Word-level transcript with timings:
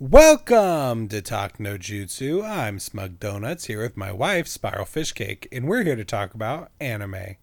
Welcome 0.00 1.08
to 1.08 1.20
Talk 1.20 1.60
No 1.60 1.76
Jutsu. 1.76 2.42
I'm 2.42 2.78
Smug 2.78 3.20
Donuts 3.20 3.66
here 3.66 3.82
with 3.82 3.98
my 3.98 4.10
wife, 4.10 4.48
Spiral 4.48 4.86
Fish 4.86 5.12
Cake, 5.12 5.46
and 5.52 5.68
we're 5.68 5.82
here 5.82 5.94
to 5.94 6.06
talk 6.06 6.32
about 6.32 6.70
anime. 6.80 7.36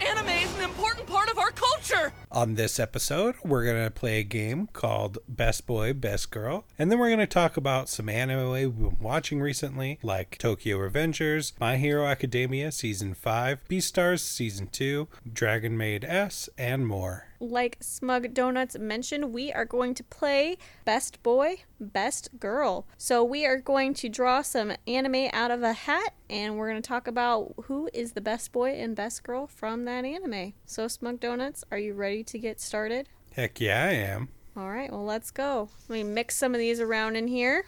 Anime 0.00 0.28
is 0.28 0.56
an 0.56 0.64
important 0.64 1.06
part 1.06 1.30
of 1.30 1.38
our 1.38 1.50
culture. 1.50 2.14
On 2.32 2.54
this 2.54 2.80
episode, 2.80 3.34
we're 3.44 3.66
going 3.66 3.84
to 3.84 3.90
play 3.90 4.20
a 4.20 4.24
game 4.24 4.70
called 4.72 5.18
Best 5.28 5.66
Boy, 5.66 5.92
Best 5.92 6.30
Girl, 6.30 6.64
and 6.78 6.90
then 6.90 6.98
we're 6.98 7.08
going 7.10 7.18
to 7.18 7.26
talk 7.26 7.58
about 7.58 7.90
some 7.90 8.08
anime 8.08 8.52
we've 8.52 8.74
been 8.74 8.96
watching 8.98 9.42
recently, 9.42 9.98
like 10.02 10.38
Tokyo 10.38 10.78
Revengers, 10.78 11.52
My 11.60 11.76
Hero 11.76 12.06
Academia 12.06 12.72
Season 12.72 13.12
5, 13.12 13.68
Beastars 13.68 14.20
Season 14.20 14.68
2, 14.68 15.08
Dragon 15.30 15.76
Maid 15.76 16.06
S, 16.06 16.48
and 16.56 16.86
more. 16.86 17.27
Like 17.40 17.76
Smug 17.80 18.34
Donuts 18.34 18.78
mentioned, 18.78 19.32
we 19.32 19.52
are 19.52 19.64
going 19.64 19.94
to 19.94 20.04
play 20.04 20.58
Best 20.84 21.22
Boy, 21.22 21.62
Best 21.80 22.30
Girl. 22.38 22.86
So 22.96 23.22
we 23.22 23.46
are 23.46 23.58
going 23.58 23.94
to 23.94 24.08
draw 24.08 24.42
some 24.42 24.72
anime 24.86 25.28
out 25.32 25.50
of 25.50 25.62
a 25.62 25.72
hat 25.72 26.14
and 26.30 26.56
we're 26.56 26.70
going 26.70 26.82
to 26.82 26.88
talk 26.88 27.06
about 27.06 27.54
who 27.64 27.88
is 27.94 28.12
the 28.12 28.20
best 28.20 28.52
boy 28.52 28.72
and 28.72 28.94
best 28.94 29.22
girl 29.22 29.46
from 29.46 29.84
that 29.86 30.04
anime. 30.04 30.52
So, 30.66 30.88
Smug 30.88 31.20
Donuts, 31.20 31.64
are 31.70 31.78
you 31.78 31.94
ready 31.94 32.22
to 32.24 32.38
get 32.38 32.60
started? 32.60 33.08
Heck 33.32 33.60
yeah, 33.60 33.84
I 33.84 33.92
am. 33.92 34.28
All 34.56 34.70
right, 34.70 34.90
well, 34.90 35.04
let's 35.04 35.30
go. 35.30 35.70
Let 35.88 35.96
me 35.96 36.02
mix 36.04 36.36
some 36.36 36.54
of 36.54 36.58
these 36.58 36.80
around 36.80 37.16
in 37.16 37.28
here. 37.28 37.64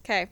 Okay. 0.00 0.28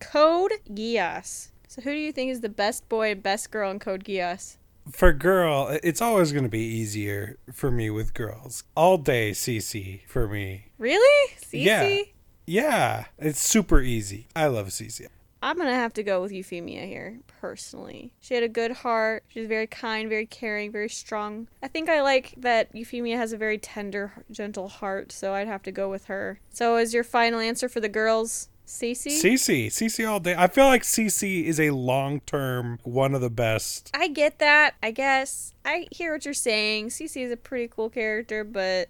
Code 0.00 0.52
Geass. 0.70 1.50
So, 1.68 1.82
who 1.82 1.90
do 1.90 1.98
you 1.98 2.12
think 2.12 2.30
is 2.30 2.40
the 2.40 2.48
best 2.48 2.88
boy 2.88 3.12
and 3.12 3.22
best 3.22 3.50
girl 3.50 3.70
in 3.70 3.78
Code 3.78 4.04
Geass? 4.04 4.56
For 4.90 5.12
girl, 5.12 5.76
it's 5.82 6.02
always 6.02 6.32
going 6.32 6.44
to 6.44 6.50
be 6.50 6.60
easier 6.60 7.38
for 7.52 7.70
me 7.70 7.90
with 7.90 8.14
girls. 8.14 8.64
All 8.76 8.98
day 8.98 9.30
CC 9.30 10.06
for 10.06 10.28
me. 10.28 10.66
Really? 10.78 11.34
Cece? 11.40 11.64
Yeah. 11.64 12.02
Yeah, 12.46 13.04
it's 13.18 13.40
super 13.40 13.80
easy. 13.80 14.28
I 14.36 14.48
love 14.48 14.68
CC. 14.68 15.06
I'm 15.42 15.58
gonna 15.58 15.74
have 15.74 15.92
to 15.94 16.02
go 16.02 16.22
with 16.22 16.32
Euphemia 16.32 16.86
here, 16.86 17.18
personally. 17.40 18.14
She 18.18 18.32
had 18.32 18.42
a 18.42 18.48
good 18.48 18.72
heart. 18.72 19.24
She's 19.28 19.46
very 19.46 19.66
kind, 19.66 20.08
very 20.08 20.24
caring, 20.24 20.72
very 20.72 20.88
strong. 20.88 21.48
I 21.62 21.68
think 21.68 21.90
I 21.90 22.00
like 22.00 22.32
that 22.38 22.74
Euphemia 22.74 23.18
has 23.18 23.34
a 23.34 23.36
very 23.36 23.58
tender, 23.58 24.24
gentle 24.30 24.68
heart, 24.68 25.12
so 25.12 25.34
I'd 25.34 25.46
have 25.46 25.62
to 25.64 25.72
go 25.72 25.90
with 25.90 26.06
her. 26.06 26.40
So, 26.48 26.78
is 26.78 26.94
your 26.94 27.04
final 27.04 27.40
answer 27.40 27.68
for 27.68 27.80
the 27.80 27.90
girls, 27.90 28.48
Cece? 28.66 29.06
CC, 29.22 29.66
CC 29.66 30.08
all 30.08 30.20
day. 30.20 30.34
I 30.36 30.46
feel 30.48 30.64
like 30.66 30.82
CC 30.82 31.44
is 31.44 31.60
a 31.60 31.70
long 31.70 32.20
term 32.20 32.78
one 32.82 33.14
of 33.14 33.20
the 33.20 33.30
best. 33.30 33.90
I 33.94 34.08
get 34.08 34.38
that. 34.38 34.74
I 34.82 34.90
guess 34.90 35.52
I 35.64 35.86
hear 35.90 36.12
what 36.12 36.24
you're 36.24 36.34
saying. 36.34 36.88
CC 36.88 37.24
is 37.26 37.32
a 37.32 37.36
pretty 37.36 37.68
cool 37.68 37.90
character, 37.90 38.42
but 38.42 38.88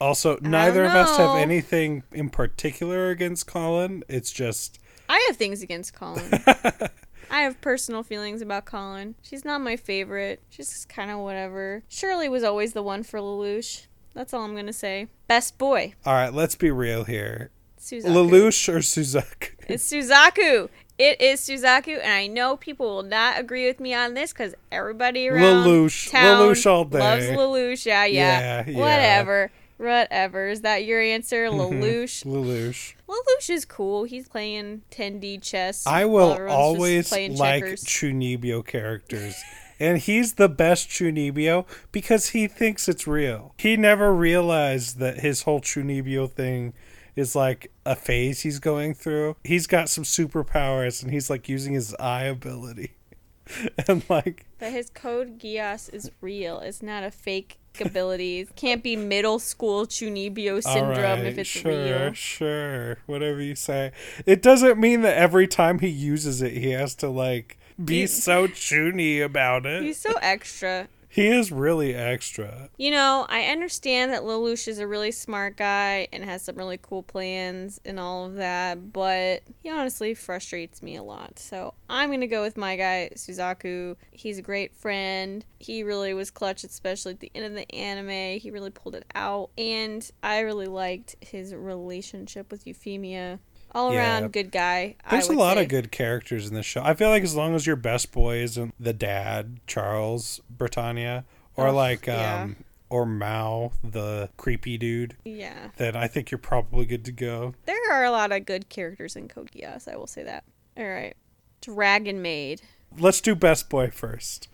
Also, 0.00 0.38
neither 0.42 0.84
of 0.84 0.92
us 0.92 1.16
have 1.16 1.36
anything 1.36 2.02
in 2.12 2.28
particular 2.28 3.10
against 3.10 3.46
Kallen. 3.46 4.02
It's 4.08 4.30
just 4.30 4.78
I 5.08 5.24
have 5.28 5.36
things 5.36 5.62
against 5.62 5.94
Kallen. 5.94 6.90
I 7.30 7.40
have 7.40 7.60
personal 7.62 8.02
feelings 8.02 8.42
about 8.42 8.66
Kallen. 8.66 9.14
She's 9.22 9.44
not 9.44 9.60
my 9.62 9.76
favorite. 9.76 10.42
She's 10.50 10.84
kind 10.84 11.10
of 11.10 11.18
whatever. 11.20 11.82
Shirley 11.88 12.28
was 12.28 12.44
always 12.44 12.74
the 12.74 12.82
one 12.82 13.02
for 13.02 13.18
Lelouch. 13.18 13.86
That's 14.12 14.32
all 14.34 14.44
I'm 14.44 14.54
gonna 14.54 14.72
say. 14.72 15.08
Best 15.26 15.56
boy, 15.58 15.94
all 16.04 16.12
right. 16.12 16.32
Let's 16.32 16.54
be 16.54 16.70
real 16.70 17.04
here. 17.04 17.50
Suzaku. 17.84 18.30
Lelouch 18.30 18.68
or 18.68 18.78
Suzaku? 18.78 19.50
It's 19.68 19.90
Suzaku. 19.90 20.68
It 20.98 21.20
is 21.20 21.40
Suzaku, 21.40 21.98
and 22.00 22.12
I 22.12 22.26
know 22.28 22.56
people 22.56 22.86
will 22.86 23.02
not 23.02 23.40
agree 23.40 23.66
with 23.66 23.80
me 23.80 23.94
on 23.94 24.14
this 24.14 24.32
because 24.32 24.54
everybody 24.70 25.28
around 25.28 25.66
Lelouch. 25.66 26.10
town 26.10 26.38
Lelouch 26.40 26.70
all 26.70 26.84
day. 26.84 26.98
loves 27.00 27.26
Lelouch. 27.26 27.84
Yeah, 27.84 28.04
yeah, 28.04 28.38
Yeah, 28.64 28.70
yeah. 28.70 28.78
whatever, 28.78 29.50
whatever. 29.78 30.48
Is 30.48 30.60
that 30.60 30.84
your 30.84 31.00
answer, 31.00 31.46
mm-hmm. 31.46 31.82
Lelouch? 31.82 32.24
Lelouch. 32.24 32.94
Lelouch 33.08 33.50
is 33.50 33.64
cool. 33.64 34.04
He's 34.04 34.28
playing 34.28 34.82
10D 34.92 35.42
chess. 35.42 35.84
I 35.86 36.04
will 36.04 36.48
always 36.48 37.10
like 37.10 37.36
checkers. 37.36 37.84
Chunibyo 37.84 38.64
characters. 38.64 39.34
And 39.80 39.98
he's 39.98 40.34
the 40.34 40.48
best 40.48 40.88
Chunibyo 40.88 41.66
because 41.90 42.28
he 42.28 42.46
thinks 42.46 42.88
it's 42.88 43.08
real. 43.08 43.54
He 43.58 43.76
never 43.76 44.14
realized 44.14 44.98
that 45.00 45.20
his 45.20 45.42
whole 45.42 45.60
Chunibyo 45.60 46.30
thing 46.30 46.72
is 47.16 47.34
like 47.34 47.72
a 47.86 47.94
phase 47.94 48.40
he's 48.40 48.58
going 48.58 48.94
through. 48.94 49.36
He's 49.44 49.66
got 49.66 49.88
some 49.88 50.04
superpowers 50.04 51.02
and 51.02 51.12
he's 51.12 51.30
like 51.30 51.48
using 51.48 51.74
his 51.74 51.94
eye 51.96 52.24
ability. 52.24 52.92
and 53.88 54.02
like 54.08 54.46
But 54.58 54.72
his 54.72 54.90
code 54.90 55.38
Geass 55.38 55.92
is 55.92 56.10
real. 56.20 56.60
It's 56.60 56.82
not 56.82 57.04
a 57.04 57.10
fake 57.10 57.58
ability. 57.80 58.40
It 58.40 58.56
can't 58.56 58.82
be 58.82 58.96
middle 58.96 59.38
school 59.38 59.86
Chunibyo 59.86 60.62
syndrome 60.62 60.96
right, 60.96 61.24
if 61.24 61.38
it's 61.38 61.48
sure, 61.48 61.72
real. 61.72 62.12
Sure, 62.12 62.98
whatever 63.06 63.42
you 63.42 63.54
say. 63.54 63.92
It 64.26 64.42
doesn't 64.42 64.78
mean 64.78 65.02
that 65.02 65.16
every 65.16 65.46
time 65.46 65.80
he 65.80 65.88
uses 65.88 66.40
it 66.40 66.52
he 66.52 66.70
has 66.70 66.94
to 66.96 67.08
like 67.08 67.58
be 67.82 68.06
so 68.06 68.46
chuny 68.46 69.24
about 69.24 69.66
it. 69.66 69.82
He's 69.82 70.00
so 70.00 70.14
extra. 70.22 70.88
He 71.14 71.28
is 71.28 71.52
really 71.52 71.94
extra. 71.94 72.70
You 72.76 72.90
know, 72.90 73.24
I 73.28 73.42
understand 73.44 74.12
that 74.12 74.22
Lelouch 74.22 74.66
is 74.66 74.80
a 74.80 74.86
really 74.88 75.12
smart 75.12 75.56
guy 75.56 76.08
and 76.12 76.24
has 76.24 76.42
some 76.42 76.56
really 76.56 76.76
cool 76.82 77.04
plans 77.04 77.80
and 77.84 78.00
all 78.00 78.26
of 78.26 78.34
that, 78.34 78.92
but 78.92 79.42
he 79.62 79.70
honestly 79.70 80.14
frustrates 80.14 80.82
me 80.82 80.96
a 80.96 81.04
lot. 81.04 81.38
So 81.38 81.74
I'm 81.88 82.10
gonna 82.10 82.26
go 82.26 82.42
with 82.42 82.56
my 82.56 82.74
guy, 82.74 83.10
Suzaku. 83.14 83.94
He's 84.10 84.38
a 84.38 84.42
great 84.42 84.74
friend. 84.74 85.44
He 85.60 85.84
really 85.84 86.14
was 86.14 86.32
clutch, 86.32 86.64
especially 86.64 87.12
at 87.12 87.20
the 87.20 87.30
end 87.32 87.44
of 87.44 87.54
the 87.54 87.72
anime. 87.72 88.40
He 88.40 88.50
really 88.50 88.70
pulled 88.70 88.96
it 88.96 89.06
out. 89.14 89.50
And 89.56 90.10
I 90.20 90.40
really 90.40 90.66
liked 90.66 91.14
his 91.20 91.54
relationship 91.54 92.50
with 92.50 92.66
Euphemia. 92.66 93.38
All 93.74 93.92
Yeah. 93.92 94.20
around 94.20 94.32
good 94.32 94.52
guy. 94.52 94.96
There's 95.10 95.28
a 95.28 95.32
lot 95.32 95.56
say. 95.56 95.64
of 95.64 95.68
good 95.68 95.90
characters 95.90 96.48
in 96.48 96.54
this 96.54 96.66
show. 96.66 96.82
I 96.82 96.94
feel 96.94 97.08
like 97.10 97.22
as 97.24 97.34
long 97.34 97.54
as 97.54 97.66
your 97.66 97.76
best 97.76 98.12
boy 98.12 98.36
isn't 98.36 98.74
the 98.78 98.92
dad, 98.92 99.58
Charles 99.66 100.40
Britannia, 100.48 101.24
or 101.56 101.68
Ugh, 101.68 101.74
like 101.74 102.08
um 102.08 102.14
yeah. 102.16 102.48
or 102.88 103.04
Mao, 103.06 103.72
the 103.82 104.28
creepy 104.36 104.78
dude, 104.78 105.16
Yeah. 105.24 105.70
then 105.76 105.96
I 105.96 106.06
think 106.06 106.30
you're 106.30 106.38
probably 106.38 106.84
good 106.86 107.04
to 107.06 107.12
go. 107.12 107.54
There 107.66 107.92
are 107.92 108.04
a 108.04 108.10
lot 108.10 108.30
of 108.32 108.46
good 108.46 108.68
characters 108.68 109.16
in 109.16 109.28
Code 109.28 109.50
Geass, 109.50 109.88
I 109.92 109.96
will 109.96 110.06
say 110.06 110.22
that. 110.22 110.44
Alright. 110.78 111.16
Dragon 111.60 112.20
Maid. 112.22 112.62
Let's 112.96 113.20
do 113.20 113.34
best 113.34 113.68
boy 113.68 113.88
first. 113.90 114.48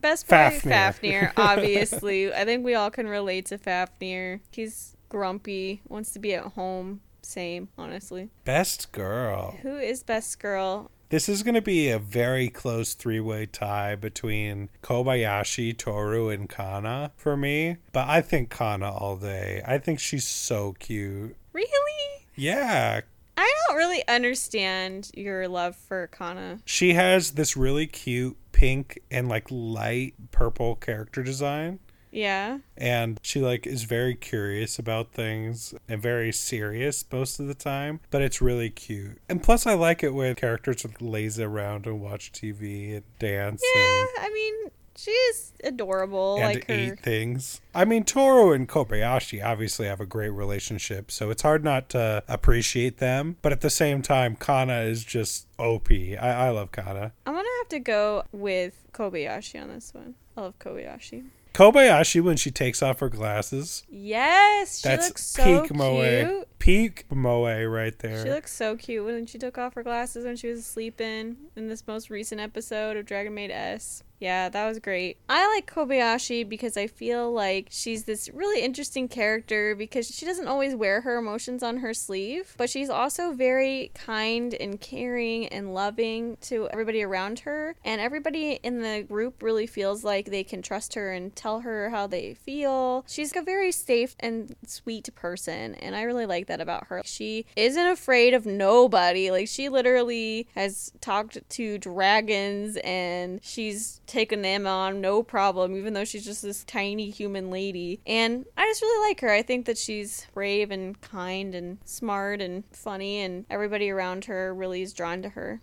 Best 0.00 0.26
boy 0.26 0.30
Fafnir. 0.36 0.72
Fafnir, 0.72 1.32
obviously. 1.36 2.32
I 2.32 2.44
think 2.44 2.64
we 2.64 2.74
all 2.74 2.90
can 2.90 3.06
relate 3.08 3.46
to 3.46 3.58
Fafnir. 3.58 4.40
He's 4.50 4.96
grumpy, 5.08 5.82
wants 5.88 6.12
to 6.12 6.18
be 6.18 6.34
at 6.34 6.44
home. 6.52 7.00
Same, 7.26 7.68
honestly. 7.76 8.30
Best 8.44 8.92
girl. 8.92 9.56
Who 9.62 9.76
is 9.76 10.04
best 10.04 10.38
girl? 10.38 10.92
This 11.08 11.28
is 11.28 11.42
going 11.42 11.54
to 11.56 11.62
be 11.62 11.90
a 11.90 11.98
very 11.98 12.48
close 12.48 12.94
three-way 12.94 13.46
tie 13.46 13.96
between 13.96 14.68
Kobayashi, 14.82 15.76
Toru, 15.76 16.28
and 16.28 16.48
Kanna 16.48 17.10
for 17.16 17.36
me. 17.36 17.78
But 17.92 18.08
I 18.08 18.20
think 18.20 18.48
Kanna 18.50 18.92
all 18.92 19.16
day. 19.16 19.60
I 19.66 19.78
think 19.78 19.98
she's 19.98 20.24
so 20.24 20.76
cute. 20.78 21.36
Really? 21.52 22.26
Yeah, 22.36 23.00
I 23.36 23.52
don't 23.68 23.76
really 23.76 24.06
understand 24.08 25.10
your 25.14 25.48
love 25.48 25.74
for 25.76 26.06
Kanna. 26.06 26.60
she 26.64 26.94
has 26.94 27.32
this 27.32 27.56
really 27.56 27.86
cute 27.86 28.36
pink 28.52 29.00
and 29.10 29.28
like 29.28 29.46
light 29.50 30.14
purple 30.30 30.76
character 30.76 31.22
design 31.22 31.78
Yeah. 32.16 32.58
and 32.78 33.20
she 33.22 33.40
like 33.40 33.66
is 33.66 33.82
very 33.84 34.14
curious 34.14 34.78
about 34.78 35.12
things 35.12 35.74
and 35.88 36.00
very 36.00 36.32
serious 36.32 37.04
most 37.12 37.38
of 37.38 37.46
the 37.46 37.54
time 37.54 38.00
but 38.10 38.22
it's 38.22 38.40
really 38.40 38.70
cute 38.70 39.18
and 39.28 39.42
plus 39.42 39.66
i 39.66 39.74
like 39.74 40.02
it 40.02 40.14
when 40.14 40.34
characters 40.34 40.84
lazy 41.00 41.42
around 41.44 41.86
and 41.86 42.00
watch 42.00 42.32
tv 42.32 42.94
and 42.96 43.02
dance 43.18 43.62
Yeah, 43.76 44.06
I 44.20 44.30
mean, 44.32 44.70
she 44.96 45.10
is 45.10 45.52
adorable. 45.62 46.36
and, 46.36 46.44
and 46.44 46.54
like 46.54 46.66
her. 46.68 46.74
eat 46.94 47.00
things 47.00 47.60
i 47.74 47.84
mean 47.84 48.02
toru 48.02 48.52
and 48.52 48.66
kobayashi 48.66 49.44
obviously 49.44 49.86
have 49.86 50.00
a 50.00 50.06
great 50.06 50.30
relationship 50.30 51.10
so 51.10 51.28
it's 51.30 51.42
hard 51.42 51.62
not 51.62 51.90
to 51.90 52.22
appreciate 52.28 52.96
them 52.96 53.36
but 53.42 53.52
at 53.52 53.60
the 53.60 53.68
same 53.70 54.00
time 54.00 54.36
kanna 54.36 54.80
is 54.80 55.04
just 55.04 55.46
op 55.58 55.88
i, 55.92 56.16
I 56.18 56.48
love 56.48 56.72
kanna 56.72 57.12
I'm 57.26 57.34
gonna 57.34 57.46
have 57.60 57.68
to 57.68 57.78
go 57.80 58.22
with 58.32 58.82
Kobayashi 58.92 59.60
on 59.60 59.68
this 59.68 59.92
one. 59.92 60.14
I 60.36 60.40
love 60.40 60.58
Kobayashi. 60.58 61.24
Kobayashi 61.56 62.20
when 62.20 62.36
she 62.36 62.50
takes 62.50 62.82
off 62.82 63.00
her 63.00 63.08
glasses. 63.08 63.82
Yes, 63.88 64.80
she 64.80 64.88
That's 64.88 65.08
looks 65.08 65.24
so 65.24 65.42
peak 65.42 65.68
cute. 65.68 65.74
moe. 65.74 66.44
Peak 66.58 67.06
moe 67.10 67.64
right 67.64 67.98
there. 67.98 68.22
She 68.24 68.30
looks 68.30 68.52
so 68.52 68.76
cute 68.76 69.06
when 69.06 69.24
she 69.24 69.38
took 69.38 69.56
off 69.56 69.72
her 69.72 69.82
glasses 69.82 70.26
when 70.26 70.36
she 70.36 70.48
was 70.48 70.66
sleeping 70.66 71.36
in 71.56 71.68
this 71.68 71.86
most 71.86 72.10
recent 72.10 72.42
episode 72.42 72.98
of 72.98 73.06
Dragon 73.06 73.32
Maid 73.34 73.50
S. 73.50 74.02
Yeah, 74.18 74.48
that 74.48 74.66
was 74.66 74.78
great. 74.78 75.18
I 75.28 75.46
like 75.54 75.70
Kobayashi 75.70 76.48
because 76.48 76.76
I 76.76 76.86
feel 76.86 77.30
like 77.32 77.68
she's 77.70 78.04
this 78.04 78.30
really 78.32 78.62
interesting 78.62 79.08
character 79.08 79.74
because 79.74 80.06
she 80.08 80.24
doesn't 80.24 80.48
always 80.48 80.74
wear 80.74 81.02
her 81.02 81.16
emotions 81.18 81.62
on 81.62 81.78
her 81.78 81.92
sleeve, 81.92 82.54
but 82.56 82.70
she's 82.70 82.88
also 82.88 83.32
very 83.32 83.90
kind 83.94 84.54
and 84.54 84.80
caring 84.80 85.48
and 85.48 85.74
loving 85.74 86.38
to 86.42 86.68
everybody 86.70 87.02
around 87.02 87.40
her. 87.40 87.76
And 87.84 88.00
everybody 88.00 88.52
in 88.62 88.80
the 88.80 89.02
group 89.02 89.42
really 89.42 89.66
feels 89.66 90.02
like 90.02 90.26
they 90.26 90.44
can 90.44 90.62
trust 90.62 90.94
her 90.94 91.12
and 91.12 91.34
tell 91.36 91.60
her 91.60 91.90
how 91.90 92.06
they 92.06 92.34
feel. 92.34 93.04
She's 93.06 93.36
a 93.36 93.42
very 93.42 93.72
safe 93.72 94.16
and 94.20 94.54
sweet 94.66 95.14
person, 95.14 95.74
and 95.74 95.94
I 95.94 96.02
really 96.02 96.26
like 96.26 96.46
that 96.46 96.60
about 96.60 96.86
her. 96.86 97.02
She 97.04 97.44
isn't 97.54 97.86
afraid 97.86 98.32
of 98.32 98.46
nobody. 98.46 99.30
Like 99.30 99.48
she 99.48 99.68
literally 99.68 100.48
has 100.54 100.92
talked 101.00 101.38
to 101.50 101.78
dragons 101.78 102.78
and 102.82 103.40
she's 103.42 104.00
taken 104.06 104.42
them 104.42 104.66
on 104.66 105.00
no 105.00 105.22
problem, 105.22 105.76
even 105.76 105.94
though 105.94 106.04
she's 106.04 106.24
just 106.24 106.42
this 106.42 106.64
tiny 106.64 107.10
human 107.10 107.50
lady. 107.50 108.00
And 108.06 108.46
I 108.56 108.66
just 108.66 108.82
really 108.82 109.08
like 109.08 109.20
her. 109.20 109.30
I 109.30 109.42
think 109.42 109.66
that 109.66 109.78
she's 109.78 110.26
brave 110.34 110.70
and 110.70 111.00
kind 111.00 111.54
and 111.54 111.78
smart 111.84 112.40
and 112.40 112.64
funny, 112.72 113.20
and 113.20 113.46
everybody 113.50 113.90
around 113.90 114.26
her 114.26 114.54
really 114.54 114.82
is 114.82 114.92
drawn 114.92 115.22
to 115.22 115.30
her. 115.30 115.60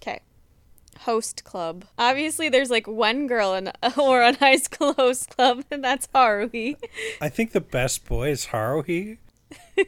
Okay 0.00 0.20
host 1.00 1.44
club. 1.44 1.84
Obviously, 1.96 2.48
there's 2.48 2.70
like 2.70 2.86
one 2.86 3.26
girl 3.26 3.54
in 3.54 3.70
or 3.96 4.22
on 4.22 4.34
high 4.34 4.56
school 4.56 4.92
host 4.94 5.30
club, 5.30 5.64
and 5.70 5.82
that's 5.82 6.06
Haruhi. 6.08 6.76
I 7.20 7.28
think 7.28 7.52
the 7.52 7.60
best 7.60 8.06
boy 8.06 8.30
is 8.30 8.46
Haruhi. 8.46 9.18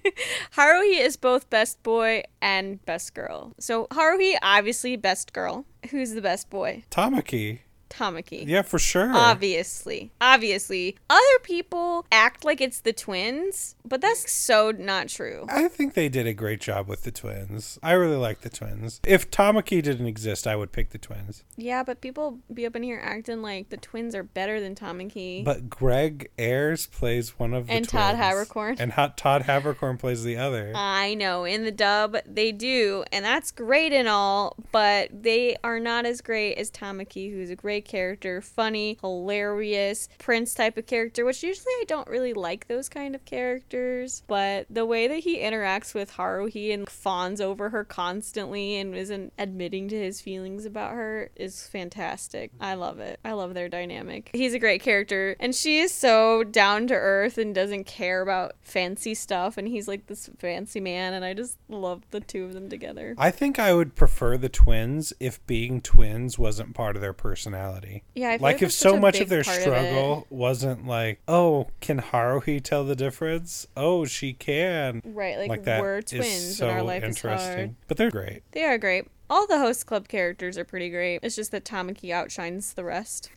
Haruhi 0.57 1.01
is 1.01 1.17
both 1.17 1.51
best 1.51 1.83
boy 1.83 2.23
and 2.41 2.85
best 2.87 3.15
girl. 3.15 3.55
So 3.59 3.87
Haruhi, 3.89 4.37
obviously 4.43 4.97
best 4.97 5.33
girl. 5.33 5.67
Who's 5.91 6.13
the 6.13 6.23
best 6.23 6.49
boy? 6.51 6.85
Tamaki. 6.91 7.61
Tamaki. 7.91 8.47
Yeah, 8.47 8.63
for 8.63 8.79
sure. 8.79 9.11
Obviously. 9.15 10.11
Obviously. 10.21 10.97
Other 11.11 11.39
people 11.43 12.07
act 12.13 12.45
like 12.45 12.61
it's 12.61 12.81
the 12.81 12.93
twins, 12.93 13.75
but 13.85 14.01
that's 14.01 14.31
so 14.33 14.71
not 14.71 15.09
true. 15.09 15.47
I 15.49 15.69
think 15.69 15.95
they 15.95 16.09
did 16.09 16.27
a 16.27 16.33
great 16.33 16.61
job 16.61 16.89
with 16.89 17.03
the 17.03 17.11
twins. 17.11 17.79
I 17.83 17.93
really 17.93 18.17
like 18.17 18.41
the 18.43 18.49
twins. 18.49 19.01
If 19.07 19.31
Tamaki 19.31 19.83
didn't 19.83 20.07
exist, 20.07 20.47
I 20.47 20.57
would 20.57 20.73
pick 20.73 20.91
the 20.91 20.99
twins. 20.99 21.45
Yeah, 21.57 21.83
but 21.83 22.01
people 22.01 22.39
be 22.53 22.65
up 22.65 22.77
in 22.77 22.83
here 22.83 23.01
acting 23.03 23.43
like 23.43 23.69
the 23.71 23.77
twins 23.77 24.15
are 24.15 24.23
better 24.23 24.61
than 24.61 24.75
Tamaki. 24.75 25.45
But 25.45 25.69
Greg 25.69 26.31
Ayres 26.39 26.87
plays 26.87 27.39
one 27.39 27.53
of 27.53 27.67
the 27.67 27.73
And 27.73 27.89
twins. 27.89 27.91
Todd 28.03 28.17
Haberkorn. 28.17 28.77
And 28.79 28.93
ha- 28.93 29.13
Todd 29.17 29.43
Haberkorn 29.43 29.99
plays 29.99 30.23
the 30.23 30.37
other. 30.37 30.73
I 30.75 31.15
know 31.15 31.45
in 31.45 31.65
the 31.65 31.73
dub 31.73 32.17
they 32.25 32.53
do, 32.53 33.05
and 33.13 33.25
that's 33.25 33.51
great 33.51 33.93
and 33.93 34.07
all, 34.09 34.57
but 34.71 35.11
they 35.23 35.57
are 35.65 35.81
not 35.81 36.07
as 36.07 36.21
great 36.21 36.55
as 36.57 36.71
Tamaki, 36.71 37.33
who's 37.33 37.51
a 37.51 37.57
great 37.57 37.80
character, 37.81 38.41
funny, 38.41 38.99
hilarious, 39.01 40.09
prince 40.19 40.55
type 40.55 40.77
of 40.77 40.87
character, 40.87 41.25
which 41.25 41.43
usually 41.43 41.73
I 41.81 41.85
don't 41.87 42.09
really 42.09 42.33
like 42.33 42.69
those 42.69 42.89
kind 42.89 43.15
of 43.15 43.25
characters. 43.25 44.23
But 44.27 44.67
the 44.71 44.87
way 44.87 45.09
that 45.09 45.21
he 45.21 45.39
interacts 45.39 45.95
with 45.95 46.13
Haruhi 46.13 46.73
and 46.73 46.89
fawns 46.89 47.41
over 47.41 47.71
her 47.71 47.85
constantly 47.85 48.77
and 48.77 48.95
isn't 48.95 49.33
admitting 49.39 49.89
to 49.89 49.99
his 49.99 50.21
feelings 50.21 50.65
about 50.65 50.93
her 50.93 51.31
is 51.37 51.67
fantastic. 51.67 52.51
I 52.61 52.75
love 52.75 52.99
it. 52.99 53.19
I 53.25 53.33
love 53.33 53.55
their 53.55 53.69
dynamic. 53.69 54.31
He's 54.33 54.55
a 54.55 54.59
great 54.59 54.83
character, 54.83 55.37
and 55.41 55.55
she 55.55 55.79
is 55.79 55.93
so 55.93 56.45
down 56.45 56.87
to 56.89 56.95
earth 56.95 57.39
and 57.39 57.55
doesn't 57.55 57.85
care 57.85 58.23
about 58.23 58.55
fancy 58.61 59.15
stuff, 59.15 59.57
and 59.57 59.69
he's 59.69 59.89
like 59.89 60.07
this 60.07 60.31
fancy 60.39 60.81
man, 60.81 61.15
and 61.15 61.25
I 61.25 61.35
just 61.35 61.57
love 61.69 62.03
the 62.11 62.21
two 62.21 62.45
of 62.45 62.53
them 62.53 62.69
together. 62.69 63.15
I 63.19 63.31
think 63.31 63.59
I 63.59 63.73
would 63.73 63.95
prefer 63.95 64.37
the 64.37 64.49
twins 64.49 65.13
if 65.21 65.45
being 65.47 65.81
twins 65.81 66.39
wasn't 66.39 66.75
part 66.75 66.97
of 66.97 67.03
their 67.03 67.13
personality. 67.13 67.70
Yeah, 68.15 68.31
I 68.31 68.39
feel 68.39 68.43
like 68.43 68.55
like 68.55 68.63
if 68.63 68.73
so 68.73 68.99
much 68.99 69.21
of 69.21 69.29
their 69.29 69.43
part 69.43 69.57
of 69.57 69.63
struggle 69.63 70.27
wasn't 70.31 70.87
like, 70.87 71.21
oh, 71.29 71.69
can 71.81 72.01
Haruhi 72.01 72.63
tell 72.63 72.85
the 72.85 72.97
difference? 72.97 73.67
Oh, 73.77 74.05
she 74.05 74.33
can. 74.33 75.03
Right, 75.05 75.39
like, 75.39 75.49
Like 75.49 75.65
that 75.65 75.81
we're 75.81 76.03
twins 76.03 76.57
so 76.57 76.69
and 76.69 76.79
our 76.79 76.83
life 76.83 77.05
is 77.05 77.21
hard. 77.21 77.75
But 77.89 77.97
they're 77.97 78.11
great. 78.11 78.43
They 78.53 78.65
are 78.65 78.79
great. 78.79 79.07
All 79.29 79.47
the 79.47 79.59
host 79.59 79.87
club 79.87 80.09
characters 80.09 80.59
are 80.59 80.65
pretty 80.65 80.91
great. 80.91 81.21
It's 81.23 81.37
just 81.37 81.53
that 81.53 81.65
Tamaki 81.65 82.11
outshines 82.13 82.75
the 82.75 82.85
rest. 82.85 83.31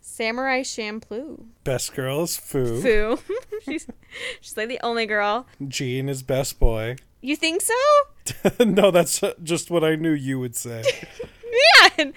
Samurai 0.00 0.62
Champloo. 0.62 1.46
Best 1.64 1.94
girl 1.94 2.22
is 2.22 2.36
Fu. 2.36 2.80
Fu. 2.80 3.18
she's 3.64 3.86
she's 4.40 4.56
like 4.56 4.68
the 4.68 4.80
only 4.82 5.06
girl. 5.06 5.46
Jin 5.66 6.08
is 6.08 6.22
best 6.22 6.58
boy. 6.58 6.96
You 7.20 7.36
think 7.36 7.62
so? 7.62 7.74
no, 8.64 8.90
that's 8.90 9.22
just 9.42 9.70
what 9.70 9.82
I 9.82 9.96
knew 9.96 10.12
you 10.12 10.38
would 10.38 10.54
say. 10.54 10.82
Man, 11.98 12.12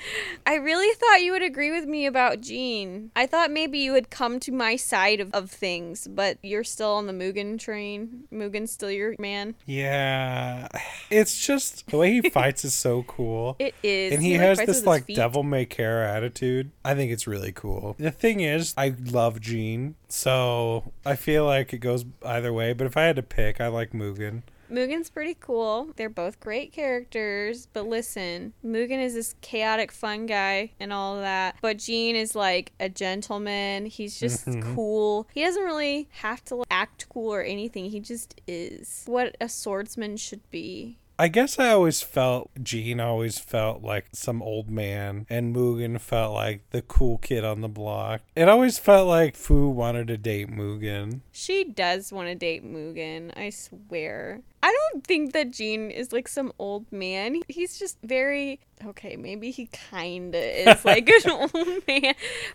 I 0.46 0.56
really 0.56 0.94
thought 0.96 1.22
you 1.22 1.32
would 1.32 1.42
agree 1.42 1.72
with 1.72 1.86
me 1.86 2.06
about 2.06 2.42
Jin. 2.42 3.12
I 3.16 3.26
thought 3.26 3.52
maybe 3.52 3.80
you 3.80 3.92
would 3.92 4.10
come 4.10 4.40
to 4.42 4.52
my 4.52 4.76
side 4.76 5.20
of, 5.20 5.34
of 5.34 5.52
things, 5.52 6.08
but 6.08 6.38
you're 6.42 6.64
still 6.64 6.94
on 6.94 7.08
the 7.08 7.14
Mugen 7.14 7.60
train. 7.60 8.24
Mugen's 8.32 8.72
still 8.72 8.92
your 8.92 9.16
man. 9.20 9.56
yeah, 9.66 10.68
it's 11.10 11.46
just 11.46 11.88
the 11.88 11.98
way 11.98 12.14
he 12.22 12.30
fights 12.30 12.66
is 12.66 12.74
so 12.74 13.04
cool. 13.04 13.56
It 13.60 13.76
is. 13.84 14.14
and 14.14 14.24
he, 14.24 14.34
like, 14.34 14.42
has 14.42 14.58
with 14.60 14.68
this 14.68 14.86
like 14.86 15.08
devil 15.08 15.44
may 15.44 15.66
care 15.66 16.04
attitude. 16.04 16.72
I 16.84 16.96
think 16.96 17.12
it's 17.12 17.28
really 17.28 17.52
cool. 17.52 17.96
The 18.00 18.12
thing 18.12 18.40
is, 18.40 18.74
I 18.78 18.96
love 19.12 19.40
Jin, 19.42 19.96
so 20.08 20.92
I 21.06 21.16
feel 21.16 21.46
like 21.46 21.74
it 21.74 21.80
goes 21.80 22.06
either 22.26 22.54
way. 22.54 22.74
But 22.74 22.88
if 22.88 22.98
I 22.98 23.04
had 23.04 23.16
to 23.18 23.24
pick, 23.24 23.60
I 23.62 23.68
like 23.68 23.92
Mugen. 23.92 24.44
Mugen's 24.70 25.10
pretty 25.10 25.36
cool. 25.40 25.90
They're 25.96 26.10
both 26.10 26.40
great 26.40 26.72
characters, 26.74 27.68
but 27.72 27.88
listen, 27.88 28.54
Mugen 28.66 29.02
is 29.04 29.14
this 29.14 29.36
chaotic 29.42 29.92
fun 29.92 30.26
guy 30.26 30.72
and 30.80 30.92
all 30.92 31.18
that. 31.18 31.56
But 31.62 31.78
Jin 31.78 32.16
is 32.16 32.36
like 32.36 32.74
a 32.80 32.90
gentleman. 32.90 33.86
He's 33.86 34.20
just 34.20 34.46
Mhm. 34.48 34.76
cool. 34.76 35.28
He 35.34 35.42
doesn't 35.44 35.64
really 35.64 36.08
have 36.12 36.44
to 36.46 36.64
act 36.70 37.08
cool 37.10 37.34
or 37.34 37.42
anything. 37.42 37.90
He 37.90 38.00
just 38.00 38.40
is 38.48 39.04
what 39.08 39.36
a 39.40 39.48
swordsman 39.50 40.18
should 40.18 40.50
be. 40.52 40.98
I 41.20 41.30
guess 41.30 41.58
I 41.58 41.70
always 41.70 42.02
felt 42.04 42.52
Jin 42.62 43.00
always 43.00 43.40
felt 43.40 43.82
like 43.82 44.06
some 44.14 44.42
old 44.44 44.70
man, 44.70 45.26
and 45.30 45.56
Mugen 45.56 46.00
felt 46.00 46.34
like 46.34 46.70
the 46.70 46.84
cool 46.84 47.18
kid 47.18 47.44
on 47.44 47.62
the 47.62 47.68
block. 47.68 48.22
It 48.36 48.48
always 48.48 48.78
felt 48.78 49.08
like 49.08 49.36
Fu 49.36 49.68
wanted 49.70 50.08
to 50.10 50.18
date 50.18 50.50
Mugen. 50.50 51.22
She 51.32 51.64
does 51.64 52.12
want 52.12 52.28
to 52.28 52.36
date 52.36 52.64
Mugen, 52.64 53.36
I 53.36 53.50
swear. 53.50 54.42
I 54.62 54.76
don't 54.92 55.04
think 55.06 55.34
that 55.34 55.52
Jin 55.52 55.90
is 55.90 56.12
like 56.12 56.28
some 56.28 56.52
old 56.60 56.92
man. 56.92 57.42
He's 57.48 57.80
just 57.80 57.98
very 58.04 58.60
okay, 58.86 59.16
maybe 59.16 59.50
he 59.50 59.70
kinda 59.72 60.38
is 60.38 60.86
like 60.86 61.10
an 61.10 61.32
old 61.32 61.54
man. 61.54 62.14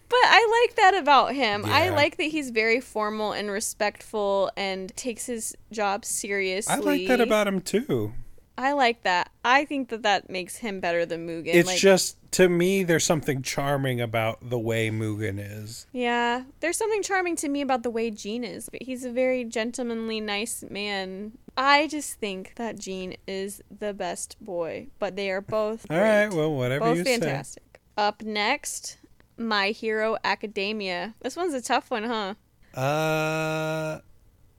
But 0.08 0.20
I 0.24 0.66
like 0.66 0.76
that 0.76 0.94
about 1.00 1.34
him. 1.34 1.64
Yeah. 1.66 1.74
I 1.74 1.88
like 1.88 2.16
that 2.18 2.24
he's 2.24 2.50
very 2.50 2.80
formal 2.80 3.32
and 3.32 3.50
respectful 3.50 4.52
and 4.56 4.94
takes 4.96 5.26
his 5.26 5.56
job 5.72 6.04
seriously. 6.04 6.74
I 6.74 6.78
like 6.78 7.06
that 7.08 7.20
about 7.20 7.48
him 7.48 7.60
too. 7.60 8.12
I 8.56 8.72
like 8.72 9.02
that. 9.02 9.30
I 9.44 9.64
think 9.64 9.88
that 9.88 10.02
that 10.02 10.28
makes 10.28 10.56
him 10.56 10.80
better 10.80 11.06
than 11.06 11.26
Mugen. 11.26 11.54
It's 11.54 11.68
like, 11.68 11.78
just 11.78 12.16
to 12.32 12.48
me, 12.48 12.82
there's 12.82 13.04
something 13.04 13.42
charming 13.42 14.00
about 14.00 14.50
the 14.50 14.58
way 14.58 14.90
Mugen 14.90 15.38
is. 15.38 15.86
Yeah, 15.92 16.44
there's 16.60 16.76
something 16.76 17.02
charming 17.02 17.36
to 17.36 17.48
me 17.48 17.60
about 17.60 17.82
the 17.82 17.90
way 17.90 18.10
Jin 18.10 18.44
is. 18.44 18.68
But 18.68 18.82
he's 18.82 19.04
a 19.04 19.10
very 19.10 19.44
gentlemanly, 19.44 20.20
nice 20.20 20.64
man. 20.68 21.32
I 21.56 21.86
just 21.86 22.14
think 22.14 22.54
that 22.56 22.78
Jin 22.78 23.16
is 23.26 23.62
the 23.76 23.92
best 23.94 24.36
boy, 24.40 24.88
but 24.98 25.16
they 25.16 25.30
are 25.30 25.40
both 25.40 25.86
All 25.90 25.98
right, 25.98 26.32
well, 26.32 26.52
whatever 26.52 26.86
both 26.86 26.98
you 26.98 27.04
fantastic. 27.04 27.80
Up 27.96 28.22
next, 28.22 28.98
My 29.36 29.68
Hero 29.68 30.16
Academia. 30.24 31.14
This 31.20 31.36
one's 31.36 31.54
a 31.54 31.62
tough 31.62 31.90
one, 31.90 32.04
huh? 32.04 32.34
Uh, 32.78 34.00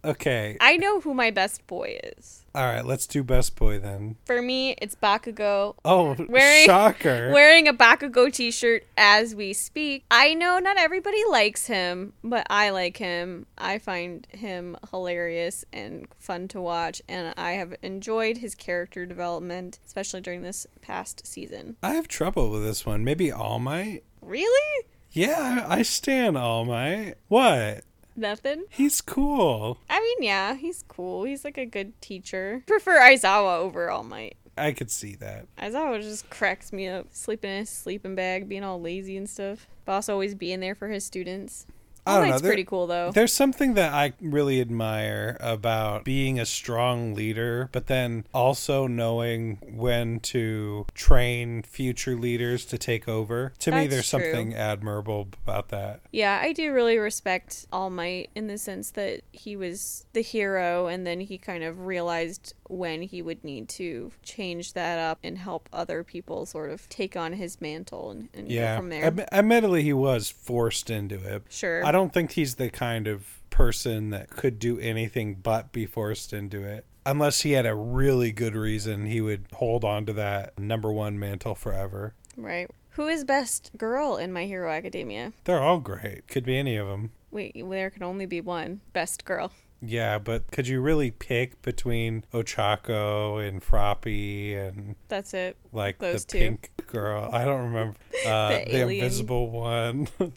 okay. 0.03 0.57
I 0.59 0.77
know 0.77 0.99
who 1.01 1.13
my 1.13 1.31
best 1.31 1.65
boy 1.67 1.99
is. 2.03 2.39
All 2.55 2.65
right, 2.65 2.85
let's 2.85 3.07
do 3.07 3.23
best 3.23 3.55
boy 3.55 3.79
then. 3.79 4.15
For 4.25 4.39
me, 4.39 4.75
it's 4.79 4.93
Bakugo. 4.95 5.75
Oh, 5.83 6.15
Wearing- 6.29 6.65
shocker! 6.67 7.31
Wearing 7.33 7.67
a 7.67 7.73
Bakugo 7.73 8.31
t-shirt 8.31 8.85
as 8.95 9.33
we 9.33 9.53
speak. 9.53 10.03
I 10.11 10.35
know 10.35 10.59
not 10.59 10.77
everybody 10.77 11.23
likes 11.29 11.65
him, 11.65 12.13
but 12.23 12.45
I 12.51 12.69
like 12.69 12.97
him. 12.97 13.47
I 13.57 13.79
find 13.79 14.27
him 14.29 14.77
hilarious 14.91 15.65
and 15.73 16.07
fun 16.19 16.47
to 16.49 16.61
watch, 16.61 17.01
and 17.09 17.33
I 17.37 17.53
have 17.53 17.73
enjoyed 17.81 18.37
his 18.37 18.53
character 18.53 19.07
development, 19.07 19.79
especially 19.85 20.21
during 20.21 20.43
this 20.43 20.67
past 20.81 21.25
season. 21.25 21.77
I 21.81 21.95
have 21.95 22.07
trouble 22.07 22.51
with 22.51 22.63
this 22.63 22.85
one. 22.85 23.03
Maybe 23.03 23.31
All 23.31 23.57
Might. 23.57 24.03
Really? 24.21 24.85
Yeah, 25.11 25.65
I 25.67 25.79
I 25.79 25.81
stand 25.81 26.37
All 26.37 26.65
Might. 26.65 27.15
What? 27.29 27.83
Nothing? 28.15 28.65
He's 28.69 29.01
cool. 29.01 29.79
I 29.89 29.99
mean, 29.99 30.27
yeah, 30.27 30.55
he's 30.55 30.83
cool. 30.87 31.23
He's 31.23 31.43
like 31.43 31.57
a 31.57 31.65
good 31.65 31.99
teacher. 32.01 32.63
Prefer 32.67 32.99
Aizawa 32.99 33.57
over 33.57 33.89
All 33.89 34.03
Might. 34.03 34.37
I 34.57 34.71
could 34.71 34.91
see 34.91 35.15
that. 35.15 35.47
Aizawa 35.57 36.01
just 36.01 36.29
cracks 36.29 36.71
me 36.71 36.87
up. 36.87 37.07
Sleeping 37.11 37.49
in 37.49 37.57
his 37.59 37.69
sleeping 37.69 38.15
bag, 38.15 38.47
being 38.47 38.63
all 38.63 38.79
lazy 38.79 39.17
and 39.17 39.27
stuff. 39.29 39.67
Boss 39.85 40.09
always 40.09 40.35
being 40.35 40.59
there 40.59 40.75
for 40.75 40.89
his 40.89 41.03
students. 41.03 41.65
I 42.05 42.19
don't 42.19 42.29
know. 42.29 42.39
There- 42.39 42.49
pretty 42.49 42.65
cool 42.65 42.87
though. 42.87 43.11
There's 43.11 43.33
something 43.33 43.75
that 43.75 43.93
I 43.93 44.13
really 44.21 44.59
admire 44.61 45.37
about 45.39 46.03
being 46.03 46.39
a 46.39 46.45
strong 46.45 47.13
leader, 47.13 47.69
but 47.71 47.87
then 47.87 48.25
also 48.33 48.87
knowing 48.87 49.57
when 49.75 50.19
to 50.21 50.85
train 50.93 51.63
future 51.63 52.15
leaders 52.15 52.65
to 52.65 52.77
take 52.77 53.07
over. 53.07 53.53
To 53.59 53.71
me, 53.71 53.87
there's 53.87 54.09
true. 54.09 54.19
something 54.21 54.53
admirable 54.53 55.29
about 55.45 55.69
that. 55.69 56.01
Yeah, 56.11 56.39
I 56.43 56.53
do 56.53 56.73
really 56.73 56.97
respect 56.97 57.65
All 57.71 57.89
Might 57.89 58.29
in 58.35 58.47
the 58.47 58.57
sense 58.57 58.91
that 58.91 59.21
he 59.31 59.55
was 59.55 60.05
the 60.13 60.21
hero 60.21 60.87
and 60.87 61.05
then 61.07 61.19
he 61.21 61.37
kind 61.37 61.63
of 61.63 61.85
realized 61.85 62.53
when 62.69 63.01
he 63.03 63.21
would 63.21 63.43
need 63.43 63.69
to 63.69 64.11
change 64.23 64.73
that 64.73 64.97
up 64.97 65.19
and 65.23 65.37
help 65.37 65.69
other 65.71 66.03
people 66.03 66.45
sort 66.45 66.71
of 66.71 66.87
take 66.89 67.15
on 67.15 67.33
his 67.33 67.61
mantle 67.61 68.09
and, 68.11 68.29
and 68.33 68.51
Yeah. 68.51 68.73
go 68.75 68.79
from 68.81 68.89
there. 68.89 69.05
Ad- 69.05 69.29
admittedly, 69.31 69.83
he 69.83 69.93
was 69.93 70.29
forced 70.29 70.89
into 70.89 71.15
it. 71.15 71.43
sure. 71.49 71.85
I 71.85 71.91
don't 71.93 72.11
think 72.13 72.31
he's 72.33 72.55
the 72.55 72.69
kind 72.69 73.07
of 73.07 73.39
person 73.49 74.09
that 74.09 74.29
could 74.29 74.59
do 74.59 74.77
anything 74.79 75.35
but 75.35 75.71
be 75.71 75.85
forced 75.85 76.33
into 76.33 76.61
it. 76.63 76.85
Unless 77.05 77.41
he 77.41 77.51
had 77.53 77.65
a 77.65 77.75
really 77.75 78.31
good 78.33 78.55
reason, 78.55 79.05
he 79.05 79.21
would 79.21 79.45
hold 79.53 79.85
on 79.85 80.05
to 80.07 80.13
that 80.13 80.57
number 80.59 80.91
one 80.91 81.17
mantle 81.17 81.55
forever. 81.55 82.13
Right. 82.35 82.69
Who 82.91 83.07
is 83.07 83.23
best 83.23 83.71
girl 83.77 84.17
in 84.17 84.31
My 84.33 84.45
Hero 84.45 84.69
Academia? 84.71 85.33
They're 85.45 85.61
all 85.61 85.79
great. 85.79 86.27
Could 86.27 86.45
be 86.45 86.57
any 86.57 86.75
of 86.75 86.87
them. 86.87 87.11
Wait, 87.31 87.55
there 87.69 87.89
can 87.89 88.03
only 88.03 88.25
be 88.25 88.39
one 88.41 88.81
best 88.93 89.25
girl. 89.25 89.51
Yeah, 89.85 90.17
but 90.17 90.49
could 90.51 90.67
you 90.67 90.79
really 90.79 91.11
pick 91.11 91.61
between 91.61 92.23
Ochako 92.33 93.45
and 93.45 93.61
Froppy 93.61 94.55
and 94.55 94.95
That's 95.09 95.33
it. 95.33 95.57
like 95.73 95.97
Those 95.99 96.23
the 96.25 96.31
two. 96.31 96.39
pink 96.39 96.69
girl? 96.87 97.29
I 97.33 97.43
don't 97.43 97.63
remember. 97.65 97.97
Uh, 98.25 98.59
The 98.59 98.65
the 98.71 98.81
invisible 98.83 99.49
one. 99.49 100.07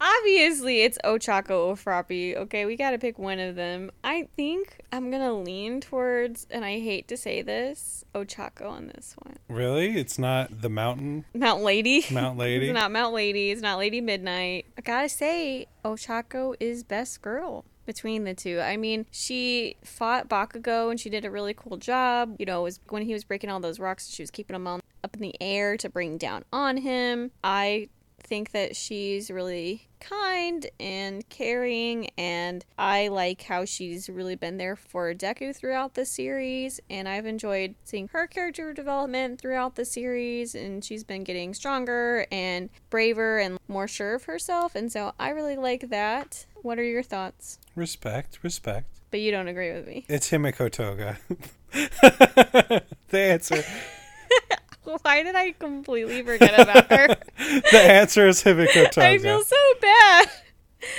Obviously, 0.00 0.82
it's 0.82 0.98
Ochako 1.04 1.66
or 1.66 1.74
Froppy. 1.76 2.36
Okay, 2.36 2.66
we 2.66 2.76
gotta 2.76 2.98
pick 2.98 3.18
one 3.18 3.38
of 3.38 3.56
them. 3.56 3.90
I 4.04 4.28
think 4.36 4.80
I'm 4.92 5.10
gonna 5.10 5.34
lean 5.34 5.80
towards, 5.80 6.46
and 6.50 6.64
I 6.64 6.78
hate 6.80 7.08
to 7.08 7.16
say 7.16 7.42
this, 7.42 8.04
Ochako 8.14 8.70
on 8.70 8.86
this 8.88 9.14
one. 9.22 9.36
really? 9.48 9.96
It's 9.98 10.18
not 10.18 10.60
the 10.62 10.68
mountain 10.68 11.24
Mount 11.34 11.62
Lady. 11.62 12.04
Mount 12.10 12.36
Lady? 12.46 12.66
it's 12.68 12.74
not 12.74 12.90
Mount 12.92 13.14
Lady. 13.14 13.50
It's 13.50 13.62
not 13.62 13.78
Lady 13.78 14.00
Midnight. 14.00 14.66
I 14.76 14.80
gotta 14.82 15.08
say, 15.08 15.66
Ochako 15.84 16.54
is 16.60 16.82
best 16.84 17.22
girl 17.22 17.64
between 17.86 18.24
the 18.24 18.34
two. 18.34 18.60
I 18.60 18.76
mean, 18.76 19.06
she 19.12 19.76
fought 19.84 20.28
Bakugo 20.28 20.90
and 20.90 20.98
she 20.98 21.08
did 21.08 21.24
a 21.24 21.30
really 21.30 21.54
cool 21.54 21.76
job. 21.76 22.36
You 22.38 22.46
know, 22.46 22.60
it 22.60 22.64
was 22.64 22.80
when 22.88 23.02
he 23.02 23.12
was 23.12 23.24
breaking 23.24 23.48
all 23.48 23.60
those 23.60 23.78
rocks, 23.78 24.08
she 24.08 24.22
was 24.22 24.30
keeping 24.30 24.54
them 24.54 24.66
on 24.66 24.80
up 25.04 25.14
in 25.14 25.22
the 25.22 25.34
air 25.40 25.76
to 25.76 25.88
bring 25.88 26.18
down 26.18 26.42
on 26.52 26.78
him. 26.78 27.30
I 27.44 27.88
think 28.26 28.50
that 28.52 28.76
she's 28.76 29.30
really 29.30 29.88
kind 30.00 30.66
and 30.78 31.26
caring 31.28 32.10
and 32.18 32.64
I 32.78 33.08
like 33.08 33.42
how 33.42 33.64
she's 33.64 34.08
really 34.08 34.34
been 34.34 34.56
there 34.58 34.76
for 34.76 35.14
Deku 35.14 35.56
throughout 35.56 35.94
the 35.94 36.04
series 36.04 36.80
and 36.90 37.08
I've 37.08 37.26
enjoyed 37.26 37.74
seeing 37.84 38.08
her 38.08 38.26
character 38.26 38.72
development 38.72 39.40
throughout 39.40 39.76
the 39.76 39.84
series 39.84 40.54
and 40.54 40.84
she's 40.84 41.04
been 41.04 41.24
getting 41.24 41.54
stronger 41.54 42.26
and 42.30 42.68
braver 42.90 43.38
and 43.38 43.58
more 43.68 43.88
sure 43.88 44.14
of 44.14 44.24
herself 44.24 44.74
and 44.74 44.92
so 44.92 45.12
I 45.18 45.30
really 45.30 45.56
like 45.56 45.88
that. 45.90 46.46
What 46.62 46.78
are 46.78 46.84
your 46.84 47.02
thoughts? 47.02 47.58
respect, 47.74 48.38
respect. 48.42 49.00
But 49.10 49.20
you 49.20 49.30
don't 49.30 49.48
agree 49.48 49.72
with 49.72 49.86
me. 49.86 50.04
It's 50.08 50.30
Himiko 50.30 50.70
Toga. 50.70 51.18
the 51.72 52.82
answer. 53.12 53.62
Why 55.02 55.22
did 55.22 55.34
I 55.34 55.52
completely 55.52 56.22
forget 56.22 56.58
about 56.58 56.90
her? 56.90 57.16
The 57.70 57.78
answer 57.80 58.26
is 58.28 58.42
Himiko. 58.42 58.96
I 59.02 59.18
feel 59.18 59.42
so 59.42 59.56
bad. 59.80 60.30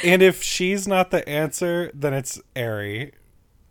and 0.03 0.21
if 0.21 0.43
she's 0.43 0.87
not 0.87 1.11
the 1.11 1.27
answer, 1.27 1.91
then 1.93 2.13
it's 2.13 2.39
Eri. 2.55 3.13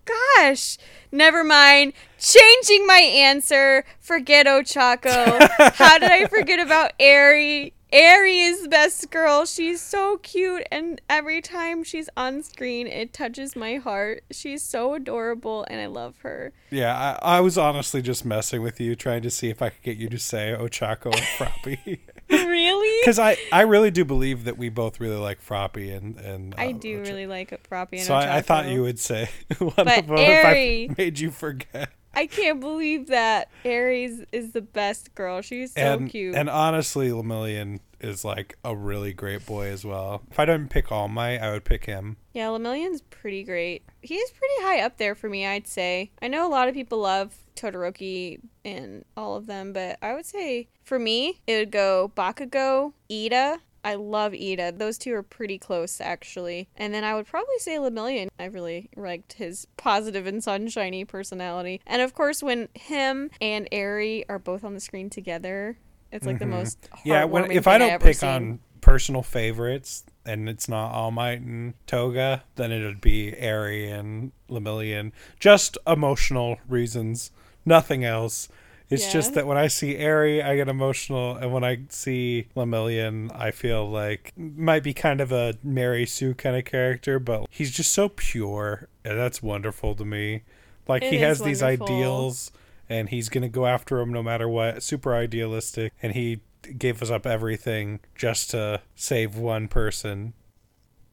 Gosh, 0.05 0.79
never 1.11 1.43
mind. 1.43 1.93
Changing 2.19 2.87
my 2.87 2.99
answer. 2.99 3.85
Forget 4.01 4.47
Ochako. 4.47 5.75
How 5.75 5.99
did 5.99 6.11
I 6.11 6.27
forget 6.27 6.61
about 6.61 6.93
Eri? 7.01 7.73
Eri 7.97 8.41
is 8.41 8.63
the 8.65 8.69
best 8.69 9.11
girl. 9.11 9.47
She's 9.47 9.81
so 9.81 10.19
cute, 10.19 10.65
and 10.71 11.01
every 11.09 11.41
time 11.41 11.83
she's 11.83 12.11
on 12.15 12.43
screen, 12.43 12.87
it 12.87 13.15
touches 13.15 13.57
my 13.57 13.77
heart. 13.77 14.23
She's 14.31 14.63
so 14.63 14.93
adorable, 14.93 15.65
and 15.71 15.81
I 15.81 15.87
love 15.87 16.19
her. 16.19 16.53
Yeah, 16.71 17.17
I, 17.23 17.39
I 17.39 17.41
was 17.41 17.57
honestly 17.57 18.03
just 18.03 18.27
messing 18.27 18.61
with 18.61 18.81
you, 18.81 18.97
trying 18.97 19.23
to 19.23 19.31
see 19.31 19.49
if 19.49 19.63
I 19.63 19.71
could 19.71 19.83
get 19.83 19.97
you 19.97 20.11
to 20.11 20.19
say 20.19 20.55
Ochako 20.59 21.07
and 21.07 21.23
Froppy. 21.39 22.01
Really? 22.29 23.01
Because 23.03 23.21
I, 23.21 23.37
I 23.53 23.61
really 23.61 23.93
do 23.93 24.05
believe 24.05 24.45
that 24.45 24.59
we 24.59 24.69
both 24.69 24.99
really 24.99 25.15
like 25.17 25.41
Froppy 25.41 25.97
and 25.97 26.17
and 26.19 26.57
I 26.59 26.71
uh, 26.71 26.73
do 26.73 26.99
Ocha- 27.01 27.09
really 27.09 27.27
like 27.29 27.69
Froppy 27.69 27.99
and 27.99 28.07
So 28.07 28.15
I, 28.15 28.39
I 28.39 28.41
thought 28.43 28.67
you 28.67 28.83
would 28.83 28.99
say 28.99 29.29
one 29.59 29.73
But 29.77 29.99
of 30.01 30.07
them 30.09 30.19
if 30.19 30.45
I 30.45 30.89
made 30.99 31.21
you 31.21 31.31
forget. 31.31 31.91
I 32.17 32.27
can't 32.27 32.61
believe 32.61 33.09
that 33.09 33.51
Aries 33.65 34.25
is 34.33 34.53
the 34.53 34.63
best 34.63 35.15
girl. 35.15 35.43
She's 35.43 35.73
so 35.75 35.81
and 35.81 36.11
cute. 36.11 36.35
and 36.35 36.49
honestly, 36.49 37.11
Lemillion 37.11 37.81
is 38.01 38.25
like 38.25 38.57
a 38.65 38.75
really 38.75 39.13
great 39.13 39.45
boy 39.45 39.67
as 39.69 39.85
well. 39.85 40.23
If 40.31 40.39
I 40.39 40.47
didn't 40.47 40.71
pick 40.71 40.91
All 40.91 41.09
Might, 41.09 41.39
I 41.39 41.53
would 41.53 41.65
pick 41.65 41.85
him. 41.85 42.17
Yeah, 42.33 42.47
Lemillion's 42.47 43.03
pretty 43.03 43.45
great. 43.45 43.85
He's 44.01 44.31
pretty 44.31 44.55
high 44.61 44.81
up 44.81 44.97
there 44.97 45.15
for 45.15 45.29
me, 45.29 45.47
I'd 45.47 45.67
say. 45.67 46.11
I 46.23 46.29
know 46.29 46.47
a 46.47 46.51
lot 46.51 46.69
of 46.69 46.75
people 46.75 46.99
love 46.99 47.35
Todoroki 47.55 48.41
and 48.65 49.05
all 49.17 49.37
of 49.37 49.47
them, 49.47 49.73
but 49.73 49.99
I 50.03 50.15
would 50.15 50.27
say 50.27 50.69
for 50.85 50.99
me, 50.99 51.41
it 51.47 51.59
would 51.59 51.71
go 51.71 52.13
Bakugo, 52.17 52.93
Iida. 53.11 53.59
I 53.87 53.95
love 53.95 54.33
Iida. 54.33 54.77
Those 54.77 54.99
two 54.99 55.15
are 55.15 55.23
pretty 55.23 55.59
close, 55.59 56.01
actually. 56.01 56.69
And 56.77 56.93
then 56.93 57.05
I 57.05 57.15
would 57.15 57.27
probably 57.29 57.57
say 57.59 57.77
Lemillion. 57.77 58.27
I 58.37 58.47
really 58.47 58.91
liked 58.97 59.35
his 59.35 59.69
positive 59.77 60.27
and 60.27 60.43
sunshiny 60.43 61.05
personality. 61.05 61.81
And 61.87 62.03
of 62.03 62.13
course, 62.13 62.43
when 62.43 62.69
him 62.75 63.31
and 63.41 63.69
Eri 63.71 64.29
are 64.29 64.41
both 64.41 64.65
on 64.65 64.75
the 64.75 64.81
screen 64.81 65.09
together, 65.09 65.79
it's 66.11 66.27
like 66.27 66.41
the 66.41 66.47
most 66.47 66.83
Mm-hmm. 66.83 67.09
Yeah, 67.09 67.25
when 67.27 67.53
if 67.53 67.69
I 67.69 67.79
don't 67.79 67.91
ever 67.91 68.05
pick 68.05 68.17
seen. 68.17 68.29
on 68.29 68.59
personal 68.81 69.23
favorites 69.23 70.05
and 70.25 70.49
it's 70.49 70.69
not 70.69 70.91
All 70.91 71.13
Might 71.13 71.41
and 71.43 71.75
Toga, 71.87 72.43
then 72.57 72.73
it'd 72.73 73.01
be 73.01 73.37
Eri 73.37 73.89
and 73.89 74.33
Lemillion. 74.51 75.13
Just 75.39 75.79
emotional 75.87 76.59
reasons, 76.69 77.31
nothing 77.65 78.05
else. 78.05 78.49
It's 78.89 79.07
Yeah. 79.07 79.13
just 79.15 79.35
that 79.35 79.47
when 79.47 79.59
I 79.59 79.67
see 79.67 79.97
Eri, 79.97 80.41
I 80.43 80.55
get 80.57 80.69
emotional, 80.69 81.35
and 81.35 81.53
when 81.53 81.65
I 81.65 81.81
see 81.89 82.47
Lemillion, 82.57 83.35
I 83.35 83.51
feel 83.51 83.89
like 83.89 84.33
might 84.37 84.85
be 84.85 84.95
kind 84.95 85.21
of 85.21 85.33
a 85.33 85.55
Mary 85.63 86.07
Sue 86.07 86.35
kind 86.35 86.55
of 86.57 86.65
character, 86.65 87.19
but 87.19 87.47
he's 87.51 87.73
just 87.73 87.91
so 87.93 88.09
pure, 88.09 88.89
and 89.05 89.19
that's 89.19 89.43
wonderful 89.43 89.95
to 89.97 90.05
me. 90.05 90.43
Like 90.87 91.03
It 91.03 91.13
he 91.15 91.19
has 91.19 91.41
these 91.41 91.63
ideals, 91.65 92.53
and 92.89 93.09
he's 93.09 93.29
gonna 93.29 93.49
go 93.49 93.67
after 93.67 93.99
them 93.99 94.13
no 94.13 94.23
matter 94.23 94.49
what. 94.49 94.85
Super 94.85 95.15
idealistic, 95.17 95.93
and 96.01 96.13
he 96.13 96.41
gave 96.79 97.03
us 97.03 97.11
up 97.11 97.27
everything 97.27 97.99
just 98.15 98.51
to 98.51 98.83
save 98.95 99.37
one 99.37 99.67
person. 99.67 100.33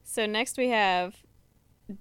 So 0.04 0.28
next 0.28 0.58
we 0.58 0.70
have 0.70 1.16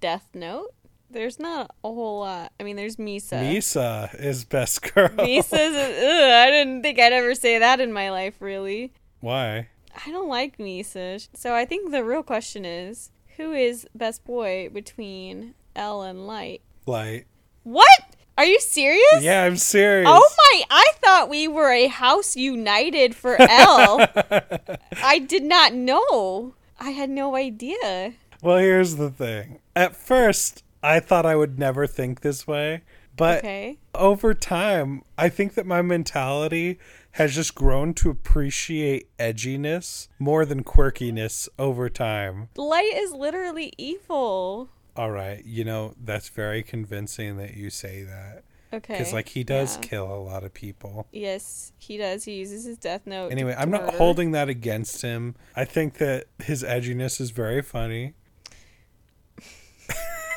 Death 0.01 0.27
Note. 0.35 0.75
There's 1.13 1.39
not 1.39 1.75
a 1.85 1.89
whole 1.89 2.21
lot. 2.21 2.53
I 2.59 2.63
mean, 2.63 2.77
there's 2.77 2.97
Misa. 2.97 3.43
Misa 3.43 4.19
is 4.19 4.45
best 4.45 4.95
girl. 4.95 5.09
Misa's. 5.11 5.53
Ugh, 5.53 6.33
I 6.33 6.51
didn't 6.51 6.83
think 6.83 6.99
I'd 6.99 7.13
ever 7.13 7.35
say 7.35 7.59
that 7.59 7.81
in 7.81 7.93
my 7.93 8.11
life. 8.11 8.37
Really, 8.41 8.93
Why? 9.21 9.69
I 10.07 10.11
don't 10.11 10.29
like 10.29 10.57
Misa. 10.59 11.29
So 11.35 11.55
I 11.55 11.65
think 11.67 11.91
the 11.91 12.03
real 12.03 12.23
question 12.23 12.65
is, 12.65 13.11
who 13.37 13.53
is 13.53 13.87
best 13.95 14.25
boy 14.25 14.71
between 14.73 15.55
L 15.77 16.03
and 16.03 16.27
Light? 16.27 16.63
Light. 16.87 17.27
What? 17.63 18.17
Are 18.39 18.47
you 18.47 18.59
serious? 18.61 19.21
Yeah, 19.21 19.45
I'm 19.45 19.59
serious. 19.59 20.09
Oh 20.11 20.31
my! 20.39 20.63
I 20.71 20.93
thought 21.03 21.29
we 21.29 21.47
were 21.47 21.71
a 21.71 21.89
house 21.89 22.35
united 22.35 23.15
for 23.15 23.37
L. 23.39 24.07
I 25.03 25.19
did 25.19 25.45
not 25.45 25.75
know. 25.75 26.55
I 26.81 26.91
had 26.91 27.11
no 27.11 27.37
idea. 27.37 28.15
Well, 28.43 28.59
here's 28.59 28.97
the 28.97 29.11
thing. 29.11 29.61
At 29.77 29.95
first, 29.95 30.62
I 30.83 31.01
thought 31.01 31.25
I 31.27 31.37
would 31.37 31.59
never 31.59 31.87
think 31.87 32.21
this 32.21 32.47
way, 32.47 32.83
but 33.17 33.39
Okay. 33.39 33.79
over 33.95 34.35
time, 34.35 35.03
I 35.17 35.29
think 35.29 35.55
that 35.55 35.67
my 35.67 35.83
mentality 35.83 36.79
has 37.13 37.35
just 37.35 37.55
grown 37.55 37.93
to 37.95 38.11
appreciate 38.11 39.09
edginess 39.19 40.09
more 40.19 40.45
than 40.45 40.65
quirkiness 40.65 41.49
over 41.59 41.89
time. 41.89 42.49
Light 42.57 42.93
is 42.95 43.13
literally 43.13 43.73
evil. 43.79 44.71
All 44.97 45.11
right, 45.11 45.45
you 45.45 45.65
know, 45.65 45.95
that's 46.03 46.29
very 46.29 46.63
convincing 46.63 47.37
that 47.37 47.55
you 47.55 47.71
say 47.71 48.03
that. 48.03 48.45
Okay. 48.75 48.95
Because, 48.95 49.13
like, 49.13 49.29
he 49.29 49.45
does 49.45 49.77
yeah. 49.77 49.83
kill 49.83 50.07
a 50.15 50.17
lot 50.17 50.45
of 50.45 50.55
people. 50.55 51.07
Yes, 51.13 51.73
he 51.77 51.99
does. 51.99 52.25
He 52.25 52.37
uses 52.37 52.65
his 52.65 52.79
death 52.79 53.07
note. 53.07 53.31
Anyway, 53.31 53.55
I'm 53.57 53.71
not 53.71 53.83
murder. 53.85 53.97
holding 53.99 54.31
that 54.33 54.49
against 54.49 55.03
him. 55.03 55.35
I 55.55 55.67
think 55.67 55.99
that 55.99 56.25
his 56.43 56.63
edginess 56.63 57.21
is 57.21 57.31
very 57.31 57.61
funny. 57.61 58.15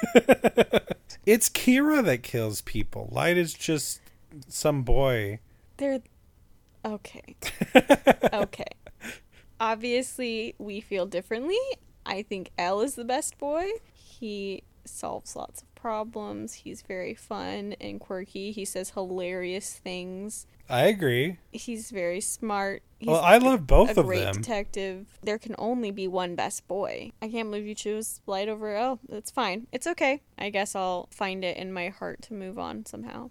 it's 1.25 1.49
Kira 1.49 2.03
that 2.05 2.23
kills 2.23 2.61
people. 2.61 3.09
Light 3.11 3.37
is 3.37 3.53
just 3.53 4.01
some 4.47 4.83
boy. 4.83 5.39
They're 5.77 6.01
okay. 6.83 7.35
okay. 8.33 8.71
Obviously, 9.59 10.55
we 10.57 10.81
feel 10.81 11.05
differently. 11.05 11.57
I 12.05 12.21
think 12.21 12.51
L 12.57 12.81
is 12.81 12.95
the 12.95 13.05
best 13.05 13.37
boy. 13.37 13.65
He 13.93 14.63
solves 14.85 15.35
lots 15.35 15.61
of 15.61 15.64
problems. 15.85 16.53
He's 16.55 16.81
very 16.81 17.13
fun 17.13 17.75
and 17.79 17.99
quirky. 17.99 18.51
He 18.51 18.65
says 18.65 18.89
hilarious 18.89 19.73
things. 19.73 20.47
I 20.67 20.85
agree. 20.87 21.37
He's 21.51 21.91
very 21.91 22.21
smart. 22.21 22.81
He's 22.97 23.09
Well, 23.09 23.21
I 23.21 23.37
love 23.37 23.67
both 23.67 23.95
a 23.95 23.99
of 23.99 24.07
great 24.07 24.23
them. 24.23 24.33
detective. 24.41 25.19
There 25.21 25.37
can 25.37 25.53
only 25.59 25.91
be 25.91 26.07
one 26.07 26.33
best 26.33 26.67
boy. 26.67 27.11
I 27.21 27.27
can't 27.27 27.51
believe 27.51 27.67
you 27.67 27.75
choose 27.75 28.19
Light 28.25 28.49
over 28.49 28.75
Oh, 28.75 28.97
That's 29.07 29.29
fine. 29.29 29.67
It's 29.71 29.85
okay. 29.85 30.23
I 30.39 30.49
guess 30.49 30.73
I'll 30.75 31.07
find 31.11 31.45
it 31.45 31.55
in 31.55 31.71
my 31.71 31.89
heart 31.89 32.23
to 32.23 32.33
move 32.33 32.57
on 32.57 32.87
somehow. 32.87 33.29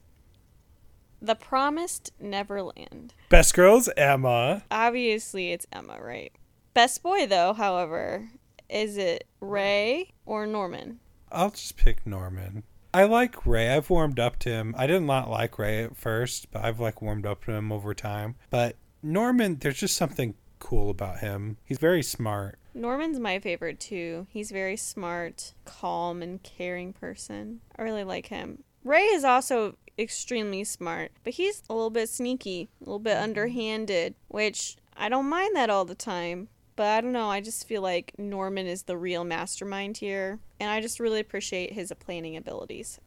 The 1.20 1.34
Promised 1.34 2.12
Neverland. 2.20 3.14
Best 3.30 3.52
girls, 3.54 3.88
Emma. 3.96 4.62
Obviously, 4.70 5.50
it's 5.50 5.66
Emma, 5.72 5.98
right? 6.00 6.30
Best 6.72 7.02
boy, 7.02 7.26
though, 7.26 7.52
however, 7.52 8.28
Is 8.68 8.96
it 8.96 9.24
Ray 9.40 10.12
or 10.24 10.46
Norman? 10.46 11.00
I'll 11.30 11.50
just 11.50 11.76
pick 11.76 12.06
Norman. 12.06 12.64
I 12.92 13.04
like 13.04 13.44
Ray. 13.44 13.70
I've 13.70 13.90
warmed 13.90 14.20
up 14.20 14.38
to 14.40 14.50
him. 14.50 14.74
I 14.78 14.86
did 14.86 15.02
not 15.02 15.28
like 15.28 15.58
Ray 15.58 15.82
at 15.82 15.96
first, 15.96 16.50
but 16.52 16.64
I've 16.64 16.78
like 16.78 17.02
warmed 17.02 17.26
up 17.26 17.44
to 17.44 17.52
him 17.52 17.72
over 17.72 17.92
time. 17.92 18.36
But 18.50 18.76
Norman, 19.02 19.56
there's 19.56 19.78
just 19.78 19.96
something 19.96 20.34
cool 20.60 20.90
about 20.90 21.18
him. 21.18 21.56
He's 21.64 21.78
very 21.78 22.02
smart. 22.02 22.58
Norman's 22.72 23.18
my 23.18 23.38
favorite 23.38 23.80
too. 23.80 24.26
He's 24.30 24.50
very 24.50 24.76
smart, 24.76 25.54
calm, 25.64 26.22
and 26.22 26.42
caring 26.42 26.92
person. 26.92 27.60
I 27.76 27.82
really 27.82 28.04
like 28.04 28.26
him. 28.26 28.64
Ray 28.84 29.02
is 29.02 29.24
also 29.24 29.76
extremely 29.98 30.64
smart, 30.64 31.12
but 31.22 31.34
he's 31.34 31.62
a 31.68 31.74
little 31.74 31.90
bit 31.90 32.08
sneaky, 32.08 32.68
a 32.80 32.84
little 32.84 32.98
bit 32.98 33.16
underhanded, 33.16 34.14
which 34.28 34.76
I 34.96 35.08
don't 35.08 35.28
mind 35.28 35.56
that 35.56 35.70
all 35.70 35.84
the 35.84 35.94
time. 35.94 36.48
But 36.76 36.86
I 36.86 37.00
don't 37.00 37.12
know, 37.12 37.30
I 37.30 37.40
just 37.40 37.68
feel 37.68 37.82
like 37.82 38.12
Norman 38.18 38.66
is 38.66 38.82
the 38.82 38.96
real 38.96 39.22
mastermind 39.24 39.98
here, 39.98 40.40
and 40.58 40.70
I 40.70 40.80
just 40.80 40.98
really 40.98 41.20
appreciate 41.20 41.72
his 41.72 41.92
planning 42.00 42.36
abilities. 42.36 42.98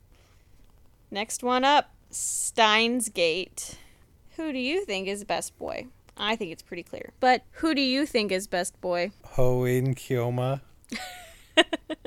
Next 1.12 1.44
one 1.44 1.64
up 1.66 1.92
Steins 2.10 3.10
Gate. 3.10 3.78
Who 4.38 4.54
do 4.54 4.60
you 4.60 4.86
think 4.86 5.08
is 5.08 5.24
best 5.26 5.58
boy? 5.58 5.88
I 6.16 6.36
think 6.36 6.52
it's 6.52 6.64
pretty 6.64 6.84
clear. 6.84 7.12
But 7.20 7.44
who 7.52 7.76
do 7.76 7.82
you 7.82 8.06
think 8.06 8.32
is 8.32 8.48
best 8.48 8.80
boy? 8.82 9.12
Hououin 9.36 9.96
Kyouma. 9.96 10.62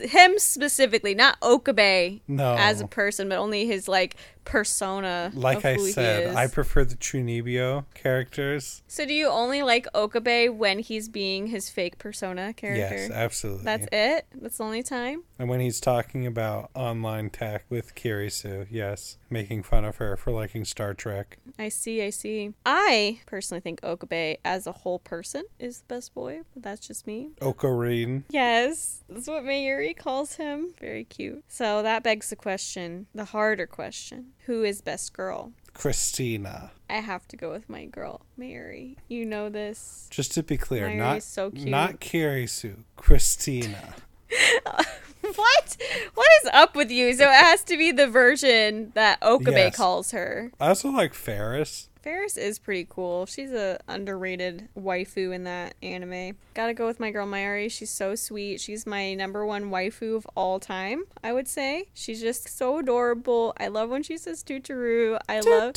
Him 0.00 0.38
specifically, 0.38 1.14
not 1.14 1.36
Okabe 1.42 2.20
No. 2.28 2.54
as 2.58 2.80
a 2.80 2.86
person, 2.86 3.28
but 3.28 3.38
only 3.38 3.66
his 3.66 3.86
like 3.88 4.16
persona. 4.44 5.30
Like 5.34 5.64
I 5.64 5.76
said. 5.76 6.34
I 6.34 6.46
prefer 6.46 6.84
the 6.84 6.96
Chunibyo 6.96 7.84
characters. 7.94 8.82
So 8.86 9.06
do 9.06 9.14
you 9.14 9.28
only 9.28 9.62
like 9.62 9.86
Okabe 9.94 10.48
when 10.50 10.78
he's 10.78 11.08
being 11.08 11.48
his 11.48 11.70
fake 11.70 11.98
persona 11.98 12.52
character? 12.52 12.96
Yes, 12.96 13.10
absolutely. 13.10 13.64
That's 13.64 13.86
it? 13.92 14.26
That's 14.34 14.58
the 14.58 14.64
only 14.64 14.82
time? 14.82 15.24
And 15.38 15.48
when 15.48 15.60
he's 15.60 15.80
talking 15.80 16.26
about 16.26 16.70
online 16.74 17.30
tech 17.30 17.64
with 17.68 17.94
Kurisu, 17.94 18.66
yes, 18.70 19.18
making 19.28 19.62
fun 19.62 19.84
of 19.84 19.96
her 19.96 20.16
for 20.16 20.32
liking 20.32 20.64
Star 20.64 20.94
Trek. 20.94 21.38
I 21.58 21.68
see, 21.68 22.02
I 22.02 22.10
see. 22.10 22.54
I 22.66 23.20
personally 23.26 23.60
think 23.60 23.80
Okabe 23.82 24.36
as 24.44 24.66
a 24.66 24.72
whole 24.72 24.98
person 24.98 25.44
is 25.58 25.80
the 25.80 25.94
best 25.94 26.14
boy, 26.14 26.42
but 26.54 26.62
that's 26.62 26.86
just 26.86 27.06
me. 27.06 27.30
Okarin. 27.40 28.24
Yes, 28.30 29.02
that's 29.08 29.28
what 29.28 29.44
Mayuri 29.44 29.96
calls 29.96 30.36
him. 30.36 30.74
Very 30.80 31.04
cute. 31.04 31.44
So 31.48 31.82
that 31.82 32.02
begs 32.02 32.30
the 32.30 32.36
question, 32.36 33.06
the 33.14 33.26
harder 33.26 33.66
question. 33.66 34.32
Who 34.50 34.64
is 34.64 34.80
best 34.80 35.12
girl? 35.12 35.52
Christina. 35.74 36.72
I 36.88 36.94
have 36.94 37.28
to 37.28 37.36
go 37.36 37.52
with 37.52 37.68
my 37.70 37.84
girl, 37.84 38.22
Mary. 38.36 38.96
You 39.06 39.24
know 39.24 39.48
this. 39.48 40.08
Just 40.10 40.32
to 40.32 40.42
be 40.42 40.56
clear, 40.56 40.86
Mary 40.88 40.98
not 40.98 41.16
is 41.18 41.24
so 41.24 41.52
cute. 41.52 41.68
not 41.68 42.00
Kurisu, 42.00 42.78
Christina. 42.96 43.94
What? 45.22 45.76
What 46.14 46.26
is 46.42 46.50
up 46.52 46.74
with 46.74 46.90
you? 46.90 47.12
So 47.14 47.28
it 47.28 47.32
has 47.34 47.62
to 47.64 47.76
be 47.76 47.92
the 47.92 48.08
version 48.08 48.90
that 48.94 49.18
Okabe 49.22 49.54
Yes. 49.54 49.76
calls 49.76 50.10
her. 50.10 50.50
I 50.58 50.68
also 50.68 50.88
like 50.90 51.14
Ferris. 51.14 51.88
Ferris 52.02 52.36
is 52.36 52.58
pretty 52.58 52.86
cool. 52.88 53.26
She's 53.26 53.52
a 53.52 53.78
underrated 53.86 54.68
waifu 54.78 55.34
in 55.34 55.44
that 55.44 55.74
anime. 55.82 56.36
Gotta 56.54 56.74
go 56.74 56.86
with 56.86 56.98
my 56.98 57.10
girl 57.10 57.26
Mayuri. 57.26 57.70
She's 57.70 57.90
so 57.90 58.14
sweet. 58.14 58.60
She's 58.60 58.86
my 58.86 59.14
number 59.14 59.44
one 59.44 59.70
waifu 59.70 60.16
of 60.16 60.26
all 60.34 60.58
time, 60.60 61.04
I 61.22 61.32
would 61.32 61.48
say. 61.48 61.88
She's 61.92 62.20
just 62.20 62.48
so 62.56 62.78
adorable. 62.78 63.52
I 63.58 63.68
love 63.68 63.90
when 63.90 64.02
she 64.02 64.16
says 64.16 64.42
Tuturu. 64.42 65.18
I 65.28 65.40
love 65.40 65.74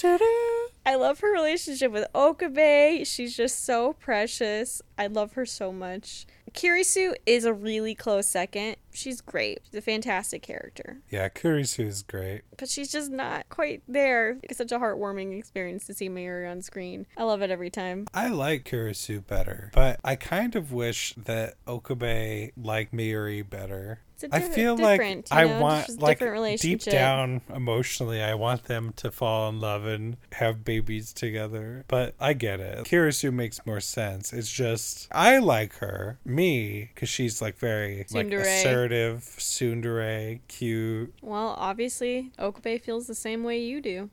I 0.86 0.96
love 0.96 1.20
her 1.20 1.32
relationship 1.32 1.92
with 1.92 2.08
Okabe. 2.14 3.06
She's 3.06 3.36
just 3.36 3.64
so 3.64 3.94
precious. 3.94 4.82
I 4.98 5.08
love 5.08 5.34
her 5.34 5.46
so 5.46 5.72
much. 5.72 6.26
Kurisu 6.54 7.14
is 7.26 7.46
a 7.46 7.54
really 7.54 7.96
close 7.96 8.28
second. 8.28 8.76
She's 8.94 9.22
great. 9.22 9.60
She's 9.66 9.76
a 9.78 9.82
fantastic 9.82 10.42
character. 10.42 10.98
Yeah, 11.10 11.30
Kurisu 11.30 11.86
is 11.88 12.04
great. 12.04 12.42
But 12.58 12.70
she's 12.70 12.92
just 12.92 13.12
not 13.12 13.50
quite 13.50 13.82
there. 13.88 14.38
It's 14.44 14.58
such 14.58 14.72
a 14.72 14.80
heartwarming 14.80 15.38
experience 15.38 15.86
to 15.88 15.94
see 15.94 16.10
Mayuri 16.10 16.50
on 16.50 16.62
screen. 16.62 17.06
I 17.18 17.24
love 17.24 17.42
it 17.42 17.52
every 17.52 17.70
time. 17.70 18.08
I 18.14 18.30
like 18.30 18.66
Kurisu 18.66 19.26
better, 19.26 19.72
but 19.74 20.00
I 20.04 20.16
kind 20.16 20.56
of 20.56 20.72
wish 20.72 21.14
that 21.16 21.56
Okabe 21.68 22.52
liked 22.58 22.94
Mayuri 22.94 23.48
better. 23.48 24.00
It's 24.16 24.24
a 24.26 24.28
I 24.28 24.40
different- 24.40 24.56
feel 24.56 24.78
like 24.78 25.02
you 25.02 25.24
I 25.32 25.46
know, 25.46 25.60
want 25.60 26.00
like 26.00 26.20
deep 26.60 26.82
down 26.84 27.42
emotionally 27.54 28.22
I 28.22 28.36
want 28.36 28.66
them 28.66 28.94
to 28.98 29.10
fall 29.12 29.50
in 29.50 29.60
love 29.60 29.86
and 29.86 30.18
have 30.34 30.64
babies 30.64 31.14
together. 31.14 31.84
But 31.88 32.14
I 32.20 32.34
get 32.34 32.60
it. 32.60 32.86
Kurisu 32.86 33.34
makes 33.34 33.66
more 33.66 33.80
sense. 33.82 34.32
It's 34.32 34.52
just 34.52 35.08
I 35.12 35.40
like 35.40 35.78
her, 35.78 36.20
me, 36.24 36.92
cuz 36.96 37.10
she's 37.10 37.42
like 37.42 37.58
very 37.58 38.06
like 38.12 38.28
Tsundere. 38.28 38.44
Assertive, 38.84 39.24
tsundere, 39.40 40.42
cute. 40.50 41.14
Well, 41.22 41.56
obviously, 41.58 42.34
Okabe 42.38 42.82
feels 42.82 43.08
the 43.08 43.16
same 43.16 43.44
way 43.44 43.60
you 43.60 43.80
do. 43.80 44.10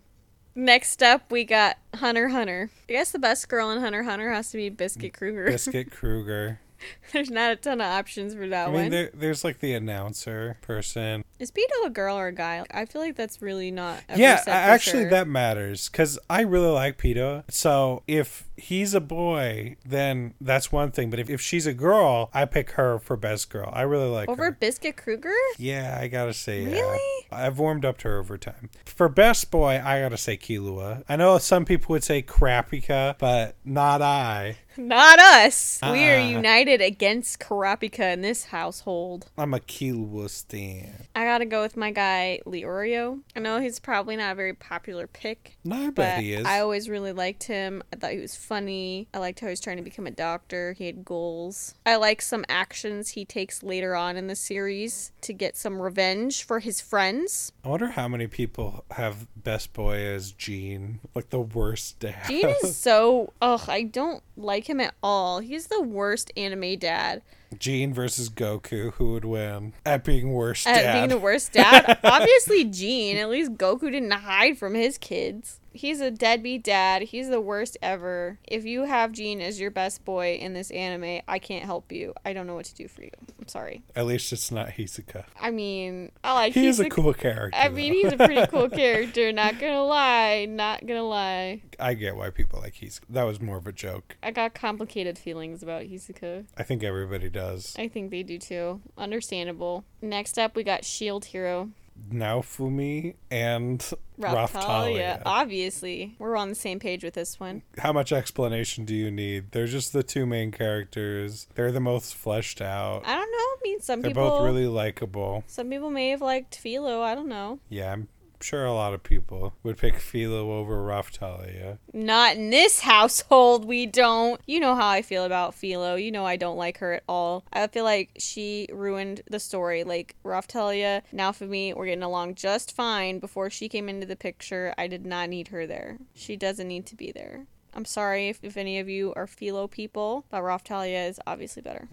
Next 0.54 1.02
up, 1.02 1.32
we 1.32 1.44
got 1.44 1.78
Hunter 1.96 2.28
Hunter. 2.28 2.70
I 2.88 2.92
guess 2.92 3.10
the 3.10 3.18
best 3.18 3.48
girl 3.48 3.70
in 3.70 3.80
Hunter 3.80 4.04
Hunter 4.04 4.30
has 4.30 4.52
to 4.52 4.58
be 4.58 4.68
Biscuit 4.68 5.12
Krueger. 5.12 5.46
Biscuit 5.46 5.90
Krueger. 5.90 6.60
There's 7.12 7.30
not 7.30 7.52
a 7.52 7.56
ton 7.56 7.80
of 7.80 7.86
options 7.86 8.34
for 8.34 8.46
that 8.48 8.68
I 8.68 8.70
one. 8.70 8.82
mean 8.82 8.90
there, 8.90 9.10
there's 9.14 9.44
like 9.44 9.60
the 9.60 9.72
announcer 9.72 10.56
person. 10.62 11.24
Is 11.38 11.50
Beto 11.50 11.86
a 11.86 11.90
girl 11.90 12.16
or 12.16 12.28
a 12.28 12.32
guy? 12.32 12.64
I 12.70 12.84
feel 12.84 13.00
like 13.00 13.16
that's 13.16 13.40
really 13.40 13.70
not. 13.70 14.02
Ever 14.08 14.20
yeah, 14.20 14.42
actually, 14.46 15.04
sure. 15.04 15.10
that 15.10 15.26
matters 15.26 15.88
because 15.88 16.18
I 16.28 16.42
really 16.42 16.70
like 16.70 16.98
Pito. 16.98 17.44
So 17.50 18.02
if 18.06 18.48
he's 18.56 18.94
a 18.94 19.00
boy, 19.00 19.76
then 19.84 20.34
that's 20.40 20.70
one 20.70 20.90
thing. 20.90 21.10
But 21.10 21.18
if, 21.18 21.30
if 21.30 21.40
she's 21.40 21.66
a 21.66 21.74
girl, 21.74 22.30
I 22.32 22.44
pick 22.44 22.72
her 22.72 22.98
for 22.98 23.16
best 23.16 23.50
girl. 23.50 23.70
I 23.72 23.82
really 23.82 24.08
like 24.08 24.28
over 24.28 24.44
her. 24.44 24.50
Biscuit 24.52 24.96
Krueger. 24.96 25.32
Yeah, 25.58 25.98
I 26.00 26.08
gotta 26.08 26.34
say, 26.34 26.64
yeah. 26.64 26.96
I've 27.32 27.58
warmed 27.58 27.84
up 27.84 27.98
to 27.98 28.08
her 28.08 28.18
over 28.18 28.36
time. 28.38 28.70
For 28.84 29.08
best 29.08 29.50
boy, 29.50 29.80
I 29.84 30.00
gotta 30.00 30.16
say 30.16 30.36
Killua. 30.36 31.04
I 31.08 31.16
know 31.16 31.38
some 31.38 31.64
people 31.64 31.92
would 31.92 32.04
say 32.04 32.22
Kurapika, 32.22 33.16
but 33.18 33.56
not 33.64 34.02
I. 34.02 34.58
Not 34.76 35.18
us. 35.18 35.78
We 35.82 36.08
are 36.08 36.16
Uh-uh. 36.16 36.28
united 36.28 36.80
against 36.80 37.40
Kurapika 37.40 38.12
in 38.14 38.20
this 38.22 38.44
household. 38.44 39.28
I'm 39.36 39.52
a 39.52 39.58
Killua 39.58 40.30
stan. 40.30 41.06
I 41.14 41.24
gotta 41.24 41.44
go 41.44 41.60
with 41.62 41.76
my 41.76 41.90
guy 41.90 42.40
Leorio. 42.46 43.20
I 43.36 43.40
know 43.40 43.60
he's 43.60 43.80
probably 43.80 44.16
not 44.16 44.32
a 44.32 44.34
very 44.36 44.54
popular 44.54 45.06
pick, 45.06 45.58
No, 45.64 45.88
I 45.88 45.90
bet 45.90 46.20
he 46.22 46.32
is. 46.34 46.46
I 46.46 46.60
always 46.60 46.88
really 46.88 47.12
liked 47.12 47.44
him. 47.44 47.82
I 47.92 47.96
thought 47.96 48.12
he 48.12 48.18
was 48.20 48.36
funny. 48.36 49.08
I 49.12 49.18
liked 49.18 49.40
how 49.40 49.48
he 49.48 49.52
was 49.52 49.60
trying 49.60 49.76
to 49.78 49.82
become 49.82 50.06
a 50.06 50.10
doctor. 50.12 50.72
He 50.72 50.86
had 50.86 51.04
goals. 51.04 51.74
I 51.84 51.96
like 51.96 52.22
some 52.22 52.44
actions 52.48 53.10
he 53.10 53.24
takes 53.24 53.62
later 53.62 53.94
on 53.96 54.16
in 54.16 54.28
the 54.28 54.36
series 54.36 55.12
to 55.22 55.32
get 55.32 55.56
some 55.56 55.80
revenge 55.82 56.44
for 56.44 56.60
his 56.60 56.80
friends. 57.20 57.52
I 57.64 57.68
wonder 57.68 57.88
how 57.88 58.08
many 58.08 58.26
people 58.26 58.84
have 58.92 59.26
best 59.36 59.72
boy 59.72 59.96
as 59.96 60.32
Gene, 60.32 61.00
like 61.14 61.30
the 61.30 61.40
worst 61.40 62.00
dad. 62.00 62.26
Gene 62.26 62.48
is 62.62 62.76
so 62.76 63.32
ugh, 63.40 63.64
I 63.68 63.82
don't 63.82 64.22
like 64.36 64.68
him 64.68 64.80
at 64.80 64.94
all. 65.02 65.40
He's 65.40 65.66
the 65.68 65.82
worst 65.82 66.32
anime 66.36 66.78
dad. 66.78 67.22
Gene 67.58 67.92
versus 67.92 68.30
Goku, 68.30 68.92
who 68.94 69.12
would 69.12 69.24
win 69.24 69.72
at 69.84 70.04
being 70.04 70.32
worst 70.32 70.66
At 70.66 70.82
dad? 70.82 70.92
being 70.94 71.08
the 71.08 71.18
worst 71.18 71.52
dad. 71.54 71.98
Obviously 72.04 72.64
Gene. 72.64 73.16
At 73.16 73.28
least 73.28 73.54
Goku 73.54 73.90
didn't 73.90 74.10
hide 74.10 74.56
from 74.58 74.74
his 74.74 74.98
kids. 74.98 75.56
He's 75.72 76.00
a 76.00 76.10
deadbeat 76.10 76.64
dad. 76.64 77.02
He's 77.02 77.28
the 77.28 77.40
worst 77.40 77.78
ever. 77.80 78.38
If 78.48 78.64
you 78.64 78.86
have 78.86 79.12
Gene 79.12 79.40
as 79.40 79.60
your 79.60 79.70
best 79.70 80.04
boy 80.04 80.34
in 80.34 80.52
this 80.52 80.72
anime, 80.72 81.20
I 81.28 81.38
can't 81.38 81.64
help 81.64 81.92
you. 81.92 82.12
I 82.24 82.32
don't 82.32 82.48
know 82.48 82.56
what 82.56 82.64
to 82.66 82.74
do 82.74 82.88
for 82.88 83.02
you. 83.02 83.10
I'm 83.40 83.46
sorry. 83.46 83.82
At 83.94 84.06
least 84.06 84.32
it's 84.32 84.50
not 84.50 84.70
Hisoka. 84.70 85.26
I 85.40 85.52
mean, 85.52 86.10
I 86.24 86.34
like 86.34 86.54
He 86.54 86.66
is 86.66 86.80
a 86.80 86.88
cool 86.88 87.14
character. 87.14 87.56
I 87.56 87.68
mean, 87.68 87.92
though. 87.92 87.98
he's 88.10 88.12
a 88.12 88.16
pretty 88.16 88.46
cool 88.48 88.68
character. 88.82 89.30
Not 89.32 89.60
gonna 89.60 89.84
lie. 89.84 90.46
Not 90.46 90.86
gonna 90.86 91.04
lie. 91.04 91.62
I 91.78 91.94
get 91.94 92.16
why 92.16 92.30
people 92.30 92.58
like 92.60 92.74
Hisoka. 92.74 93.02
That 93.08 93.22
was 93.22 93.40
more 93.40 93.56
of 93.56 93.68
a 93.68 93.72
joke. 93.72 94.16
I 94.24 94.32
got 94.32 94.54
complicated 94.54 95.18
feelings 95.18 95.62
about 95.62 95.82
Hisoka. 95.82 96.46
I 96.56 96.64
think 96.64 96.82
everybody 96.82 97.30
does. 97.30 97.39
I 97.78 97.88
think 97.88 98.10
they 98.10 98.22
do 98.22 98.38
too. 98.38 98.80
Understandable. 98.96 99.84
Next 100.02 100.38
up, 100.38 100.56
we 100.56 100.62
got 100.62 100.84
Shield 100.84 101.26
Hero. 101.26 101.70
Naofumi 102.10 103.14
and 103.30 103.78
Raphtalia. 104.18 105.22
Obviously, 105.26 106.14
we're 106.18 106.36
on 106.36 106.48
the 106.48 106.54
same 106.54 106.78
page 106.78 107.04
with 107.04 107.14
this 107.14 107.38
one. 107.38 107.62
How 107.78 107.92
much 107.92 108.12
explanation 108.12 108.84
do 108.84 108.94
you 108.94 109.10
need? 109.10 109.52
They're 109.52 109.66
just 109.66 109.92
the 109.92 110.02
two 110.02 110.26
main 110.26 110.50
characters. 110.50 111.46
They're 111.54 111.72
the 111.72 111.80
most 111.80 112.14
fleshed 112.14 112.60
out. 112.60 113.02
I 113.04 113.14
don't 113.14 113.30
know. 113.30 113.36
I 113.36 113.56
mean, 113.62 113.80
some 113.80 114.02
people 114.02 114.22
They're 114.22 114.30
both 114.30 114.44
really 114.44 114.66
likable. 114.66 115.44
Some 115.46 115.68
people 115.68 115.90
may 115.90 116.10
have 116.10 116.22
liked 116.22 116.56
Filo. 116.56 117.02
I 117.02 117.14
don't 117.14 117.28
know. 117.28 117.58
Yeah, 117.68 117.92
I'm 117.92 118.08
sure 118.42 118.64
a 118.64 118.72
lot 118.72 118.94
of 118.94 119.02
people 119.02 119.54
would 119.62 119.78
pick 119.78 119.96
Filo 119.96 120.52
over 120.52 120.76
Raphtalia. 120.78 121.78
Not 121.92 122.36
in 122.36 122.50
this 122.50 122.80
household. 122.80 123.64
We 123.64 123.86
don't. 123.86 124.40
You 124.46 124.60
know 124.60 124.74
how 124.74 124.88
I 124.88 125.02
feel 125.02 125.24
about 125.24 125.54
Filo. 125.54 125.94
You 125.94 126.10
know 126.10 126.26
I 126.26 126.36
don't 126.36 126.56
like 126.56 126.78
her 126.78 126.94
at 126.94 127.02
all. 127.08 127.44
I 127.52 127.66
feel 127.66 127.84
like 127.84 128.10
she 128.18 128.68
ruined 128.72 129.22
the 129.30 129.40
story. 129.40 129.84
Like 129.84 130.14
Raphtalia, 130.24 131.02
now 131.12 131.32
for 131.32 131.44
me, 131.44 131.72
we're 131.72 131.86
getting 131.86 132.02
along 132.02 132.34
just 132.34 132.74
fine. 132.74 133.18
Before 133.18 133.50
she 133.50 133.68
came 133.68 133.88
into 133.88 134.06
the 134.06 134.16
picture, 134.16 134.74
I 134.78 134.86
did 134.86 135.04
not 135.04 135.28
need 135.28 135.48
her 135.48 135.66
there. 135.66 135.98
She 136.14 136.36
doesn't 136.36 136.68
need 136.68 136.86
to 136.86 136.96
be 136.96 137.12
there. 137.12 137.46
I'm 137.72 137.84
sorry 137.84 138.28
if, 138.28 138.40
if 138.42 138.56
any 138.56 138.78
of 138.78 138.88
you 138.88 139.12
are 139.14 139.26
Filo 139.26 139.68
people, 139.68 140.24
but 140.30 140.42
Raphtalia 140.42 141.08
is 141.08 141.20
obviously 141.26 141.62
better. 141.62 141.88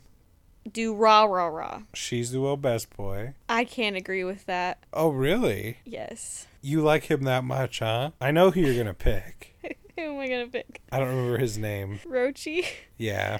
Do 0.73 0.93
rah 0.93 1.23
rah 1.23 1.47
rah. 1.47 1.82
Shizuo 1.93 2.60
best 2.60 2.95
boy. 2.95 3.34
I 3.49 3.63
can't 3.63 3.95
agree 3.95 4.23
with 4.23 4.45
that. 4.45 4.80
Oh, 4.93 5.10
really? 5.10 5.77
Yes. 5.86 6.47
You 6.62 6.82
like 6.82 7.06
him 7.06 7.23
that 7.23 7.43
much, 7.43 7.80
huh? 7.80 8.12
I 8.19 8.32
know 8.32 8.51
who 8.51 8.62
you're 8.62 8.75
gonna 8.77 8.93
pick. 8.93 9.53
Who 9.97 10.03
am 10.03 10.19
I 10.19 10.27
gonna 10.27 10.45
pick? 10.47 10.80
I 10.91 10.99
don't 10.99 11.08
remember 11.08 11.39
his 11.39 11.58
name. 11.58 11.99
Rochi. 12.06 12.63
Yeah, 12.99 13.39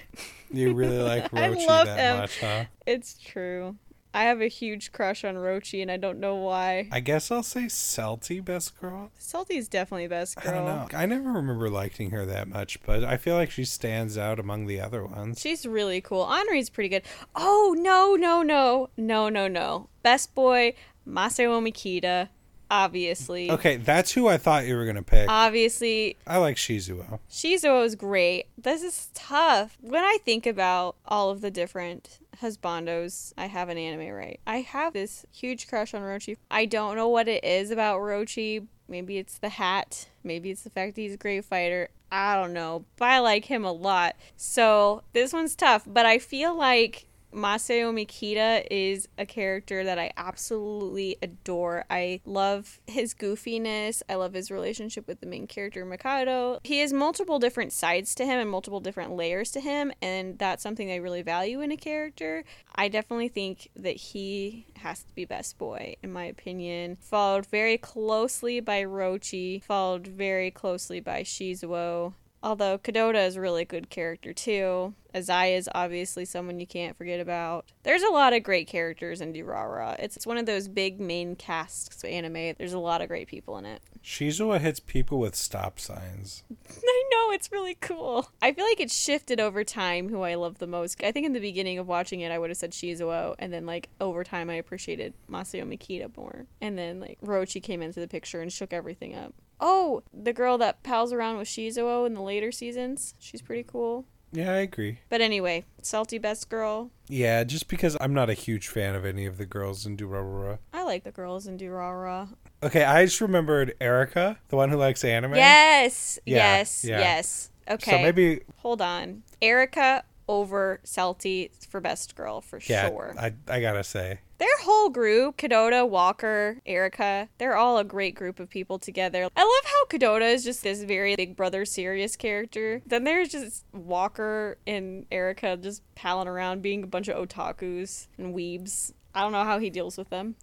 you 0.52 0.74
really 0.74 0.98
like 0.98 1.26
I 1.34 1.50
Rochi 1.50 1.68
love 1.68 1.86
that 1.86 2.00
him. 2.00 2.18
much, 2.18 2.40
huh? 2.40 2.66
It's 2.88 3.14
true. 3.20 3.76
I 4.18 4.24
have 4.24 4.42
a 4.42 4.48
huge 4.48 4.92
crush 4.92 5.24
on 5.24 5.36
Rochi, 5.36 5.80
and 5.80 5.92
I 5.92 5.98
don't 5.98 6.20
know 6.20 6.38
why. 6.38 6.90
I 6.92 7.02
guess 7.02 7.30
I'll 7.30 7.44
say 7.44 7.66
Celty 7.66 8.44
best 8.44 8.76
girl. 8.82 9.12
Celty's 9.20 9.68
definitely 9.68 10.08
best 10.08 10.38
girl. 10.38 10.52
I 10.52 10.56
don't 10.56 10.66
know. 10.66 10.98
I 10.98 11.06
never 11.06 11.32
remember 11.32 11.70
liking 11.70 12.10
her 12.10 12.26
that 12.26 12.48
much, 12.48 12.82
but 12.82 13.04
I 13.04 13.18
feel 13.18 13.36
like 13.36 13.52
she 13.52 13.64
stands 13.64 14.18
out 14.18 14.40
among 14.40 14.66
the 14.66 14.82
other 14.82 15.06
ones. 15.06 15.40
She's 15.40 15.68
really 15.68 16.02
cool. 16.02 16.26
Anri's 16.26 16.72
pretty 16.72 16.90
good. 16.90 17.04
Oh 17.36 17.76
no 17.78 18.16
no 18.16 18.42
no 18.42 18.90
no 18.98 19.30
no 19.30 19.48
no! 19.48 19.90
Best 20.02 20.34
boy 20.34 20.74
Masaomi 21.08 21.72
Kida, 21.72 22.30
obviously. 22.70 23.52
Okay, 23.52 23.78
that's 23.78 24.12
who 24.12 24.28
I 24.28 24.38
thought 24.38 24.66
you 24.66 24.76
were 24.76 24.86
gonna 24.86 25.04
pick. 25.04 25.30
Obviously, 25.30 26.18
I 26.26 26.38
like 26.38 26.58
Shizuo. 26.58 27.20
Shizuo 27.30 27.86
is 27.86 27.96
great. 27.96 28.48
This 28.58 28.84
is 28.84 29.10
tough. 29.14 29.78
When 29.82 30.04
I 30.04 30.18
think 30.24 30.46
about 30.46 30.96
all 31.06 31.30
of 31.30 31.42
the 31.42 31.52
different 31.52 32.20
husbandos 32.42 33.34
I 33.36 33.48
have 33.48 33.70
an 33.70 33.78
anime 33.78 34.14
right, 34.14 34.40
I 34.46 34.62
have 34.62 34.94
this 34.94 35.26
huge 35.32 35.68
crush 35.68 35.94
on 35.94 36.02
Rochi. 36.02 36.38
I 36.52 36.66
don't 36.66 36.96
know 36.96 37.10
what 37.10 37.28
it 37.28 37.44
is 37.44 37.72
about 37.72 38.00
Rochi. 38.00 38.68
Maybe 38.88 39.18
it's 39.18 39.38
the 39.40 39.50
hat. 39.50 40.08
Maybe 40.24 40.50
it's 40.50 40.64
the 40.64 40.70
fact 40.70 40.96
that 40.96 41.02
he's 41.02 41.14
a 41.14 41.18
great 41.18 41.44
fighter. 41.44 41.90
I 42.12 42.36
don't 42.36 42.54
know. 42.54 42.86
But 42.96 43.10
I 43.10 43.20
like 43.20 43.46
him 43.46 43.66
a 43.66 43.72
lot. 43.72 44.16
So 44.38 45.04
this 45.14 45.34
one's 45.34 45.56
tough. 45.56 45.84
But 45.86 46.06
I 46.06 46.20
feel 46.20 46.56
like 46.56 47.07
Masaomi 47.34 48.08
Kida 48.08 48.66
is 48.72 49.08
a 49.18 49.26
character 49.26 49.84
that 49.84 50.00
I 50.00 50.12
absolutely 50.16 51.18
adore. 51.22 51.86
I 51.90 52.22
love 52.26 52.80
his 52.88 53.14
goofiness. 53.14 54.02
I 54.10 54.16
love 54.16 54.34
his 54.34 54.50
relationship 54.50 55.08
with 55.08 55.20
the 55.20 55.28
main 55.28 55.46
character, 55.46 55.86
Mikado. 55.86 56.60
He 56.64 56.80
has 56.80 56.94
multiple 56.94 57.38
different 57.38 57.74
sides 57.74 58.16
to 58.16 58.26
him 58.26 58.40
and 58.40 58.50
multiple 58.50 58.80
different 58.80 59.12
layers 59.12 59.52
to 59.52 59.60
him, 59.60 59.92
and 60.02 60.40
that's 60.40 60.64
something 60.64 60.90
I 60.90 60.96
really 60.96 61.22
value 61.22 61.62
in 61.62 61.72
a 61.72 61.78
character. 61.78 62.44
I 62.74 62.88
definitely 62.88 63.30
think 63.30 63.70
that 63.76 63.98
he 63.98 64.66
has 64.78 65.04
to 65.04 65.14
be 65.14 65.26
best 65.26 65.58
boy, 65.58 65.98
in 66.02 66.12
my 66.14 66.26
opinion. 66.26 66.98
Followed 67.02 67.46
very 67.46 67.78
closely 67.78 68.62
by 68.62 68.84
Rochi, 68.84 69.64
followed 69.64 70.08
very 70.08 70.50
closely 70.50 71.02
by 71.02 71.24
Shizuo. 71.24 72.14
Although 72.48 72.78
Kadota 72.78 73.28
is 73.28 73.36
a 73.36 73.42
really 73.42 73.66
good 73.66 73.90
character 73.90 74.32
too. 74.32 74.94
Izaya 75.14 75.58
is 75.58 75.70
obviously 75.76 76.24
someone 76.24 76.62
you 76.62 76.66
can't 76.66 76.96
forget 76.96 77.20
about. 77.20 77.66
There's 77.84 78.04
a 78.04 78.10
lot 78.10 78.32
of 78.32 78.44
great 78.44 78.70
characters 78.70 79.20
in 79.20 79.34
Durara. 79.34 79.98
It's, 80.00 80.16
it's 80.16 80.26
one 80.26 80.38
of 80.38 80.46
those 80.46 80.70
big 80.70 80.98
main 80.98 81.36
casts 81.36 82.02
of 82.02 82.10
anime. 82.10 82.56
There's 82.58 82.72
a 82.72 82.80
lot 82.80 83.02
of 83.02 83.10
great 83.10 83.28
people 83.28 83.58
in 83.58 83.66
it. 83.66 83.82
Shizuo 84.02 84.58
hits 84.62 84.80
people 84.80 85.20
with 85.20 85.36
stop 85.36 85.78
signs. 85.78 86.46
I 86.70 87.04
know, 87.12 87.34
it's 87.34 87.52
really 87.52 87.76
cool. 87.76 88.32
I 88.42 88.54
feel 88.54 88.64
like 88.64 88.80
it 88.80 88.92
shifted 88.92 89.42
over 89.42 89.66
time 89.66 90.08
who 90.08 90.22
I 90.22 90.36
love 90.36 90.60
the 90.60 90.68
most. 90.68 91.04
I 91.04 91.12
think 91.12 91.26
in 91.26 91.34
the 91.34 91.42
beginning 91.42 91.80
of 91.80 91.88
watching 91.88 92.22
it, 92.22 92.32
I 92.32 92.40
would 92.40 92.50
have 92.50 92.58
said 92.58 92.72
Shizuo, 92.72 93.36
and 93.40 93.52
then 93.52 93.66
like 93.66 93.90
over 94.00 94.24
time, 94.24 94.50
I 94.50 94.54
appreciated 94.54 95.14
Masaomi 95.30 95.78
Kida 95.78 96.16
more. 96.16 96.46
And 96.62 96.78
then 96.78 97.02
like 97.02 97.20
Rochi 97.20 97.62
came 97.62 97.82
into 97.82 98.00
the 98.00 98.08
picture 98.08 98.40
and 98.40 98.54
shook 98.54 98.72
everything 98.72 99.16
up. 99.16 99.34
Oh, 99.60 100.04
the 100.14 100.34
girl 100.34 100.58
that 100.60 100.84
pals 100.84 101.12
around 101.12 101.38
with 101.38 101.48
Shizuo 101.48 102.06
in 102.06 102.14
the 102.14 102.22
later 102.22 102.52
seasons. 102.52 103.14
She's 103.20 103.42
pretty 103.42 103.64
cool. 103.64 104.06
Yeah, 104.32 104.52
I 104.52 104.58
agree. 104.58 105.00
But 105.10 105.22
anyway, 105.22 105.66
Celty 105.82 106.22
Best 106.22 106.50
Girl. 106.50 106.92
Yeah, 107.08 107.44
just 107.46 107.68
because 107.70 107.96
I'm 108.02 108.14
not 108.14 108.30
a 108.30 108.34
huge 108.34 108.68
fan 108.68 108.94
of 108.94 109.06
any 109.06 109.26
of 109.26 109.38
the 109.38 109.46
girls 109.46 109.86
in 109.86 109.96
Durarara. 109.96 110.60
I 110.74 110.84
like 110.84 111.04
the 111.06 111.12
girls 111.12 111.48
in 111.48 111.58
Durara. 111.58 112.28
Okay, 112.62 112.84
I 112.84 113.06
just 113.06 113.22
remembered 113.22 113.76
Erica, 113.80 114.38
the 114.50 114.58
one 114.58 114.70
who 114.70 114.76
likes 114.78 115.04
anime. 115.04 115.36
Yes, 115.36 116.20
Yeah, 116.26 116.36
yes, 116.58 116.84
yeah. 116.84 117.00
yes. 117.00 117.52
Okay. 117.70 117.92
So 117.92 117.98
maybe, 118.00 118.42
Hold 118.58 118.82
on. 118.82 119.24
Erica 119.42 120.04
over 120.28 120.80
Celty 120.84 121.50
for 121.66 121.80
Best 121.80 122.16
Girl 122.16 122.42
for 122.42 122.60
yeah, 122.66 122.90
sure. 122.90 123.16
I, 123.20 123.34
I 123.48 123.62
gotta 123.62 123.84
say. 123.84 124.20
Their 124.38 124.58
whole 124.62 124.90
group, 124.90 125.38
Kadota, 125.38 125.88
Walker, 125.88 126.58
Erica, 126.66 127.28
they're 127.40 127.56
all 127.56 127.80
a 127.80 127.84
great 127.84 128.14
group 128.14 128.40
of 128.40 128.50
people 128.50 128.78
together. 128.78 129.28
I 129.36 129.42
love 129.42 129.72
how 129.72 129.86
Kadota 129.86 130.32
is 130.32 130.44
just 130.44 130.62
this 130.62 130.84
very 130.84 131.16
big 131.16 131.36
brother 131.36 131.66
serious 131.66 132.16
character. 132.16 132.82
Then 132.86 133.04
there's 133.04 133.30
just 133.30 133.66
Walker 133.74 134.58
and 134.68 135.06
Erica 135.12 135.58
just 135.58 135.82
palling 135.96 136.28
around 136.28 136.62
being 136.62 136.84
a 136.84 136.88
bunch 136.88 137.08
of 137.08 137.18
otakus 137.18 138.08
and 138.18 138.36
weebs. 138.36 138.94
I 139.16 139.22
don't 139.22 139.32
know 139.32 139.44
how 139.44 139.58
he 139.58 139.72
deals 139.72 139.98
with 139.98 140.10
them. 140.10 140.36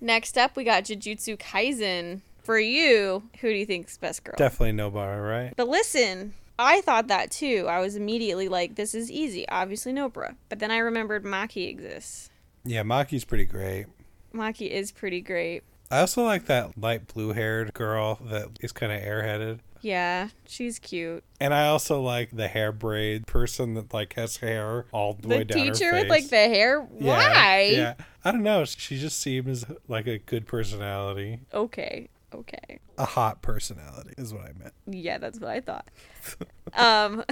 Next 0.00 0.36
up, 0.36 0.56
we 0.56 0.64
got 0.64 0.84
Jujutsu 0.84 1.38
Kaisen. 1.38 2.20
For 2.42 2.58
you, 2.58 3.30
who 3.40 3.48
do 3.48 3.54
you 3.54 3.64
think's 3.64 3.96
best 3.96 4.22
girl? 4.22 4.34
Definitely 4.36 4.72
Nobara, 4.72 5.26
right? 5.26 5.54
But 5.56 5.66
listen, 5.66 6.34
I 6.58 6.80
thought 6.82 7.08
that 7.08 7.30
too. 7.30 7.66
I 7.68 7.80
was 7.80 7.96
immediately 7.96 8.48
like, 8.48 8.76
this 8.76 8.94
is 8.94 9.10
easy. 9.10 9.48
Obviously, 9.48 9.92
Nobra. 9.92 10.36
But 10.48 10.58
then 10.58 10.70
I 10.70 10.78
remembered 10.78 11.24
Maki 11.24 11.68
exists. 11.68 12.30
Yeah, 12.64 12.82
Maki's 12.82 13.24
pretty 13.24 13.44
great. 13.44 13.86
Maki 14.34 14.70
is 14.70 14.92
pretty 14.92 15.20
great. 15.20 15.62
I 15.90 16.00
also 16.00 16.24
like 16.24 16.46
that 16.46 16.78
light 16.78 17.12
blue 17.12 17.32
haired 17.32 17.74
girl 17.74 18.18
that 18.24 18.48
is 18.60 18.72
kind 18.72 18.92
of 18.92 19.00
airheaded. 19.00 19.60
Yeah, 19.80 20.28
she's 20.46 20.78
cute. 20.78 21.22
And 21.38 21.52
I 21.52 21.66
also 21.66 22.00
like 22.00 22.30
the 22.30 22.48
hair 22.48 22.72
braid 22.72 23.26
person 23.26 23.74
that 23.74 23.92
like 23.92 24.14
has 24.14 24.38
hair 24.38 24.86
all 24.92 25.12
the, 25.12 25.28
way 25.28 25.44
down 25.44 25.58
The 25.58 25.72
teacher 25.72 25.92
with 25.92 26.08
like 26.08 26.30
the 26.30 26.36
hair. 26.36 26.88
Yeah, 26.98 27.06
Why? 27.06 27.68
Yeah. 27.70 27.94
I 28.24 28.32
don't 28.32 28.42
know. 28.42 28.64
She 28.64 28.98
just 28.98 29.20
seems 29.20 29.66
like 29.86 30.06
a 30.06 30.18
good 30.18 30.46
personality. 30.46 31.40
Okay. 31.52 32.08
Okay. 32.34 32.80
A 32.98 33.04
hot 33.04 33.42
personality 33.42 34.14
is 34.18 34.34
what 34.34 34.42
I 34.42 34.52
meant. 34.58 34.74
Yeah, 34.86 35.18
that's 35.18 35.38
what 35.38 35.50
I 35.50 35.60
thought. 35.60 35.88
um, 36.74 37.24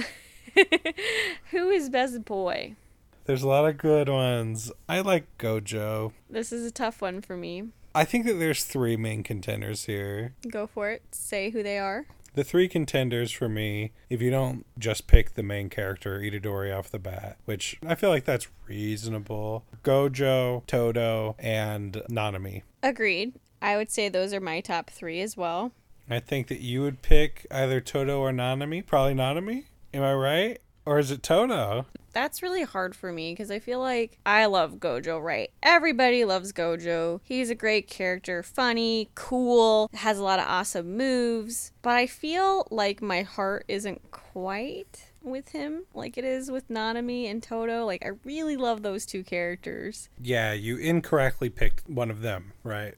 who 1.51 1.69
is 1.69 1.89
best 1.89 2.23
boy? 2.23 2.75
There's 3.25 3.43
a 3.43 3.47
lot 3.47 3.67
of 3.67 3.77
good 3.77 4.09
ones. 4.09 4.71
I 4.87 5.01
like 5.01 5.37
Gojo. 5.37 6.13
This 6.29 6.51
is 6.51 6.65
a 6.65 6.71
tough 6.71 7.01
one 7.01 7.21
for 7.21 7.37
me. 7.37 7.69
I 7.95 8.05
think 8.05 8.25
that 8.25 8.33
there's 8.33 8.63
three 8.63 8.97
main 8.97 9.23
contenders 9.23 9.85
here. 9.85 10.33
Go 10.49 10.67
for 10.67 10.89
it. 10.89 11.03
Say 11.11 11.51
who 11.51 11.61
they 11.63 11.77
are. 11.77 12.05
The 12.33 12.43
three 12.43 12.67
contenders 12.67 13.31
for 13.31 13.47
me, 13.47 13.91
if 14.09 14.19
you 14.19 14.31
don't 14.31 14.65
just 14.79 15.05
pick 15.05 15.35
the 15.35 15.43
main 15.43 15.69
character, 15.69 16.19
Itadori 16.19 16.75
off 16.75 16.89
the 16.89 16.97
bat, 16.97 17.37
which 17.45 17.77
I 17.85 17.93
feel 17.93 18.09
like 18.09 18.25
that's 18.25 18.47
reasonable. 18.67 19.65
Gojo, 19.83 20.65
Todo, 20.65 21.35
and 21.37 22.01
Nanami. 22.09 22.63
Agreed. 22.81 23.33
I 23.63 23.77
would 23.77 23.89
say 23.89 24.09
those 24.09 24.33
are 24.33 24.41
my 24.41 24.59
top 24.59 24.89
three 24.89 25.21
as 25.21 25.37
well. 25.37 25.71
I 26.09 26.19
think 26.19 26.47
that 26.47 26.59
you 26.59 26.81
would 26.81 27.01
pick 27.01 27.47
either 27.49 27.79
Todo 27.79 28.19
or 28.19 28.31
Nanami. 28.31 28.85
Probably 28.85 29.13
Nanami. 29.13 29.63
Am 29.93 30.03
I 30.03 30.13
right? 30.13 30.59
Or 30.85 30.99
is 30.99 31.11
it 31.11 31.23
Todo? 31.23 31.85
That's 32.11 32.43
really 32.43 32.63
hard 32.63 32.93
for 32.93 33.13
me 33.13 33.31
because 33.31 33.49
I 33.49 33.59
feel 33.59 33.79
like 33.79 34.19
I 34.25 34.47
love 34.47 34.73
Gojo, 34.73 35.23
right? 35.23 35.49
Everybody 35.63 36.25
loves 36.25 36.51
Gojo. 36.51 37.21
He's 37.23 37.49
a 37.49 37.55
great 37.55 37.87
character, 37.87 38.43
funny, 38.43 39.09
cool, 39.15 39.89
has 39.93 40.19
a 40.19 40.23
lot 40.23 40.39
of 40.39 40.45
awesome 40.45 40.97
moves. 40.97 41.71
But 41.81 41.95
I 41.95 42.05
feel 42.05 42.67
like 42.69 43.01
my 43.01 43.21
heart 43.21 43.63
isn't 43.69 44.11
quite 44.11 45.05
with 45.21 45.49
him 45.49 45.85
like 45.93 46.17
it 46.17 46.25
is 46.25 46.51
with 46.51 46.67
Nanami 46.67 47.31
and 47.31 47.41
Todo. 47.41 47.85
Like, 47.85 48.05
I 48.05 48.11
really 48.25 48.57
love 48.57 48.83
those 48.83 49.05
two 49.05 49.23
characters. 49.23 50.09
Yeah, 50.21 50.51
you 50.51 50.75
incorrectly 50.75 51.49
picked 51.49 51.89
one 51.89 52.11
of 52.11 52.21
them, 52.21 52.51
right? 52.63 52.95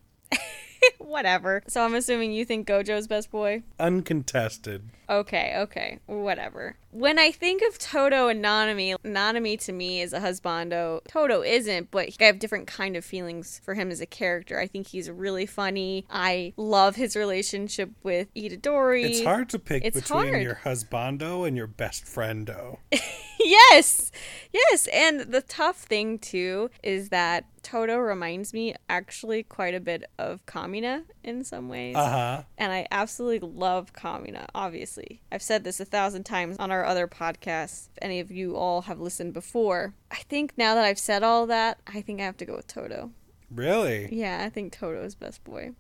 Whatever. 1.05 1.61
So 1.67 1.85
I'm 1.85 1.93
assuming 1.93 2.31
you 2.31 2.45
think 2.45 2.67
Gojo's 2.67 3.07
best 3.07 3.29
boy? 3.29 3.61
Uncontested. 3.79 4.89
Okay, 5.07 5.53
okay, 5.57 5.99
whatever. 6.07 6.77
When 6.95 7.19
I 7.19 7.29
think 7.29 7.62
of 7.62 7.77
Todo 7.77 8.29
and 8.29 8.41
Nanami, 8.41 8.95
Nanami 9.03 9.60
to 9.65 9.73
me 9.73 9.99
is 9.99 10.13
a 10.13 10.21
husbando. 10.21 11.01
Todo 11.10 11.41
isn't, 11.41 11.91
but 11.91 12.08
I 12.21 12.23
have 12.23 12.39
different 12.39 12.67
kind 12.67 12.95
of 12.95 13.03
feelings 13.03 13.60
for 13.65 13.73
him 13.73 13.91
as 13.91 13.99
a 13.99 14.05
character. 14.05 14.58
I 14.58 14.67
think 14.67 14.88
he's 14.88 15.10
really 15.10 15.45
funny. 15.45 16.05
I 16.10 16.53
love 16.55 16.95
his 16.95 17.17
relationship 17.17 17.89
with 18.01 18.34
Itadori. 18.34 19.10
It's 19.10 19.23
hard 19.23 19.49
to 19.49 19.60
pick 19.60 19.84
It's 19.84 19.99
between 19.99 20.29
hard. 20.29 20.41
your 20.41 20.55
husbando 20.63 21.45
and 21.45 21.58
your 21.58 21.67
best 21.67 22.05
friendo. 22.05 22.77
yes, 23.41 24.10
yes. 24.53 24.88
And 24.93 25.19
the 25.34 25.41
tough 25.41 25.79
thing 25.79 26.17
too 26.17 26.69
is 26.81 27.10
that 27.10 27.43
Todo 27.62 27.97
reminds 27.97 28.53
me 28.53 28.73
actually 28.88 29.43
quite 29.43 29.73
a 29.73 29.79
bit 29.81 30.05
of 30.17 30.45
Kamina 30.45 31.03
in 31.25 31.43
some 31.43 31.67
ways. 31.67 31.95
Uh 31.95 32.09
huh. 32.09 32.43
And 32.57 32.71
I 32.71 32.88
absolutely 32.91 33.49
love 33.49 33.91
Kamina, 33.93 34.45
obviously. 34.55 35.21
I've 35.31 35.41
said 35.41 35.63
this 35.63 35.79
a 35.79 35.85
thousand 35.85 36.23
times 36.23 36.57
on 36.57 36.71
our 36.71 36.85
other 36.85 37.07
podcasts. 37.07 37.89
If 37.91 37.99
any 38.01 38.19
of 38.19 38.31
you 38.31 38.55
all 38.55 38.83
have 38.83 38.99
listened 38.99 39.33
before, 39.33 39.93
I 40.11 40.17
think 40.17 40.53
now 40.57 40.75
that 40.75 40.85
I've 40.85 40.99
said 40.99 41.23
all 41.23 41.47
that, 41.47 41.79
I 41.88 42.01
think 42.01 42.21
I 42.21 42.25
have 42.25 42.38
to 42.38 42.45
go 42.45 42.55
with 42.55 42.67
Todo. 42.67 43.11
Really? 43.51 44.07
Yeah, 44.11 44.43
I 44.45 44.49
think 44.49 44.71
Todo 44.71 45.03
is 45.03 45.15
best 45.15 45.43
boy. 45.43 45.71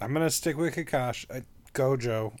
I'm 0.00 0.12
gonna 0.12 0.30
stick 0.30 0.56
with 0.56 0.74
Kakashi. 0.74 1.26
Uh, 1.30 1.40
Gojo. 1.74 2.34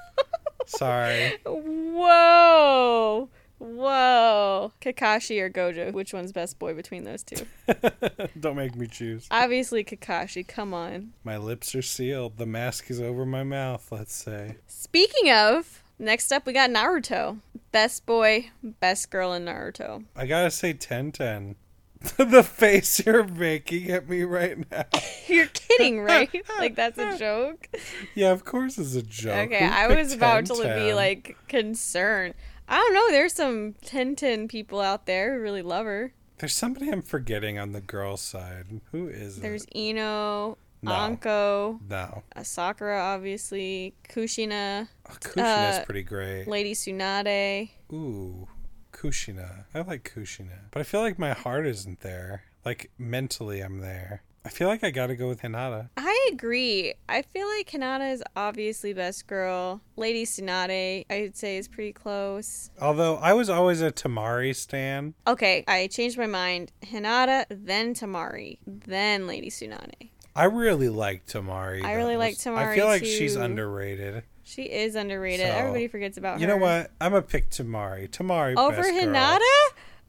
Sorry. 0.66 1.38
Whoa! 1.44 3.28
Whoa. 3.60 4.72
Kakashi 4.80 5.38
or 5.40 5.50
Gojo? 5.50 5.92
Which 5.92 6.14
one's 6.14 6.32
best 6.32 6.58
boy 6.58 6.74
between 6.74 7.04
those 7.04 7.22
two? 7.22 7.46
Don't 8.40 8.56
make 8.56 8.74
me 8.74 8.86
choose. 8.86 9.28
Obviously, 9.30 9.84
Kakashi. 9.84 10.48
Come 10.48 10.72
on. 10.72 11.12
My 11.24 11.36
lips 11.36 11.74
are 11.74 11.82
sealed. 11.82 12.38
The 12.38 12.46
mask 12.46 12.90
is 12.90 13.02
over 13.02 13.26
my 13.26 13.44
mouth, 13.44 13.86
let's 13.92 14.14
say. 14.14 14.56
Speaking 14.66 15.30
of, 15.30 15.84
next 15.98 16.32
up 16.32 16.46
we 16.46 16.54
got 16.54 16.70
Naruto. 16.70 17.38
Best 17.70 18.06
boy, 18.06 18.50
best 18.62 19.10
girl 19.10 19.34
in 19.34 19.44
Naruto. 19.44 20.04
I 20.16 20.26
gotta 20.26 20.50
say 20.50 20.72
Tenten. 20.72 21.56
the 22.16 22.42
face 22.42 23.04
you're 23.04 23.24
making 23.24 23.90
at 23.90 24.08
me 24.08 24.22
right 24.22 24.58
now. 24.70 24.84
You're 25.26 25.46
kidding, 25.46 26.00
right? 26.00 26.30
like 26.58 26.74
that's 26.74 26.98
a 26.98 27.18
joke. 27.18 27.68
Yeah, 28.14 28.30
of 28.30 28.44
course 28.44 28.78
it's 28.78 28.94
a 28.94 29.02
joke. 29.02 29.52
Okay, 29.52 29.66
Who 29.66 29.72
I 29.72 29.86
was 29.94 30.14
about 30.14 30.46
to 30.46 30.54
be 30.54 30.94
like 30.94 31.36
concerned. 31.46 32.34
I 32.70 32.76
don't 32.76 32.94
know. 32.94 33.10
There's 33.10 33.34
some 33.34 33.74
Tenten 33.84 34.48
people 34.48 34.80
out 34.80 35.04
there 35.06 35.34
who 35.34 35.40
really 35.40 35.62
love 35.62 35.86
her. 35.86 36.12
There's 36.38 36.54
somebody 36.54 36.88
I'm 36.88 37.02
forgetting 37.02 37.58
on 37.58 37.72
the 37.72 37.80
girl 37.80 38.16
side. 38.16 38.80
Who 38.92 39.08
is 39.08 39.40
There's 39.40 39.64
it? 39.64 39.76
Ino, 39.76 40.56
No. 40.82 40.92
Anko, 40.92 41.80
No. 41.88 42.22
Sakura, 42.42 42.98
obviously, 42.98 43.94
Kushina, 44.08 44.88
Oh, 45.10 45.14
Kushina's 45.20 45.78
Uh, 45.80 45.84
pretty 45.84 46.02
great. 46.04 46.46
Lady 46.46 46.72
Tsunade. 46.72 47.70
Ooh, 47.92 48.48
Kushina. 48.92 49.64
I 49.74 49.80
like 49.80 50.10
Kushina. 50.14 50.70
But 50.70 50.80
I 50.80 50.82
feel 50.84 51.00
like 51.00 51.18
my 51.18 51.32
heart 51.32 51.66
isn't 51.66 52.00
there. 52.00 52.44
Like, 52.64 52.90
mentally, 52.96 53.60
I'm 53.60 53.80
there. 53.80 54.22
I 54.44 54.48
feel 54.48 54.68
like 54.68 54.82
I 54.82 54.90
gotta 54.90 55.16
go 55.16 55.28
with 55.28 55.42
Hinata. 55.42 55.90
I 55.96 56.30
agree. 56.32 56.94
I 57.08 57.22
feel 57.22 57.46
like 57.46 57.70
Hinata 57.70 58.12
is 58.12 58.22
obviously 58.34 58.94
best 58.94 59.26
girl. 59.26 59.82
Lady 59.96 60.24
Tsunade, 60.24 61.04
I'd 61.10 61.36
say, 61.36 61.58
is 61.58 61.68
pretty 61.68 61.92
close. 61.92 62.70
Although, 62.80 63.16
I 63.16 63.34
was 63.34 63.50
always 63.50 63.82
a 63.82 63.92
Temari 63.92 64.56
stan. 64.56 65.14
Okay, 65.26 65.62
I 65.68 65.88
changed 65.88 66.16
my 66.16 66.26
mind. 66.26 66.72
Hinata, 66.82 67.44
then 67.50 67.94
Temari, 67.94 68.58
then 68.66 69.26
Lady 69.26 69.50
Tsunade. 69.50 70.08
I 70.34 70.44
really 70.44 70.88
like 70.88 71.26
Temari. 71.26 71.84
I 71.84 71.94
really 71.94 72.14
though. 72.14 72.20
like 72.20 72.36
Temari. 72.36 72.68
I 72.68 72.74
feel 72.74 72.86
like 72.86 73.04
she's 73.04 73.36
underrated. 73.36 74.22
She 74.42 74.62
is 74.62 74.94
underrated. 74.94 75.46
So, 75.46 75.52
Everybody 75.52 75.86
forgets 75.86 76.16
about 76.16 76.34
her. 76.34 76.40
You 76.40 76.46
know 76.46 76.56
what? 76.56 76.90
I'm 77.00 77.12
gonna 77.12 77.22
pick 77.22 77.50
Temari. 77.50 78.08
Temari 78.08 78.56
Over 78.56 78.76
best 78.76 78.90
girl. 78.90 79.12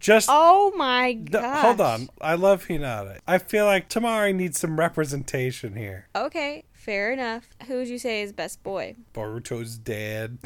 Just 0.01 0.27
Oh 0.31 0.73
my 0.75 1.13
No, 1.13 1.39
god. 1.41 1.61
hold 1.63 1.79
on. 1.81 2.09
I 2.19 2.33
love 2.33 2.65
Hinata. 2.67 3.19
I 3.27 3.37
feel 3.37 3.65
like 3.65 3.87
Temari 3.87 4.33
needs 4.35 4.59
some 4.59 4.79
representation 4.79 5.75
here. 5.75 6.07
Okay, 6.15 6.63
fair 6.73 7.13
enough. 7.13 7.47
Who 7.67 7.75
would 7.75 7.87
you 7.87 7.99
say 7.99 8.23
is 8.23 8.33
best 8.33 8.63
boy? 8.63 8.95
Boruto's 9.13 9.77
dad, 9.77 10.39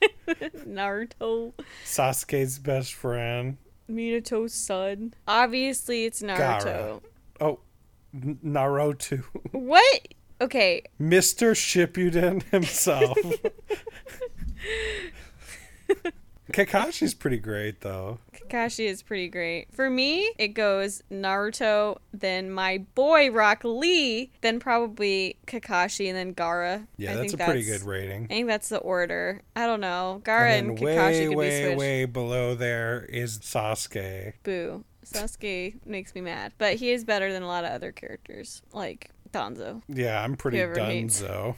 Naruto. 0.26 1.52
Sasuke's 1.84 2.58
best 2.58 2.94
friend. 2.94 3.58
Minato's 3.90 4.54
son. 4.54 5.12
Obviously, 5.28 6.06
it's 6.06 6.22
Naruto. 6.22 7.02
Oh, 7.40 7.60
N- 8.14 8.38
Naruto. 8.44 9.22
What? 9.52 10.08
Okay, 10.40 10.82
Mr. 11.00 11.52
Shippuden 11.54 12.42
himself. 12.44 13.16
Kakashi's 16.52 17.14
pretty 17.14 17.38
great 17.38 17.80
though. 17.80 18.18
Kakashi 18.48 18.86
is 18.86 19.02
pretty 19.02 19.28
great. 19.28 19.66
For 19.72 19.88
me, 19.90 20.30
it 20.38 20.48
goes 20.48 21.02
Naruto, 21.10 21.98
then 22.12 22.50
my 22.50 22.78
boy 22.94 23.30
Rock 23.30 23.62
Lee, 23.64 24.30
then 24.42 24.60
probably 24.60 25.36
Kakashi, 25.46 26.08
and 26.08 26.16
then 26.16 26.34
Gaara. 26.34 26.86
Yeah, 26.96 27.12
I 27.12 27.16
that's 27.16 27.34
a 27.34 27.38
pretty 27.38 27.64
good 27.64 27.82
rating. 27.82 28.24
I 28.24 28.28
think 28.28 28.48
that's 28.48 28.68
the 28.68 28.78
order. 28.78 29.42
I 29.56 29.66
don't 29.66 29.80
know. 29.80 30.20
Gaara 30.24 30.58
and, 30.58 30.68
And 30.70 30.78
then 30.78 30.84
Kakashi 30.86 31.12
way, 31.12 31.24
could 31.24 31.30
be 31.30 31.36
way, 31.36 31.62
switched. 31.64 31.78
way 31.78 32.04
below 32.04 32.54
there 32.54 33.04
is 33.08 33.38
Sasuke. 33.38 34.34
Boo. 34.42 34.84
Sasuke 35.04 35.74
makes 35.84 36.14
me 36.14 36.20
mad, 36.22 36.52
but 36.58 36.74
he 36.76 36.90
is 36.90 37.04
better 37.04 37.32
than 37.32 37.42
a 37.42 37.46
lot 37.46 37.64
of 37.64 37.72
other 37.72 37.92
characters, 37.92 38.62
like 38.72 39.10
Danzo. 39.32 39.82
Yeah, 39.88 40.22
I'm 40.22 40.36
pretty 40.36 40.58
Donzo. 40.58 41.56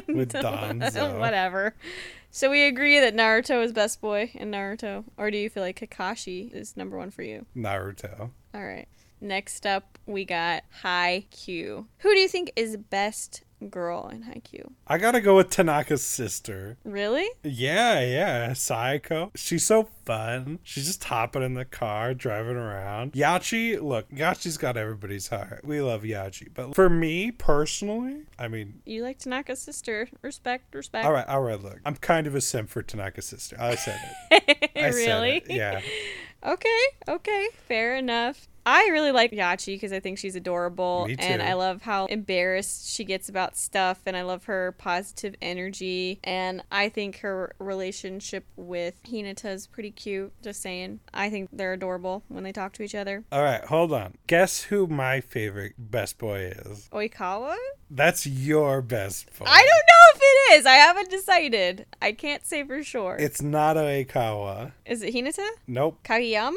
with 0.08 0.32
Danzo. 0.32 1.18
Whatever. 1.20 1.74
So 2.30 2.50
we 2.50 2.66
agree 2.66 2.98
that 2.98 3.14
Naruto 3.14 3.62
is 3.62 3.72
best 3.72 4.00
boy 4.00 4.30
in 4.34 4.50
Naruto, 4.50 5.04
or 5.16 5.30
do 5.30 5.38
you 5.38 5.48
feel 5.48 5.62
like 5.62 5.78
Kakashi 5.78 6.52
is 6.52 6.76
number 6.76 6.96
one 6.98 7.10
for 7.10 7.22
you? 7.22 7.46
Naruto. 7.56 8.30
All 8.52 8.64
right. 8.64 8.88
Next 9.20 9.66
up, 9.66 9.98
we 10.06 10.24
got 10.24 10.64
Haikyuu. 10.82 11.86
Who 11.98 12.10
do 12.10 12.18
you 12.18 12.28
think 12.28 12.52
is 12.56 12.76
best 12.76 13.42
girl 13.68 14.08
in 14.08 14.22
Haikyuu? 14.24 14.72
I 14.86 14.98
gotta 14.98 15.20
go 15.20 15.36
with 15.36 15.50
Tanaka's 15.50 16.02
sister. 16.04 16.76
Really? 16.84 17.28
Yeah, 17.42 18.00
yeah, 18.00 18.50
Saeko. 18.50 19.30
She's 19.34 19.64
so 19.66 19.88
fun. 20.04 20.58
She's 20.62 20.86
just 20.86 21.04
hopping 21.04 21.42
in 21.42 21.54
the 21.54 21.64
car, 21.64 22.14
driving 22.14 22.56
around. 22.56 23.12
Yachi, 23.12 23.80
look, 23.80 24.08
Yachi's 24.10 24.56
got 24.58 24.76
everybody's 24.76 25.28
heart. 25.28 25.62
We 25.64 25.80
love 25.80 26.02
Yachi. 26.02 26.48
But 26.52 26.74
for 26.74 26.88
me 26.90 27.30
personally, 27.30 28.22
I 28.38 28.48
mean, 28.48 28.82
You 28.84 29.02
like 29.02 29.18
Tanaka's 29.18 29.60
sister. 29.62 30.08
Respect, 30.22 30.74
respect. 30.74 31.06
all 31.06 31.12
right, 31.12 31.26
all 31.26 31.42
right, 31.42 31.60
look. 31.62 31.78
I'm 31.84 31.96
kind 31.96 32.26
of 32.26 32.34
a 32.34 32.40
simp 32.40 32.68
for 32.70 32.82
Tanaka's 32.82 33.26
sister. 33.26 33.56
I 33.58 33.74
said 33.76 34.00
it. 34.30 34.70
I 34.76 34.90
said 34.90 34.94
really? 34.94 35.36
it. 35.38 35.50
Yeah. 35.50 35.80
Okay, 36.46 36.80
okay, 37.08 37.48
fair 37.66 37.96
enough. 37.96 38.48
I 38.66 38.88
really 38.92 39.12
like 39.12 39.30
Yachi 39.32 39.74
because 39.74 39.92
I 39.92 40.00
think 40.00 40.18
she's 40.18 40.36
adorable, 40.36 41.06
Me 41.06 41.16
and. 41.18 41.42
I 41.42 41.52
love 41.54 41.82
how 41.82 42.06
embarrassed 42.06 42.88
she 42.88 43.04
gets 43.04 43.28
about 43.28 43.56
stuff, 43.56 44.00
and 44.06 44.16
I 44.16 44.22
love 44.22 44.44
her 44.44 44.72
positive 44.78 45.34
energy, 45.42 46.18
and 46.24 46.62
I 46.72 46.88
think 46.88 47.18
her 47.20 47.54
relationship 47.58 48.46
with 48.56 49.02
Hinata 49.04 49.52
is 49.52 49.66
pretty 49.66 49.90
cute. 49.90 50.32
Just 50.42 50.62
saying, 50.62 51.00
I 51.12 51.28
think 51.30 51.50
they're 51.52 51.74
adorable 51.74 52.22
when 52.28 52.42
they 52.44 52.52
talk 52.52 52.72
to 52.74 52.82
each 52.82 52.94
other. 52.94 53.24
All 53.30 53.42
right, 53.42 53.62
hold 53.64 53.92
on. 53.92 54.14
Guess 54.26 54.62
who 54.64 54.86
my 54.86 55.20
favorite 55.20 55.74
best 55.78 56.16
boy 56.18 56.52
is? 56.56 56.88
Oikawa? 56.92 57.56
That's 57.90 58.26
your 58.26 58.80
best 58.80 59.26
boy. 59.38 59.44
I 59.46 59.58
don't 59.58 59.66
know 59.66 60.14
if 60.14 60.20
it 60.22 60.54
is. 60.60 60.66
I 60.66 60.74
haven't 60.76 61.10
decided. 61.10 61.86
I 62.00 62.12
can't 62.12 62.46
say 62.46 62.64
for 62.64 62.82
sure. 62.82 63.16
It's 63.20 63.42
not 63.42 63.76
Oikawa. 63.76 64.72
is 64.86 65.02
it 65.02 65.12
Hinata? 65.14 65.46
Nope. 65.66 65.98
Kageyama? 66.02 66.56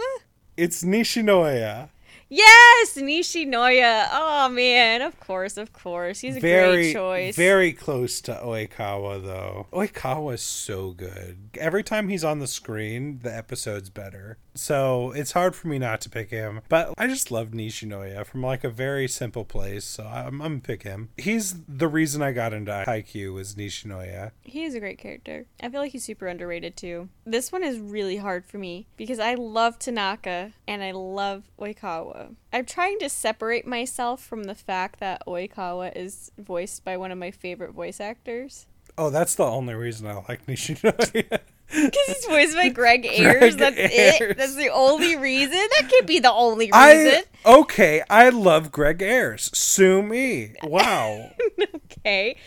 It's 0.55 0.83
Nishinoya. 0.83 1.89
Yes, 2.29 2.95
Nishinoya. 2.97 4.09
Oh 4.11 4.49
man, 4.49 5.01
of 5.01 5.19
course, 5.19 5.55
of 5.57 5.71
course. 5.71 6.19
He's 6.19 6.37
a 6.37 6.39
very, 6.39 6.75
great 6.75 6.93
choice. 6.93 7.35
very 7.35 7.71
close 7.71 8.19
to 8.21 8.33
Oikawa 8.33 9.23
though. 9.23 9.67
Oikawa 9.71 10.33
is 10.33 10.41
so 10.41 10.91
good. 10.91 11.49
Every 11.57 11.83
time 11.83 12.09
he's 12.09 12.23
on 12.23 12.39
the 12.39 12.47
screen, 12.47 13.19
the 13.23 13.33
episode's 13.35 13.89
better. 13.89 14.37
So 14.57 15.11
it's 15.11 15.31
hard 15.31 15.55
for 15.55 15.67
me 15.67 15.79
not 15.79 16.01
to 16.01 16.09
pick 16.09 16.29
him. 16.29 16.61
But 16.69 16.93
I 16.97 17.07
just 17.07 17.31
love 17.31 17.49
Nishinoya 17.49 18.25
from 18.25 18.41
like 18.41 18.63
a 18.63 18.69
very 18.69 19.07
simple 19.07 19.45
place. 19.45 19.85
So 19.85 20.03
I'm, 20.03 20.41
I'm 20.41 20.53
gonna 20.53 20.59
pick 20.59 20.83
him. 20.83 21.09
He's 21.17 21.55
the 21.67 21.87
reason 21.87 22.21
I 22.21 22.31
got 22.31 22.53
into 22.53 22.71
Haikyuu 22.87 23.33
was 23.33 23.55
Nishinoya. 23.55 24.31
He 24.43 24.63
is 24.63 24.75
a 24.75 24.79
great 24.79 24.97
character. 24.97 25.45
I 25.61 25.69
feel 25.69 25.81
like 25.81 25.91
he's 25.91 26.05
super 26.05 26.27
underrated 26.27 26.75
too. 26.75 27.09
This 27.25 27.51
one 27.51 27.63
is 27.63 27.79
really 27.79 28.17
hard 28.17 28.45
for 28.45 28.57
me 28.57 28.87
because 28.97 29.19
I 29.19 29.35
love 29.35 29.79
Tanaka 29.79 30.53
and 30.67 30.83
I 30.83 30.91
love 30.91 31.43
Oikawa. 31.59 32.35
I'm 32.51 32.65
trying 32.65 32.99
to 32.99 33.09
separate 33.09 33.67
myself 33.67 34.23
from 34.23 34.45
the 34.45 34.55
fact 34.55 34.99
that 34.99 35.23
Oikawa 35.27 35.95
is 35.95 36.31
voiced 36.37 36.83
by 36.83 36.97
one 36.97 37.11
of 37.11 37.17
my 37.17 37.31
favorite 37.31 37.73
voice 37.73 37.99
actors. 37.99 38.65
Oh, 38.97 39.09
that's 39.09 39.35
the 39.35 39.45
only 39.45 39.75
reason 39.75 40.07
I 40.07 40.23
like 40.27 40.45
Nishinoya. 40.47 41.39
Because 41.69 42.05
he's 42.07 42.25
voiced 42.25 42.55
by 42.55 42.69
Greg 42.69 43.05
Ayres. 43.11 43.57
That's 43.57 43.77
Ayres. 43.77 44.21
it. 44.21 44.37
That's 44.37 44.55
the 44.55 44.69
only 44.69 45.15
reason. 45.17 45.51
That 45.51 45.89
can't 45.89 46.07
be 46.07 46.19
the 46.19 46.31
only 46.31 46.67
reason. 46.67 46.73
I 46.73 46.93
reason. 47.03 47.23
okay. 47.45 48.03
I 48.09 48.29
love 48.29 48.71
Greg 48.71 49.01
Ayres. 49.01 49.49
Sue 49.53 50.01
me. 50.01 50.53
Wow. 50.63 51.31
okay. 51.75 52.37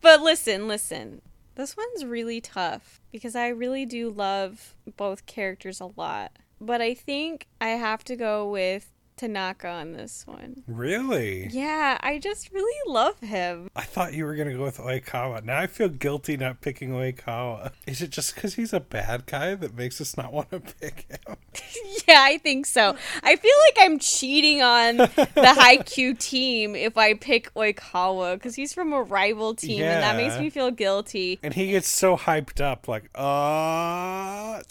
But 0.00 0.20
listen, 0.22 0.68
listen. 0.68 1.20
This 1.56 1.76
one's 1.76 2.04
really 2.04 2.40
tough 2.40 3.00
because 3.12 3.34
I 3.34 3.48
really 3.48 3.84
do 3.84 4.08
love 4.08 4.74
both 4.96 5.26
characters 5.26 5.80
a 5.80 5.90
lot. 5.96 6.32
But 6.60 6.80
I 6.80 6.94
think 6.94 7.48
I 7.60 7.70
have 7.70 8.04
to 8.04 8.16
go 8.16 8.48
with 8.48 8.92
Tanaka 9.20 9.68
on 9.68 9.92
this 9.92 10.26
one. 10.26 10.62
really? 10.66 11.48
Yeah, 11.50 11.98
I 12.00 12.18
just 12.18 12.50
really 12.52 12.90
love 12.90 13.20
him. 13.20 13.68
I 13.76 13.82
thought 13.82 14.14
you 14.14 14.24
were 14.24 14.34
gonna 14.34 14.54
go 14.54 14.62
with 14.62 14.78
Oikawa. 14.78 15.44
Now 15.44 15.58
I 15.58 15.66
feel 15.66 15.90
guilty 15.90 16.38
not 16.38 16.62
picking 16.62 16.90
Oikawa. 16.90 17.72
Is 17.86 18.00
it 18.00 18.08
just 18.10 18.34
because 18.34 18.54
he's 18.54 18.72
a 18.72 18.80
bad 18.80 19.26
guy 19.26 19.54
that 19.56 19.74
makes 19.74 20.00
us 20.00 20.16
not 20.16 20.32
want 20.32 20.50
to 20.52 20.60
pick 20.60 21.06
him? 21.10 21.36
yeah, 22.08 22.22
I 22.22 22.38
think 22.38 22.64
so. 22.64 22.96
I 23.22 23.36
feel 23.36 23.52
like 23.66 23.76
I'm 23.78 23.98
cheating 23.98 24.62
on 24.62 24.96
the 24.96 25.06
Haikyuu 25.36 26.18
team 26.18 26.74
if 26.74 26.96
I 26.96 27.12
pick 27.12 27.52
Oikawa 27.54 28.36
because 28.36 28.54
he's 28.54 28.72
from 28.72 28.94
a 28.94 29.02
rival 29.02 29.54
team 29.54 29.82
and 29.82 30.02
that 30.02 30.16
makes 30.16 30.38
me 30.38 30.48
feel 30.48 30.70
guilty. 30.70 31.38
And 31.42 31.52
he 31.52 31.72
gets 31.72 31.88
so 31.88 32.16
hyped 32.16 32.60
up, 32.62 32.88
like, 32.88 33.10
uh. 33.14 34.62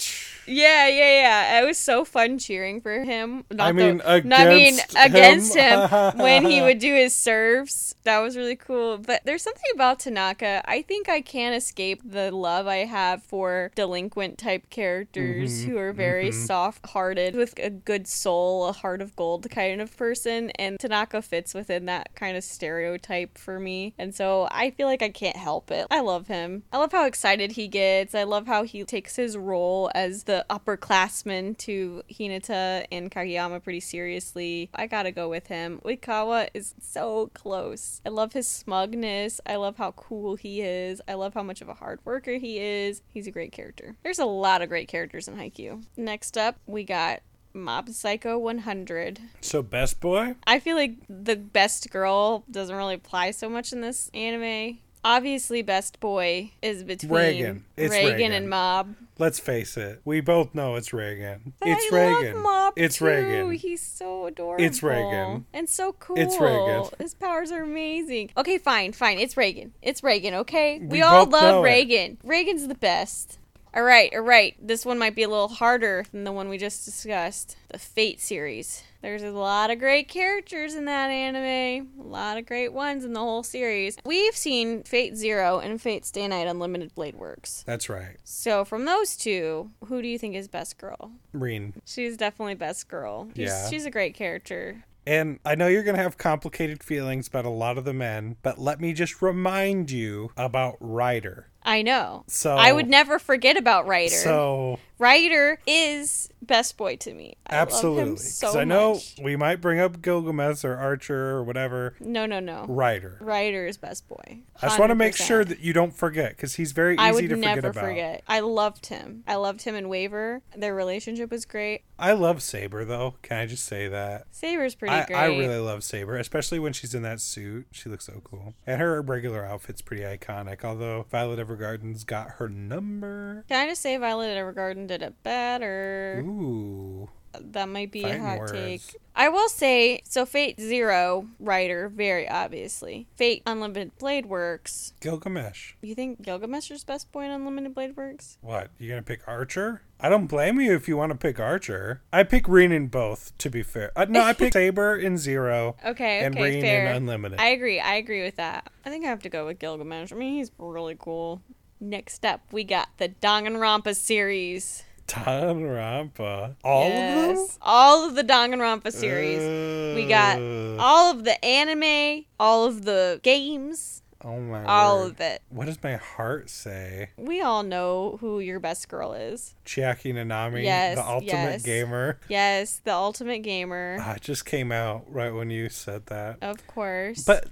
Yeah, 0.50 0.88
yeah, 0.88 1.22
yeah. 1.22 1.62
It 1.62 1.66
was 1.66 1.78
so 1.78 2.04
fun 2.06 2.38
cheering 2.40 2.82
for 2.82 3.04
him. 3.04 3.46
Not 3.52 3.68
I 3.68 3.72
mean, 3.72 3.98
the, 3.98 4.22
no, 4.26 4.36
I 4.36 4.50
mean 4.50 4.74
against 4.74 4.96
against 4.96 5.56
him. 5.56 5.90
him, 5.90 6.18
when 6.18 6.46
he 6.46 6.62
would 6.62 6.80
do 6.80 6.94
his 6.96 7.16
serves. 7.16 7.96
That 8.04 8.20
was 8.20 8.36
really 8.36 8.56
cool. 8.56 8.98
But 8.98 9.22
there's 9.26 9.44
something 9.44 9.70
about 9.74 10.00
Tanaka. 10.00 10.64
I 10.66 10.82
think 10.82 11.08
I 11.10 11.22
can't 11.22 11.56
escape 11.56 12.02
the 12.04 12.32
love 12.32 12.66
I 12.68 12.78
have 12.86 13.24
for 13.24 13.72
delinquent 13.76 14.38
type 14.38 14.70
characters 14.70 15.20
Mm-hmm, 15.20 15.72
who 15.72 15.78
are 15.78 15.94
very 15.94 16.32
soft-hearted 16.32 17.36
with 17.36 17.58
a 17.60 17.70
good 17.70 18.08
soul, 18.08 18.68
a 18.68 18.72
heart 18.72 19.02
of 19.02 19.16
gold 19.16 19.50
kind 19.50 19.82
of 19.82 19.96
person, 19.96 20.50
and 20.52 20.80
Tanaka 20.80 21.22
fits 21.22 21.54
within 21.54 21.86
that 21.86 22.16
kind 22.16 22.36
of 22.38 22.44
stereotype 22.44 23.38
for 23.38 23.60
me. 23.60 23.94
And 23.98 24.14
so 24.16 24.48
I 24.52 24.72
feel 24.72 24.88
like 24.88 25.02
I 25.02 25.10
can't 25.10 25.36
help 25.38 25.72
it. 25.72 25.88
I 25.92 26.02
love 26.02 26.28
him. 26.28 26.64
I 26.72 26.78
love 26.78 26.92
how 26.92 27.06
excited 27.06 27.54
he 27.54 27.68
gets. 27.68 28.16
I 28.16 28.24
love 28.24 28.48
how 28.48 28.64
he 28.64 28.84
takes 28.84 29.16
his 29.16 29.38
role 29.38 29.92
as 29.94 30.24
the 30.24 30.39
upperclassman 30.50 31.58
to 31.60 32.04
Hinata 32.12 32.86
and 32.92 33.12
Kageyama 33.12 33.64
pretty 33.64 33.80
seriously. 33.80 34.70
I 34.74 34.88
gotta 34.88 35.12
go 35.12 35.30
with 35.30 35.48
him. 35.48 35.82
Oikawa 35.86 36.50
is 36.54 36.76
so 36.82 37.32
close. 37.34 38.02
I 38.06 38.10
love 38.10 38.34
his 38.34 38.48
smugness. 38.48 39.42
I 39.46 39.56
love 39.56 39.78
how 39.78 39.92
cool 39.92 40.36
he 40.36 40.62
is. 40.62 41.02
I 41.08 41.14
love 41.14 41.34
how 41.34 41.44
much 41.44 41.62
of 41.62 41.70
a 41.70 41.74
hard 41.74 42.00
worker 42.06 42.34
he 42.34 42.60
is. 42.60 43.02
He's 43.08 43.28
a 43.28 43.32
great 43.32 43.52
character. 43.52 43.96
There's 44.04 44.20
a 44.20 44.26
lot 44.26 44.62
of 44.62 44.70
great 44.70 44.88
characters 44.88 45.28
in 45.28 45.36
Haikyuu. 45.36 45.84
Next 45.98 46.38
up, 46.38 46.58
we 46.66 46.84
got 46.84 47.22
Mob 47.54 47.90
Psycho 47.90 48.38
100. 48.38 49.20
So 49.42 49.62
best 49.62 50.00
boy? 50.00 50.36
I 50.46 50.60
feel 50.60 50.76
like 50.76 50.98
the 51.10 51.36
best 51.36 51.90
girl 51.90 52.44
doesn't 52.50 52.76
really 52.76 52.96
apply 52.96 53.32
so 53.32 53.50
much 53.50 53.74
in 53.74 53.82
this 53.82 54.10
anime. 54.14 54.80
Obviously, 55.04 55.62
best 55.62 56.00
boy 56.00 56.52
is 56.62 56.84
between 56.84 57.12
Reigen. 57.12 57.62
It's 57.78 57.96
Reigen. 57.96 58.32
and 58.32 58.50
Mob. 58.50 58.96
Let's 59.18 59.40
face 59.40 59.78
it. 59.78 60.02
We 60.04 60.20
both 60.22 60.54
know 60.54 60.76
it's 60.76 60.90
Reigen. 60.90 61.54
it's 61.62 61.94
I 61.94 61.96
Reigen. 61.96 62.34
Love 62.36 62.44
Mob 62.44 62.74
it's 62.76 62.98
too. 62.98 63.06
Reigen. 63.06 63.54
He's 63.56 63.82
so 63.82 64.26
adorable. 64.26 64.64
It's 64.64 64.82
Reigen. 64.82 65.46
And 65.54 65.70
so 65.70 65.94
cool. 65.94 66.20
It's 66.20 66.36
Reigen. 66.36 67.00
His 67.00 67.14
powers 67.14 67.52
are 67.52 67.64
amazing. 67.64 68.32
Okay, 68.38 68.58
fine, 68.58 68.92
fine. 68.92 69.20
It's 69.20 69.36
Reigen. 69.36 69.72
It's 69.82 70.02
Reigen, 70.02 70.34
okay? 70.34 70.80
We, 70.80 70.88
We 70.88 71.02
all 71.02 71.26
love 71.26 71.64
it. 71.66 71.68
Reigen. 71.70 72.18
Reigen's 72.26 72.68
the 72.68 72.76
best. 72.76 73.38
All 73.74 73.84
right, 73.84 74.12
all 74.14 74.22
right. 74.22 74.56
This 74.60 74.86
one 74.86 74.98
might 74.98 75.16
be 75.16 75.24
a 75.24 75.30
little 75.30 75.48
harder 75.48 76.06
than 76.12 76.24
the 76.24 76.32
one 76.32 76.50
we 76.50 76.58
just 76.58 76.86
discussed. 76.86 77.56
The 77.70 77.78
Fate 77.80 78.20
series. 78.20 78.84
There's 79.02 79.24
a 79.24 79.32
lot 79.32 79.72
of 79.72 79.80
great 79.80 80.10
characters 80.10 80.76
in 80.76 80.84
that 80.86 81.10
anime. 81.10 81.90
A 82.02 82.04
lot 82.04 82.38
of 82.38 82.46
great 82.46 82.74
ones 82.74 83.06
in 83.06 83.14
the 83.14 83.20
whole 83.22 83.44
series. 83.44 83.98
We've 84.06 84.36
seen 84.36 84.84
Fate 84.84 85.16
Zero 85.16 85.60
and 85.60 85.82
Fate 85.82 86.06
Stay 86.06 86.28
Night 86.28 86.48
Unlimited 86.48 86.94
Blade 86.96 87.16
Works. 87.16 87.64
That's 87.66 87.88
right. 87.88 88.18
So 88.26 88.66
from 88.66 88.84
those 88.84 89.16
two, 89.16 89.72
who 89.86 90.02
do 90.02 90.08
you 90.10 90.20
think 90.20 90.36
is 90.36 90.50
best 90.50 90.78
girl? 90.78 91.12
Rin. 91.32 91.76
She's 91.86 92.18
definitely 92.18 92.56
best 92.56 92.90
girl. 92.90 93.30
She's, 93.36 93.48
Yeah. 93.48 93.70
she's 93.70 93.86
a 93.86 93.92
great 93.92 94.16
character. 94.16 94.84
And 95.08 95.40
I 95.46 95.56
know 95.56 95.68
you're 95.68 95.84
going 95.84 95.96
to 95.96 96.04
have 96.04 96.18
complicated 96.18 96.84
feelings 96.84 97.28
about 97.28 97.46
a 97.46 97.50
lot 97.50 97.78
of 97.78 97.86
the 97.86 97.94
men, 97.94 98.36
but 98.44 98.60
let 98.60 98.80
me 98.82 98.94
just 98.94 99.22
remind 99.22 99.90
you 99.90 100.32
about 100.38 100.76
Rider. 100.82 101.48
I 101.70 101.84
know. 101.84 102.24
So 102.26 102.56
I 102.56 102.72
would 102.72 102.90
never 102.90 103.20
forget 103.20 103.56
about 103.56 103.86
Rider. 103.86 104.10
So 104.10 104.80
Rider 104.98 105.60
is 105.68 106.30
best 106.42 106.76
boy 106.78 106.98
to 106.98 107.14
me. 107.14 107.38
I 107.48 107.56
absolutely, 107.56 108.02
love 108.02 108.10
him 108.10 108.18
so 108.18 108.60
I 108.60 108.66
know 108.66 108.96
much. 108.96 109.16
we 109.22 109.36
might 109.38 109.58
bring 109.58 109.80
up 109.80 110.02
Gilgamesh 110.02 110.66
or 110.66 110.76
Archer 110.76 111.30
or 111.30 111.44
whatever. 111.44 111.96
No, 112.02 112.26
no, 112.26 112.40
no. 112.40 112.66
Rider. 112.68 113.18
Rider 113.22 113.66
is 113.66 113.78
best 113.78 114.08
boy. 114.10 114.40
I 114.62 114.68
just 114.68 114.78
want 114.80 114.90
to 114.90 114.96
make 114.96 115.16
sure 115.16 115.46
that 115.46 115.60
you 115.60 115.72
don't 115.72 115.94
forget 115.94 116.36
because 116.36 116.56
he's 116.56 116.74
very 116.74 116.96
easy 116.96 117.02
I 117.02 117.12
would 117.12 117.22
to 117.22 117.36
forget 117.36 117.56
never 117.56 117.68
about. 117.70 117.86
forget. 117.86 118.24
I 118.28 118.42
loved 118.42 118.88
him. 118.88 119.24
I 119.26 119.36
loved 119.36 119.62
him 119.62 119.76
in 119.76 119.88
Waver. 119.88 120.42
Their 120.58 120.76
relationship 120.76 121.32
was 121.32 121.46
great. 121.46 121.84
I 121.98 122.12
love 122.12 122.42
Saber 122.42 122.84
though. 122.84 123.16
Can 123.22 123.38
I 123.38 123.46
just 123.46 123.66
say 123.66 123.88
that? 123.88 124.26
Saber's 124.32 124.76
pretty 124.76 124.96
I, 124.96 125.06
great. 125.06 125.18
I 125.18 125.26
really 125.28 125.60
love 125.60 125.84
Saber, 125.84 126.18
especially 126.18 126.60
when 126.60 126.74
she's 126.74 126.94
in 126.94 127.04
that 127.04 127.22
suit. 127.22 127.68
She 127.72 127.90
looks 127.90 128.06
so 128.06 128.22
cool, 128.24 128.54
and 128.68 128.82
her 128.82 129.02
regular 129.02 129.46
outfit's 129.46 129.82
pretty 129.82 130.04
iconic. 130.04 130.64
Although 130.66 131.06
Violet 131.10 131.40
Evergarden's 131.60 132.04
got 132.04 132.32
her 132.32 132.48
number. 132.50 133.44
Can 133.50 133.66
I 133.66 133.70
just 133.70 133.82
say 133.82 133.98
Violet 133.98 134.36
Evergarden 134.38 134.88
did 134.88 135.02
it 135.02 135.22
better? 135.24 136.22
Ooh, 136.26 137.10
That 137.40 137.68
might 137.70 137.92
be 137.92 138.02
Fighting 138.04 138.22
a 138.24 138.28
hot 138.28 138.40
words. 138.40 138.52
take. 138.52 138.82
I 139.16 139.30
will 139.30 139.50
say, 139.50 140.02
so 140.06 140.26
Fate 140.26 140.60
Zero 140.60 141.28
Rider, 141.40 141.90
very 141.90 142.28
obviously. 142.30 143.08
Fate 143.16 143.44
Unlimited 143.46 143.98
Blade 143.98 144.26
Works. 144.28 144.94
Gilgamesh. 145.02 145.74
You 145.82 145.94
think 145.96 146.22
Gilgamesh 146.22 146.72
is 146.72 146.84
best 146.84 147.12
boy 147.12 147.26
in 147.26 147.32
Unlimited 147.32 147.74
Blade 147.76 147.98
Works? 147.98 148.38
What? 148.42 148.70
You 148.80 148.90
gonna 148.90 149.02
pick 149.02 149.28
Archer? 149.28 149.82
I 150.02 150.08
don't 150.10 150.28
blame 150.28 150.60
you 150.62 150.74
if 150.76 150.88
you 150.88 150.96
want 150.96 151.12
to 151.12 151.18
pick 151.18 151.40
Archer. 151.40 152.02
I 152.14 152.24
pick 152.24 152.48
Rin 152.48 152.72
in 152.72 152.88
both. 152.88 153.38
To 153.40 153.50
be 153.50 153.64
fair, 153.64 153.92
uh, 153.96 154.06
no, 154.08 154.22
I 154.22 154.34
pick 154.34 154.54
Saber 154.60 154.96
in 154.96 155.18
Zero. 155.18 155.76
Okay, 155.86 156.20
and 156.22 156.36
okay, 156.36 156.44
Rin 156.52 156.62
fair. 156.62 156.86
in 156.88 156.96
Unlimited. 156.96 157.40
I 157.40 157.48
agree. 157.48 157.80
I 157.80 157.96
agree 157.96 158.24
with 158.24 158.38
that. 158.38 158.70
I 158.86 158.90
think 158.90 159.06
I 159.06 159.10
have 159.10 159.22
to 159.24 159.30
go 159.30 159.46
with 159.46 159.60
Gilgamesh. 159.60 160.14
I 160.14 160.16
mean, 160.16 160.36
he's 160.36 160.52
really 160.58 160.96
cool. 160.98 161.42
Next 161.82 162.26
up, 162.26 162.42
we 162.52 162.64
got 162.64 162.90
the 162.98 163.10
Danganronpa 163.10 163.96
series. 163.96 164.84
Danganronpa. 165.08 166.56
All 166.64 166.88
of 166.88 166.94
them. 167.38 167.48
All 167.62 168.08
of 168.08 168.16
the 168.16 168.24
Danganronpa 168.24 168.92
series. 168.92 169.96
we 169.96 170.08
got 170.08 170.38
all 170.80 171.12
of 171.12 171.24
the 171.24 171.44
anime, 171.44 172.26
all 172.40 172.66
of 172.66 172.86
the 172.86 173.20
games, 173.24 174.02
Oh 174.22 174.38
my 174.40 174.60
god. 174.60 174.68
all 174.68 175.00
word. 175.04 175.12
of 175.12 175.22
it. 175.22 175.42
What 175.50 175.66
does 175.66 175.82
my 175.84 175.96
heart 175.96 176.50
say? 176.50 177.10
We 177.18 177.42
all 177.42 177.64
know 177.64 178.18
who 178.22 178.40
your 178.40 178.60
best 178.60 178.88
girl 178.90 179.14
is. 179.14 179.56
Chiaki 179.70 180.12
Nanami, 180.12 180.64
Yes, 180.64 180.98
the 180.98 181.06
ultimate 181.06 181.30
yes. 181.30 181.62
gamer. 181.62 182.20
Yes, 182.28 182.82
the 182.84 182.94
ultimate 182.94 183.44
gamer. 183.44 183.98
Ah, 184.00 184.16
it 184.16 184.22
just 184.22 184.44
came 184.44 184.72
out 184.72 185.06
right 185.08 185.30
when 185.32 185.52
you 185.52 185.70
said 185.70 186.08
that. 186.08 186.40
Of 186.42 186.66
course. 186.66 187.24
But 187.24 187.46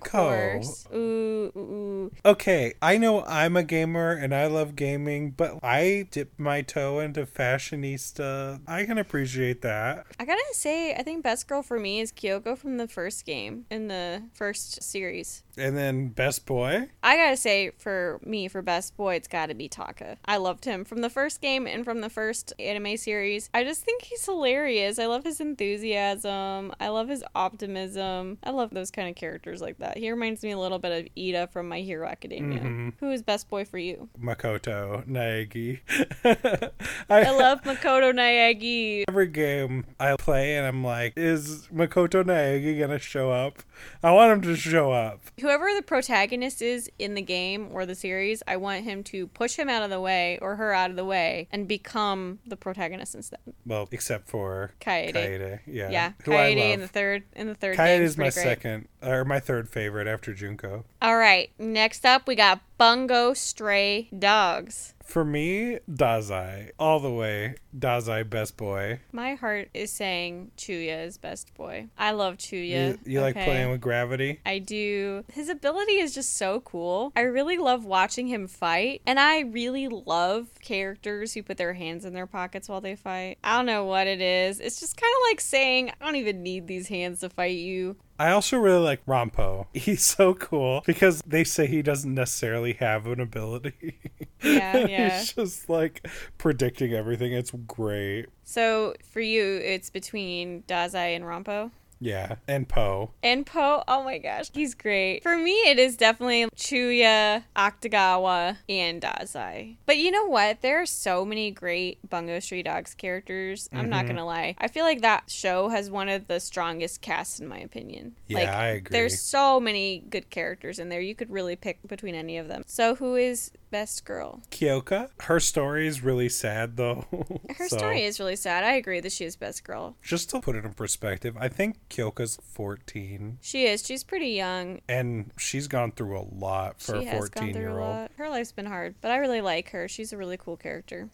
course. 0.00 0.88
Ooh, 0.92 0.96
ooh, 0.96 1.60
ooh. 1.60 2.12
Okay, 2.24 2.74
I 2.82 2.96
know 2.98 3.24
I'm 3.24 3.56
a 3.56 3.62
gamer 3.62 4.10
and 4.10 4.34
I 4.34 4.46
love 4.46 4.74
gaming, 4.74 5.30
but 5.30 5.60
I 5.62 6.08
dip 6.10 6.32
my 6.38 6.62
toe 6.62 6.98
into 6.98 7.24
fashionista. 7.24 8.60
I 8.66 8.84
can 8.84 8.98
appreciate 8.98 9.62
that. 9.62 10.06
I 10.18 10.24
gotta 10.24 10.42
say, 10.52 10.94
I 10.94 11.04
think 11.04 11.22
best 11.22 11.46
girl 11.46 11.62
for 11.62 11.78
me 11.78 12.00
is 12.00 12.10
Kyoko 12.10 12.58
from 12.58 12.78
the 12.78 12.88
first 12.88 13.24
game 13.24 13.66
in 13.70 13.86
the 13.86 14.24
first 14.32 14.82
series. 14.82 15.44
And 15.56 15.76
then 15.76 16.08
best 16.08 16.46
boy. 16.46 16.88
I 17.02 17.16
gotta 17.16 17.36
say, 17.36 17.70
for 17.78 18.18
me, 18.24 18.48
for 18.48 18.60
best 18.60 18.96
boy, 18.96 19.14
it's 19.14 19.28
gotta 19.28 19.54
be 19.54 19.68
Taka. 19.68 20.18
I 20.24 20.38
loved 20.38 20.64
him 20.64 20.84
from 20.84 21.00
the 21.00 21.10
first 21.10 21.40
game 21.40 21.59
and 21.66 21.84
from 21.84 22.00
the 22.00 22.10
first 22.10 22.52
anime 22.58 22.96
series. 22.96 23.50
I 23.54 23.64
just 23.64 23.82
think 23.82 24.02
he's 24.02 24.24
hilarious. 24.24 24.98
I 24.98 25.06
love 25.06 25.24
his 25.24 25.40
enthusiasm. 25.40 26.72
I 26.80 26.88
love 26.88 27.08
his 27.08 27.24
optimism. 27.34 28.38
I 28.42 28.50
love 28.50 28.70
those 28.70 28.90
kind 28.90 29.08
of 29.08 29.16
characters 29.16 29.60
like 29.60 29.78
that. 29.78 29.98
He 29.98 30.10
reminds 30.10 30.42
me 30.42 30.50
a 30.50 30.58
little 30.58 30.78
bit 30.78 30.92
of 30.92 31.14
Iida 31.16 31.50
from 31.50 31.68
My 31.68 31.80
Hero 31.80 32.08
Academia. 32.08 32.60
Mm-hmm. 32.60 32.88
Who 33.00 33.10
is 33.10 33.22
best 33.22 33.48
boy 33.48 33.64
for 33.64 33.78
you? 33.78 34.08
Makoto 34.20 35.06
Naegi. 35.06 35.80
I 37.10 37.30
love 37.30 37.62
Makoto 37.62 38.12
Naegi. 38.12 39.04
every 39.08 39.28
game 39.28 39.84
I 39.98 40.16
play 40.16 40.56
and 40.56 40.66
I'm 40.66 40.84
like, 40.84 41.14
is 41.16 41.68
Makoto 41.68 42.24
Naegi 42.24 42.78
gonna 42.78 42.98
show 42.98 43.30
up? 43.30 43.62
I 44.02 44.12
want 44.12 44.32
him 44.32 44.42
to 44.42 44.56
show 44.56 44.92
up. 44.92 45.20
Whoever 45.40 45.74
the 45.74 45.82
protagonist 45.82 46.62
is 46.62 46.90
in 46.98 47.14
the 47.14 47.22
game 47.22 47.68
or 47.72 47.86
the 47.86 47.94
series, 47.94 48.42
I 48.46 48.56
want 48.56 48.84
him 48.84 49.02
to 49.04 49.26
push 49.28 49.56
him 49.56 49.68
out 49.68 49.82
of 49.82 49.90
the 49.90 50.00
way 50.00 50.38
or 50.40 50.56
her 50.56 50.72
out 50.72 50.90
of 50.90 50.96
the 50.96 51.04
way 51.04 51.48
and 51.52 51.66
become 51.66 52.38
the 52.46 52.56
protagonist 52.56 53.14
instead. 53.14 53.40
Well, 53.66 53.88
except 53.90 54.28
for 54.28 54.72
Kaede. 54.80 55.12
Kaede. 55.12 55.60
Yeah. 55.66 55.90
Yeah, 55.90 56.12
Who 56.24 56.32
Kaede 56.32 56.72
in 56.74 56.80
the 56.80 56.88
third 56.88 57.24
in 57.34 57.46
the 57.48 57.54
third. 57.54 57.76
Kaede 57.76 58.00
is 58.00 58.16
my 58.16 58.28
second 58.28 58.88
or 59.02 59.24
my 59.24 59.40
third 59.40 59.68
favorite 59.68 60.06
after 60.06 60.32
Junko. 60.34 60.84
All 61.02 61.16
right, 61.16 61.50
next 61.58 62.06
up 62.06 62.26
we 62.26 62.34
got 62.34 62.60
Bungo 62.80 63.34
Stray 63.34 64.08
Dogs. 64.18 64.94
For 65.04 65.22
me, 65.22 65.80
Dazai. 65.90 66.70
All 66.78 66.98
the 66.98 67.10
way. 67.10 67.56
Dazai, 67.76 68.30
best 68.30 68.56
boy. 68.56 69.00
My 69.12 69.34
heart 69.34 69.68
is 69.74 69.92
saying 69.92 70.52
Chuya 70.56 71.04
is 71.04 71.18
best 71.18 71.52
boy. 71.54 71.88
I 71.98 72.12
love 72.12 72.38
Chuya. 72.38 72.92
You, 72.92 72.98
you 73.04 73.20
like 73.20 73.34
playing 73.34 73.70
with 73.70 73.82
gravity? 73.82 74.40
I 74.46 74.60
do. 74.60 75.24
His 75.30 75.50
ability 75.50 75.94
is 75.94 76.14
just 76.14 76.38
so 76.38 76.60
cool. 76.60 77.12
I 77.14 77.22
really 77.22 77.58
love 77.58 77.84
watching 77.84 78.28
him 78.28 78.46
fight, 78.46 79.02
and 79.04 79.20
I 79.20 79.40
really 79.40 79.88
love 79.88 80.48
characters 80.62 81.34
who 81.34 81.42
put 81.42 81.58
their 81.58 81.74
hands 81.74 82.04
in 82.06 82.14
their 82.14 82.26
pockets 82.26 82.68
while 82.68 82.80
they 82.80 82.94
fight. 82.96 83.38
I 83.44 83.56
don't 83.56 83.66
know 83.66 83.84
what 83.84 84.06
it 84.06 84.22
is. 84.22 84.58
It's 84.58 84.80
just 84.80 84.96
kind 84.96 85.12
of 85.12 85.30
like 85.30 85.40
saying, 85.42 85.90
I 86.00 86.04
don't 86.06 86.16
even 86.16 86.42
need 86.42 86.66
these 86.66 86.88
hands 86.88 87.20
to 87.20 87.28
fight 87.28 87.58
you. 87.58 87.96
I 88.20 88.32
also 88.32 88.58
really 88.58 88.82
like 88.82 89.04
Rampo. 89.06 89.66
He's 89.74 90.04
so 90.04 90.34
cool 90.34 90.82
because 90.84 91.22
they 91.26 91.42
say 91.42 91.66
he 91.66 91.80
doesn't 91.80 92.14
necessarily 92.14 92.74
have 92.74 93.06
an 93.06 93.18
ability. 93.20 93.98
Yeah, 94.42 94.76
yeah. 94.88 95.18
He's 95.18 95.34
just 95.34 95.68
like 95.68 96.08
predicting 96.38 96.94
everything. 96.94 97.34
It's 97.34 97.50
great. 97.66 98.24
So 98.42 98.94
for 99.04 99.20
you, 99.20 99.58
it's 99.58 99.90
between 99.90 100.62
Dazai 100.62 101.14
and 101.14 101.26
Rampo. 101.26 101.70
Yeah, 102.00 102.36
and 102.48 102.66
Poe. 102.68 103.10
And 103.22 103.44
Poe, 103.44 103.82
oh 103.86 104.02
my 104.04 104.18
gosh, 104.18 104.50
he's 104.54 104.74
great. 104.74 105.22
For 105.22 105.36
me, 105.36 105.52
it 105.52 105.78
is 105.78 105.96
definitely 105.96 106.46
Chuya, 106.56 107.44
Akutagawa, 107.54 108.56
and 108.68 109.02
Dazai. 109.02 109.76
But 109.86 109.98
you 109.98 110.10
know 110.10 110.24
what? 110.26 110.62
There 110.62 110.80
are 110.80 110.86
so 110.86 111.24
many 111.24 111.50
great 111.50 111.98
Bungo 112.08 112.40
Stray 112.40 112.62
Dogs 112.62 112.94
characters. 112.94 113.68
I'm 113.72 113.88
not 113.88 114.00
Mm-hmm. 114.00 114.08
gonna 114.16 114.24
lie. 114.26 114.54
I 114.58 114.68
feel 114.68 114.84
like 114.84 115.02
that 115.02 115.30
show 115.30 115.68
has 115.68 115.90
one 115.90 116.08
of 116.08 116.26
the 116.26 116.40
strongest 116.40 117.02
casts 117.02 117.38
in 117.38 117.46
my 117.46 117.58
opinion. 117.58 118.14
Yeah, 118.28 118.38
like, 118.38 118.48
I 118.48 118.66
agree. 118.68 118.92
There's 118.92 119.20
so 119.20 119.60
many 119.60 119.98
good 120.08 120.30
characters 120.30 120.78
in 120.78 120.88
there. 120.88 121.00
You 121.02 121.14
could 121.14 121.30
really 121.30 121.54
pick 121.56 121.78
between 121.86 122.14
any 122.14 122.38
of 122.38 122.48
them. 122.48 122.62
So 122.66 122.94
who 122.94 123.14
is 123.16 123.50
best 123.70 124.04
girl? 124.04 124.42
Kyoka. 124.50 125.10
Her 125.20 125.40
story 125.40 125.86
is 125.86 126.02
really 126.02 126.28
sad 126.28 126.76
though. 126.76 127.04
Her 127.56 127.68
So, 127.68 127.76
story 127.78 128.04
is 128.04 128.18
really 128.20 128.36
sad. 128.36 128.64
I 128.64 128.72
agree 128.74 129.00
that 129.00 129.12
she 129.12 129.24
is 129.24 129.36
best 129.36 129.64
girl. 129.64 129.96
Just 130.02 130.30
to 130.30 130.40
put 130.40 130.56
it 130.56 130.64
in 130.64 130.72
perspective, 130.74 131.36
I 131.38 131.48
think 131.48 131.78
Kyoka's 131.88 132.38
14 132.42 133.38
She 133.40 133.64
is. 133.66 133.84
She's 133.86 134.04
pretty 134.04 134.28
young. 134.30 134.80
and 134.88 135.30
she's 135.38 135.68
gone 135.68 135.92
through 135.92 136.18
a 136.18 136.26
lot 136.34 136.80
for 136.80 137.00
she 137.00 137.06
a 137.06 137.10
has 137.10 137.28
gone 137.30 137.44
14 137.44 137.52
through 137.54 137.62
year 137.62 137.78
old. 137.78 138.08
Her 138.16 138.28
life's 138.28 138.52
been 138.52 138.66
hard, 138.66 138.94
but 139.00 139.10
I 139.10 139.16
really 139.16 139.40
like 139.40 139.70
her. 139.70 139.88
She's 139.88 140.12
a 140.12 140.16
really 140.16 140.36
cool 140.36 140.56
character. 140.56 141.08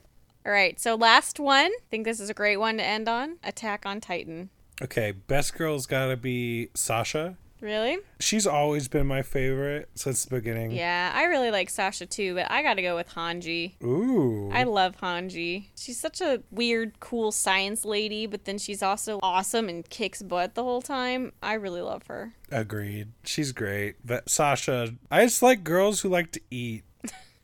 All 0.45 0.53
right, 0.53 0.79
so 0.79 0.95
last 0.95 1.41
one. 1.41 1.73
I 1.73 1.79
think 1.91 2.05
this 2.05 2.21
is 2.21 2.31
a 2.31 2.35
great 2.35 2.59
one 2.59 2.77
to 2.79 2.85
end 2.85 3.09
on. 3.09 3.39
Attack 3.43 3.85
on 3.85 4.01
Titan. 4.01 4.51
Okay, 4.81 5.11
best 5.13 5.55
girl's 5.57 5.87
got 5.87 6.07
to 6.07 6.17
be 6.17 6.69
Sasha. 6.75 7.37
Really? 7.61 7.99
She's 8.21 8.47
always 8.47 8.89
been 8.89 9.07
my 9.07 9.23
favorite 9.23 9.89
since 9.95 10.25
the 10.25 10.37
beginning. 10.37 10.73
Yeah, 10.73 11.13
I 11.15 11.25
really 11.25 11.51
like 11.51 11.71
Sasha 11.71 12.07
too, 12.07 12.35
but 12.35 12.51
I 12.51 12.63
got 12.63 12.75
to 12.75 12.83
go 12.83 12.97
with 12.97 13.09
Hanji. 13.11 13.83
Ooh. 13.83 14.51
I 14.53 14.65
love 14.65 14.97
Hanji. 14.99 15.67
She's 15.77 15.99
such 15.99 16.21
a 16.21 16.43
weird, 16.51 17.01
cool 17.01 17.33
science 17.33 17.85
lady, 17.85 18.27
but 18.27 18.45
then 18.45 18.59
she's 18.59 18.83
also 18.83 19.19
awesome 19.23 19.69
and 19.69 19.89
kicks 19.89 20.23
butt 20.23 20.55
the 20.55 20.63
whole 20.63 20.83
time. 20.83 21.33
I 21.43 21.55
really 21.55 21.81
love 21.81 22.07
her. 22.09 22.33
Agreed. 22.51 23.09
She's 23.25 23.53
great. 23.53 23.97
But 24.05 24.29
Sasha, 24.29 24.95
I 25.11 25.25
just 25.25 25.43
like 25.43 25.65
girls 25.65 26.01
who 26.01 26.09
like 26.09 26.33
to 26.33 26.41
eat. 26.51 26.85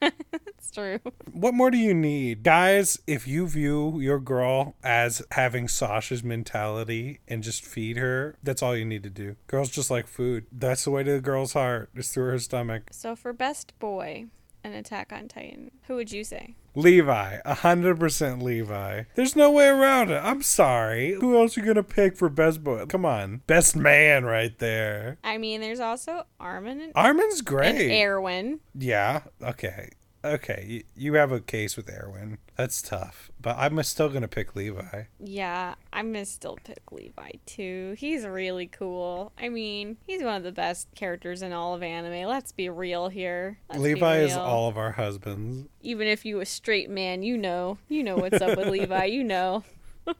It's 0.63 0.71
true. 0.71 1.01
What 1.33 1.55
more 1.55 1.73
do 1.73 1.77
you 1.77 1.93
need? 1.93 2.45
Guys, 2.45 2.97
if 3.09 3.27
you 3.27 3.49
view 3.49 3.99
your 3.99 4.21
girl 4.21 4.77
as 4.85 5.21
having 5.33 5.67
Sasha's 5.67 6.23
mentality 6.23 7.19
and 7.27 7.43
just 7.43 7.65
feed 7.65 7.97
her, 7.97 8.37
that's 8.45 8.63
all 8.63 8.77
you 8.77 8.85
need 8.85 9.03
to 9.03 9.11
do. 9.11 9.35
Girls 9.49 9.71
just 9.71 9.91
like 9.91 10.07
food. 10.07 10.47
That's 10.53 10.85
the 10.85 10.93
way 10.93 11.03
to 11.03 11.13
the 11.13 11.21
girl's 11.21 11.55
heart, 11.55 11.91
is 11.97 12.11
through 12.11 12.31
her 12.31 12.39
stomach. 12.39 12.91
So 12.93 13.17
for 13.17 13.33
best 13.33 13.77
boy, 13.81 14.27
an 14.65 14.73
Attack 14.73 15.13
on 15.13 15.29
Titan, 15.29 15.71
who 15.87 15.97
would 15.97 16.13
you 16.13 16.25
say? 16.25 16.55
Levi, 16.75 17.39
100% 17.45 18.43
Levi. 18.43 19.03
There's 19.15 19.37
no 19.37 19.51
way 19.51 19.69
around 19.69 20.11
it. 20.11 20.21
I'm 20.23 20.43
sorry. 20.43 21.13
Who 21.15 21.37
else 21.37 21.57
are 21.57 21.61
you 21.61 21.67
gonna 21.67 21.83
pick 21.83 22.17
for 22.17 22.29
best 22.29 22.65
boy? 22.65 22.87
Come 22.87 23.05
on. 23.05 23.43
Best 23.47 23.77
man 23.77 24.25
right 24.25 24.59
there. 24.59 25.19
I 25.23 25.37
mean, 25.39 25.61
there's 25.61 25.81
also 25.81 26.25
Armin 26.41 26.81
and, 26.81 26.93
Armin's 26.95 27.39
and 27.41 27.47
great. 27.47 28.03
Erwin. 28.03 28.61
Yeah. 28.75 29.23
Okay. 29.43 29.91
Okay. 30.25 30.85
You, 30.95 31.15
have 31.15 31.33
a 31.33 31.41
case 31.41 31.77
with 31.77 31.91
Erwin. 31.91 32.39
That's 32.57 32.81
tough. 32.81 33.31
But 33.41 33.57
I'm 33.59 33.83
still 33.83 34.09
going 34.09 34.23
to 34.23 34.29
pick 34.29 34.55
Levi. 34.55 35.05
Yeah, 35.19 35.75
I'm 35.93 36.13
gonna 36.13 36.25
still 36.25 36.59
pick 36.63 36.93
Levi 36.93 37.31
too. 37.45 37.95
He's 37.99 38.25
really 38.25 38.67
cool. 38.67 39.33
I 39.39 39.49
mean, 39.49 39.97
he's 40.07 40.23
one 40.23 40.37
of 40.37 40.43
the 40.43 40.53
best 40.53 40.89
characters 40.95 41.43
in 41.43 41.53
all 41.53 41.75
of 41.75 41.83
anime. 41.83 42.29
Let's 42.29 42.53
be 42.53 42.69
real 42.69 43.09
here. 43.09 43.59
Let's 43.69 43.81
Levi 43.81 44.19
is 44.21 44.37
all 44.37 44.69
of 44.69 44.79
our 44.79 44.93
husbands. 44.93 45.69
Even 45.81 46.07
if 46.07 46.25
you 46.25 46.41
a 46.41 46.47
straight 46.47 46.89
man, 46.89 47.23
you 47.23 47.37
know, 47.37 47.79
you 47.89 48.03
know 48.05 48.17
what's 48.17 48.41
up 48.41 48.57
with 48.57 48.69
Levi. 48.71 49.07
You 49.07 49.25
know. 49.25 49.65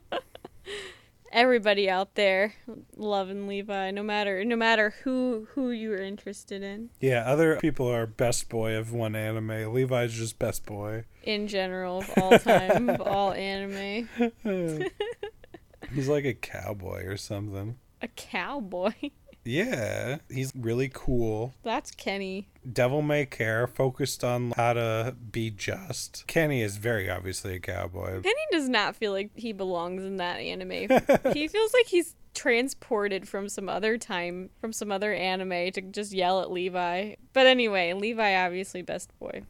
Everybody 1.33 1.89
out 1.89 2.13
there 2.13 2.53
loving 2.95 3.47
Levi, 3.47 3.89
no 3.89 4.03
matter 4.03 4.45
no 4.45 4.55
matter 4.55 4.93
who 5.03 5.47
who 5.53 5.71
you're 5.71 5.97
interested 6.01 6.61
in 6.61 6.91
Yeah, 7.01 7.23
other 7.25 7.57
people 7.57 7.91
are 7.91 8.05
best 8.05 8.49
boy 8.49 8.75
of 8.75 8.93
one 8.93 9.15
anime. 9.15 9.73
Levi's 9.73 10.13
just 10.13 10.37
best 10.37 10.63
boy. 10.65 11.05
in 11.23 11.47
general 11.47 11.99
of 11.99 12.11
all 12.17 12.37
time 12.37 12.87
of 12.87 13.01
all 13.01 13.33
anime. 13.33 14.07
He's 15.91 16.07
like 16.07 16.25
a 16.25 16.35
cowboy 16.35 17.03
or 17.05 17.17
something. 17.17 17.77
A 18.01 18.07
cowboy. 18.09 18.93
Yeah, 19.45 20.17
he's 20.29 20.51
really 20.55 20.89
cool. 20.93 21.53
That's 21.63 21.91
Kenny. 21.91 22.47
Devil 22.71 23.01
May 23.01 23.25
Care 23.25 23.67
focused 23.67 24.23
on 24.23 24.51
how 24.51 24.73
to 24.73 25.15
be 25.31 25.49
just. 25.49 26.23
Kenny 26.27 26.61
is 26.61 26.77
very 26.77 27.09
obviously 27.09 27.55
a 27.55 27.59
cowboy. 27.59 28.21
Kenny 28.21 28.35
does 28.51 28.69
not 28.69 28.95
feel 28.95 29.11
like 29.11 29.31
he 29.35 29.51
belongs 29.51 30.03
in 30.03 30.17
that 30.17 30.37
anime. 30.37 30.71
he 31.33 31.47
feels 31.47 31.73
like 31.73 31.87
he's 31.87 32.15
transported 32.33 33.27
from 33.27 33.49
some 33.49 33.69
other 33.69 33.97
time, 33.97 34.49
from 34.59 34.73
some 34.73 34.91
other 34.91 35.13
anime 35.13 35.71
to 35.71 35.81
just 35.81 36.13
yell 36.13 36.41
at 36.41 36.51
Levi. 36.51 37.15
But 37.33 37.47
anyway, 37.47 37.93
Levi 37.93 38.35
obviously 38.35 38.81
best 38.81 39.11
boy. 39.19 39.43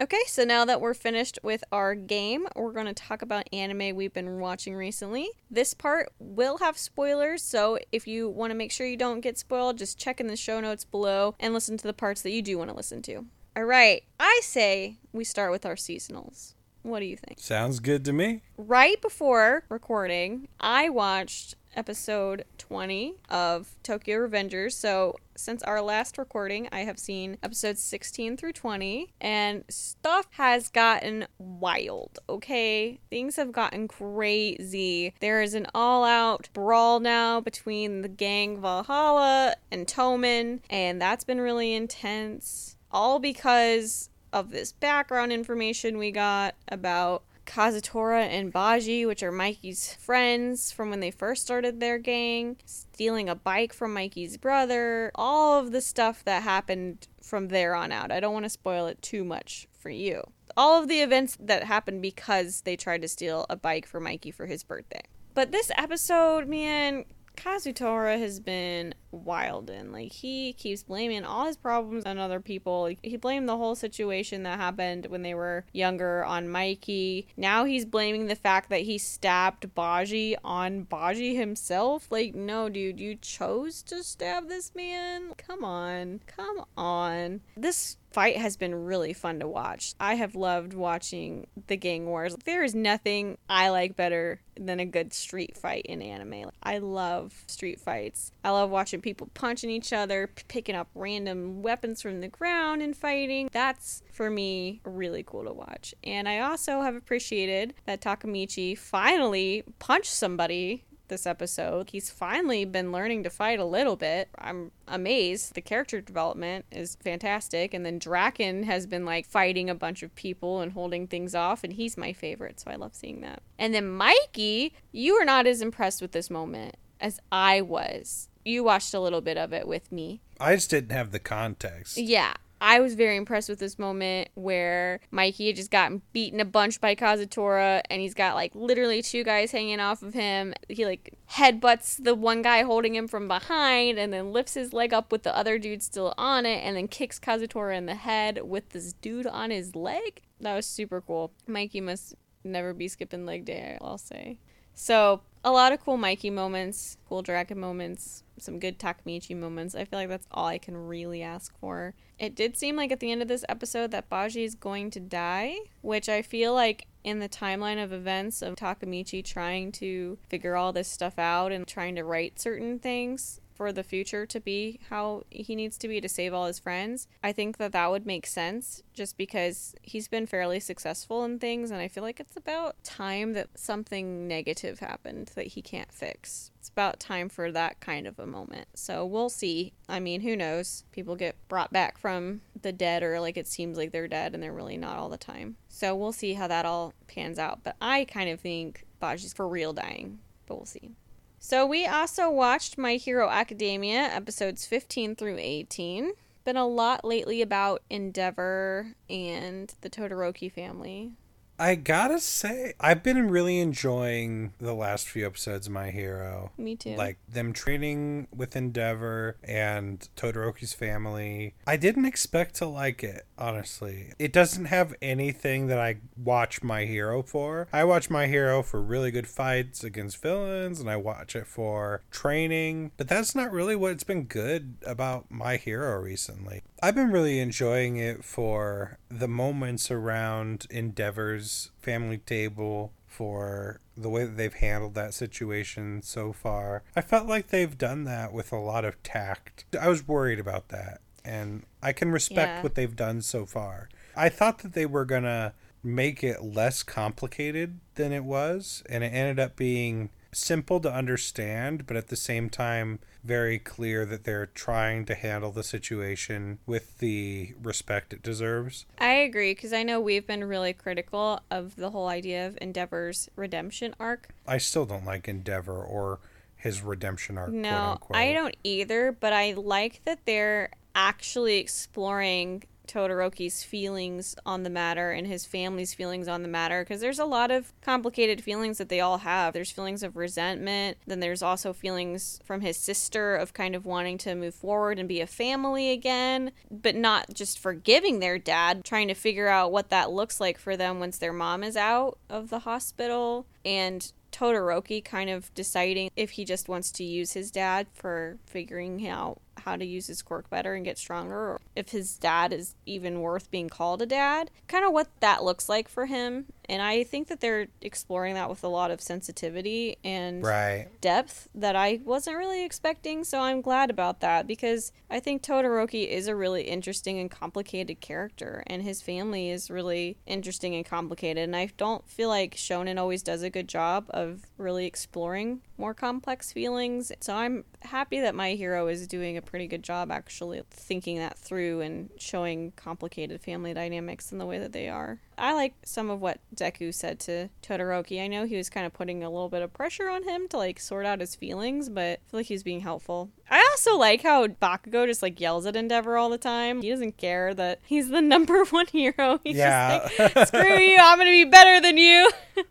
Okay, 0.00 0.20
so 0.28 0.44
now 0.44 0.64
that 0.64 0.80
we're 0.80 0.94
finished 0.94 1.40
with 1.42 1.64
our 1.72 1.96
game, 1.96 2.46
we're 2.54 2.70
going 2.72 2.86
to 2.86 2.94
talk 2.94 3.20
about 3.20 3.48
anime 3.52 3.96
we've 3.96 4.12
been 4.12 4.38
watching 4.38 4.76
recently. 4.76 5.28
This 5.50 5.74
part 5.74 6.12
will 6.20 6.58
have 6.58 6.78
spoilers, 6.78 7.42
so 7.42 7.80
if 7.90 8.06
you 8.06 8.28
want 8.28 8.52
to 8.52 8.54
make 8.54 8.70
sure 8.70 8.86
you 8.86 8.96
don't 8.96 9.22
get 9.22 9.38
spoiled, 9.38 9.76
just 9.76 9.98
check 9.98 10.20
in 10.20 10.28
the 10.28 10.36
show 10.36 10.60
notes 10.60 10.84
below 10.84 11.34
and 11.40 11.52
listen 11.52 11.76
to 11.78 11.86
the 11.86 11.92
parts 11.92 12.22
that 12.22 12.30
you 12.30 12.42
do 12.42 12.58
want 12.58 12.70
to 12.70 12.76
listen 12.76 13.02
to. 13.02 13.26
All 13.56 13.64
right, 13.64 14.04
I 14.20 14.38
say 14.44 14.98
we 15.12 15.24
start 15.24 15.50
with 15.50 15.66
our 15.66 15.74
seasonals. 15.74 16.54
What 16.82 17.00
do 17.00 17.06
you 17.06 17.16
think? 17.16 17.40
Sounds 17.40 17.80
good 17.80 18.04
to 18.04 18.12
me. 18.12 18.42
right 18.56 19.02
before 19.02 19.64
recording, 19.68 20.46
I 20.60 20.90
watched 20.90 21.56
episode 21.76 22.44
20 22.58 23.14
of 23.28 23.76
Tokyo 23.82 24.18
Revengers. 24.18 24.72
So, 24.72 25.16
since 25.36 25.62
our 25.62 25.80
last 25.80 26.18
recording, 26.18 26.68
I 26.72 26.80
have 26.80 26.98
seen 26.98 27.38
episodes 27.42 27.80
16 27.82 28.36
through 28.36 28.52
20, 28.52 29.12
and 29.20 29.64
stuff 29.68 30.26
has 30.32 30.68
gotten 30.68 31.26
wild, 31.38 32.18
okay? 32.28 32.98
Things 33.08 33.36
have 33.36 33.52
gotten 33.52 33.86
crazy. 33.88 35.14
There 35.20 35.40
is 35.40 35.54
an 35.54 35.66
all 35.74 36.04
out 36.04 36.48
brawl 36.52 37.00
now 37.00 37.40
between 37.40 38.02
the 38.02 38.08
gang 38.08 38.60
Valhalla 38.60 39.54
and 39.70 39.86
Toman, 39.86 40.60
and 40.68 41.00
that's 41.00 41.24
been 41.24 41.40
really 41.40 41.72
intense. 41.74 42.76
All 42.90 43.18
because 43.18 44.10
of 44.32 44.50
this 44.50 44.72
background 44.72 45.32
information 45.32 45.98
we 45.98 46.10
got 46.10 46.54
about 46.68 47.22
Kazutora 47.48 48.26
and 48.28 48.52
Baji, 48.52 49.06
which 49.06 49.22
are 49.22 49.32
Mikey's 49.32 49.94
friends 49.94 50.70
from 50.70 50.90
when 50.90 51.00
they 51.00 51.10
first 51.10 51.42
started 51.42 51.80
their 51.80 51.98
gang, 51.98 52.58
stealing 52.66 53.30
a 53.30 53.34
bike 53.34 53.72
from 53.72 53.94
Mikey's 53.94 54.36
brother, 54.36 55.10
all 55.14 55.58
of 55.58 55.72
the 55.72 55.80
stuff 55.80 56.22
that 56.24 56.42
happened 56.42 57.08
from 57.22 57.48
there 57.48 57.74
on 57.74 57.90
out. 57.90 58.12
I 58.12 58.20
don't 58.20 58.34
want 58.34 58.44
to 58.44 58.50
spoil 58.50 58.86
it 58.86 59.00
too 59.00 59.24
much 59.24 59.66
for 59.72 59.88
you. 59.88 60.22
All 60.58 60.80
of 60.80 60.88
the 60.88 61.00
events 61.00 61.38
that 61.40 61.64
happened 61.64 62.02
because 62.02 62.60
they 62.60 62.76
tried 62.76 63.00
to 63.00 63.08
steal 63.08 63.46
a 63.48 63.56
bike 63.56 63.86
for 63.86 63.98
Mikey 63.98 64.30
for 64.30 64.44
his 64.44 64.62
birthday. 64.62 65.02
But 65.32 65.50
this 65.50 65.70
episode, 65.74 66.48
man, 66.48 67.06
Kazutora 67.34 68.18
has 68.18 68.40
been 68.40 68.94
wild 69.10 69.70
and 69.70 69.92
like 69.92 70.12
he 70.12 70.52
keeps 70.52 70.82
blaming 70.82 71.24
all 71.24 71.46
his 71.46 71.56
problems 71.56 72.04
on 72.04 72.18
other 72.18 72.40
people. 72.40 72.90
He 73.02 73.16
blamed 73.16 73.48
the 73.48 73.56
whole 73.56 73.74
situation 73.74 74.42
that 74.42 74.58
happened 74.58 75.06
when 75.06 75.22
they 75.22 75.34
were 75.34 75.64
younger 75.72 76.24
on 76.24 76.48
Mikey. 76.48 77.26
Now 77.36 77.64
he's 77.64 77.84
blaming 77.84 78.26
the 78.26 78.34
fact 78.34 78.70
that 78.70 78.82
he 78.82 78.98
stabbed 78.98 79.74
Baji 79.74 80.36
on 80.44 80.82
Baji 80.82 81.34
himself. 81.34 82.08
Like, 82.10 82.34
no, 82.34 82.68
dude, 82.68 83.00
you 83.00 83.16
chose 83.16 83.82
to 83.84 84.02
stab 84.02 84.48
this 84.48 84.74
man. 84.74 85.34
Come 85.36 85.64
on, 85.64 86.20
come 86.26 86.64
on. 86.76 87.40
This 87.56 87.96
fight 88.10 88.36
has 88.36 88.56
been 88.56 88.74
really 88.86 89.12
fun 89.12 89.38
to 89.40 89.48
watch. 89.48 89.94
I 90.00 90.14
have 90.14 90.34
loved 90.34 90.74
watching 90.74 91.46
the 91.66 91.76
gang 91.76 92.06
wars. 92.06 92.36
There 92.44 92.64
is 92.64 92.74
nothing 92.74 93.38
I 93.48 93.68
like 93.68 93.96
better 93.96 94.40
than 94.58 94.80
a 94.80 94.86
good 94.86 95.12
street 95.12 95.56
fight 95.56 95.86
in 95.86 96.02
anime. 96.02 96.50
I 96.62 96.78
love 96.78 97.44
street 97.46 97.80
fights. 97.80 98.32
I 98.42 98.50
love 98.50 98.70
watching 98.70 98.97
people 99.00 99.28
punching 99.34 99.70
each 99.70 99.92
other, 99.92 100.28
p- 100.28 100.42
picking 100.48 100.74
up 100.74 100.88
random 100.94 101.62
weapons 101.62 102.02
from 102.02 102.20
the 102.20 102.28
ground 102.28 102.82
and 102.82 102.96
fighting. 102.96 103.48
That's 103.52 104.02
for 104.12 104.30
me 104.30 104.80
really 104.84 105.22
cool 105.22 105.44
to 105.44 105.52
watch. 105.52 105.94
And 106.04 106.28
I 106.28 106.40
also 106.40 106.82
have 106.82 106.94
appreciated 106.94 107.74
that 107.86 108.00
Takemichi 108.00 108.76
finally 108.76 109.64
punched 109.78 110.12
somebody 110.12 110.84
this 111.08 111.26
episode. 111.26 111.90
He's 111.90 112.10
finally 112.10 112.64
been 112.64 112.92
learning 112.92 113.24
to 113.24 113.30
fight 113.30 113.58
a 113.58 113.64
little 113.64 113.96
bit. 113.96 114.28
I'm 114.38 114.70
amazed. 114.86 115.54
The 115.54 115.60
character 115.60 116.00
development 116.00 116.66
is 116.70 116.96
fantastic. 117.02 117.74
And 117.74 117.84
then 117.84 117.98
Draken 117.98 118.62
has 118.64 118.86
been 118.86 119.04
like 119.04 119.26
fighting 119.26 119.68
a 119.68 119.74
bunch 119.74 120.02
of 120.02 120.14
people 120.14 120.60
and 120.60 120.72
holding 120.72 121.06
things 121.06 121.34
off, 121.34 121.64
and 121.64 121.72
he's 121.72 121.96
my 121.96 122.12
favorite, 122.12 122.60
so 122.60 122.70
I 122.70 122.76
love 122.76 122.94
seeing 122.94 123.20
that. 123.22 123.42
And 123.58 123.74
then 123.74 123.88
Mikey, 123.88 124.74
you 124.92 125.18
were 125.18 125.24
not 125.24 125.46
as 125.46 125.60
impressed 125.60 126.00
with 126.00 126.12
this 126.12 126.30
moment 126.30 126.76
as 127.00 127.20
I 127.32 127.60
was. 127.62 128.28
You 128.48 128.64
watched 128.64 128.94
a 128.94 129.00
little 129.00 129.20
bit 129.20 129.36
of 129.36 129.52
it 129.52 129.68
with 129.68 129.92
me. 129.92 130.22
I 130.40 130.54
just 130.54 130.70
didn't 130.70 130.92
have 130.92 131.12
the 131.12 131.18
context. 131.18 131.98
Yeah. 131.98 132.34
I 132.60 132.80
was 132.80 132.94
very 132.94 133.16
impressed 133.16 133.48
with 133.48 133.60
this 133.60 133.78
moment 133.78 134.30
where 134.34 135.00
Mikey 135.12 135.48
had 135.48 135.56
just 135.56 135.70
gotten 135.70 136.02
beaten 136.12 136.40
a 136.40 136.44
bunch 136.44 136.80
by 136.80 136.94
Kazutora 136.94 137.82
and 137.88 138.00
he's 138.00 138.14
got 138.14 138.34
like 138.34 138.52
literally 138.54 139.00
two 139.00 139.22
guys 139.22 139.52
hanging 139.52 139.78
off 139.78 140.02
of 140.02 140.14
him. 140.14 140.54
He 140.68 140.84
like 140.84 141.14
headbutts 141.30 142.02
the 142.02 142.14
one 142.14 142.42
guy 142.42 142.62
holding 142.62 142.96
him 142.96 143.06
from 143.06 143.28
behind 143.28 143.98
and 143.98 144.12
then 144.12 144.32
lifts 144.32 144.54
his 144.54 144.72
leg 144.72 144.92
up 144.92 145.12
with 145.12 145.22
the 145.22 145.36
other 145.36 145.58
dude 145.58 145.82
still 145.82 146.14
on 146.18 146.46
it 146.46 146.64
and 146.64 146.76
then 146.76 146.88
kicks 146.88 147.20
Kazutora 147.20 147.76
in 147.76 147.86
the 147.86 147.94
head 147.94 148.40
with 148.42 148.70
this 148.70 148.94
dude 148.94 149.26
on 149.26 149.50
his 149.50 149.76
leg. 149.76 150.22
That 150.40 150.56
was 150.56 150.66
super 150.66 151.00
cool. 151.00 151.32
Mikey 151.46 151.80
must 151.80 152.16
never 152.42 152.72
be 152.72 152.88
skipping 152.88 153.24
leg 153.24 153.44
day, 153.44 153.78
I'll 153.80 153.98
say. 153.98 154.38
So, 154.74 155.22
a 155.44 155.50
lot 155.50 155.72
of 155.72 155.80
cool 155.80 155.96
Mikey 155.96 156.30
moments, 156.30 156.96
cool 157.08 157.22
Draken 157.22 157.58
moments, 157.58 158.22
some 158.38 158.58
good 158.58 158.78
Takemichi 158.78 159.36
moments. 159.36 159.74
I 159.74 159.84
feel 159.84 159.98
like 159.98 160.08
that's 160.08 160.26
all 160.30 160.46
I 160.46 160.58
can 160.58 160.76
really 160.76 161.22
ask 161.22 161.56
for. 161.58 161.94
It 162.18 162.34
did 162.34 162.56
seem 162.56 162.76
like 162.76 162.92
at 162.92 163.00
the 163.00 163.12
end 163.12 163.22
of 163.22 163.28
this 163.28 163.44
episode 163.48 163.90
that 163.92 164.08
Baji 164.08 164.44
is 164.44 164.54
going 164.54 164.90
to 164.90 165.00
die, 165.00 165.56
which 165.80 166.08
I 166.08 166.22
feel 166.22 166.54
like 166.54 166.86
in 167.04 167.20
the 167.20 167.28
timeline 167.28 167.82
of 167.82 167.92
events 167.92 168.42
of 168.42 168.56
Takemichi 168.56 169.24
trying 169.24 169.72
to 169.72 170.18
figure 170.28 170.56
all 170.56 170.72
this 170.72 170.88
stuff 170.88 171.18
out 171.18 171.52
and 171.52 171.66
trying 171.66 171.94
to 171.94 172.04
write 172.04 172.40
certain 172.40 172.78
things 172.78 173.40
for 173.58 173.72
the 173.72 173.82
future 173.82 174.24
to 174.24 174.38
be 174.38 174.78
how 174.88 175.24
he 175.30 175.56
needs 175.56 175.76
to 175.76 175.88
be 175.88 176.00
to 176.00 176.08
save 176.08 176.32
all 176.32 176.46
his 176.46 176.60
friends. 176.60 177.08
I 177.24 177.32
think 177.32 177.56
that 177.56 177.72
that 177.72 177.90
would 177.90 178.06
make 178.06 178.24
sense 178.24 178.84
just 178.94 179.18
because 179.18 179.74
he's 179.82 180.06
been 180.06 180.26
fairly 180.26 180.60
successful 180.60 181.24
in 181.24 181.40
things 181.40 181.72
and 181.72 181.80
I 181.80 181.88
feel 181.88 182.04
like 182.04 182.20
it's 182.20 182.36
about 182.36 182.82
time 182.84 183.32
that 183.32 183.48
something 183.56 184.28
negative 184.28 184.78
happened 184.78 185.32
that 185.34 185.48
he 185.48 185.60
can't 185.60 185.92
fix. 185.92 186.52
It's 186.60 186.68
about 186.68 187.00
time 187.00 187.28
for 187.28 187.50
that 187.50 187.80
kind 187.80 188.06
of 188.06 188.20
a 188.20 188.26
moment. 188.26 188.68
So 188.74 189.04
we'll 189.04 189.28
see. 189.28 189.72
I 189.88 189.98
mean, 189.98 190.20
who 190.20 190.36
knows? 190.36 190.84
People 190.92 191.16
get 191.16 191.34
brought 191.48 191.72
back 191.72 191.98
from 191.98 192.42
the 192.62 192.72
dead 192.72 193.02
or 193.02 193.18
like 193.18 193.36
it 193.36 193.48
seems 193.48 193.76
like 193.76 193.90
they're 193.90 194.06
dead 194.06 194.34
and 194.34 194.42
they're 194.42 194.52
really 194.52 194.76
not 194.76 194.98
all 194.98 195.08
the 195.08 195.18
time. 195.18 195.56
So 195.68 195.96
we'll 195.96 196.12
see 196.12 196.34
how 196.34 196.46
that 196.46 196.64
all 196.64 196.94
pans 197.08 197.40
out. 197.40 197.64
But 197.64 197.74
I 197.80 198.04
kind 198.04 198.30
of 198.30 198.38
think 198.38 198.86
Baji's 199.00 199.32
for 199.32 199.48
real 199.48 199.72
dying, 199.72 200.20
but 200.46 200.54
we'll 200.54 200.66
see. 200.66 200.92
So 201.40 201.64
we 201.64 201.86
also 201.86 202.30
watched 202.30 202.76
My 202.76 202.94
Hero 202.94 203.28
Academia 203.28 204.00
episodes 204.00 204.66
15 204.66 205.16
through 205.16 205.38
18. 205.38 206.12
Been 206.44 206.56
a 206.56 206.66
lot 206.66 207.04
lately 207.04 207.42
about 207.42 207.82
Endeavor 207.88 208.94
and 209.08 209.72
the 209.80 209.90
Todoroki 209.90 210.50
family. 210.50 211.12
I 211.60 211.74
gotta 211.74 212.20
say, 212.20 212.74
I've 212.78 213.02
been 213.02 213.28
really 213.28 213.58
enjoying 213.58 214.52
the 214.58 214.74
last 214.74 215.08
few 215.08 215.26
episodes 215.26 215.66
of 215.66 215.72
My 215.72 215.90
Hero. 215.90 216.52
Me 216.56 216.76
too. 216.76 216.94
Like 216.94 217.18
them 217.28 217.52
training 217.52 218.28
with 218.34 218.54
Endeavor 218.54 219.36
and 219.42 220.08
Todoroki's 220.16 220.72
family. 220.72 221.54
I 221.66 221.76
didn't 221.76 222.04
expect 222.04 222.54
to 222.56 222.66
like 222.66 223.02
it, 223.02 223.26
honestly. 223.38 224.12
It 224.18 224.32
doesn't 224.32 224.66
have 224.66 224.94
anything 225.00 225.68
that 225.68 225.78
I 225.78 225.98
watch 226.16 226.62
My 226.62 226.84
Hero 226.84 227.22
for. 227.22 227.68
I 227.72 227.84
watch 227.84 228.10
My 228.10 228.26
Hero 228.26 228.62
for 228.62 228.82
really 228.82 229.10
good 229.10 229.26
fights 229.26 229.84
against 229.84 230.20
villains, 230.20 230.80
and 230.80 230.90
I 230.90 230.96
watch 230.96 231.36
it 231.36 231.46
for 231.46 232.02
training, 232.10 232.92
but 232.96 233.08
that's 233.08 233.34
not 233.34 233.52
really 233.52 233.76
what's 233.76 234.04
been 234.04 234.24
good 234.24 234.76
about 234.84 235.30
My 235.30 235.56
Hero 235.56 236.00
recently. 236.00 236.62
I've 236.82 236.94
been 236.94 237.12
really 237.12 237.40
enjoying 237.40 237.96
it 237.96 238.24
for 238.24 238.98
the 239.08 239.28
moments 239.28 239.90
around 239.90 240.66
Endeavor's 240.70 241.70
family 241.80 242.18
table, 242.18 242.92
for 243.06 243.80
the 243.96 244.08
way 244.08 244.24
that 244.24 244.36
they've 244.36 244.54
handled 244.54 244.94
that 244.94 245.12
situation 245.12 246.02
so 246.02 246.32
far. 246.32 246.84
I 246.94 247.00
felt 247.00 247.26
like 247.26 247.48
they've 247.48 247.76
done 247.76 248.04
that 248.04 248.32
with 248.32 248.52
a 248.52 248.58
lot 248.58 248.84
of 248.84 249.02
tact. 249.02 249.64
I 249.80 249.88
was 249.88 250.06
worried 250.06 250.38
about 250.38 250.68
that, 250.68 251.00
and 251.24 251.64
I 251.82 251.92
can 251.92 252.10
respect 252.10 252.58
Yeah. 252.58 252.62
what 252.62 252.74
they've 252.74 252.96
done 252.96 253.22
so 253.22 253.46
far. 253.46 253.88
I 254.16 254.28
thought 254.28 254.58
that 254.60 254.72
they 254.72 254.86
were 254.86 255.04
going 255.04 255.22
to 255.24 255.52
make 255.82 256.24
it 256.24 256.42
less 256.42 256.82
complicated 256.82 257.78
than 257.94 258.12
it 258.12 258.24
was, 258.24 258.82
and 258.88 259.04
it 259.04 259.12
ended 259.12 259.38
up 259.38 259.56
being 259.56 260.10
simple 260.32 260.78
to 260.80 260.92
understand, 260.92 261.86
but 261.86 261.96
at 261.96 262.08
the 262.08 262.16
same 262.16 262.50
time, 262.50 262.98
very 263.24 263.58
clear 263.58 264.04
that 264.04 264.24
they're 264.24 264.46
trying 264.46 265.04
to 265.06 265.14
handle 265.14 265.50
the 265.50 265.62
situation 265.62 266.58
with 266.66 266.98
the 266.98 267.54
respect 267.62 268.12
it 268.12 268.22
deserves. 268.22 268.84
I 268.98 269.12
agree 269.14 269.52
because 269.54 269.72
I 269.72 269.82
know 269.84 270.00
we've 270.00 270.26
been 270.26 270.44
really 270.44 270.72
critical 270.72 271.40
of 271.50 271.76
the 271.76 271.90
whole 271.90 272.08
idea 272.08 272.46
of 272.46 272.58
Endeavor's 272.60 273.28
redemption 273.36 273.94
arc. 273.98 274.28
I 274.46 274.58
still 274.58 274.84
don't 274.84 275.04
like 275.06 275.28
Endeavor 275.28 275.82
or 275.82 276.18
his 276.56 276.82
redemption 276.82 277.38
arc. 277.38 277.50
No. 277.50 277.98
I 278.10 278.32
don't 278.32 278.56
either, 278.64 279.12
but 279.12 279.32
I 279.32 279.52
like 279.52 280.00
that 280.04 280.18
they're 280.26 280.70
actually 280.98 281.58
exploring 281.58 282.64
Todoroki's 282.88 283.62
feelings 283.62 284.34
on 284.44 284.64
the 284.64 284.70
matter 284.70 285.12
and 285.12 285.28
his 285.28 285.44
family's 285.44 285.94
feelings 285.94 286.26
on 286.26 286.42
the 286.42 286.48
matter 286.48 286.82
because 286.82 287.00
there's 287.00 287.20
a 287.20 287.24
lot 287.24 287.52
of 287.52 287.72
complicated 287.82 288.42
feelings 288.42 288.78
that 288.78 288.88
they 288.88 288.98
all 288.98 289.18
have. 289.18 289.52
There's 289.52 289.70
feelings 289.70 290.02
of 290.02 290.16
resentment, 290.16 290.98
then 291.06 291.20
there's 291.20 291.42
also 291.42 291.72
feelings 291.72 292.40
from 292.42 292.62
his 292.62 292.76
sister 292.76 293.36
of 293.36 293.52
kind 293.52 293.76
of 293.76 293.86
wanting 293.86 294.18
to 294.18 294.34
move 294.34 294.56
forward 294.56 294.98
and 294.98 295.08
be 295.08 295.20
a 295.20 295.26
family 295.26 295.92
again, 295.92 296.50
but 296.68 296.96
not 296.96 297.32
just 297.32 297.60
forgiving 297.60 298.18
their 298.18 298.38
dad, 298.38 298.84
trying 298.84 299.06
to 299.06 299.14
figure 299.14 299.48
out 299.48 299.70
what 299.70 299.90
that 299.90 300.10
looks 300.10 300.40
like 300.40 300.58
for 300.58 300.76
them 300.76 300.98
once 300.98 301.18
their 301.18 301.32
mom 301.32 301.62
is 301.62 301.76
out 301.76 302.18
of 302.28 302.50
the 302.50 302.60
hospital 302.60 303.46
and 303.64 304.12
Todoroki 304.32 305.04
kind 305.04 305.30
of 305.30 305.52
deciding 305.54 306.10
if 306.16 306.30
he 306.30 306.44
just 306.44 306.68
wants 306.68 306.90
to 306.92 307.04
use 307.04 307.32
his 307.32 307.50
dad 307.50 307.86
for 307.92 308.38
figuring 308.46 309.06
out 309.06 309.40
how 309.60 309.76
to 309.76 309.84
use 309.84 310.06
his 310.06 310.22
quirk 310.22 310.48
better 310.50 310.74
and 310.74 310.84
get 310.84 310.98
stronger, 310.98 311.34
or 311.36 311.60
if 311.76 311.90
his 311.90 312.16
dad 312.18 312.52
is 312.52 312.74
even 312.86 313.20
worth 313.20 313.50
being 313.50 313.68
called 313.68 314.02
a 314.02 314.06
dad. 314.06 314.50
Kind 314.66 314.84
of 314.84 314.92
what 314.92 315.08
that 315.20 315.44
looks 315.44 315.68
like 315.68 315.88
for 315.88 316.06
him. 316.06 316.46
And 316.70 316.82
I 316.82 317.02
think 317.02 317.28
that 317.28 317.40
they're 317.40 317.68
exploring 317.80 318.34
that 318.34 318.50
with 318.50 318.62
a 318.62 318.68
lot 318.68 318.90
of 318.90 319.00
sensitivity 319.00 319.96
and 320.04 320.42
Right. 320.42 320.88
depth 321.00 321.48
that 321.54 321.74
I 321.74 322.00
wasn't 322.04 322.36
really 322.36 322.62
expecting, 322.62 323.24
so 323.24 323.40
I'm 323.40 323.62
glad 323.62 323.88
about 323.88 324.20
that 324.20 324.46
because 324.46 324.92
I 325.08 325.18
think 325.18 325.42
Todoroki 325.42 326.06
is 326.06 326.26
a 326.28 326.36
really 326.36 326.64
interesting 326.64 327.18
and 327.18 327.30
complicated 327.30 328.00
character, 328.00 328.62
and 328.66 328.82
his 328.82 329.00
family 329.00 329.48
is 329.48 329.70
really 329.70 330.18
interesting 330.26 330.74
and 330.74 330.84
complicated. 330.84 331.44
And 331.44 331.56
I 331.56 331.70
don't 331.78 332.06
feel 332.06 332.28
like 332.28 332.54
Shonen 332.54 332.98
always 332.98 333.22
does 333.22 333.42
a 333.42 333.48
good 333.50 333.68
job 333.68 334.04
of 334.10 334.42
really 334.58 334.84
exploring 334.84 335.62
more 335.78 335.94
complex 335.94 336.52
feelings. 336.52 337.12
So 337.20 337.34
I'm 337.34 337.64
happy 337.82 338.20
that 338.20 338.34
my 338.34 338.52
hero 338.52 338.88
is 338.88 339.06
doing 339.06 339.36
a 339.36 339.42
pretty 339.42 339.66
good 339.66 339.82
job 339.82 340.10
actually 340.10 340.62
thinking 340.70 341.18
that 341.18 341.38
through 341.38 341.80
and 341.80 342.10
showing 342.18 342.72
complicated 342.76 343.40
family 343.40 343.72
dynamics 343.74 344.32
in 344.32 344.38
the 344.38 344.46
way 344.46 344.58
that 344.58 344.72
they 344.72 344.88
are. 344.88 345.20
I 345.36 345.52
like 345.54 345.74
some 345.84 346.10
of 346.10 346.20
what 346.20 346.40
Deku 346.54 346.92
said 346.92 347.20
to 347.20 347.48
Todoroki. 347.62 348.20
I 348.22 348.26
know 348.26 348.44
he 348.44 348.56
was 348.56 348.68
kind 348.68 348.84
of 348.86 348.92
putting 348.92 349.22
a 349.22 349.30
little 349.30 349.48
bit 349.48 349.62
of 349.62 349.72
pressure 349.72 350.08
on 350.10 350.24
him 350.24 350.48
to 350.48 350.56
like 350.56 350.80
sort 350.80 351.06
out 351.06 351.20
his 351.20 351.34
feelings, 351.36 351.88
but 351.88 352.20
I 352.26 352.30
feel 352.30 352.40
like 352.40 352.46
he 352.46 352.54
was 352.54 352.64
being 352.64 352.80
helpful. 352.80 353.30
I 353.50 353.66
also 353.70 353.96
like 353.96 354.22
how 354.22 354.46
Bakugo 354.48 355.06
just 355.06 355.22
like 355.22 355.40
yells 355.40 355.64
at 355.64 355.76
Endeavor 355.76 356.16
all 356.18 356.28
the 356.30 356.38
time. 356.38 356.82
He 356.82 356.90
doesn't 356.90 357.16
care 357.16 357.54
that 357.54 357.80
he's 357.86 358.08
the 358.08 358.20
number 358.22 358.64
one 358.64 358.86
hero. 358.88 359.40
He's 359.44 359.56
Yeah. 359.56 360.08
just 360.16 360.36
like, 360.36 360.48
screw 360.48 360.78
you, 360.80 360.98
I'm 361.00 361.18
gonna 361.18 361.30
be 361.30 361.44
better 361.44 361.80
than 361.80 361.96
you. 361.98 362.30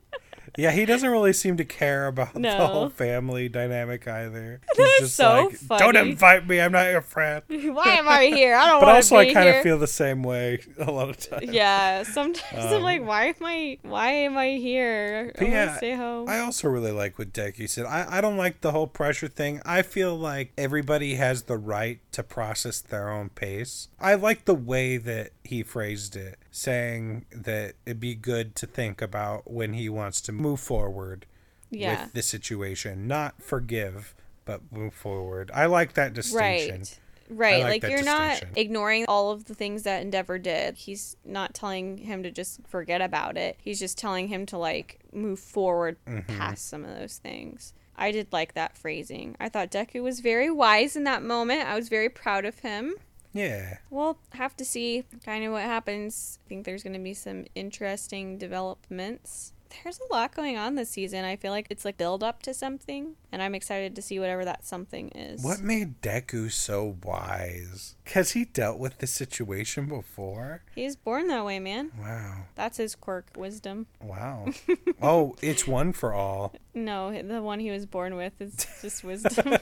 Yeah, 0.58 0.72
he 0.72 0.86
doesn't 0.86 1.10
really 1.10 1.34
seem 1.34 1.56
to 1.58 1.66
care 1.66 2.08
about 2.08 2.34
the 2.34 2.56
whole 2.56 2.90
family 2.90 3.48
dynamic 3.48 4.08
either. 4.08 4.60
He's 4.76 5.00
just 5.00 5.16
so 5.16 5.52
like, 5.70 5.80
don't 5.80 5.96
invite 5.96 6.48
me. 6.48 6.60
I'm 6.60 6.72
not 6.72 6.90
your 6.90 7.02
friend. 7.02 7.44
Why 7.48 7.90
am 7.90 8.08
I 8.10 8.26
here? 8.26 8.56
I 8.56 8.66
don't 8.66 8.72
want 8.74 8.82
to. 8.82 8.86
But 8.88 8.96
also, 8.96 9.18
I 9.18 9.32
kind 9.34 9.50
of 9.50 9.62
feel 9.62 9.78
the 9.78 9.86
same 9.88 10.24
way 10.24 10.60
a 10.80 10.92
lot 10.92 11.10
of 11.10 11.18
times. 11.18 11.44
yeah, 11.52 12.02
sometimes 12.04 12.66
I'm 12.66 12.74
Um, 12.78 12.82
like, 12.84 13.06
why 13.06 13.26
am 13.28 13.36
I? 13.44 13.78
Why 13.84 14.12
am 14.12 14.36
I 14.38 14.52
here? 14.54 15.32
I 15.40 15.44
yeah, 15.46 15.78
stay 15.78 15.94
home. 15.94 16.28
I 16.28 16.40
also 16.40 16.68
really 16.70 16.92
like 16.92 17.20
what 17.20 17.34
Deku 17.34 17.70
said. 17.70 17.86
I, 17.86 18.18
I 18.18 18.22
don't 18.22 18.38
like 18.38 18.62
the 18.62 18.72
whole 18.72 18.88
pressure 18.88 19.28
thing. 19.28 19.62
I 19.64 19.84
feel 19.84 20.16
like 20.18 20.54
everybody 20.58 21.16
has 21.16 21.44
the 21.44 21.58
right 21.58 22.00
to 22.14 22.24
process 22.24 22.82
their 22.82 23.10
own 23.12 23.30
pace. 23.30 23.90
I 24.00 24.16
like 24.16 24.46
the 24.46 24.56
way 24.56 24.98
that 24.98 25.32
he 25.48 25.64
phrased 25.64 26.16
it, 26.16 26.38
saying 26.52 27.26
that 27.32 27.76
it'd 27.86 28.00
be 28.00 28.16
good 28.16 28.56
to 28.56 28.68
think 28.68 29.02
about 29.02 29.50
when 29.50 29.74
he 29.74 29.90
wants 29.90 30.22
to 30.22 30.32
move 30.32 30.60
forward 30.60 31.26
yeah. 31.70 32.04
with 32.04 32.14
the 32.14 32.22
situation, 32.22 33.08
not 33.08 33.42
forgive, 33.42 34.14
but 34.46 34.62
move 34.72 34.94
forward. 34.94 35.52
I 35.54 35.66
like 35.66 35.94
that 35.94 36.14
distinction. 36.14 36.80
Right. 36.80 37.00
Right. 37.30 37.64
like 37.64 37.84
Like, 37.84 37.92
you're 37.92 38.04
not 38.04 38.42
ignoring 38.56 39.06
all 39.08 39.32
of 39.32 39.46
the 39.46 39.54
things 39.54 39.84
that 39.84 40.02
Endeavor 40.02 40.38
did. 40.38 40.76
He's 40.76 41.18
not 41.26 41.54
telling 41.54 41.98
him 41.98 42.24
to 42.24 42.32
just 42.32 42.62
forget 42.68 43.02
about 43.02 43.36
it. 43.38 43.58
He's 43.62 43.80
just 43.80 43.98
telling 43.98 44.30
him 44.30 44.46
to 44.48 44.58
like 44.58 45.00
move 45.12 45.40
forward 45.40 45.98
Mm-hmm. 46.08 46.38
past 46.38 46.70
some 46.70 46.86
of 46.86 46.98
those 46.98 47.18
things. 47.18 47.74
I 47.98 48.12
did 48.12 48.32
like 48.32 48.54
that 48.54 48.78
phrasing. 48.78 49.36
I 49.40 49.50
thought 49.50 49.72
Deku 49.72 50.04
was 50.04 50.20
very 50.20 50.50
wise 50.52 50.96
in 50.96 51.04
that 51.06 51.24
moment. 51.24 51.68
I 51.68 51.76
was 51.76 51.90
very 51.90 52.10
proud 52.10 52.46
of 52.46 52.60
him. 52.60 52.94
Yeah. 53.34 53.78
We'll 53.90 54.18
have 54.34 54.56
to 54.58 54.66
see 54.66 55.04
kind 55.26 55.44
of 55.46 55.52
what 55.52 55.64
happens. 55.64 56.40
I 56.46 56.50
think 56.50 56.66
there's 56.66 56.84
going 56.84 56.94
to 56.94 57.00
be 57.00 57.14
some 57.14 57.46
interesting 57.56 58.38
developments. 58.38 59.54
there's 59.84 60.00
a 60.00 60.14
lot 60.14 60.34
going 60.34 60.58
on 60.58 60.76
this 60.76 60.90
season. 60.90 61.26
I 61.26 61.36
feel 61.36 61.52
like 61.52 61.68
it's 61.70 61.84
like 61.86 61.98
build 61.98 62.24
up 62.24 62.42
to 62.44 62.54
something, 62.54 63.16
and 63.34 63.42
I'm 63.44 63.54
excited 63.54 63.96
to 63.98 64.02
see 64.02 64.18
whatever 64.18 64.46
that 64.46 64.66
something 64.66 65.10
is. 65.10 65.44
What 65.44 65.60
made 65.60 66.02
Deku 66.02 66.50
so 66.52 66.96
wise? 67.04 67.96
Has 68.14 68.32
he 68.32 68.46
dealt 68.46 68.80
with 68.80 69.00
this 69.00 69.12
situation 69.12 69.86
before? 69.88 70.64
He's 70.74 70.96
born 70.96 71.28
that 71.28 71.44
way, 71.46 71.60
man. 71.60 71.92
Wow. 72.00 72.46
That's 72.56 72.78
his 72.78 72.96
quirk, 72.96 73.28
wisdom. 73.36 73.88
Wow. 74.02 74.48
oh, 75.02 75.36
it's 75.42 75.68
one 75.68 75.92
for 75.92 76.14
all. 76.14 76.54
No, 76.74 77.12
the 77.22 77.42
one 77.42 77.60
he 77.60 77.70
was 77.70 77.86
born 77.86 78.16
with 78.16 78.40
is 78.42 78.66
just 78.82 79.04
wisdom. 79.04 79.54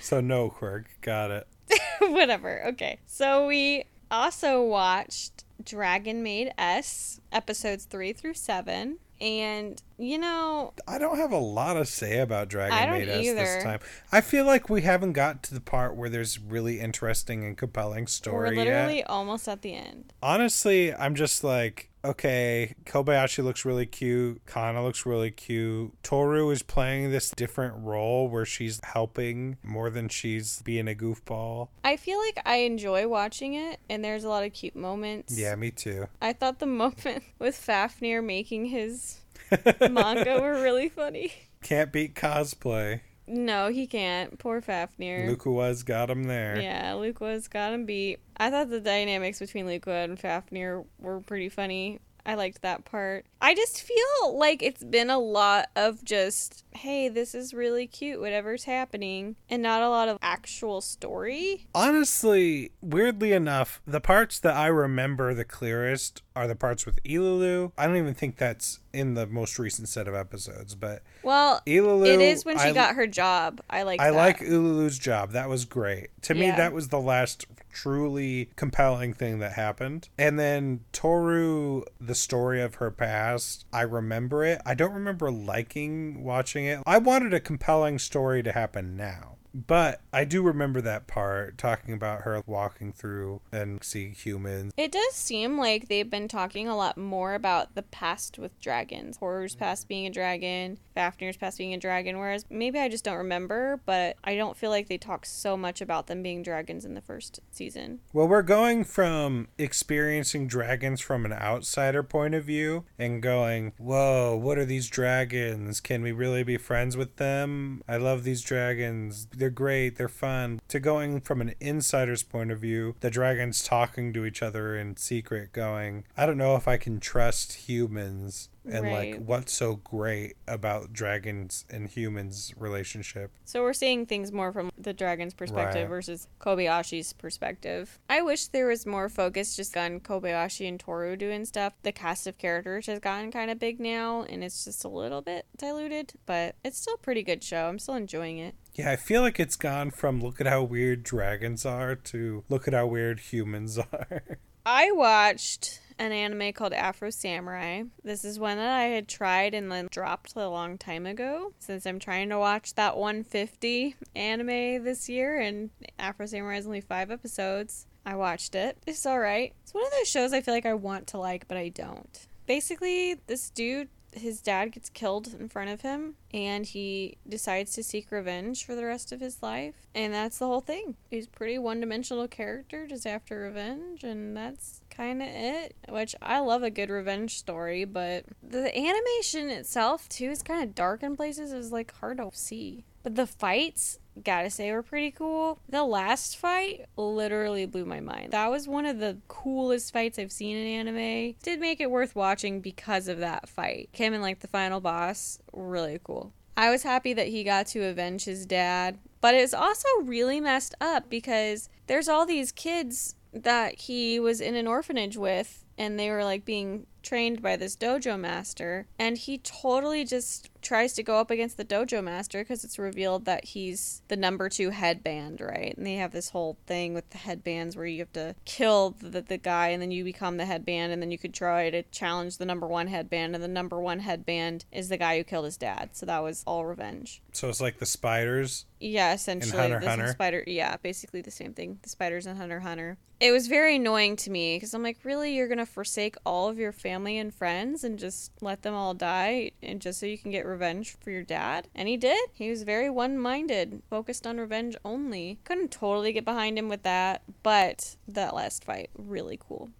So 0.00 0.20
no 0.20 0.50
quirk. 0.50 0.86
Got 1.00 1.30
it. 1.30 1.46
Whatever. 2.00 2.66
Okay. 2.68 2.98
So 3.06 3.46
we 3.46 3.84
also 4.10 4.62
watched 4.62 5.44
Dragon 5.64 6.22
Maid 6.22 6.52
S 6.58 7.20
episodes 7.30 7.84
3 7.84 8.12
through 8.12 8.34
7 8.34 8.98
and 9.20 9.80
you 9.98 10.18
know, 10.18 10.74
I 10.88 10.98
don't 10.98 11.16
have 11.16 11.30
a 11.30 11.38
lot 11.38 11.74
to 11.74 11.84
say 11.84 12.18
about 12.18 12.48
Dragon 12.48 12.90
Maid 12.90 13.08
S 13.08 13.24
either. 13.24 13.36
this 13.36 13.62
time. 13.62 13.78
I 14.10 14.20
feel 14.20 14.44
like 14.44 14.68
we 14.68 14.82
haven't 14.82 15.12
got 15.12 15.44
to 15.44 15.54
the 15.54 15.60
part 15.60 15.94
where 15.94 16.08
there's 16.08 16.40
really 16.40 16.80
interesting 16.80 17.44
and 17.44 17.56
compelling 17.56 18.08
stories. 18.08 18.56
we're 18.56 18.64
literally 18.64 18.96
yet. 18.96 19.08
almost 19.08 19.48
at 19.48 19.62
the 19.62 19.74
end. 19.74 20.12
Honestly, 20.20 20.92
I'm 20.92 21.14
just 21.14 21.44
like, 21.44 21.91
okay, 22.04 22.74
Kobayashi 22.84 23.42
looks 23.44 23.64
really 23.64 23.86
cute. 23.86 24.44
Kanna 24.46 24.82
looks 24.82 25.06
really 25.06 25.30
cute. 25.30 25.92
Toru 26.02 26.50
is 26.50 26.62
playing 26.62 27.10
this 27.10 27.30
different 27.30 27.74
role 27.78 28.28
where 28.28 28.44
she's 28.44 28.80
helping 28.84 29.56
more 29.62 29.90
than 29.90 30.08
she's 30.08 30.62
being 30.62 30.88
a 30.88 30.94
goofball. 30.94 31.68
I 31.84 31.96
feel 31.96 32.18
like 32.18 32.40
I 32.44 32.56
enjoy 32.56 33.08
watching 33.08 33.54
it 33.54 33.80
and 33.88 34.04
there's 34.04 34.24
a 34.24 34.28
lot 34.28 34.44
of 34.44 34.52
cute 34.52 34.76
moments. 34.76 35.38
Yeah, 35.38 35.54
me 35.56 35.70
too. 35.70 36.06
I 36.20 36.32
thought 36.32 36.58
the 36.58 36.66
moment 36.66 37.24
with 37.38 37.56
Fafnir 37.56 38.22
making 38.22 38.66
his 38.66 39.20
manga 39.80 40.40
were 40.40 40.62
really 40.62 40.88
funny. 40.88 41.32
Can't 41.62 41.92
beat 41.92 42.14
cosplay. 42.14 43.00
No, 43.32 43.68
he 43.68 43.86
can't. 43.86 44.38
Poor 44.38 44.60
Fafnir. 44.60 45.34
Lucoa's 45.34 45.82
got 45.82 46.10
him 46.10 46.24
there. 46.24 46.60
Yeah, 46.60 46.92
Lucoa's 46.92 47.48
got 47.48 47.72
him 47.72 47.86
beat. 47.86 48.20
I 48.36 48.50
thought 48.50 48.68
the 48.68 48.80
dynamics 48.80 49.38
between 49.38 49.66
Luqua 49.66 50.04
and 50.04 50.18
Fafnir 50.18 50.84
were 50.98 51.20
pretty 51.20 51.48
funny. 51.48 52.00
I 52.24 52.34
liked 52.34 52.62
that 52.62 52.84
part. 52.84 53.26
I 53.40 53.54
just 53.54 53.82
feel 53.82 54.38
like 54.38 54.62
it's 54.62 54.84
been 54.84 55.10
a 55.10 55.18
lot 55.18 55.68
of 55.74 56.04
just, 56.04 56.64
hey, 56.70 57.08
this 57.08 57.34
is 57.34 57.52
really 57.52 57.86
cute, 57.88 58.20
whatever's 58.20 58.64
happening, 58.64 59.34
and 59.50 59.60
not 59.62 59.82
a 59.82 59.88
lot 59.88 60.08
of 60.08 60.18
actual 60.22 60.80
story. 60.80 61.66
Honestly, 61.74 62.70
weirdly 62.80 63.32
enough, 63.32 63.82
the 63.86 64.00
parts 64.00 64.38
that 64.40 64.54
I 64.56 64.68
remember 64.68 65.34
the 65.34 65.44
clearest 65.44 66.22
are 66.36 66.46
the 66.46 66.54
parts 66.54 66.86
with 66.86 67.02
Ilulu. 67.02 67.72
I 67.76 67.86
don't 67.86 67.96
even 67.96 68.14
think 68.14 68.36
that's 68.36 68.78
in 68.92 69.14
the 69.14 69.26
most 69.26 69.58
recent 69.58 69.88
set 69.88 70.06
of 70.06 70.14
episodes, 70.14 70.74
but 70.76 71.02
Well, 71.24 71.60
Ilulu. 71.66 72.06
it 72.06 72.20
is 72.20 72.44
when 72.44 72.56
she 72.58 72.68
I, 72.68 72.72
got 72.72 72.94
her 72.94 73.06
job. 73.06 73.60
I 73.68 73.82
like 73.82 74.00
I 74.00 74.10
that. 74.10 74.16
like 74.16 74.38
Ilulu's 74.38 74.98
job. 74.98 75.32
That 75.32 75.48
was 75.48 75.64
great. 75.64 76.08
To 76.22 76.34
me, 76.34 76.50
that 76.50 76.72
was 76.72 76.88
the 76.88 77.00
last 77.00 77.46
truly 77.72 78.50
compelling 78.56 79.12
thing 79.12 79.38
that 79.40 79.52
happened. 79.52 80.08
And 80.18 80.38
then 80.38 80.80
Toru, 80.92 81.82
the 82.00 82.14
story 82.14 82.60
of 82.62 82.76
her 82.76 82.90
past, 82.90 83.64
I 83.72 83.82
remember 83.82 84.44
it. 84.44 84.60
I 84.64 84.74
don't 84.74 84.92
remember 84.94 85.30
liking 85.30 86.22
watching 86.22 86.64
it. 86.66 86.80
I 86.86 86.98
wanted 86.98 87.34
a 87.34 87.40
compelling 87.40 87.98
story 87.98 88.42
to 88.42 88.52
happen 88.52 88.96
now. 88.96 89.36
But 89.54 90.00
I 90.12 90.24
do 90.24 90.42
remember 90.42 90.80
that 90.80 91.06
part 91.06 91.58
talking 91.58 91.94
about 91.94 92.22
her 92.22 92.42
walking 92.46 92.92
through 92.92 93.40
and 93.50 93.82
seeing 93.82 94.12
humans. 94.12 94.72
It 94.76 94.92
does 94.92 95.14
seem 95.14 95.58
like 95.58 95.88
they've 95.88 96.08
been 96.08 96.28
talking 96.28 96.68
a 96.68 96.76
lot 96.76 96.96
more 96.96 97.34
about 97.34 97.74
the 97.74 97.82
past 97.82 98.38
with 98.38 98.58
dragons. 98.60 99.18
Horror's 99.18 99.54
past 99.54 99.88
being 99.88 100.06
a 100.06 100.10
dragon, 100.10 100.78
Fafnir's 100.96 101.36
past 101.36 101.58
being 101.58 101.74
a 101.74 101.78
dragon, 101.78 102.18
whereas 102.18 102.46
maybe 102.50 102.78
I 102.78 102.88
just 102.88 103.04
don't 103.04 103.16
remember, 103.16 103.80
but 103.84 104.16
I 104.24 104.36
don't 104.36 104.56
feel 104.56 104.70
like 104.70 104.88
they 104.88 104.98
talk 104.98 105.26
so 105.26 105.56
much 105.56 105.80
about 105.80 106.06
them 106.06 106.22
being 106.22 106.42
dragons 106.42 106.84
in 106.84 106.94
the 106.94 107.00
first 107.00 107.40
season. 107.50 108.00
Well, 108.12 108.28
we're 108.28 108.42
going 108.42 108.84
from 108.84 109.48
experiencing 109.58 110.46
dragons 110.46 111.00
from 111.00 111.24
an 111.24 111.32
outsider 111.32 112.02
point 112.02 112.34
of 112.34 112.44
view 112.44 112.84
and 112.98 113.22
going, 113.22 113.72
whoa, 113.78 114.36
what 114.36 114.58
are 114.58 114.64
these 114.64 114.88
dragons? 114.88 115.80
Can 115.80 116.02
we 116.02 116.12
really 116.12 116.42
be 116.42 116.56
friends 116.56 116.96
with 116.96 117.16
them? 117.16 117.82
I 117.88 117.96
love 117.96 118.24
these 118.24 118.42
dragons. 118.42 119.26
They're 119.42 119.50
great. 119.50 119.96
They're 119.96 120.06
fun. 120.06 120.60
To 120.68 120.78
going 120.78 121.20
from 121.20 121.40
an 121.40 121.56
insider's 121.58 122.22
point 122.22 122.52
of 122.52 122.60
view, 122.60 122.94
the 123.00 123.10
dragons 123.10 123.64
talking 123.64 124.12
to 124.12 124.24
each 124.24 124.40
other 124.40 124.78
in 124.78 124.96
secret, 124.96 125.52
going, 125.52 126.04
I 126.16 126.26
don't 126.26 126.38
know 126.38 126.54
if 126.54 126.68
I 126.68 126.76
can 126.76 127.00
trust 127.00 127.54
humans. 127.54 128.48
And 128.64 128.84
Right. 128.84 129.12
like, 129.14 129.20
what's 129.26 129.52
so 129.52 129.76
great 129.76 130.36
about 130.46 130.92
dragons 130.92 131.64
and 131.68 131.88
humans' 131.88 132.52
relationship? 132.56 133.32
So 133.44 133.62
we're 133.62 133.72
seeing 133.72 134.06
things 134.06 134.30
more 134.30 134.52
from 134.52 134.70
the 134.78 134.92
dragon's 134.92 135.34
perspective 135.34 135.82
Right. 135.82 135.88
versus 135.88 136.28
Kobayashi's 136.40 137.12
perspective. 137.12 137.98
I 138.08 138.22
wish 138.22 138.46
there 138.48 138.66
was 138.68 138.86
more 138.86 139.08
focus 139.08 139.56
just 139.56 139.76
on 139.76 139.98
Kobayashi 140.00 140.68
and 140.68 140.78
Toru 140.78 141.16
doing 141.16 141.44
stuff. 141.44 141.72
The 141.82 141.92
cast 141.92 142.26
of 142.26 142.38
characters 142.38 142.86
has 142.86 143.00
gotten 143.00 143.32
kind 143.32 143.50
of 143.50 143.58
big 143.58 143.80
now, 143.80 144.22
and 144.22 144.44
it's 144.44 144.64
just 144.64 144.84
a 144.84 144.88
little 144.88 145.22
bit 145.22 145.46
diluted, 145.56 146.12
but 146.26 146.54
it's 146.64 146.78
still 146.80 146.94
a 146.94 146.98
pretty 146.98 147.22
good 147.24 147.42
show. 147.42 147.68
I'm 147.68 147.78
still 147.80 147.94
enjoying 147.96 148.38
it. 148.38 148.54
Yeah, 148.74 148.90
I 148.90 148.96
feel 148.96 149.22
like 149.22 149.38
it's 149.40 149.56
gone 149.56 149.90
from 149.90 150.20
look 150.20 150.40
at 150.40 150.46
how 150.46 150.62
weird 150.62 151.02
dragons 151.02 151.66
are 151.66 151.94
to 151.96 152.44
look 152.48 152.66
at 152.68 152.74
how 152.74 152.86
weird 152.86 153.18
humans 153.20 153.76
are. 153.92 154.38
I 154.64 154.92
watched 154.92 155.80
an 155.98 156.12
anime 156.12 156.52
called 156.52 156.72
Afro 156.72 157.10
Samurai. 157.10 157.82
This 158.04 158.24
is 158.24 158.38
one 158.38 158.58
that 158.58 158.72
I 158.72 158.84
had 158.84 159.08
tried 159.08 159.54
and 159.54 159.70
then 159.70 159.88
dropped 159.90 160.34
a 160.36 160.48
long 160.48 160.78
time 160.78 161.04
ago. 161.04 161.52
Since 161.58 161.84
I'm 161.84 161.98
trying 161.98 162.28
to 162.28 162.38
watch 162.38 162.74
that 162.74 162.96
150 162.96 163.96
anime 164.14 164.84
this 164.84 165.08
year, 165.08 165.40
and 165.40 165.70
Afro 165.98 166.26
Samurai 166.26 166.58
is 166.58 166.66
only 166.66 166.80
five 166.80 167.10
episodes, 167.10 167.86
I 168.06 168.14
watched 168.14 168.54
it. 168.54 168.78
It's 168.86 169.04
alright. 169.04 169.52
It's 169.62 169.74
one 169.74 169.84
of 169.84 169.92
those 169.92 170.08
shows 170.08 170.32
I 170.32 170.40
feel 170.40 170.54
like 170.54 170.66
I 170.66 170.74
want 170.74 171.08
to 171.08 171.18
like, 171.18 171.48
but 171.48 171.56
I 171.56 171.68
don't. 171.68 172.26
Basically, 172.46 173.14
this 173.26 173.50
dude 173.50 173.88
his 174.12 174.40
dad 174.40 174.72
gets 174.72 174.88
killed 174.88 175.34
in 175.38 175.48
front 175.48 175.70
of 175.70 175.80
him 175.80 176.14
and 176.32 176.66
he 176.66 177.16
decides 177.28 177.72
to 177.72 177.82
seek 177.82 178.10
revenge 178.10 178.64
for 178.64 178.74
the 178.74 178.84
rest 178.84 179.12
of 179.12 179.20
his 179.20 179.42
life. 179.42 179.74
And 179.94 180.12
that's 180.12 180.38
the 180.38 180.46
whole 180.46 180.60
thing. 180.60 180.96
He's 181.10 181.26
pretty 181.26 181.58
one-dimensional 181.58 182.28
character 182.28 182.86
just 182.86 183.06
after 183.06 183.40
revenge 183.40 184.04
and 184.04 184.36
that's 184.36 184.80
kind 184.90 185.22
of 185.22 185.28
it. 185.28 185.74
Which 185.88 186.14
i 186.20 186.38
love 186.38 186.62
a 186.62 186.70
good 186.70 186.90
revenge 186.90 187.38
story 187.38 187.84
but 187.84 188.24
the 188.42 188.76
animation 188.76 189.48
itself 189.50 190.08
too 190.08 190.30
is 190.30 190.42
kind 190.42 190.62
of 190.62 190.74
dark 190.74 191.02
in 191.02 191.16
places. 191.16 191.52
Is 191.52 191.72
like 191.72 191.94
hard 191.96 192.18
to 192.18 192.30
see. 192.32 192.84
But 193.02 193.16
the 193.16 193.26
fights 193.26 193.98
gotta 194.22 194.50
say 194.50 194.72
were 194.72 194.82
pretty 194.82 195.10
cool. 195.10 195.58
The 195.68 195.84
last 195.84 196.36
fight 196.36 196.86
literally 196.96 197.66
blew 197.66 197.84
my 197.84 198.00
mind. 198.00 198.32
That 198.32 198.50
was 198.50 198.68
one 198.68 198.86
of 198.86 198.98
the 198.98 199.18
coolest 199.28 199.92
fights 199.92 200.18
I've 200.18 200.32
seen 200.32 200.56
in 200.56 200.66
anime. 200.66 201.34
Did 201.42 201.60
make 201.60 201.80
it 201.80 201.90
worth 201.90 202.14
watching 202.14 202.60
because 202.60 203.08
of 203.08 203.18
that 203.18 203.48
fight. 203.48 203.88
Him 203.92 204.12
and 204.12 204.22
like 204.22 204.40
the 204.40 204.48
final 204.48 204.80
boss, 204.80 205.38
really 205.52 206.00
cool. 206.02 206.32
I 206.56 206.70
was 206.70 206.82
happy 206.82 207.14
that 207.14 207.28
he 207.28 207.44
got 207.44 207.66
to 207.68 207.84
avenge 207.84 208.24
his 208.24 208.44
dad, 208.44 208.98
but 209.20 209.34
it's 209.34 209.54
also 209.54 209.88
really 210.02 210.40
messed 210.40 210.74
up 210.80 211.08
because 211.08 211.70
there's 211.86 212.08
all 212.08 212.26
these 212.26 212.52
kids 212.52 213.14
that 213.32 213.80
he 213.80 214.20
was 214.20 214.40
in 214.40 214.54
an 214.54 214.66
orphanage 214.66 215.16
with 215.16 215.64
and 215.78 215.98
they 215.98 216.10
were 216.10 216.24
like 216.24 216.44
being 216.44 216.86
trained 217.02 217.40
by 217.40 217.56
this 217.56 217.76
dojo 217.76 218.18
master 218.18 218.86
and 218.98 219.16
he 219.16 219.38
totally 219.38 220.04
just 220.04 220.50
tries 220.62 220.92
to 220.94 221.02
go 221.02 221.18
up 221.18 221.30
against 221.30 221.56
the 221.56 221.64
dojo 221.64 222.02
master 222.02 222.38
because 222.40 222.64
it's 222.64 222.78
revealed 222.78 223.24
that 223.24 223.44
he's 223.44 224.02
the 224.08 224.16
number 224.16 224.48
two 224.48 224.70
headband 224.70 225.40
right 225.40 225.74
and 225.76 225.86
they 225.86 225.94
have 225.96 226.12
this 226.12 226.30
whole 226.30 226.56
thing 226.66 226.94
with 226.94 227.08
the 227.10 227.18
headbands 227.18 227.76
where 227.76 227.86
you 227.86 227.98
have 227.98 228.12
to 228.12 228.34
kill 228.44 228.96
the, 229.00 229.20
the 229.22 229.38
guy 229.38 229.68
and 229.68 229.82
then 229.82 229.90
you 229.90 230.04
become 230.04 230.36
the 230.36 230.46
headband 230.46 230.92
and 230.92 231.02
then 231.02 231.10
you 231.10 231.18
could 231.18 231.34
try 231.34 231.68
to 231.70 231.82
challenge 231.84 232.38
the 232.38 232.46
number 232.46 232.66
one 232.66 232.86
headband 232.86 233.34
and 233.34 233.42
the 233.42 233.48
number 233.48 233.80
one 233.80 234.00
headband 234.00 234.64
is 234.72 234.88
the 234.88 234.96
guy 234.96 235.18
who 235.18 235.24
killed 235.24 235.44
his 235.44 235.56
dad 235.56 235.90
so 235.92 236.06
that 236.06 236.22
was 236.22 236.42
all 236.46 236.64
revenge 236.64 237.20
So 237.32 237.48
it's 237.48 237.60
like 237.60 237.78
the 237.78 237.86
spiders. 237.86 238.64
yeah, 238.80 239.12
essentially. 239.14 239.56
Hunter 239.60 239.80
this 239.80 239.88
Hunter? 239.88 240.08
Spider. 240.08 240.44
Yeah, 240.46 240.76
basically 240.82 241.20
the 241.22 241.30
same 241.30 241.52
thing. 241.54 241.78
The 241.82 241.88
spiders 241.88 242.26
and 242.26 242.38
Hunter 242.38 242.60
Hunter. 242.60 242.98
It 243.20 243.30
was 243.30 243.46
very 243.46 243.76
annoying 243.76 244.16
to 244.16 244.30
me 244.30 244.56
because 244.56 244.74
I'm 244.74 244.82
like, 244.82 244.98
really, 245.04 245.34
you're 245.36 245.46
gonna 245.46 245.64
forsake 245.66 246.16
all 246.26 246.48
of 246.48 246.58
your 246.58 246.72
family 246.72 247.18
and 247.18 247.32
friends 247.32 247.84
and 247.84 247.96
just 247.96 248.32
let 248.40 248.62
them 248.62 248.74
all 248.74 248.94
die, 248.94 249.52
and 249.62 249.80
just 249.80 250.00
so 250.00 250.06
you 250.06 250.18
can 250.18 250.32
get 250.32 250.44
revenge 250.52 250.96
for 251.00 251.10
your 251.10 251.24
dad? 251.24 251.68
And 251.74 251.88
he 251.88 251.96
did. 251.96 252.28
He 252.32 252.50
was 252.50 252.62
very 252.62 252.88
one-minded, 252.88 253.82
focused 253.90 254.26
on 254.26 254.38
revenge 254.38 254.76
only. 254.84 255.38
Couldn't 255.44 255.72
totally 255.72 256.12
get 256.12 256.24
behind 256.24 256.58
him 256.58 256.68
with 256.68 256.84
that, 256.84 257.22
but 257.42 257.96
that 258.06 258.34
last 258.34 258.64
fight 258.64 258.90
really 258.96 259.38
cool. 259.40 259.70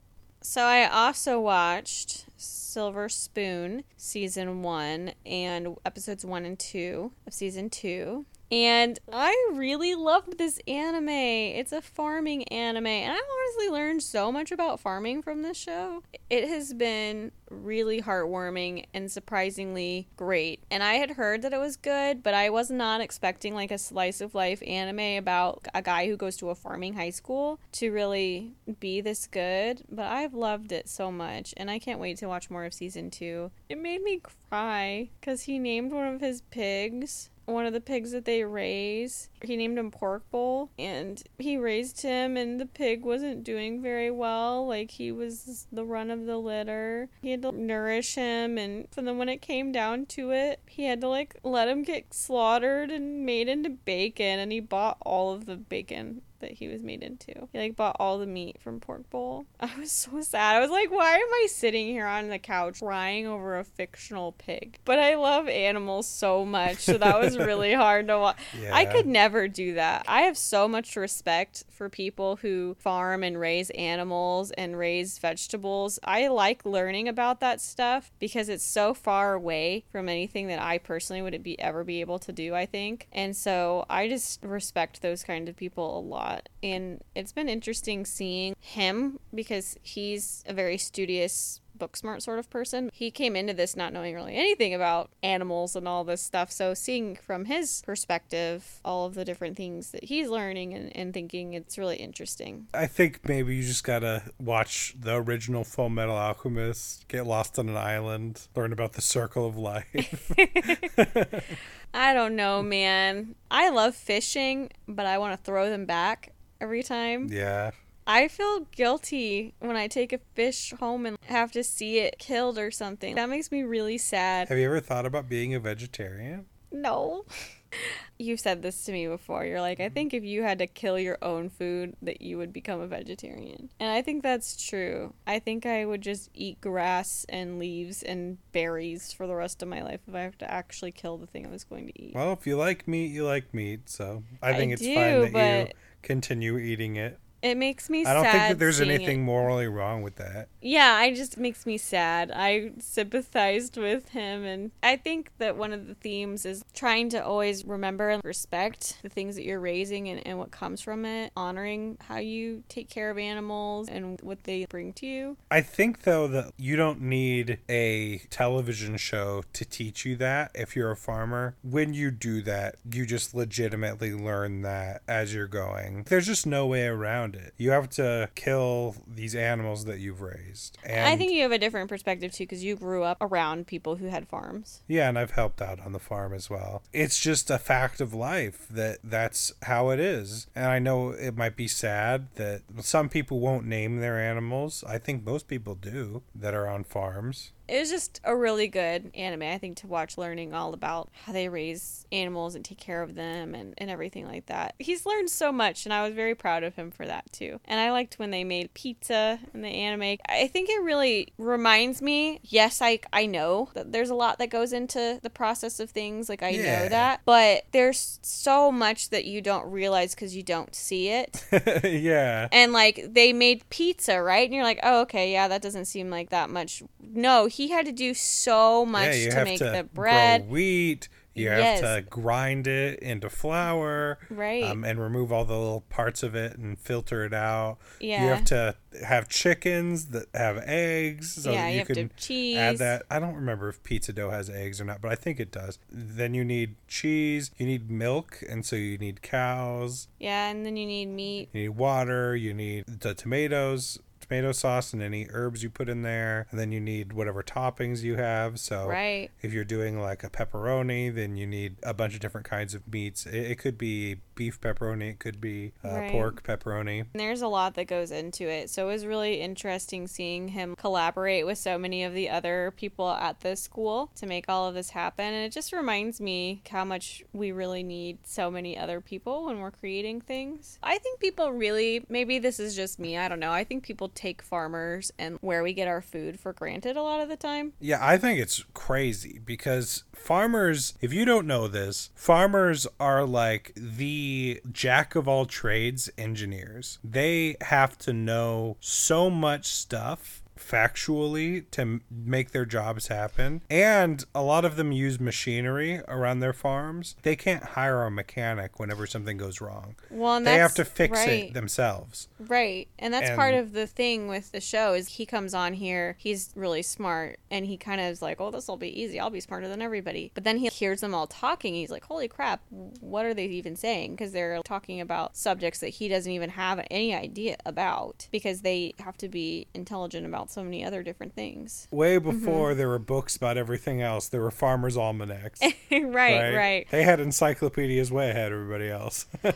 So 0.45 0.63
I 0.63 0.89
also 0.89 1.39
watched 1.39 2.27
Silver 2.37 3.09
Spoon 3.09 3.85
season 3.97 4.63
1 4.63 5.13
and 5.25 5.77
episodes 5.87 6.25
1 6.25 6.45
and 6.45 6.59
2 6.59 7.13
of 7.29 7.33
season 7.33 7.71
2. 7.71 8.27
And 8.53 8.99
I 9.11 9.35
really 9.55 9.95
loved 9.95 10.37
this 10.37 10.61
anime. 10.69 11.09
It's 11.09 11.73
a 11.73 11.81
farming 11.81 12.45
anime, 12.49 12.87
and 12.87 13.11
I 13.11 13.17
honestly 13.17 13.71
learned 13.71 14.03
so 14.03 14.31
much 14.31 14.53
about 14.53 14.79
farming 14.79 15.23
from 15.23 15.41
this 15.41 15.57
show. 15.57 16.03
It 16.29 16.47
has 16.51 16.75
been 16.75 17.33
really 17.49 18.03
heartwarming 18.03 18.85
and 18.93 19.11
surprisingly 19.11 20.07
great. 20.17 20.63
And 20.71 20.83
I 20.83 20.95
had 20.95 21.13
heard 21.13 21.41
that 21.43 21.55
it 21.55 21.61
was 21.61 21.79
good, 21.79 22.23
but 22.23 22.35
I 22.35 22.51
was 22.51 22.71
not 22.71 23.01
expecting 23.01 23.55
like 23.55 23.71
a 23.71 23.79
slice 23.79 24.21
of 24.21 24.35
life 24.35 24.63
anime 24.67 25.17
about 25.17 25.67
a 25.73 25.81
guy 25.81 26.07
who 26.07 26.19
goes 26.19 26.37
to 26.37 26.51
a 26.51 26.55
farming 26.55 26.93
high 26.93 27.11
school 27.11 27.59
to 27.73 27.91
really 27.91 28.53
be 28.81 29.01
this 29.01 29.27
good. 29.27 29.83
But 29.91 30.09
I've 30.09 30.35
loved 30.35 30.73
it 30.73 30.91
so 30.91 31.11
much, 31.11 31.55
and 31.57 31.71
I 31.71 31.79
can't 31.79 32.01
wait 32.01 32.19
to 32.19 32.29
watch 32.29 32.51
more 32.51 32.67
of 32.67 32.75
season 32.75 33.11
two. 33.11 33.51
It 33.71 33.79
made 33.79 34.03
me 34.03 34.21
cry 34.51 35.09
because 35.21 35.43
he 35.43 35.59
named 35.59 35.91
one 35.91 36.09
of 36.09 36.21
his 36.21 36.43
pigs 36.51 37.31
one 37.45 37.67
of 37.67 37.73
the 37.73 37.81
pigs 37.81 38.13
that 38.13 38.25
they 38.25 38.45
raise. 38.45 39.29
He 39.43 39.57
named 39.57 39.79
him 39.79 39.91
Pork 39.91 40.31
Bowl, 40.31 40.71
and 40.79 41.23
he 41.39 41.57
raised 41.57 42.03
him, 42.03 42.37
and 42.37 42.61
the 42.61 42.67
pig 42.67 43.05
wasn't 43.05 43.45
doing 43.45 43.83
very 43.83 44.11
well. 44.11 44.67
Like 44.67 44.93
he 44.93 45.13
was 45.13 45.67
the 45.73 45.85
run 45.85 46.11
of 46.11 46.27
the 46.27 46.39
litter. 46.39 47.09
He 47.21 47.31
had 47.31 47.43
to 47.43 47.53
nourish 47.53 48.15
him, 48.15 48.59
and 48.59 48.87
then 48.95 49.19
when 49.19 49.29
it 49.29 49.43
came 49.43 49.73
down 49.73 50.07
to 50.07 50.31
it, 50.31 50.61
he 50.67 50.85
had 50.85 51.01
to 51.01 51.09
like 51.09 51.37
let 51.43 51.69
him 51.69 51.83
get 51.83 52.15
slaughtered 52.15 52.91
and 52.91 53.27
made 53.27 53.49
into 53.49 53.71
bacon, 53.71 54.39
and 54.39 54.53
he 54.53 54.61
bought 54.61 54.99
all 55.01 55.33
of 55.33 55.47
the 55.47 55.57
bacon 55.57 56.23
that 56.43 56.53
he 56.53 56.69
was 56.69 56.83
made 56.83 57.03
into. 57.03 57.49
He 57.53 57.59
like 57.59 57.77
bought 57.77 57.97
all 57.99 58.19
the 58.19 58.27
meat 58.27 58.61
from 58.61 58.79
Pork 58.79 59.09
Bowl. 59.09 59.47
I 59.61 59.71
was 59.79 59.91
so 59.91 60.21
sad. 60.21 60.57
I 60.57 60.61
was 60.61 60.71
like, 60.71 60.91
why 60.91 61.15
am 61.15 61.33
I 61.33 61.47
sitting 61.49 61.87
here 61.87 62.07
on 62.07 62.29
the 62.29 62.39
couch 62.39 62.81
crying 62.81 63.27
over 63.27 63.59
a 63.59 63.65
fictional 63.65 64.33
pig? 64.33 64.79
But 64.85 64.99
I 64.99 65.15
love 65.15 65.49
animals 65.49 66.07
so 66.07 66.45
much, 66.45 66.79
so 66.79 66.99
that 66.99 67.19
was 67.19 67.39
really 67.39 67.73
hard 67.73 68.09
to 68.09 68.19
watch. 68.19 68.37
Yeah. 68.61 68.75
I 68.75 68.85
could 68.85 69.07
never 69.07 69.49
do 69.49 69.75
that. 69.75 70.05
I 70.07 70.23
have 70.23 70.37
so 70.37 70.69
much 70.69 70.95
respect 70.97 71.65
for 71.71 71.89
people 71.89 72.37
who 72.37 72.77
farm 72.79 73.23
and 73.23 73.41
raise 73.41 73.71
animals 73.71 74.51
and 74.53 74.77
raise 74.77 75.19
vegetables. 75.19 75.99
I 76.05 76.29
like 76.29 76.65
learning 76.65 77.09
about 77.09 77.41
that 77.41 77.61
stuff 77.61 78.13
because 78.19 78.49
it's 78.49 78.65
so 78.65 78.93
far 78.95 79.35
away 79.35 79.85
from 79.91 80.09
anything 80.09 80.49
that 80.49 80.61
I 80.61 80.79
personally 80.79 81.23
would 81.23 81.43
be 81.43 81.59
ever 81.61 81.85
be 81.85 82.01
able 82.01 82.19
to 82.21 82.33
do, 82.33 82.55
I 82.55 82.67
think. 82.67 83.07
And 83.13 83.37
so 83.37 83.87
I 83.89 84.09
just 84.09 84.43
respect 84.43 85.03
those 85.03 85.25
kind 85.25 85.49
of 85.49 85.57
people 85.57 85.99
a 85.99 86.01
lot. 86.01 86.32
And 86.63 87.03
it's 87.15 87.33
been 87.33 87.49
interesting 87.49 88.05
seeing 88.05 88.55
him 88.61 89.19
because 89.35 89.77
he's 89.83 90.45
a 90.47 90.53
very 90.53 90.79
studious 90.79 91.61
book 91.75 91.97
smart 91.97 92.23
sort 92.23 92.39
of 92.39 92.51
person. 92.51 92.91
He 92.93 93.11
came 93.11 93.37
into 93.37 93.55
this 93.55 93.77
not 93.77 93.93
knowing 93.93 94.15
really 94.15 94.37
anything 94.37 94.75
about 94.75 95.11
animals 95.23 95.77
and 95.77 95.87
all 95.89 96.05
this 96.05 96.23
stuff. 96.23 96.51
So 96.51 96.75
seeing 96.75 97.17
from 97.17 97.47
his 97.47 97.83
perspective 97.85 98.81
all 98.85 99.07
of 99.07 99.15
the 99.15 99.25
different 99.25 99.57
things 99.57 99.91
that 99.91 100.05
he's 100.05 100.29
learning 100.29 100.75
and, 100.75 100.95
and 100.97 101.15
thinking, 101.15 101.55
it's 101.55 101.79
really 101.79 101.97
interesting. 101.97 102.67
I 102.75 102.87
think 102.87 103.29
maybe 103.29 103.57
you 103.57 103.63
just 103.63 103.85
gotta 103.85 104.23
watch 104.39 104.95
the 104.99 105.17
original 105.17 105.65
Full 105.65 105.89
Metal 105.89 106.17
Alchemist, 106.17 107.07
get 107.09 107.27
lost 107.27 107.59
on 107.59 107.69
an 107.69 107.77
island, 107.77 108.49
learn 108.55 108.73
about 108.73 108.93
the 108.95 109.03
circle 109.03 109.47
of 109.47 109.57
life. 109.57 110.33
I 111.95 112.15
don't 112.15 112.37
know, 112.37 112.63
man. 112.63 113.35
I 113.51 113.71
love 113.71 113.95
fishing, 113.95 114.71
but 114.89 115.07
I 115.07 115.19
want 115.19 115.39
to 115.39 115.45
throw 115.45 115.69
them 115.69 115.85
back 115.85 116.33
every 116.61 116.83
time. 116.83 117.29
yeah. 117.31 117.73
I 118.07 118.29
feel 118.29 118.61
guilty 118.75 119.55
when 119.61 119.77
I 119.77 119.87
take 119.87 120.13
a 120.13 120.19
fish 120.35 120.73
home 120.79 121.07
and 121.07 121.17
have 121.27 121.53
to 121.53 121.63
see 121.63 121.99
it 121.99 122.19
killed 122.19 122.59
or 122.59 122.71
something. 122.71 123.15
That 123.15 123.29
makes 123.29 123.53
me 123.53 123.63
really 123.63 123.99
sad. 123.99 124.49
Have 124.49 124.59
you 124.59 124.67
ever 124.67 124.81
thought 124.81 125.07
about 125.07 125.29
being 125.29 125.55
a 125.55 125.61
vegetarian? 125.61 126.47
No. 126.73 127.25
You've 128.19 128.41
said 128.41 128.63
this 128.63 128.85
to 128.85 128.93
me 128.93 129.07
before. 129.07 129.45
You're 129.45 129.61
like, 129.61 129.81
I 129.81 129.85
mm-hmm. 129.85 129.95
think 129.95 130.15
if 130.15 130.25
you 130.25 130.43
had 130.43 130.59
to 130.59 130.67
kill 130.67 130.99
your 130.99 131.17
own 131.23 131.49
food, 131.49 131.97
that 132.03 132.21
you 132.21 132.39
would 132.39 132.53
become 132.53 132.81
a 132.81 132.87
vegetarian. 132.87 133.71
And 133.81 133.91
I 133.91 134.03
think 134.03 134.23
that's 134.23 134.63
true. 134.63 135.15
I 135.27 135.39
think 135.39 135.65
I 135.65 135.85
would 135.85 136.03
just 136.03 136.29
eat 136.35 136.61
grass 136.61 137.25
and 137.29 137.59
leaves 137.59 138.03
and 138.03 138.39
berries 138.53 139.13
for 139.13 139.27
the 139.27 139.35
rest 139.35 139.63
of 139.63 139.69
my 139.69 139.83
life 139.83 140.01
if 140.07 140.15
I 140.15 140.21
have 140.21 140.39
to 140.39 140.51
actually 140.51 140.93
kill 140.93 141.17
the 141.17 141.27
thing 141.27 141.47
I 141.47 141.51
was 141.51 141.65
going 141.65 141.87
to 141.87 142.03
eat. 142.03 142.15
Well, 142.15 142.33
if 142.33 142.47
you 142.47 142.57
like 142.57 142.87
meat, 142.87 143.07
you 143.07 143.25
like 143.25 143.55
meat, 143.55 143.89
so 143.89 144.23
I 144.43 144.51
I 144.51 144.57
think 144.57 144.73
it's 144.73 144.83
do, 144.83 144.95
fine 144.95 145.33
that 145.33 145.69
you 145.69 145.73
continue 146.03 146.59
eating 146.59 146.97
it. 146.97 147.19
It 147.43 147.57
makes 147.57 147.91
me 147.91 148.07
I 148.07 148.15
don't 148.15 148.23
think 148.23 148.35
that 148.35 148.59
there's 148.59 148.79
seeing 148.79 148.91
it. 148.91 148.95
anything 148.95 149.25
morally 149.25 149.67
wrong 149.67 150.03
with 150.03 150.17
that. 150.17 150.49
Yeah, 150.61 150.95
I 150.95 151.13
just 151.13 151.37
makes 151.37 151.67
me 151.67 151.77
sad. 151.77 152.31
I 152.33 152.73
sympathized 152.79 153.77
with 153.77 154.11
him 154.11 154.45
and 154.45 154.71
I 154.83 154.97
think 154.97 155.33
that 155.39 155.57
one 155.57 155.73
of 155.73 155.89
the 155.89 155.95
themes 155.95 156.47
is 156.47 156.65
trying 156.73 157.09
to 157.11 157.25
always 157.25 157.65
remember 157.65 158.11
and 158.11 158.25
respect 158.25 158.99
the 159.03 159.09
things 159.09 159.35
that 159.35 159.45
you're 159.45 159.61
raising 159.61 160.09
and, 160.09 160.25
and 160.27 160.39
what 160.39 160.53
comes 160.53 160.81
from 160.81 161.05
it, 161.05 161.33
honoring 161.37 161.99
how 162.03 162.19
you 162.19 162.63
take 162.69 162.89
care 162.89 163.11
of 163.11 163.19
animals 163.19 163.89
and 163.89 164.21
what 164.21 164.45
they 164.45 164.65
bring 164.67 164.93
to 164.95 165.07
you. 165.07 165.37
I 165.51 165.63
think 165.63 166.03
though 166.03 166.29
that 166.29 166.53
you 166.57 166.77
don't 166.77 167.01
need 167.01 167.59
a 167.69 168.19
television 168.31 168.97
show 168.97 169.43
to 169.53 169.65
teach 169.65 170.05
you 170.05 170.17
that 170.17 170.53
if 170.55 170.77
you're 170.77 170.91
a 170.91 170.97
farmer. 170.97 171.57
When 171.63 171.93
you 171.95 172.11
do 172.11 172.43
that, 172.43 172.77
you 172.91 173.05
just 173.05 173.35
legitimately 173.35 174.13
learn 174.15 174.63
that 174.63 175.03
as 175.09 175.35
you're 175.35 175.49
going. 175.49 176.05
There's 176.09 176.27
just 176.27 176.47
no 176.47 176.67
way 176.67 176.87
around 176.87 177.32
it. 177.35 177.55
You 177.57 177.71
have 177.71 177.89
to 177.91 178.31
kill 178.35 178.95
these 179.07 179.35
animals 179.35 179.85
that 179.85 179.99
you've 179.99 180.21
raised. 180.21 180.79
And 180.85 181.09
I 181.09 181.17
think 181.17 181.33
you 181.33 181.43
have 181.43 181.53
a 181.53 181.59
different 181.59 181.89
perspective 181.89 182.33
too 182.33 182.45
because 182.45 182.65
you 182.65 182.77
grew 182.77 183.03
up 183.03 183.19
around 183.21 183.67
people 183.67 183.97
who 183.97 184.07
had 184.07 184.29
farms. 184.29 184.83
Yeah, 184.89 185.09
and 185.09 185.19
I've 185.19 185.33
helped 185.33 185.63
out 185.63 185.81
on 185.81 185.93
the 185.93 185.99
farm 185.99 186.33
as 186.33 186.51
well. 186.51 186.83
It's 186.93 187.19
just 187.19 187.51
a 187.51 187.59
fact 187.59 188.01
of 188.01 188.15
life 188.15 188.67
that 188.71 188.99
that's 189.05 189.53
how 189.63 189.91
it 189.91 190.01
is. 190.01 190.47
And 190.55 190.67
I 190.67 190.79
know 190.79 191.11
it 191.11 191.37
might 191.37 191.57
be 191.57 191.69
sad 191.69 192.29
that 192.37 192.63
some 192.81 193.09
people 193.09 193.41
won't 193.41 193.67
name 193.67 193.99
their 193.99 194.19
animals. 194.19 194.85
I 194.87 194.99
think 194.99 195.25
most 195.25 195.49
people 195.49 195.75
do 195.75 196.23
that 196.35 196.55
are 196.55 196.69
on 196.69 196.85
farms. 196.85 197.53
It 197.73 197.81
was 197.81 197.91
just 197.91 198.21
a 198.23 198.37
really 198.37 198.69
good 198.69 199.11
anime, 199.15 199.43
I 199.45 199.57
think, 199.57 199.79
to 199.79 199.87
watch, 199.87 200.19
learning 200.19 200.53
all 200.53 200.75
about 200.75 201.09
how 201.25 201.33
they 201.33 201.49
raise 201.49 202.05
animals 202.13 202.55
and 202.55 202.63
take 202.63 202.77
care 202.77 203.01
of 203.03 203.15
them 203.15 203.55
and, 203.55 203.73
and 203.79 203.89
everything 203.89 204.27
like 204.27 204.45
that. 204.47 204.75
He's 204.79 205.07
learned 205.07 205.31
so 205.31 205.51
much, 205.53 205.87
and 205.87 205.93
I 205.95 206.05
was 206.07 206.13
very 206.15 206.35
proud 206.35 206.65
of 206.65 206.75
him 206.75 206.91
for 206.91 207.07
that, 207.07 207.33
too. 207.33 207.61
And 207.65 207.81
I 207.81 207.91
liked 207.91 208.19
when 208.19 208.31
they 208.31 208.45
made 208.45 208.75
pizza 208.75 209.39
in 209.55 209.63
the 209.63 209.69
anime. 209.69 210.19
I 210.29 210.49
think 210.49 210.69
it 210.69 210.83
really 210.83 211.33
reminds 211.39 212.03
me 212.03 212.41
yes, 212.43 212.83
I, 212.83 213.01
I 213.11 213.25
know 213.25 213.71
that 213.73 213.91
there's 213.91 214.11
a 214.11 214.15
lot 214.15 214.39
that 214.39 214.51
goes 214.51 214.75
into 214.75 215.19
the 215.23 215.31
process 215.31 215.81
of 215.81 215.89
things. 215.91 216.29
Like, 216.29 216.43
I 216.43 216.51
Yeah. 216.51 216.83
know 216.83 216.89
that. 216.91 217.23
But 217.25 217.65
there's 217.73 218.19
so 218.21 218.71
much 218.71 219.09
that 219.09 219.25
you 219.25 219.41
don't 219.41 219.71
realize 219.71 220.15
because 220.15 220.37
you 220.37 220.43
don't 220.43 220.75
see 220.75 221.09
it 221.09 221.43
yeah. 221.85 222.49
and 222.53 222.73
like 222.75 223.03
they 223.09 223.33
made 223.33 223.69
pizza, 223.71 224.21
right? 224.23 224.45
And 224.45 224.53
you're 224.55 224.63
like, 224.63 224.81
oh, 224.83 225.01
okay, 225.03 225.33
yeah, 225.33 225.49
that 225.49 225.63
doesn't 225.63 225.87
seem 225.87 226.11
like 226.11 226.29
that 226.29 226.51
much. 226.51 226.83
No, 227.01 227.47
he 227.47 227.62
had 227.69 227.87
to 227.87 227.93
do 227.93 228.15
so 228.15 228.85
much 228.87 229.15
yeah, 229.17 229.29
to 229.31 229.35
have 229.37 229.45
make 229.45 229.59
to 229.59 229.65
the 229.65 229.85
bread. 229.85 230.43
grow 230.43 230.51
wheat. 230.53 231.09
You 231.35 231.47
Yes. 231.47 231.81
have 231.81 231.97
to 232.05 232.11
grind 232.11 232.67
it 232.67 232.99
into 232.99 233.31
flour, 233.31 234.19
Right. 234.29 234.65
Um, 234.65 234.85
and 234.85 235.01
remove 235.01 235.33
all 235.33 235.47
the 235.47 235.57
little 235.57 235.81
parts 235.89 236.23
of 236.23 236.35
it 236.35 236.59
and 236.59 236.79
filter 236.79 237.25
it 237.25 237.33
out. 237.33 237.79
Yeah. 238.01 238.23
You 238.25 238.29
have 238.29 238.45
to 238.47 238.77
have 239.07 239.31
chickens 239.31 240.09
that 240.09 240.27
have 240.35 240.59
eggs, 240.59 241.33
so 241.43 241.53
Yeah, 241.53 241.69
you 241.69 241.73
you, 241.73 241.79
have 241.79 241.89
to 241.89 241.95
can 241.95 242.11
cheese. 242.19 242.59
add 242.59 242.77
that. 242.79 243.05
I 243.11 243.19
don't 243.19 243.35
remember 243.35 243.71
if 243.71 243.83
pizza 243.83 244.13
dough 244.13 244.29
has 244.29 244.51
eggs 244.51 244.79
or 244.79 244.85
not, 244.85 245.01
but 245.01 245.11
I 245.11 245.15
think 245.15 245.41
it 245.41 245.51
does. 245.51 245.79
Then 245.91 246.35
you 246.35 246.45
need 246.45 246.75
cheese. 246.87 247.51
You 247.57 247.65
need 247.65 247.91
milk, 247.91 248.43
and 248.47 248.67
so 248.67 248.77
you 248.77 248.99
need 248.99 249.23
cows. 249.23 250.09
Yeah, 250.19 250.51
and 250.51 250.67
then 250.67 250.77
you 250.77 250.85
need 250.85 251.07
meat. 251.07 251.49
You 251.55 251.63
need 251.63 251.69
water. 251.71 252.37
You 252.37 252.53
need 252.53 252.85
the 252.87 253.15
tomatoes. 253.15 253.99
Tomato 254.33 254.53
sauce 254.53 254.95
and 254.95 255.03
any 255.03 255.27
herbs 255.31 255.63
you 255.63 255.69
put 255.69 255.91
in 255.91 256.01
there, 256.01 256.47
and 256.51 256.59
then 256.59 256.73
you 256.73 256.81
need 256.81 257.13
whatever 257.13 257.43
toppings 257.43 258.03
you 258.03 258.17
have. 258.17 258.59
So, 258.59 258.89
Right. 258.89 259.31
if 259.43 259.53
you're 259.53 259.63
doing 259.63 260.01
like 260.01 260.25
a 260.25 260.31
pepperoni, 260.31 261.15
then 261.15 261.37
you 261.37 261.47
need 261.47 261.77
a 261.83 261.93
bunch 261.93 262.15
of 262.15 262.21
different 262.21 262.47
kinds 262.47 262.73
of 262.73 262.91
meats. 262.91 263.27
It, 263.27 263.35
it 263.35 263.59
could 263.59 263.77
be 263.77 264.21
beef 264.35 264.59
pepperoni, 264.59 265.11
it 265.11 265.19
could 265.19 265.39
be 265.39 265.73
uh, 265.85 265.89
Right. 265.91 266.11
pork 266.11 266.43
pepperoni. 266.45 267.01
And 267.01 267.21
there's 267.21 267.43
a 267.43 267.49
lot 267.49 267.75
that 267.75 267.85
goes 267.85 268.11
into 268.11 268.49
it. 268.49 268.71
So 268.71 268.89
it 268.89 268.93
was 268.93 269.05
really 269.05 269.43
interesting 269.43 270.07
seeing 270.07 270.49
him 270.49 270.77
collaborate 270.77 271.45
with 271.45 271.59
so 271.59 271.77
many 271.77 272.03
of 272.03 272.15
the 272.15 272.31
other 272.31 272.73
people 272.75 273.11
at 273.11 273.41
the 273.41 273.55
school 273.55 274.11
to 274.17 274.25
make 274.25 274.49
all 274.49 274.67
of 274.67 274.75
this 274.75 274.91
happen. 274.91 275.27
And 275.27 275.45
it 275.45 275.53
just 275.53 275.75
reminds 275.75 276.23
me 276.23 276.63
how 276.71 276.87
much 276.87 277.23
we 277.35 277.53
really 277.53 277.83
need 277.83 278.19
so 278.25 278.51
many 278.51 278.79
other 278.79 279.03
people 279.03 279.45
when 279.45 279.59
we're 279.59 279.71
creating 279.71 280.23
things. 280.23 280.79
I 280.83 280.97
think 280.97 281.21
people 281.21 281.53
really, 281.53 282.07
maybe 282.09 282.39
this 282.39 282.59
is 282.59 282.75
just 282.75 282.99
me, 282.99 283.19
I 283.19 283.29
don't 283.29 283.41
know. 283.41 283.53
I 283.53 283.65
think 283.65 283.83
people 283.83 284.09
take 284.23 284.41
farmers 284.41 285.11
and 285.19 285.37
where 285.41 285.65
we 285.65 285.73
get 285.73 285.89
our 285.89 286.01
food 286.01 286.39
for 286.39 286.53
granted 286.53 286.97
a 286.97 287.03
lot 287.03 287.21
of 287.21 287.29
the 287.29 287.37
time. 287.37 287.73
Yeah, 287.81 287.99
I 288.01 288.17
think 288.19 288.39
it's 288.39 288.65
crazy 288.73 289.41
because 289.45 290.05
farmers, 290.15 290.95
if 291.01 291.13
you 291.13 291.25
don't 291.25 291.47
know 291.47 291.67
this, 291.67 292.11
farmers 292.15 292.87
are 293.01 293.25
like 293.25 293.73
the 293.75 294.61
jack 294.71 295.17
of 295.17 295.27
all 295.27 295.45
trades 295.45 296.09
engineers. 296.17 297.01
They 297.03 297.57
have 297.63 297.99
to 297.99 298.13
know 298.13 298.77
so 298.79 299.29
much 299.29 299.67
stuff 299.67 300.42
factually 300.63 301.69
to 301.73 301.81
m- 301.81 302.03
make 302.11 302.53
their 302.53 302.65
jobs 302.65 303.09
happen. 303.09 303.63
And 303.71 304.25
a 304.35 304.43
lot 304.43 304.65
of 304.65 304.77
them 304.77 304.93
use 304.93 305.21
machinery 305.21 306.01
around 306.09 306.41
their 306.41 306.53
farms. 306.53 307.17
They 307.23 307.37
can't 307.37 307.63
hire 307.63 308.05
a 308.05 308.11
mechanic 308.11 308.79
whenever 308.79 309.07
something 309.07 309.37
goes 309.37 309.61
wrong. 309.61 309.97
Well, 310.11 310.37
and 310.37 310.47
They 310.47 310.57
have 310.57 310.75
to 310.75 310.85
fix 310.85 311.19
right. 311.19 311.45
it 311.45 311.55
themselves. 311.55 312.29
Right. 312.39 312.89
And 312.99 313.13
that's 313.13 313.31
part 313.31 313.55
of 313.55 313.73
the 313.73 313.87
thing 313.87 314.29
with 314.29 314.53
the 314.53 314.61
show 314.61 314.95
is 314.95 315.09
he 315.09 315.27
comes 315.27 315.55
on 315.55 315.75
here, 315.75 316.17
he's 316.19 316.51
really 316.55 316.83
smart 316.83 317.39
and 317.51 317.67
he 317.67 317.77
kind 317.77 318.01
of 318.01 318.07
is 318.07 318.23
like, 318.23 318.41
"Oh, 318.41 318.51
this 318.51 318.69
will 318.69 318.77
be 318.77 319.01
easy. 319.01 319.21
I'll 319.21 319.31
be 319.31 319.41
smarter 319.41 319.69
than 319.69 319.83
everybody." 319.83 320.31
But 320.35 320.45
then 320.45 320.59
he 320.59 320.69
hears 320.69 321.01
them 321.01 321.15
all 321.15 321.27
talking. 321.27 321.75
He's 321.75 321.91
like, 321.91 322.05
"Holy 322.05 322.29
crap, 322.29 322.63
what 322.71 323.27
are 323.27 323.35
they 323.35 323.47
even 323.47 323.77
saying?" 323.77 324.13
Because 324.13 324.33
they're 324.33 324.61
talking 324.63 325.01
about 325.01 325.37
subjects 325.37 325.81
that 325.81 325.89
he 325.91 326.09
doesn't 326.09 326.31
even 326.33 326.51
have 326.51 326.85
any 326.91 327.15
idea 327.15 327.57
about 327.67 328.29
because 328.31 328.63
they 328.63 328.95
have 329.01 329.17
to 329.19 329.29
be 329.29 329.67
intelligent 329.75 330.27
about 330.27 330.51
so 330.53 330.63
many 330.63 330.85
other 330.85 331.03
different 331.03 331.35
things. 331.35 331.89
Way 331.91 332.13
Mm-hmm. 332.19 332.31
before 332.41 332.75
there 332.75 332.89
were 332.89 332.99
books 332.99 333.37
about 333.37 333.57
everything 333.57 334.03
else, 334.03 334.29
there 334.29 334.43
were 334.43 334.51
farmers' 334.51 334.97
almanacs. 334.97 335.61
right, 335.91 336.55
right. 336.55 336.87
They 336.91 337.03
had 337.05 337.21
encyclopedias 337.21 338.13
way 338.13 338.31
ahead 338.31 338.53
of 338.53 338.59
everybody 338.59 338.89
else. 338.91 339.27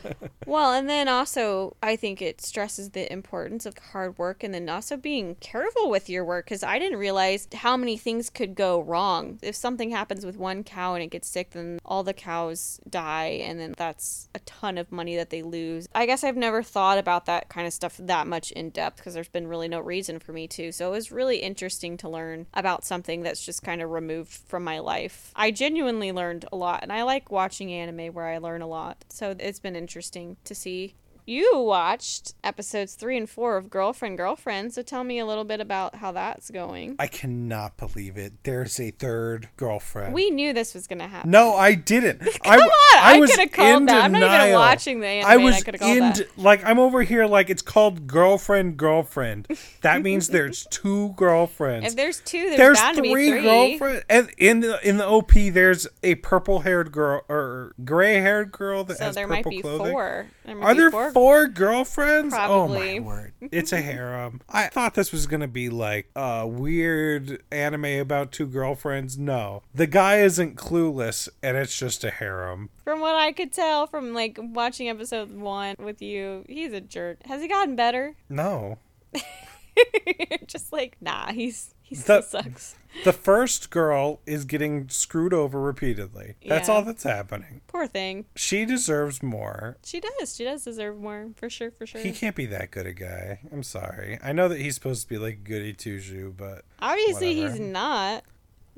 Well, 0.47 0.73
and 0.73 0.89
then 0.89 1.09
also, 1.09 1.77
I 1.83 1.97
think 1.97 2.23
it 2.23 2.41
stresses 2.41 2.91
the 2.91 3.13
importance 3.13 3.67
of 3.67 3.77
hard 3.93 4.17
work 4.17 4.45
and 4.45 4.55
then 4.55 4.69
also 4.69 4.97
being 4.97 5.35
careful 5.37 5.91
with 5.91 6.09
your 6.09 6.25
work 6.25 6.45
because 6.47 6.63
I 6.63 6.79
didn't 6.79 6.99
realize 7.01 7.49
how 7.53 7.77
many 7.77 7.97
things 7.97 8.31
could 8.31 8.55
go 8.55 8.81
wrong. 8.81 9.41
If 9.43 9.57
something 9.57 9.91
happens 9.91 10.25
with 10.25 10.37
one 10.37 10.63
cow 10.63 10.95
and 10.95 11.03
it 11.03 11.11
gets 11.11 11.29
sick, 11.29 11.51
then 11.51 11.81
all 11.85 12.05
the 12.05 12.13
cows 12.15 12.81
die, 12.89 13.41
and 13.43 13.59
then 13.59 13.75
that's 13.77 14.29
a 14.37 14.39
ton 14.41 14.79
of 14.79 14.93
money 14.93 15.17
that 15.17 15.31
they 15.31 15.43
lose. 15.43 15.89
I 15.97 16.07
guess 16.07 16.23
I've 16.23 16.37
never 16.37 16.63
thought 16.63 16.99
about 16.99 17.27
that 17.27 17.49
kind 17.49 17.67
of 17.67 17.73
stuff 17.73 17.97
that 17.99 18.29
much 18.29 18.53
in 18.53 18.71
depth 18.71 18.99
because 18.99 19.15
there's 19.15 19.29
been 19.29 19.49
really 19.49 19.69
no 19.69 19.81
reason 19.81 20.21
for 20.21 20.33
me 20.33 20.47
to. 20.49 20.71
So 20.71 20.86
it 20.87 20.91
was 20.91 21.13
really 21.13 21.39
interesting 21.39 21.97
to 21.99 22.09
learn 22.09 22.47
about 22.55 22.85
something 22.85 23.23
that's 23.23 23.45
just 23.45 23.63
kind 23.63 23.83
of 23.83 23.91
removed 23.91 24.33
from 24.33 24.65
my 24.65 24.79
life. 24.79 25.33
I 25.35 25.51
genuinely 25.51 26.13
learned 26.13 26.45
a 26.53 26.57
lot, 26.57 26.83
and 26.83 26.93
I 26.93 27.03
like 27.03 27.31
watching 27.31 27.73
anime 27.73 28.15
where 28.15 28.27
I 28.27 28.39
learn 28.39 28.63
a 28.63 28.67
lot. 28.67 29.05
So 29.09 29.35
it's 29.39 29.61
been 29.61 29.77
interesting 29.77 30.37
to 30.45 30.55
see. 30.55 30.95
You 31.29 31.59
watched 31.59 32.35
episodes 32.45 32.95
three 32.95 33.17
and 33.17 33.29
four 33.29 33.57
of 33.57 33.69
Girlfriend 33.69 34.17
Girlfriend, 34.17 34.73
so 34.73 34.83
tell 34.83 35.03
me 35.03 35.19
a 35.19 35.27
little 35.27 35.43
bit 35.43 35.61
about 35.61 35.97
how 35.97 36.13
that's 36.13 36.53
going. 36.53 36.95
I 37.01 37.09
cannot 37.09 37.77
believe 37.77 38.17
it. 38.17 38.45
There's 38.45 38.79
a 38.79 38.93
third 38.93 39.49
girlfriend. 39.57 40.15
We 40.15 40.31
knew 40.31 40.53
this 40.53 40.73
was 40.73 40.87
gonna 40.87 41.09
happen. 41.09 41.33
No, 41.33 41.55
I 41.57 41.75
didn't. 41.75 42.21
Come 42.45 42.61
on, 42.61 42.71
I, 42.97 43.19
was 43.19 43.31
could 43.33 43.41
have 43.41 43.51
called 43.51 43.89
that. 43.89 44.05
I'm 44.05 44.13
not 44.13 44.41
even 44.47 44.55
watching 44.55 45.01
the 45.01 45.09
anime. 45.09 45.29
I 45.29 45.35
and 45.35 45.45
was 45.45 45.57
I 45.57 45.61
could 45.63 45.75
have 45.75 45.81
called 45.81 45.97
in 45.97 46.03
that. 46.11 46.39
like 46.39 46.65
I'm 46.65 46.79
over 46.79 47.03
here 47.03 47.27
like 47.27 47.51
it's 47.51 47.63
called 47.63 48.07
girlfriend 48.07 48.77
girlfriend. 48.77 49.49
That 49.81 50.03
means 50.03 50.29
there's 50.29 50.65
two 50.71 51.13
girlfriends. 51.17 51.89
If 51.89 51.97
there's 51.97 52.21
two, 52.21 52.51
there's, 52.57 52.79
there's 52.79 52.97
to 52.97 53.03
three, 53.03 53.31
three. 53.31 53.43
girlfriends, 53.43 54.05
and 54.09 54.31
in 54.39 54.61
the 54.61 54.89
in 54.89 54.99
the 54.99 55.07
OP 55.09 55.33
there's 55.33 55.89
a 56.05 56.15
purple 56.15 56.61
haired 56.61 56.93
girl 56.93 57.23
or 57.29 57.75
gray 57.85 58.21
haired 58.21 58.53
girl 58.53 58.85
that 58.85 58.99
So 58.99 59.07
has 59.07 59.17
there 59.17 59.27
purple 59.27 59.51
might 59.51 59.57
be 59.57 59.61
clothing. 59.61 59.93
four. 59.93 60.27
There 60.45 60.55
might 60.55 60.65
Are 60.65 60.75
be 60.75 60.81
there 60.81 60.91
four? 60.93 61.11
Four, 61.17 61.49
girlfriends? 61.49 62.35
Oh 62.37 62.69
my 62.69 62.99
word! 62.99 63.33
It's 63.51 63.73
a 63.73 63.81
harem. 63.81 64.43
I 64.51 64.67
thought 64.67 64.93
this 64.95 65.13
was 65.13 65.27
gonna 65.27 65.49
be 65.49 65.71
like 65.71 66.11
a 66.15 66.47
weird 66.47 67.43
anime 67.51 67.85
about 68.01 68.33
two 68.33 68.47
girlfriends. 68.47 69.17
No, 69.17 69.63
the 69.75 69.87
guy 69.87 70.19
isn't 70.21 70.57
clueless, 70.57 71.29
and 71.43 71.57
it's 71.57 71.79
just 71.79 72.05
a 72.05 72.11
harem. 72.11 72.69
From 72.85 73.01
what 73.01 73.15
I 73.15 73.33
could 73.33 73.53
tell 73.53 73.87
from 73.87 74.13
like 74.13 74.39
watching 74.41 74.89
episode 74.91 75.31
one 75.31 75.77
with 75.79 76.03
you, 76.03 76.45
he's 76.49 76.73
a 76.73 76.81
jerk. 76.83 77.25
Has 77.25 77.41
he 77.41 77.49
gotten 77.49 77.77
better? 77.77 78.15
No, 78.29 78.79
Just 80.47 80.73
like 80.73 80.97
nah, 81.01 81.33
he's 81.33 81.75
he 81.83 81.95
The- 81.95 82.03
still 82.03 82.23
sucks. 82.23 82.75
The 83.05 83.13
first 83.13 83.71
girl 83.71 84.21
is 84.27 84.45
getting 84.45 84.89
screwed 84.89 85.33
over 85.33 85.61
repeatedly. 85.61 86.35
That's 86.47 86.69
Yeah. 86.69 86.75
all 86.75 86.83
that's 86.83 87.03
happening. 87.03 87.61
Poor 87.67 87.87
thing. 87.87 88.25
She 88.35 88.65
deserves 88.65 89.23
more. 89.23 89.77
She 89.85 90.01
does. 90.01 90.35
She 90.37 90.45
does 90.45 90.65
deserve 90.65 90.99
more 90.99 91.29
for 91.37 91.49
sure. 91.51 91.71
For 91.71 91.87
sure. 91.87 92.01
He 92.01 92.13
can't 92.13 92.37
be 92.37 92.47
that 92.47 92.71
good 92.71 92.87
a 92.87 92.93
guy. 92.93 93.41
I'm 93.53 93.63
sorry. 93.63 94.19
I 94.23 94.33
know 94.33 94.49
that 94.49 94.61
he's 94.61 94.75
supposed 94.75 95.03
to 95.03 95.09
be 95.09 95.19
like 95.19 95.45
goody 95.45 95.73
two 95.73 96.01
shoe, 96.01 96.35
but 96.37 96.65
Obviously, 96.81 97.35
he's 97.35 97.59
not. 97.61 98.25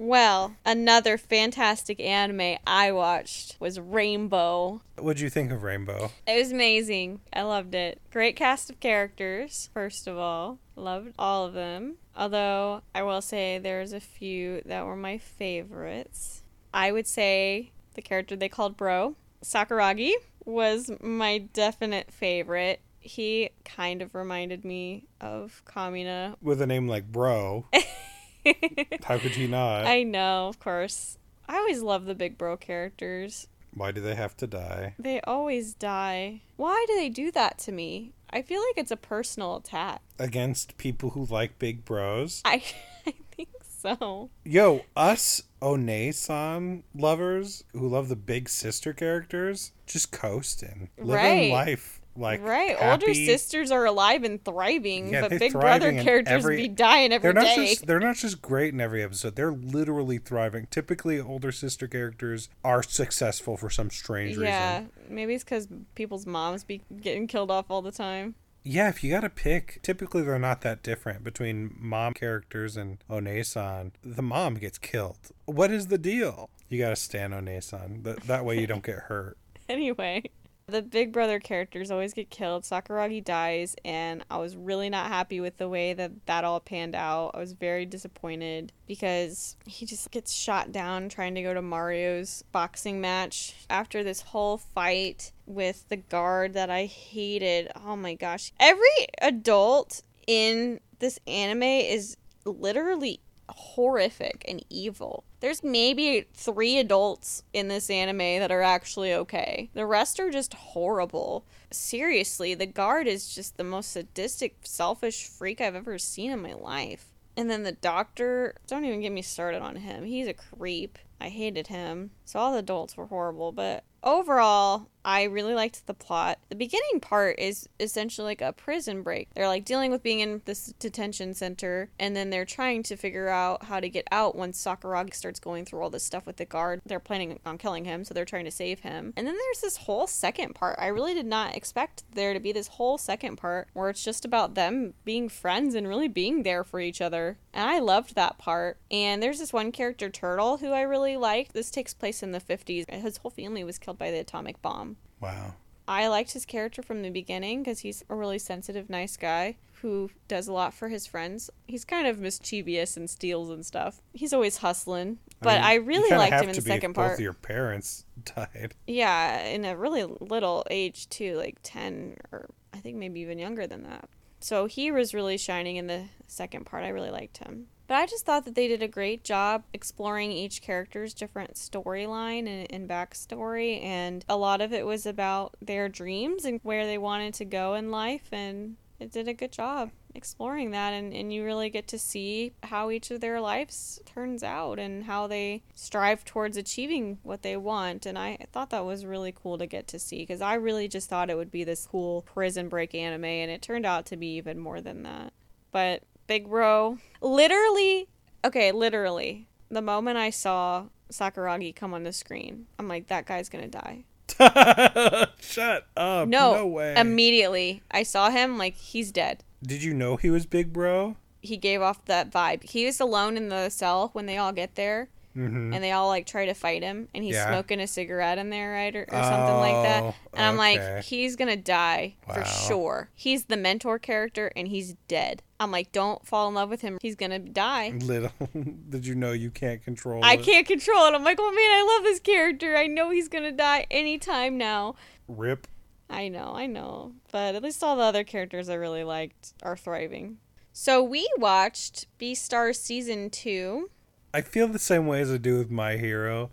Well, 0.00 0.54
another 0.64 1.18
fantastic 1.18 1.98
anime 2.00 2.58
I 2.64 2.92
watched 2.92 3.56
was 3.58 3.80
Rainbow. 3.80 4.80
what'd 4.96 5.20
you 5.20 5.28
think 5.28 5.50
of 5.50 5.64
Rainbow? 5.64 6.12
It 6.24 6.38
was 6.38 6.52
amazing. 6.52 7.20
I 7.32 7.42
loved 7.42 7.74
it. 7.74 8.00
Great 8.12 8.36
cast 8.36 8.70
of 8.70 8.78
characters, 8.78 9.68
first 9.74 10.06
of 10.06 10.16
all. 10.16 10.60
Loved 10.76 11.14
all 11.18 11.46
of 11.46 11.52
them. 11.52 11.96
Although, 12.16 12.82
I 12.94 13.02
will 13.02 13.20
say 13.20 13.58
there's 13.58 13.92
a 13.92 13.98
few 13.98 14.62
that 14.66 14.86
were 14.86 14.94
my 14.96 15.18
favorites. 15.18 16.42
I 16.72 16.92
would 16.92 17.08
say 17.08 17.72
the 17.94 18.02
character 18.02 18.36
they 18.36 18.48
called 18.48 18.76
Bro, 18.76 19.16
Sakuragi, 19.42 20.12
was 20.44 20.92
my 21.02 21.38
definite 21.38 22.12
favorite. 22.12 22.80
He 23.00 23.50
kind 23.64 24.00
of 24.00 24.14
reminded 24.14 24.64
me 24.64 25.06
of 25.20 25.62
Kamina. 25.64 26.36
With 26.40 26.60
a 26.62 26.66
name 26.66 26.86
like 26.86 27.10
Bro, 27.10 27.66
how 29.04 29.18
could 29.18 29.32
he 29.32 29.46
not? 29.46 29.86
I 29.86 30.02
know, 30.02 30.48
of 30.48 30.58
course. 30.58 31.18
I 31.48 31.56
always 31.56 31.82
love 31.82 32.04
the 32.04 32.14
big 32.14 32.36
bro 32.38 32.56
characters. 32.56 33.48
Why 33.74 33.92
do 33.92 34.00
they 34.00 34.14
have 34.14 34.36
to 34.38 34.46
die? 34.46 34.94
They 34.98 35.20
always 35.22 35.74
die. 35.74 36.42
Why 36.56 36.84
do 36.88 36.96
they 36.96 37.08
do 37.08 37.30
that 37.32 37.58
to 37.60 37.72
me? 37.72 38.12
I 38.30 38.42
feel 38.42 38.60
like 38.60 38.76
it's 38.76 38.90
a 38.90 38.96
personal 38.96 39.56
attack. 39.56 40.02
Against 40.18 40.76
people 40.78 41.10
who 41.10 41.24
like 41.26 41.58
big 41.58 41.84
bros? 41.84 42.42
I, 42.44 42.62
I 43.06 43.14
think 43.30 43.48
so. 43.80 44.30
Yo, 44.44 44.84
us 44.96 45.42
One-san 45.60 46.82
lovers 46.94 47.64
who 47.72 47.88
love 47.88 48.08
the 48.08 48.16
big 48.16 48.48
sister 48.48 48.92
characters, 48.92 49.72
just 49.86 50.12
coasting. 50.12 50.90
Living 50.98 51.14
Right. 51.14 51.50
life 51.52 51.97
like 52.18 52.42
right. 52.42 52.76
Older 52.80 53.14
sisters 53.14 53.70
are 53.70 53.84
alive 53.84 54.24
and 54.24 54.44
thriving, 54.44 55.12
Yeah, 55.12 55.28
but 55.28 55.38
big 55.38 55.52
brother 55.52 55.92
characters 55.92 56.32
every- 56.44 56.56
be 56.56 56.68
dying 56.68 57.12
every 57.12 57.32
they're 57.32 57.42
day. 57.42 57.56
not 57.56 57.66
just 57.66 57.86
they're 57.86 58.00
not 58.00 58.16
just 58.16 58.42
great 58.42 58.74
in 58.74 58.80
every 58.80 59.02
episode. 59.02 59.36
They're 59.36 59.52
literally 59.52 60.18
thriving. 60.18 60.66
Typically, 60.70 61.20
older 61.20 61.52
sister 61.52 61.86
characters 61.86 62.48
are 62.64 62.82
successful 62.82 63.56
for 63.56 63.70
some 63.70 63.90
strange 63.90 64.36
yeah, 64.36 64.40
reason. 64.78 64.90
Yeah 64.92 64.98
maybe 65.10 65.34
it's 65.34 65.44
because 65.44 65.68
people's 65.94 66.26
moms 66.26 66.64
be 66.64 66.82
getting 67.00 67.26
killed 67.26 67.50
off 67.50 67.66
all 67.70 67.82
the 67.82 67.92
time. 67.92 68.34
Yeah, 68.64 68.88
if 68.88 69.02
you 69.02 69.10
got 69.10 69.20
to 69.20 69.30
pick, 69.30 69.80
typically 69.82 70.22
they're 70.22 70.38
not 70.38 70.60
that 70.62 70.82
different 70.82 71.24
between 71.24 71.74
mom 71.78 72.12
characters 72.12 72.76
and 72.76 72.98
One-san. 73.06 73.92
The 74.02 74.22
mom 74.22 74.54
gets 74.54 74.78
killed. 74.78 75.30
What 75.46 75.70
is 75.70 75.86
the 75.86 75.98
deal? 75.98 76.50
You 76.68 76.78
got 76.78 76.90
to 76.90 76.96
stand 76.96 77.32
One-san. 77.32 78.02
That 78.02 78.24
that 78.24 78.44
way 78.44 78.60
you 78.60 78.66
don't 78.66 78.84
get 78.84 78.98
hurt. 79.00 79.36
Anyway, 79.70 80.22
the 80.68 80.82
big 80.82 81.12
brother 81.12 81.40
characters 81.40 81.90
always 81.90 82.12
get 82.12 82.28
killed. 82.30 82.62
Sakuragi 82.62 83.24
dies, 83.24 83.74
and 83.84 84.22
I 84.30 84.36
was 84.36 84.54
really 84.54 84.90
not 84.90 85.08
happy 85.08 85.40
with 85.40 85.56
the 85.56 85.68
way 85.68 85.94
that 85.94 86.26
that 86.26 86.44
all 86.44 86.60
panned 86.60 86.94
out. 86.94 87.32
I 87.34 87.38
was 87.38 87.52
very 87.52 87.86
disappointed 87.86 88.72
because 88.86 89.56
he 89.66 89.86
just 89.86 90.10
gets 90.10 90.32
shot 90.32 90.70
down 90.70 91.08
trying 91.08 91.34
to 91.36 91.42
go 91.42 91.54
to 91.54 91.62
Mario's 91.62 92.44
boxing 92.52 93.00
match 93.00 93.54
after 93.70 94.04
this 94.04 94.20
whole 94.20 94.58
fight 94.58 95.32
with 95.46 95.88
the 95.88 95.96
guard 95.96 96.52
that 96.52 96.68
I 96.68 96.84
hated. 96.84 97.70
Oh 97.74 97.96
my 97.96 98.14
gosh. 98.14 98.52
Every 98.60 99.06
adult 99.22 100.02
in 100.26 100.80
this 100.98 101.18
anime 101.26 101.62
is 101.62 102.16
literally 102.44 103.20
horrific 103.50 104.44
and 104.48 104.64
evil. 104.70 105.24
There's 105.40 105.62
maybe 105.62 106.26
three 106.34 106.78
adults 106.78 107.42
in 107.52 107.68
this 107.68 107.90
anime 107.90 108.18
that 108.18 108.50
are 108.50 108.62
actually 108.62 109.12
okay. 109.14 109.70
The 109.74 109.86
rest 109.86 110.18
are 110.20 110.30
just 110.30 110.54
horrible. 110.54 111.44
Seriously, 111.70 112.54
the 112.54 112.66
guard 112.66 113.06
is 113.06 113.34
just 113.34 113.56
the 113.56 113.64
most 113.64 113.92
sadistic, 113.92 114.56
selfish 114.62 115.26
freak 115.26 115.60
I've 115.60 115.74
ever 115.74 115.98
seen 115.98 116.30
in 116.30 116.42
my 116.42 116.54
life. 116.54 117.06
And 117.36 117.48
then 117.48 117.62
the 117.62 117.72
doctor, 117.72 118.56
don't 118.66 118.84
even 118.84 119.00
get 119.00 119.12
me 119.12 119.22
started 119.22 119.62
on 119.62 119.76
him. 119.76 120.04
He's 120.04 120.26
a 120.26 120.34
creep. 120.34 120.98
I 121.20 121.28
hated 121.28 121.68
him. 121.68 122.10
So 122.24 122.38
all 122.38 122.52
the 122.52 122.58
adults 122.58 122.96
were 122.96 123.06
horrible, 123.06 123.52
but 123.52 123.84
overall, 124.02 124.88
I 125.08 125.22
really 125.22 125.54
liked 125.54 125.86
the 125.86 125.94
plot. 125.94 126.38
The 126.50 126.54
beginning 126.54 127.00
part 127.00 127.38
is 127.38 127.66
essentially 127.80 128.26
like 128.26 128.42
a 128.42 128.52
prison 128.52 129.02
break. 129.02 129.32
They're 129.32 129.48
like 129.48 129.64
dealing 129.64 129.90
with 129.90 130.02
being 130.02 130.20
in 130.20 130.42
this 130.44 130.74
detention 130.78 131.32
center, 131.32 131.88
and 131.98 132.14
then 132.14 132.28
they're 132.28 132.44
trying 132.44 132.82
to 132.82 132.94
figure 132.94 133.28
out 133.28 133.64
how 133.64 133.80
to 133.80 133.88
get 133.88 134.06
out 134.12 134.36
once 134.36 134.62
Sakuragi 134.62 135.14
starts 135.14 135.40
going 135.40 135.64
through 135.64 135.80
all 135.80 135.88
this 135.88 136.04
stuff 136.04 136.26
with 136.26 136.36
the 136.36 136.44
guard. 136.44 136.82
They're 136.84 137.00
planning 137.00 137.40
on 137.46 137.56
killing 137.56 137.86
him, 137.86 138.04
so 138.04 138.12
they're 138.12 138.26
trying 138.26 138.44
to 138.44 138.50
save 138.50 138.80
him. 138.80 139.14
And 139.16 139.26
then 139.26 139.34
there's 139.34 139.62
this 139.62 139.78
whole 139.78 140.06
second 140.06 140.54
part. 140.54 140.76
I 140.78 140.88
really 140.88 141.14
did 141.14 141.24
not 141.24 141.56
expect 141.56 142.04
there 142.12 142.34
to 142.34 142.40
be 142.40 142.52
this 142.52 142.68
whole 142.68 142.98
second 142.98 143.36
part 143.36 143.68
where 143.72 143.88
it's 143.88 144.04
just 144.04 144.26
about 144.26 144.56
them 144.56 144.92
being 145.06 145.30
friends 145.30 145.74
and 145.74 145.88
really 145.88 146.08
being 146.08 146.42
there 146.42 146.64
for 146.64 146.80
each 146.80 147.00
other. 147.00 147.38
And 147.54 147.66
I 147.66 147.78
loved 147.78 148.14
that 148.14 148.36
part. 148.36 148.76
And 148.90 149.22
there's 149.22 149.38
this 149.38 149.54
one 149.54 149.72
character, 149.72 150.10
Turtle, 150.10 150.58
who 150.58 150.72
I 150.72 150.82
really 150.82 151.16
liked. 151.16 151.54
This 151.54 151.70
takes 151.70 151.94
place 151.94 152.22
in 152.22 152.32
the 152.32 152.40
50s. 152.40 152.90
His 152.90 153.16
whole 153.16 153.30
family 153.30 153.64
was 153.64 153.78
killed 153.78 153.96
by 153.96 154.10
the 154.10 154.18
atomic 154.18 154.60
bomb. 154.60 154.97
Wow. 155.20 155.54
I 155.86 156.08
liked 156.08 156.32
his 156.32 156.44
character 156.44 156.82
from 156.82 157.02
the 157.02 157.10
beginning 157.10 157.62
because 157.62 157.80
he's 157.80 158.04
a 158.10 158.14
really 158.14 158.38
sensitive, 158.38 158.90
nice 158.90 159.16
guy 159.16 159.56
who 159.80 160.10
does 160.26 160.48
a 160.48 160.52
lot 160.52 160.74
for 160.74 160.88
his 160.88 161.06
friends. 161.06 161.50
He's 161.66 161.84
kind 161.84 162.06
of 162.06 162.18
mischievous 162.18 162.96
and 162.96 163.08
steals 163.08 163.48
and 163.48 163.64
stuff. 163.64 164.02
He's 164.12 164.32
always 164.32 164.58
hustling. 164.58 165.18
But 165.40 165.60
mean, 165.60 165.64
I, 165.64 165.74
really 165.74 166.16
liked 166.16 166.42
him 166.42 166.50
in 166.50 166.56
the 166.56 166.60
second 166.60 166.94
part. 166.94 167.14
of 167.14 167.20
your 167.20 167.32
parents 167.32 168.04
died. 168.36 168.74
Yeah, 168.86 169.44
in 169.46 169.64
a 169.64 169.76
really 169.76 170.04
little 170.04 170.66
age 170.70 171.08
too, 171.08 171.36
like 171.36 171.58
10 171.62 172.16
or 172.32 172.50
I 172.74 172.78
think 172.78 172.96
maybe 172.96 173.20
even 173.20 173.38
younger 173.38 173.66
than 173.66 173.84
that. 173.84 174.08
So 174.40 174.66
he 174.66 174.90
was 174.92 175.14
really 175.14 175.38
shining 175.38 175.76
in 175.76 175.86
the 175.86 176.04
second 176.26 176.66
part. 176.66 176.84
I 176.84 176.88
really 176.88 177.10
liked 177.10 177.38
him. 177.38 177.66
But 177.88 177.96
I 177.96 178.06
just 178.06 178.26
thought 178.26 178.44
that 178.44 178.54
they 178.54 178.68
did 178.68 178.82
a 178.82 178.88
great 178.88 179.24
job 179.24 179.64
exploring 179.72 180.30
each 180.30 180.60
character's 180.60 181.14
different 181.14 181.54
storyline 181.54 182.46
and, 182.46 182.66
and 182.70 182.88
backstory. 182.88 183.82
And 183.82 184.26
a 184.28 184.36
lot 184.36 184.60
of 184.60 184.74
it 184.74 184.84
was 184.84 185.06
about 185.06 185.56
their 185.62 185.88
dreams 185.88 186.44
and 186.44 186.60
where 186.62 186.84
they 186.84 186.98
wanted 186.98 187.32
to 187.34 187.46
go 187.46 187.74
in 187.74 187.90
life. 187.90 188.28
And 188.30 188.76
it 189.00 189.10
did 189.10 189.26
a 189.26 189.32
good 189.32 189.52
job 189.52 189.90
exploring 190.14 190.72
that. 190.72 190.92
And, 190.92 191.14
and 191.14 191.32
you 191.32 191.46
really 191.46 191.70
get 191.70 191.88
to 191.88 191.98
see 191.98 192.52
how 192.64 192.90
each 192.90 193.10
of 193.10 193.22
their 193.22 193.40
lives 193.40 194.02
turns 194.04 194.42
out 194.42 194.78
and 194.78 195.04
how 195.04 195.26
they 195.26 195.62
strive 195.74 196.26
towards 196.26 196.58
achieving 196.58 197.16
what 197.22 197.40
they 197.40 197.56
want. 197.56 198.04
And 198.04 198.18
I 198.18 198.36
thought 198.52 198.68
that 198.68 198.84
was 198.84 199.06
really 199.06 199.32
cool 199.32 199.56
to 199.56 199.66
get 199.66 199.88
to 199.88 199.98
see 199.98 200.18
because 200.18 200.42
I 200.42 200.54
really 200.54 200.88
just 200.88 201.08
thought 201.08 201.30
it 201.30 201.38
would 201.38 201.50
be 201.50 201.64
this 201.64 201.86
cool 201.86 202.20
prison 202.20 202.68
break 202.68 202.94
anime. 202.94 203.24
And 203.24 203.50
it 203.50 203.62
turned 203.62 203.86
out 203.86 204.04
to 204.06 204.16
be 204.18 204.34
even 204.36 204.58
more 204.58 204.82
than 204.82 205.04
that. 205.04 205.32
But 205.70 206.02
Big 206.28 206.48
Bro, 206.48 206.98
literally, 207.20 208.06
okay, 208.44 208.70
literally, 208.70 209.48
the 209.70 209.82
moment 209.82 210.16
I 210.18 210.30
saw 210.30 210.84
Sakuragi 211.10 211.74
come 211.74 211.92
on 211.94 212.04
the 212.04 212.12
screen, 212.12 212.66
I'm 212.78 212.86
like, 212.86 213.08
that 213.08 213.26
guy's 213.26 213.48
gonna 213.48 213.66
die. 213.66 214.04
Shut 215.40 215.86
up. 215.96 216.28
No, 216.28 216.52
No 216.54 216.66
way. 216.66 216.94
immediately 216.96 217.82
I 217.90 218.02
saw 218.04 218.30
him, 218.30 218.56
like, 218.58 218.76
he's 218.76 219.10
dead. 219.10 219.42
Did 219.62 219.82
you 219.82 219.94
know 219.94 220.16
he 220.16 220.30
was 220.30 220.46
big 220.46 220.72
bro? 220.72 221.16
He 221.40 221.56
gave 221.56 221.80
off 221.82 222.04
that 222.04 222.30
vibe. 222.30 222.62
He 222.68 222.84
was 222.84 223.00
alone 223.00 223.36
in 223.36 223.48
the 223.48 223.68
cell 223.70 224.10
when 224.12 224.26
they 224.26 224.36
all 224.36 224.52
get 224.52 224.74
there. 224.74 225.08
Mm-hmm. 225.36 225.72
And 225.72 225.84
they 225.84 225.92
all 225.92 226.08
like 226.08 226.26
try 226.26 226.46
to 226.46 226.54
fight 226.54 226.82
him, 226.82 227.08
and 227.14 227.22
he's 227.22 227.34
Yeah. 227.34 227.48
smoking 227.48 227.78
a 227.80 227.86
cigarette 227.86 228.38
in 228.38 228.50
there, 228.50 228.72
right, 228.72 228.94
or, 228.96 229.02
or 229.02 229.22
something 229.22 229.56
like 229.56 229.82
that. 229.84 230.02
Oh, 230.02 230.14
And 230.34 230.46
I'm 230.46 230.56
like, 230.56 231.04
he's 231.04 231.36
gonna 231.36 231.56
die 231.56 232.16
for 232.26 232.44
sure. 232.44 233.10
He's 233.14 233.44
the 233.44 233.56
mentor 233.56 233.98
character, 233.98 234.50
and 234.56 234.66
he's 234.68 234.94
dead. 235.06 235.42
I'm 235.60 235.70
like, 235.70 235.92
don't 235.92 236.26
fall 236.26 236.48
in 236.48 236.54
love 236.54 236.70
with 236.70 236.80
him. 236.80 236.98
He's 237.02 237.14
gonna 237.16 237.38
die. 237.38 237.90
Little 238.02 238.32
did 238.88 239.06
you 239.06 239.14
know 239.14 239.32
you 239.32 239.50
can't 239.50 239.82
control 239.82 240.24
I 240.24 240.34
it? 240.34 240.42
can't 240.44 240.66
control 240.66 241.06
it. 241.06 241.14
I'm 241.14 241.24
like, 241.24 241.38
oh 241.40 241.50
man, 241.50 241.56
I 241.56 241.94
love 241.96 242.04
this 242.04 242.20
character. 242.20 242.76
I 242.76 242.86
know 242.86 243.10
he's 243.10 243.28
gonna 243.28 243.52
die 243.52 243.86
anytime 243.90 244.56
now. 244.58 244.94
Rip. 245.28 245.66
I 246.10 246.28
know, 246.28 246.52
I 246.54 246.66
know. 246.66 247.12
But 247.30 247.54
at 247.54 247.62
least 247.62 247.84
all 247.84 247.96
the 247.96 248.02
other 248.02 248.24
characters 248.24 248.68
I 248.68 248.74
really 248.74 249.04
liked 249.04 249.52
are 249.62 249.76
thriving. 249.76 250.38
So 250.72 251.02
we 251.02 251.28
watched 251.36 252.06
Beastars 252.18 252.76
season 252.76 253.28
two. 253.30 253.90
I 254.34 254.40
feel 254.42 254.68
the 254.68 254.78
same 254.78 255.06
way 255.06 255.20
as 255.20 255.30
I 255.32 255.36
do 255.38 255.58
with 255.58 255.70
My 255.70 255.96
Hero. 255.96 256.50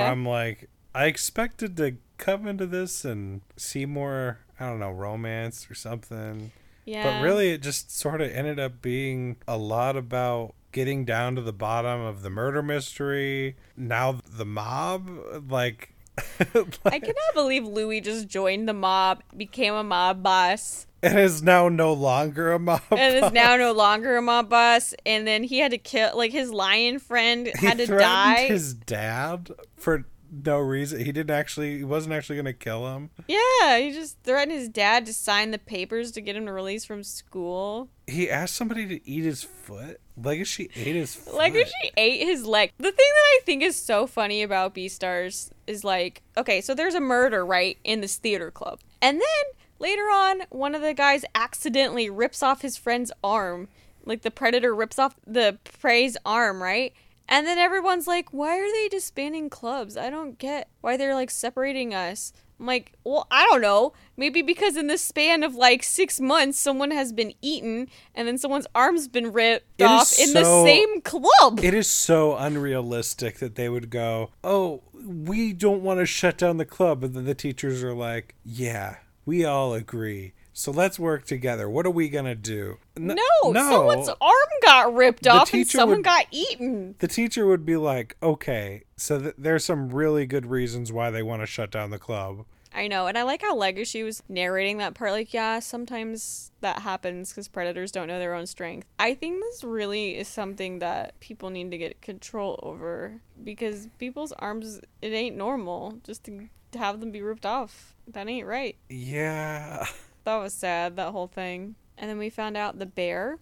Where 0.00 0.10
I'm 0.10 0.26
like, 0.26 0.68
I 0.94 1.06
expected 1.06 1.76
to 1.78 1.96
come 2.16 2.46
into 2.46 2.66
this 2.66 3.04
and 3.04 3.40
see 3.56 3.86
more, 3.86 4.38
I 4.58 4.66
don't 4.66 4.80
know, 4.80 4.90
romance 4.90 5.70
or 5.70 5.74
something. 5.74 6.50
yeah. 6.84 7.04
But 7.04 7.24
really, 7.24 7.50
it 7.50 7.62
just 7.62 7.96
sort 7.96 8.20
of 8.20 8.30
ended 8.30 8.58
up 8.58 8.82
being 8.82 9.36
a 9.46 9.56
lot 9.56 9.96
about 9.96 10.54
getting 10.72 11.04
down 11.04 11.34
to 11.36 11.42
the 11.42 11.52
bottom 11.52 12.00
of 12.00 12.22
the 12.22 12.30
murder 12.30 12.62
mystery. 12.62 13.56
Now, 13.76 14.20
the 14.28 14.44
mob, 14.46 15.10
like. 15.48 15.94
I 16.84 16.98
cannot 16.98 17.34
believe 17.34 17.64
Louis 17.64 18.00
just 18.00 18.28
joined 18.28 18.68
the 18.68 18.74
mob, 18.74 19.22
became 19.36 19.74
a 19.74 19.84
mob 19.84 20.22
boss, 20.22 20.86
and 21.02 21.18
is 21.18 21.42
now 21.42 21.68
no 21.68 21.92
longer 21.92 22.52
a 22.52 22.58
mob. 22.58 22.82
and 22.90 23.24
is 23.24 23.32
now 23.32 23.56
no 23.56 23.72
longer 23.72 24.16
a 24.16 24.22
mob 24.22 24.48
boss. 24.48 24.94
And 25.06 25.26
then 25.26 25.44
he 25.44 25.58
had 25.58 25.70
to 25.70 25.78
kill, 25.78 26.16
like, 26.16 26.32
his 26.32 26.50
lion 26.50 26.98
friend 26.98 27.50
he 27.58 27.66
had 27.66 27.78
to 27.78 27.86
threatened 27.86 28.08
die. 28.08 28.46
his 28.48 28.74
dad 28.74 29.50
for 29.76 30.04
no 30.30 30.58
reason. 30.58 31.04
He 31.04 31.12
didn't 31.12 31.30
actually. 31.30 31.78
He 31.78 31.84
wasn't 31.84 32.14
actually 32.14 32.36
going 32.36 32.46
to 32.46 32.52
kill 32.52 32.94
him. 32.94 33.10
Yeah, 33.28 33.78
he 33.78 33.92
just 33.92 34.18
threatened 34.22 34.52
his 34.58 34.68
dad 34.68 35.06
to 35.06 35.14
sign 35.14 35.50
the 35.52 35.58
papers 35.58 36.10
to 36.12 36.20
get 36.20 36.36
him 36.36 36.46
to 36.46 36.52
release 36.52 36.84
from 36.84 37.02
school. 37.02 37.88
He 38.06 38.30
asked 38.30 38.54
somebody 38.54 38.86
to 38.86 39.08
eat 39.08 39.24
his 39.24 39.42
foot. 39.42 40.00
Legoshi 40.22 40.70
ate 40.74 40.96
his 40.96 41.14
foot. 41.14 41.34
Like 41.34 41.54
if 41.54 41.68
she 41.68 41.90
ate 41.96 42.26
his 42.26 42.44
leg. 42.44 42.72
The 42.78 42.84
thing 42.84 42.92
that 42.96 43.26
I 43.26 43.40
think 43.44 43.62
is 43.62 43.80
so 43.80 44.06
funny 44.06 44.42
about 44.42 44.74
Beastars 44.74 45.50
is 45.66 45.84
like, 45.84 46.22
okay, 46.36 46.60
so 46.60 46.74
there's 46.74 46.94
a 46.94 47.00
murder, 47.00 47.44
right, 47.44 47.78
in 47.84 48.00
this 48.00 48.16
theater 48.16 48.50
club. 48.50 48.80
And 49.00 49.20
then 49.20 49.44
later 49.78 50.02
on, 50.02 50.42
one 50.50 50.74
of 50.74 50.82
the 50.82 50.94
guys 50.94 51.24
accidentally 51.34 52.10
rips 52.10 52.42
off 52.42 52.62
his 52.62 52.76
friend's 52.76 53.12
arm. 53.22 53.68
Like 54.04 54.22
the 54.22 54.30
predator 54.30 54.74
rips 54.74 54.98
off 54.98 55.16
the 55.26 55.58
prey's 55.64 56.16
arm, 56.24 56.62
right? 56.62 56.92
And 57.28 57.46
then 57.46 57.58
everyone's 57.58 58.06
like, 58.06 58.32
why 58.32 58.58
are 58.58 58.72
they 58.72 58.88
disbanding 58.88 59.50
clubs? 59.50 59.96
I 59.96 60.08
don't 60.08 60.38
get 60.38 60.68
why 60.80 60.96
they're 60.96 61.14
like 61.14 61.30
separating 61.30 61.92
us. 61.94 62.32
I'm 62.58 62.66
like, 62.66 62.92
well, 63.04 63.26
I 63.30 63.44
don't 63.46 63.60
know. 63.60 63.92
Maybe 64.16 64.42
because 64.42 64.76
in 64.76 64.88
the 64.88 64.98
span 64.98 65.42
of 65.42 65.54
like 65.54 65.82
six 65.82 66.20
months, 66.20 66.58
someone 66.58 66.90
has 66.90 67.12
been 67.12 67.32
eaten 67.40 67.88
and 68.14 68.26
then 68.26 68.36
someone's 68.36 68.66
arm's 68.74 69.06
been 69.06 69.32
ripped 69.32 69.66
It 69.78 69.84
off 69.84 70.12
in 70.18 70.32
the 70.32 70.44
same 70.64 71.00
club. 71.02 71.60
It 71.62 71.72
is 71.74 71.88
so 71.88 72.36
unrealistic 72.36 73.38
that 73.38 73.54
they 73.54 73.68
would 73.68 73.90
go, 73.90 74.30
"Oh, 74.42 74.82
we 74.92 75.52
don't 75.52 75.82
want 75.82 76.00
to 76.00 76.06
shut 76.06 76.38
down 76.38 76.56
the 76.56 76.64
club," 76.64 77.04
and 77.04 77.14
then 77.14 77.26
the 77.26 77.34
teachers 77.34 77.84
are 77.84 77.94
like, 77.94 78.34
"Yeah, 78.44 78.96
we 79.24 79.44
all 79.44 79.74
agree. 79.74 80.32
So 80.60 80.72
let's 80.72 80.98
work 80.98 81.24
together. 81.24 81.70
What 81.70 81.86
are 81.86 81.90
we 81.90 82.08
gonna 82.08 82.34
do?" 82.34 82.78
N- 82.96 83.06
no, 83.14 83.50
no, 83.52 83.70
someone's 83.70 84.08
arm 84.08 84.48
got 84.62 84.92
ripped 84.92 85.22
The 85.22 85.30
off 85.30 85.54
and 85.54 85.64
someone 85.64 85.98
would- 85.98 86.04
got 86.04 86.26
eaten. 86.32 86.96
the 86.98 87.06
teacher 87.06 87.46
would 87.46 87.64
be 87.64 87.76
like, 87.76 88.16
"Okay, 88.20 88.82
so 88.96 89.20
th- 89.20 89.34
there's 89.38 89.64
some 89.64 89.90
really 89.90 90.26
good 90.26 90.46
reasons 90.46 90.90
why 90.92 91.10
they 91.12 91.22
want 91.22 91.42
to 91.42 91.46
shut 91.46 91.70
down 91.70 91.90
the 91.90 91.98
club." 91.98 92.44
I 92.74 92.88
know, 92.88 93.06
and 93.06 93.16
I 93.16 93.22
like 93.22 93.40
how 93.42 93.54
Legoshi 93.56 94.02
was 94.04 94.24
narrating 94.28 94.78
that 94.78 94.94
part. 94.94 95.12
Like, 95.12 95.32
yeah, 95.32 95.60
sometimes 95.60 96.50
that 96.60 96.80
happens 96.82 97.30
because 97.30 97.46
predators 97.46 97.92
don't 97.92 98.08
know 98.08 98.18
their 98.18 98.34
own 98.34 98.46
strength. 98.46 98.86
I 98.98 99.14
think 99.14 99.40
this 99.40 99.62
really 99.62 100.16
is 100.18 100.26
something 100.26 100.80
that 100.80 101.18
people 101.20 101.50
need 101.50 101.70
to 101.70 101.78
get 101.78 102.02
control 102.02 102.58
over 102.64 103.20
because 103.44 103.86
people's 103.98 104.32
arms, 104.32 104.80
it 105.02 105.12
ain't 105.12 105.36
normal 105.36 106.00
just 106.02 106.24
to, 106.24 106.48
to 106.72 106.78
have 106.78 106.98
them 106.98 107.12
be 107.12 107.22
ripped 107.22 107.46
off. 107.46 107.94
That 108.08 108.26
ain't 108.28 108.46
right. 108.46 108.76
Yeah, 108.88 109.86
That 110.28 110.42
was 110.42 110.52
sad, 110.52 110.96
that 110.96 111.12
whole 111.12 111.26
thing. 111.26 111.74
And 111.96 112.10
then 112.10 112.18
we 112.18 112.28
found 112.28 112.54
out 112.58 112.78
the 112.78 112.84
bear 112.84 113.38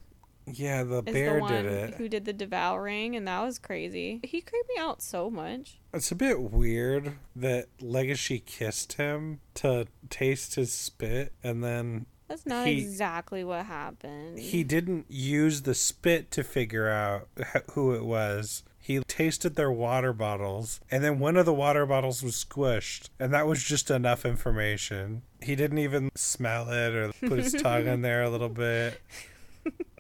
yeah, 0.47 0.85
the 0.85 0.99
is 1.05 1.13
bear 1.13 1.35
the 1.35 1.41
one 1.41 1.51
did 1.51 1.65
it. 1.67 1.95
who 1.95 2.09
did 2.09 2.25
the 2.27 2.33
devouring, 2.33 3.17
and 3.17 3.27
that 3.27 3.43
was 3.43 3.59
crazy. 3.59 4.21
He 4.23 4.41
creeped 4.41 4.69
me 4.69 4.77
out 4.81 5.03
so 5.03 5.29
much. 5.29 5.81
It's 5.93 6.13
a 6.13 6.15
bit 6.15 6.41
weird 6.41 7.15
that 7.35 7.67
Legoshi 7.79 8.45
kissed 8.47 8.93
him 8.93 9.41
to 9.55 9.89
taste 10.11 10.55
his 10.55 10.73
spit, 10.73 11.33
and 11.43 11.65
then 11.65 12.07
That's 12.29 12.47
not 12.47 12.69
He- 12.69 12.79
exactly 12.79 13.43
what 13.43 13.67
happened. 13.67 14.39
he 14.39 14.63
didn't 14.63 15.07
use 15.09 15.63
the 15.63 15.75
spit 15.75 16.31
to 16.31 16.45
figure 16.45 16.89
out 16.89 17.27
who 17.73 17.93
it 17.95 18.05
was. 18.05 18.63
He 18.87 19.01
tasted 19.01 19.57
their 19.57 19.73
water 19.73 20.13
bottles, 20.13 20.79
and 20.93 21.03
then 21.03 21.19
one 21.19 21.37
of 21.37 21.45
the 21.45 21.53
water 21.53 21.85
bottles 21.87 22.23
was 22.23 22.37
squished, 22.45 23.09
and 23.19 23.35
that 23.35 23.45
was 23.45 23.65
just 23.65 23.91
enough 23.91 24.25
information. 24.25 25.23
He 25.43 25.57
didn't 25.57 25.79
even 25.79 26.11
smell 26.15 26.69
it 26.71 26.95
or 26.95 27.11
put 27.27 27.41
his 27.41 27.53
tongue 27.61 27.89
in 27.89 28.03
there 28.03 28.23
a 28.23 28.31
little 28.31 28.49
bit. 28.49 29.01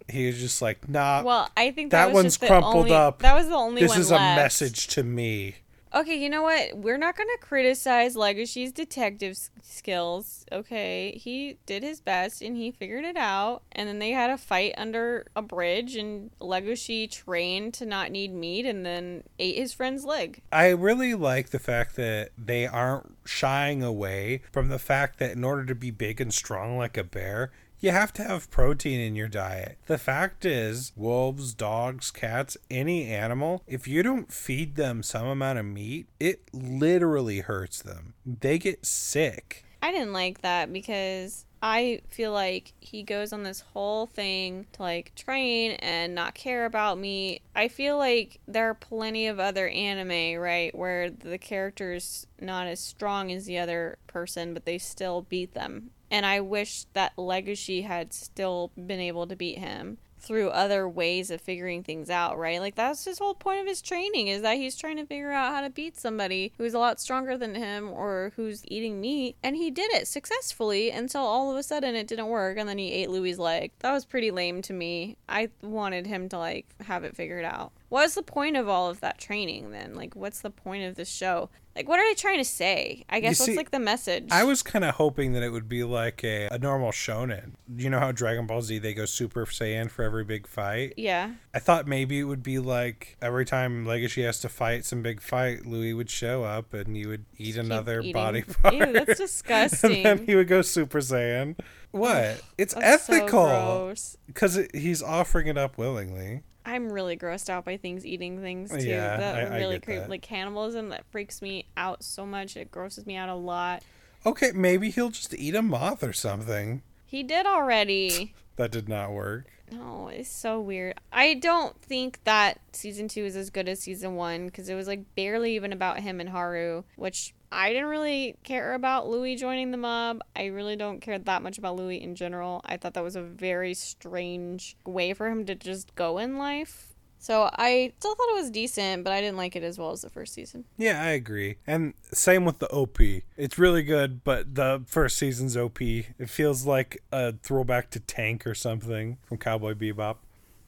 He 0.08 0.28
was 0.28 0.38
just 0.38 0.62
like, 0.62 0.88
"Nah, 0.88 1.24
Well, 1.24 1.50
I 1.56 1.72
think 1.72 1.90
that 1.90 2.06
that, 2.06 2.12
was 2.12 2.14
one's 2.14 2.34
just 2.34 2.42
the 2.42 2.46
crumpled 2.46 2.76
only- 2.76 2.92
up. 2.92 3.18
That 3.22 3.34
was 3.34 3.48
the 3.48 3.56
only 3.56 3.82
this 3.82 3.88
one 3.90 4.00
is 4.00 4.12
left. 4.12 4.22
a 4.38 4.40
message 4.40 4.86
to 4.86 5.02
me." 5.02 5.56
Okay, 5.94 6.16
you 6.16 6.28
know 6.28 6.42
what? 6.42 6.76
We're 6.76 6.98
not 6.98 7.16
gonna 7.16 7.38
criticize 7.40 8.16
Legoshi's 8.16 8.72
detective 8.72 9.30
s- 9.32 9.50
skills. 9.62 10.44
Okay, 10.52 11.12
he 11.12 11.58
did 11.64 11.82
his 11.82 12.00
best 12.00 12.42
and 12.42 12.56
he 12.56 12.70
figured 12.70 13.04
it 13.04 13.16
out. 13.16 13.62
And 13.72 13.88
then 13.88 13.98
they 13.98 14.10
had 14.10 14.30
a 14.30 14.36
fight 14.36 14.74
under 14.76 15.26
a 15.36 15.42
bridge, 15.42 15.96
and 15.96 16.30
Legoshi 16.40 17.10
trained 17.10 17.72
to 17.74 17.86
not 17.86 18.10
need 18.10 18.34
meat, 18.34 18.66
and 18.66 18.84
then 18.84 19.22
ate 19.38 19.56
his 19.56 19.72
friend's 19.72 20.04
leg. 20.04 20.42
I 20.52 20.68
really 20.70 21.14
like 21.14 21.50
the 21.50 21.58
fact 21.58 21.96
that 21.96 22.30
they 22.36 22.66
aren't 22.66 23.16
shying 23.24 23.82
away 23.82 24.42
from 24.52 24.68
the 24.68 24.78
fact 24.78 25.18
that 25.20 25.32
in 25.32 25.44
order 25.44 25.64
to 25.66 25.74
be 25.74 25.90
big 25.90 26.20
and 26.20 26.34
strong 26.34 26.76
like 26.76 26.96
a 26.96 27.04
bear, 27.04 27.52
you 27.86 27.92
have 27.92 28.12
to 28.14 28.24
have 28.24 28.50
protein 28.50 28.98
in 28.98 29.14
your 29.14 29.28
diet. 29.28 29.78
The 29.86 29.96
fact 29.96 30.44
is, 30.44 30.92
wolves, 30.96 31.54
dogs, 31.54 32.10
cats, 32.10 32.56
any 32.68 33.06
animal, 33.06 33.62
if 33.68 33.86
you 33.86 34.02
don't 34.02 34.32
feed 34.32 34.74
them 34.74 35.04
some 35.04 35.28
amount 35.28 35.60
of 35.60 35.66
meat, 35.66 36.08
it 36.18 36.42
literally 36.52 37.40
hurts 37.40 37.80
them. 37.80 38.14
They 38.26 38.58
get 38.58 38.84
sick. 38.84 39.64
I 39.80 39.92
didn't 39.92 40.12
like 40.12 40.40
that 40.40 40.72
because 40.72 41.46
I 41.62 42.00
feel 42.10 42.32
like 42.32 42.72
he 42.80 43.04
goes 43.04 43.32
on 43.32 43.44
this 43.44 43.60
whole 43.60 44.06
thing 44.06 44.66
to 44.72 44.82
like 44.82 45.14
train 45.14 45.72
and 45.72 46.12
not 46.12 46.34
care 46.34 46.66
about 46.66 46.98
me. 46.98 47.40
I 47.54 47.68
feel 47.68 47.98
like 47.98 48.40
there 48.48 48.68
are 48.68 48.74
plenty 48.74 49.28
of 49.28 49.38
other 49.38 49.68
anime, 49.68 50.40
right, 50.40 50.74
where 50.74 51.08
the 51.08 51.38
character's 51.38 52.26
not 52.40 52.66
as 52.66 52.80
strong 52.80 53.30
as 53.30 53.46
the 53.46 53.58
other 53.58 53.98
person, 54.08 54.54
but 54.54 54.64
they 54.64 54.78
still 54.78 55.22
beat 55.22 55.54
them. 55.54 55.90
And 56.10 56.24
I 56.24 56.40
wish 56.40 56.84
that 56.92 57.16
Legoshi 57.16 57.84
had 57.84 58.12
still 58.12 58.70
been 58.76 59.00
able 59.00 59.26
to 59.26 59.36
beat 59.36 59.58
him 59.58 59.98
through 60.18 60.48
other 60.48 60.88
ways 60.88 61.30
of 61.30 61.40
figuring 61.40 61.82
things 61.82 62.10
out, 62.10 62.36
right? 62.36 62.60
Like 62.60 62.74
that's 62.74 63.04
his 63.04 63.18
whole 63.18 63.34
point 63.34 63.60
of 63.60 63.66
his 63.66 63.80
training 63.80 64.28
is 64.28 64.42
that 64.42 64.56
he's 64.56 64.76
trying 64.76 64.96
to 64.96 65.06
figure 65.06 65.30
out 65.30 65.54
how 65.54 65.60
to 65.60 65.70
beat 65.70 65.96
somebody 65.96 66.52
who's 66.58 66.74
a 66.74 66.78
lot 66.78 67.00
stronger 67.00 67.38
than 67.38 67.54
him 67.54 67.90
or 67.90 68.32
who's 68.36 68.64
eating 68.66 69.00
meat, 69.00 69.36
and 69.42 69.56
he 69.56 69.70
did 69.70 69.92
it 69.92 70.08
successfully 70.08 70.90
until 70.90 71.22
all 71.22 71.50
of 71.50 71.56
a 71.56 71.62
sudden 71.62 71.94
it 71.94 72.08
didn't 72.08 72.26
work 72.26 72.58
and 72.58 72.68
then 72.68 72.78
he 72.78 72.92
ate 72.92 73.10
Louis' 73.10 73.38
leg. 73.38 73.70
That 73.80 73.92
was 73.92 74.04
pretty 74.04 74.30
lame 74.30 74.62
to 74.62 74.72
me. 74.72 75.16
I 75.28 75.50
wanted 75.62 76.06
him 76.06 76.28
to 76.30 76.38
like 76.38 76.66
have 76.80 77.04
it 77.04 77.14
figured 77.14 77.44
out. 77.44 77.72
What's 77.88 78.14
the 78.14 78.22
point 78.22 78.56
of 78.56 78.68
all 78.68 78.90
of 78.90 79.00
that 79.00 79.18
training 79.18 79.70
then? 79.70 79.94
Like 79.94 80.16
what's 80.16 80.40
the 80.40 80.50
point 80.50 80.84
of 80.84 80.96
this 80.96 81.08
show? 81.08 81.50
Like 81.74 81.88
what 81.88 82.00
are 82.00 82.08
they 82.08 82.14
trying 82.14 82.38
to 82.38 82.44
say? 82.44 83.04
I 83.08 83.20
guess 83.20 83.38
see, 83.38 83.52
what's 83.52 83.56
like 83.56 83.70
the 83.70 83.78
message? 83.78 84.28
I 84.30 84.44
was 84.44 84.62
kind 84.62 84.84
of 84.84 84.96
hoping 84.96 85.34
that 85.34 85.42
it 85.42 85.50
would 85.50 85.68
be 85.68 85.84
like 85.84 86.24
a, 86.24 86.48
a 86.50 86.58
normal 86.58 86.90
shonen. 86.90 87.52
You 87.76 87.90
know 87.90 88.00
how 88.00 88.12
Dragon 88.12 88.46
Ball 88.46 88.62
Z 88.62 88.78
they 88.78 88.94
go 88.94 89.04
Super 89.04 89.44
Saiyan 89.46 89.90
for 89.90 90.02
every 90.02 90.24
big 90.24 90.46
fight? 90.46 90.94
Yeah. 90.96 91.32
I 91.54 91.58
thought 91.58 91.86
maybe 91.86 92.18
it 92.18 92.24
would 92.24 92.42
be 92.42 92.58
like 92.58 93.16
every 93.22 93.44
time 93.44 93.84
Legoshi 93.84 94.24
has 94.24 94.40
to 94.40 94.48
fight 94.48 94.84
some 94.84 95.02
big 95.02 95.20
fight, 95.20 95.66
Louis 95.66 95.92
would 95.92 96.10
show 96.10 96.44
up 96.44 96.74
and 96.74 96.96
you 96.96 97.08
would 97.08 97.26
eat 97.36 97.54
Keep 97.54 97.64
another 97.64 98.00
eating. 98.00 98.12
body 98.12 98.42
part. 98.42 98.74
Ew, 98.74 98.92
that's 98.92 99.18
disgusting. 99.18 99.92
and 99.96 100.04
then 100.04 100.26
he 100.26 100.34
would 100.34 100.48
go 100.48 100.62
Super 100.62 100.98
Saiyan. 101.00 101.56
What? 101.92 102.42
It's 102.58 102.74
That's 102.74 103.08
ethical 103.08 103.94
because 104.26 104.58
he's 104.74 105.02
offering 105.02 105.46
it 105.46 105.56
up 105.56 105.78
willingly. 105.78 106.42
I'm 106.66 106.92
really 106.92 107.16
grossed 107.16 107.48
out 107.48 107.64
by 107.64 107.76
things 107.76 108.04
eating 108.04 108.40
things 108.42 108.70
too. 108.70 108.80
Yeah, 108.88 109.16
that 109.16 109.36
I- 109.36 109.54
I 109.56 109.58
really 109.60 109.76
get 109.76 109.84
creep 109.84 109.98
that. 110.00 110.10
like 110.10 110.20
cannibalism 110.22 110.88
that 110.90 111.04
freaks 111.10 111.40
me 111.40 111.66
out 111.76 112.02
so 112.02 112.26
much. 112.26 112.56
It 112.56 112.70
grosses 112.70 113.06
me 113.06 113.16
out 113.16 113.28
a 113.28 113.34
lot. 113.34 113.82
Okay, 114.26 114.50
maybe 114.52 114.90
he'll 114.90 115.10
just 115.10 115.32
eat 115.34 115.54
a 115.54 115.62
moth 115.62 116.02
or 116.02 116.12
something. 116.12 116.82
He 117.06 117.22
did 117.22 117.46
already. 117.46 118.34
That 118.56 118.70
did 118.72 118.88
not 118.88 119.12
work. 119.12 119.44
No, 119.70 120.08
it's 120.08 120.30
so 120.30 120.58
weird. 120.62 120.98
I 121.12 121.34
don't 121.34 121.78
think 121.82 122.20
that 122.24 122.58
season 122.72 123.06
two 123.06 123.22
is 123.26 123.36
as 123.36 123.50
good 123.50 123.68
as 123.68 123.80
season 123.80 124.16
one 124.16 124.46
because 124.46 124.70
it 124.70 124.74
was 124.74 124.86
like 124.86 125.14
barely 125.14 125.54
even 125.56 125.74
about 125.74 126.00
him 126.00 126.20
and 126.20 126.30
Haru, 126.30 126.84
which 126.96 127.34
I 127.50 127.72
didn't 127.72 127.88
really 127.88 128.36
care 128.42 128.74
about 128.74 129.08
Louis 129.08 129.36
joining 129.36 129.70
the 129.70 129.76
mob. 129.76 130.20
I 130.34 130.46
really 130.46 130.76
don't 130.76 131.00
care 131.00 131.18
that 131.18 131.42
much 131.42 131.58
about 131.58 131.76
Louis 131.76 132.02
in 132.02 132.14
general. 132.14 132.60
I 132.64 132.76
thought 132.76 132.94
that 132.94 133.04
was 133.04 133.16
a 133.16 133.22
very 133.22 133.74
strange 133.74 134.76
way 134.84 135.14
for 135.14 135.28
him 135.28 135.46
to 135.46 135.54
just 135.54 135.94
go 135.94 136.18
in 136.18 136.38
life. 136.38 136.94
So 137.18 137.48
I 137.52 137.92
still 137.98 138.14
thought 138.14 138.28
it 138.30 138.36
was 138.36 138.50
decent, 138.50 139.02
but 139.02 139.12
I 139.12 139.20
didn't 139.20 139.36
like 139.36 139.56
it 139.56 139.62
as 139.62 139.78
well 139.78 139.90
as 139.90 140.02
the 140.02 140.10
first 140.10 140.34
season. 140.34 140.64
Yeah, 140.76 141.02
I 141.02 141.08
agree. 141.08 141.56
And 141.66 141.94
same 142.12 142.44
with 142.44 142.58
the 142.58 142.68
OP. 142.70 142.98
It's 143.36 143.58
really 143.58 143.82
good, 143.82 144.22
but 144.22 144.54
the 144.54 144.82
first 144.86 145.18
season's 145.18 145.56
OP, 145.56 145.80
it 145.80 146.28
feels 146.28 146.66
like 146.66 147.02
a 147.10 147.32
throwback 147.32 147.90
to 147.90 148.00
Tank 148.00 148.46
or 148.46 148.54
something 148.54 149.18
from 149.24 149.38
Cowboy 149.38 149.74
Bebop. 149.74 150.16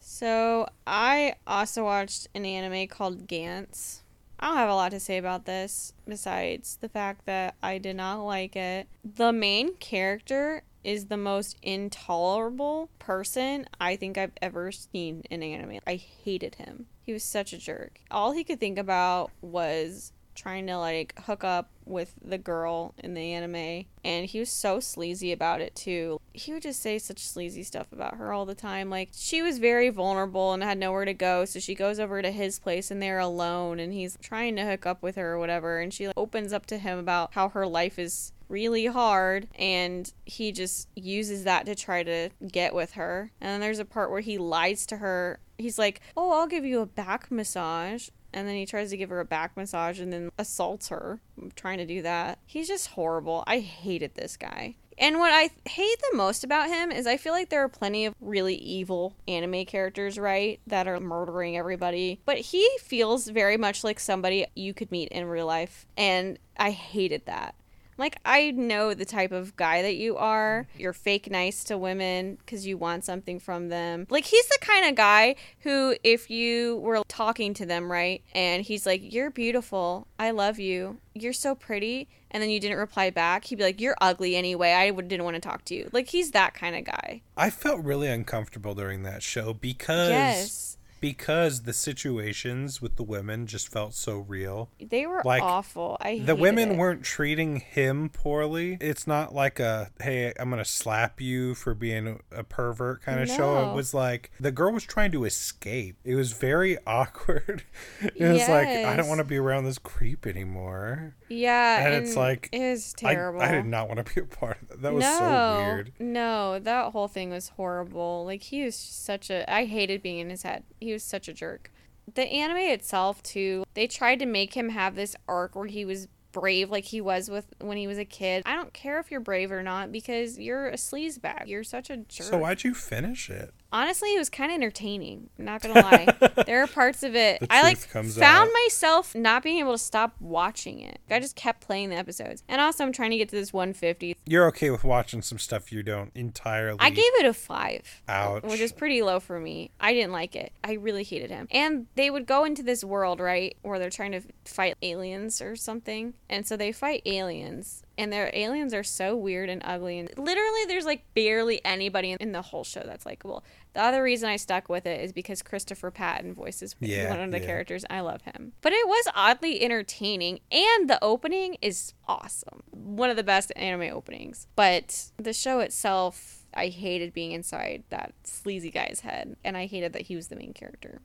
So 0.00 0.66
I 0.86 1.34
also 1.46 1.84
watched 1.84 2.28
an 2.34 2.44
anime 2.44 2.88
called 2.88 3.28
Gantz. 3.28 4.00
I 4.40 4.48
don't 4.48 4.56
have 4.56 4.70
a 4.70 4.74
lot 4.74 4.90
to 4.92 5.00
say 5.00 5.18
about 5.18 5.46
this 5.46 5.92
besides 6.06 6.78
the 6.80 6.88
fact 6.88 7.26
that 7.26 7.56
I 7.62 7.78
did 7.78 7.96
not 7.96 8.22
like 8.22 8.54
it. 8.54 8.88
The 9.04 9.32
main 9.32 9.74
character 9.76 10.62
is 10.84 11.06
the 11.06 11.16
most 11.16 11.56
intolerable 11.62 12.88
person 12.98 13.66
I 13.80 13.96
think 13.96 14.16
I've 14.16 14.32
ever 14.40 14.70
seen 14.70 15.22
in 15.28 15.42
anime. 15.42 15.80
I 15.86 15.96
hated 15.96 16.54
him. 16.54 16.86
He 17.04 17.12
was 17.12 17.24
such 17.24 17.52
a 17.52 17.58
jerk. 17.58 18.00
All 18.10 18.32
he 18.32 18.44
could 18.44 18.60
think 18.60 18.78
about 18.78 19.30
was 19.40 20.12
trying 20.38 20.66
to 20.68 20.78
like 20.78 21.18
hook 21.26 21.42
up 21.42 21.70
with 21.84 22.14
the 22.24 22.38
girl 22.38 22.94
in 22.98 23.14
the 23.14 23.32
anime 23.32 23.86
and 24.04 24.26
he 24.26 24.38
was 24.38 24.50
so 24.50 24.78
sleazy 24.78 25.32
about 25.32 25.60
it 25.60 25.74
too. 25.74 26.20
He 26.32 26.52
would 26.52 26.62
just 26.62 26.80
say 26.80 26.98
such 26.98 27.18
sleazy 27.18 27.62
stuff 27.62 27.92
about 27.92 28.16
her 28.16 28.32
all 28.32 28.46
the 28.46 28.54
time. 28.54 28.88
Like 28.88 29.10
she 29.12 29.42
was 29.42 29.58
very 29.58 29.88
vulnerable 29.88 30.52
and 30.52 30.62
had 30.62 30.78
nowhere 30.78 31.04
to 31.04 31.14
go, 31.14 31.44
so 31.44 31.58
she 31.58 31.74
goes 31.74 31.98
over 31.98 32.22
to 32.22 32.30
his 32.30 32.58
place 32.58 32.90
and 32.90 33.02
they're 33.02 33.18
alone 33.18 33.80
and 33.80 33.92
he's 33.92 34.16
trying 34.22 34.54
to 34.56 34.64
hook 34.64 34.86
up 34.86 35.02
with 35.02 35.16
her 35.16 35.32
or 35.32 35.38
whatever 35.38 35.80
and 35.80 35.92
she 35.92 36.06
like, 36.06 36.16
opens 36.16 36.52
up 36.52 36.66
to 36.66 36.78
him 36.78 36.98
about 36.98 37.34
how 37.34 37.48
her 37.48 37.66
life 37.66 37.98
is 37.98 38.32
really 38.48 38.86
hard 38.86 39.46
and 39.58 40.12
he 40.24 40.52
just 40.52 40.88
uses 40.94 41.44
that 41.44 41.66
to 41.66 41.74
try 41.74 42.02
to 42.02 42.30
get 42.50 42.74
with 42.74 42.92
her. 42.92 43.30
And 43.40 43.50
then 43.50 43.60
there's 43.60 43.78
a 43.78 43.84
part 43.84 44.10
where 44.10 44.20
he 44.20 44.38
lies 44.38 44.86
to 44.86 44.98
her. 44.98 45.40
He's 45.58 45.78
like, 45.78 46.00
"Oh, 46.16 46.30
I'll 46.32 46.46
give 46.46 46.64
you 46.64 46.80
a 46.80 46.86
back 46.86 47.30
massage." 47.30 48.10
And 48.32 48.46
then 48.46 48.56
he 48.56 48.66
tries 48.66 48.90
to 48.90 48.96
give 48.96 49.10
her 49.10 49.20
a 49.20 49.24
back 49.24 49.56
massage 49.56 50.00
and 50.00 50.12
then 50.12 50.30
assaults 50.38 50.88
her 50.88 51.20
trying 51.54 51.78
to 51.78 51.86
do 51.86 52.02
that. 52.02 52.38
He's 52.46 52.68
just 52.68 52.88
horrible. 52.88 53.44
I 53.46 53.60
hated 53.60 54.14
this 54.14 54.36
guy. 54.36 54.76
And 55.00 55.18
what 55.18 55.32
I 55.32 55.50
hate 55.68 55.98
the 56.10 56.16
most 56.16 56.42
about 56.42 56.68
him 56.68 56.90
is 56.90 57.06
I 57.06 57.16
feel 57.16 57.32
like 57.32 57.50
there 57.50 57.62
are 57.62 57.68
plenty 57.68 58.04
of 58.04 58.14
really 58.20 58.56
evil 58.56 59.14
anime 59.28 59.64
characters, 59.64 60.18
right, 60.18 60.60
that 60.66 60.88
are 60.88 60.98
murdering 60.98 61.56
everybody. 61.56 62.20
But 62.24 62.38
he 62.38 62.68
feels 62.80 63.28
very 63.28 63.56
much 63.56 63.84
like 63.84 64.00
somebody 64.00 64.46
you 64.56 64.74
could 64.74 64.90
meet 64.90 65.10
in 65.10 65.26
real 65.26 65.46
life. 65.46 65.86
And 65.96 66.38
I 66.56 66.72
hated 66.72 67.26
that. 67.26 67.54
Like, 67.98 68.18
I 68.24 68.52
know 68.52 68.94
the 68.94 69.04
type 69.04 69.32
of 69.32 69.56
guy 69.56 69.82
that 69.82 69.96
you 69.96 70.16
are. 70.16 70.66
You're 70.78 70.92
fake 70.92 71.30
nice 71.30 71.64
to 71.64 71.76
women 71.76 72.36
because 72.36 72.66
you 72.66 72.78
want 72.78 73.04
something 73.04 73.38
from 73.40 73.68
them. 73.68 74.06
Like, 74.08 74.24
he's 74.24 74.46
the 74.46 74.58
kind 74.60 74.88
of 74.88 74.94
guy 74.94 75.34
who, 75.60 75.96
if 76.02 76.30
you 76.30 76.76
were 76.76 77.02
talking 77.08 77.52
to 77.54 77.66
them, 77.66 77.90
right, 77.90 78.22
and 78.32 78.62
he's 78.62 78.86
like, 78.86 79.12
You're 79.12 79.30
beautiful. 79.30 80.06
I 80.18 80.30
love 80.30 80.58
you. 80.58 80.98
You're 81.14 81.32
so 81.32 81.54
pretty. 81.54 82.08
And 82.30 82.42
then 82.42 82.50
you 82.50 82.60
didn't 82.60 82.78
reply 82.78 83.10
back, 83.10 83.44
he'd 83.44 83.56
be 83.56 83.64
like, 83.64 83.80
You're 83.80 83.96
ugly 84.00 84.36
anyway. 84.36 84.72
I 84.72 84.90
didn't 84.90 85.24
want 85.24 85.34
to 85.34 85.40
talk 85.40 85.64
to 85.66 85.74
you. 85.74 85.90
Like, 85.92 86.08
he's 86.08 86.30
that 86.30 86.54
kind 86.54 86.76
of 86.76 86.84
guy. 86.84 87.22
I 87.36 87.50
felt 87.50 87.84
really 87.84 88.08
uncomfortable 88.08 88.74
during 88.74 89.02
that 89.02 89.22
show 89.22 89.52
because 89.52 90.10
Yes. 90.10 90.77
Because 91.00 91.62
the 91.62 91.72
situations 91.72 92.80
with 92.82 92.96
the 92.96 93.02
women 93.02 93.46
just 93.46 93.68
felt 93.70 93.94
so 93.94 94.18
real. 94.18 94.70
They 94.80 95.06
were 95.06 95.22
Like, 95.24 95.42
awful. 95.42 95.96
I 96.00 96.18
The 96.20 96.34
women 96.36 96.72
it. 96.72 96.78
weren't 96.78 97.02
treating 97.02 97.60
him 97.60 98.08
poorly. 98.08 98.78
It's 98.80 99.06
not 99.06 99.34
like 99.34 99.60
a 99.60 99.90
hey, 100.00 100.32
I'm 100.38 100.50
gonna 100.50 100.64
slap 100.64 101.20
you 101.20 101.54
for 101.54 101.74
being 101.74 102.20
a 102.32 102.44
pervert 102.44 103.02
kind 103.02 103.20
of 103.20 103.28
show. 103.28 103.70
It 103.70 103.74
was 103.74 103.94
like 103.94 104.30
the 104.40 104.50
girl 104.52 104.72
was 104.72 104.84
trying 104.84 105.12
to 105.12 105.24
escape. 105.24 105.96
It 106.04 106.14
was 106.14 106.32
very 106.32 106.78
awkward. 106.86 107.64
it 108.02 108.28
was 108.28 108.48
like 108.48 108.68
I 108.68 108.96
don't 108.96 109.08
want 109.08 109.18
to 109.18 109.24
be 109.24 109.36
around 109.36 109.64
this 109.64 109.78
creep 109.78 110.26
anymore. 110.26 111.14
Yeah. 111.28 111.86
and 111.86 111.94
it's 112.06 112.16
like, 112.16 112.48
it 112.52 112.70
was 112.70 112.94
I- 113.04 113.14
terrible. 113.14 113.42
I, 113.42 113.50
did 113.52 113.66
not 113.66 113.88
want 113.88 114.04
to 114.06 114.14
be 114.14 114.20
a 114.22 114.24
part 114.24 114.56
of 114.62 114.68
that. 114.68 114.82
That 114.82 114.94
was 114.94 115.04
no, 115.04 115.18
so 115.18 115.58
weird. 115.58 115.92
No, 115.98 116.58
that 116.58 116.92
whole 116.92 117.08
thing 117.08 117.30
was 117.30 117.50
horrible. 117.50 118.24
Like 118.24 118.42
he 118.42 118.64
was 118.64 118.74
such 118.74 119.28
a 119.30 119.50
I 119.52 119.64
hated 119.66 120.02
being 120.02 120.18
in 120.20 120.30
his 120.30 120.42
head. 120.42 120.62
He 120.80 120.87
was 120.92 121.02
such 121.02 121.28
a 121.28 121.32
jerk. 121.32 121.70
The 122.14 122.22
anime 122.22 122.72
itself 122.72 123.22
too, 123.22 123.64
they 123.74 123.86
tried 123.86 124.18
to 124.20 124.26
make 124.26 124.54
him 124.54 124.70
have 124.70 124.94
this 124.94 125.14
arc 125.28 125.54
where 125.54 125.66
he 125.66 125.84
was 125.84 126.08
brave 126.32 126.70
like 126.70 126.84
he 126.84 127.00
was 127.00 127.30
with 127.30 127.46
when 127.60 127.76
he 127.76 127.86
was 127.86 127.98
a 127.98 128.04
kid. 128.04 128.42
I 128.46 128.54
don't 128.54 128.72
care 128.72 128.98
if 128.98 129.10
you're 129.10 129.20
brave 129.20 129.50
or 129.50 129.62
not 129.62 129.92
because 129.92 130.38
you're 130.38 130.68
a 130.68 130.74
sleazebag. 130.74 131.46
You're 131.46 131.64
such 131.64 131.90
a 131.90 131.98
jerk. 131.98 132.26
So 132.26 132.38
why'd 132.38 132.64
you 132.64 132.74
finish 132.74 133.30
it? 133.30 133.52
Honestly, 133.70 134.14
it 134.14 134.18
was 134.18 134.30
kind 134.30 134.50
of 134.50 134.56
entertaining. 134.56 135.28
I'm 135.38 135.44
not 135.44 135.62
gonna 135.62 135.80
lie. 135.80 136.06
there 136.46 136.62
are 136.62 136.66
parts 136.66 137.02
of 137.02 137.14
it 137.14 137.46
I 137.50 137.62
like 137.62 137.76
found 137.78 138.18
out. 138.22 138.48
myself 138.64 139.14
not 139.14 139.42
being 139.42 139.58
able 139.58 139.72
to 139.72 139.78
stop 139.78 140.14
watching 140.20 140.80
it. 140.80 141.00
I 141.10 141.20
just 141.20 141.36
kept 141.36 141.60
playing 141.60 141.90
the 141.90 141.96
episodes, 141.96 142.42
and 142.48 142.60
also 142.60 142.84
I'm 142.84 142.92
trying 142.92 143.10
to 143.10 143.18
get 143.18 143.28
to 143.30 143.36
this 143.36 143.52
150. 143.52 144.16
You're 144.24 144.46
okay 144.48 144.70
with 144.70 144.84
watching 144.84 145.20
some 145.20 145.38
stuff 145.38 145.70
you 145.70 145.82
don't 145.82 146.10
entirely. 146.14 146.78
I 146.80 146.90
gave 146.90 147.12
it 147.18 147.26
a 147.26 147.34
five, 147.34 148.02
Ouch. 148.08 148.42
which 148.44 148.60
is 148.60 148.72
pretty 148.72 149.02
low 149.02 149.20
for 149.20 149.38
me. 149.38 149.70
I 149.80 149.92
didn't 149.92 150.12
like 150.12 150.34
it. 150.34 150.52
I 150.64 150.72
really 150.74 151.04
hated 151.04 151.30
him. 151.30 151.46
And 151.50 151.86
they 151.94 152.10
would 152.10 152.26
go 152.26 152.44
into 152.44 152.62
this 152.62 152.82
world 152.82 153.20
right 153.20 153.56
where 153.62 153.78
they're 153.78 153.90
trying 153.90 154.12
to 154.12 154.22
fight 154.44 154.76
aliens 154.80 155.42
or 155.42 155.56
something, 155.56 156.14
and 156.28 156.46
so 156.46 156.56
they 156.56 156.72
fight 156.72 157.02
aliens. 157.04 157.82
And 157.98 158.12
their 158.12 158.30
aliens 158.32 158.72
are 158.72 158.84
so 158.84 159.16
weird 159.16 159.50
and 159.50 159.60
ugly, 159.64 159.98
and 159.98 160.08
literally, 160.16 160.64
there's 160.68 160.86
like 160.86 161.02
barely 161.14 161.60
anybody 161.64 162.16
in 162.18 162.30
the 162.30 162.42
whole 162.42 162.62
show 162.62 162.82
that's 162.84 163.04
likable. 163.04 163.44
The 163.74 163.82
other 163.82 164.02
reason 164.04 164.28
I 164.28 164.36
stuck 164.36 164.68
with 164.68 164.86
it 164.86 165.00
is 165.00 165.12
because 165.12 165.42
Christopher 165.42 165.90
Patton 165.90 166.32
voices 166.32 166.76
Yeah, 166.78 167.10
one 167.10 167.20
of 167.20 167.32
the 167.32 167.40
yeah. 167.40 167.46
characters. 167.46 167.84
I 167.90 168.00
love 168.00 168.22
him. 168.22 168.52
But 168.60 168.72
it 168.72 168.86
was 168.86 169.08
oddly 169.16 169.60
entertaining, 169.62 170.38
and 170.52 170.88
the 170.88 171.02
opening 171.02 171.56
is 171.60 171.92
awesome. 172.06 172.62
One 172.70 173.10
of 173.10 173.16
the 173.16 173.24
best 173.24 173.52
anime 173.56 173.92
openings. 173.94 174.46
But 174.54 175.10
the 175.16 175.32
show 175.32 175.58
itself, 175.58 176.46
I 176.54 176.68
hated 176.68 177.12
being 177.12 177.32
inside 177.32 177.82
that 177.90 178.14
sleazy 178.22 178.70
guy's 178.70 179.00
head, 179.00 179.36
and 179.44 179.56
I 179.56 179.66
hated 179.66 179.92
that 179.94 180.02
he 180.02 180.14
was 180.14 180.28
the 180.28 180.36
main 180.36 180.52
character. 180.54 181.00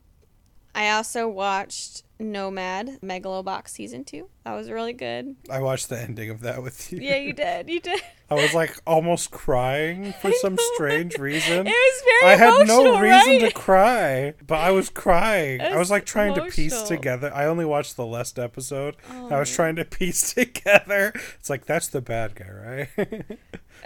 I 0.74 0.90
also 0.90 1.28
watched 1.28 2.02
Nomad 2.18 2.98
Megalobox 3.02 3.68
season 3.68 4.04
two. 4.04 4.28
That 4.44 4.54
was 4.54 4.70
really 4.70 4.92
good. 4.92 5.36
I 5.50 5.60
watched 5.60 5.88
the 5.88 6.00
ending 6.00 6.30
of 6.30 6.40
that 6.40 6.62
with 6.62 6.92
you. 6.92 6.98
Yeah, 7.00 7.16
you 7.16 7.32
did. 7.32 7.68
You 7.68 7.80
did. 7.80 8.00
I 8.30 8.34
was 8.34 8.54
like 8.54 8.80
almost 8.86 9.30
crying 9.30 10.12
for 10.22 10.32
some 10.40 10.56
strange 10.74 11.16
reason. 11.18 11.66
It 11.66 11.70
was 11.70 12.02
very 12.04 12.34
emotional. 12.34 12.54
I 12.54 12.58
had 12.58 12.66
no 12.68 12.80
emotional, 12.96 13.00
reason 13.32 13.48
to 13.48 13.54
cry, 13.54 14.34
but 14.46 14.58
I 14.58 14.70
was 14.70 14.90
crying. 14.90 15.60
I 15.60 15.76
was 15.76 15.90
like 15.90 16.06
trying 16.06 16.34
to 16.34 16.46
piece 16.46 16.82
together. 16.82 17.30
I 17.34 17.44
only 17.46 17.64
watched 17.64 17.96
the 17.96 18.06
last 18.06 18.38
episode. 18.38 18.96
Oh, 19.10 19.28
I 19.28 19.38
was 19.38 19.52
Oh. 19.52 19.56
trying 19.56 19.76
to 19.76 19.84
piece 19.84 20.32
together. 20.34 21.12
It's 21.38 21.50
like 21.50 21.66
that's 21.66 21.88
the 21.88 22.00
bad 22.00 22.34
guy, 22.34 22.88
right? 22.98 23.38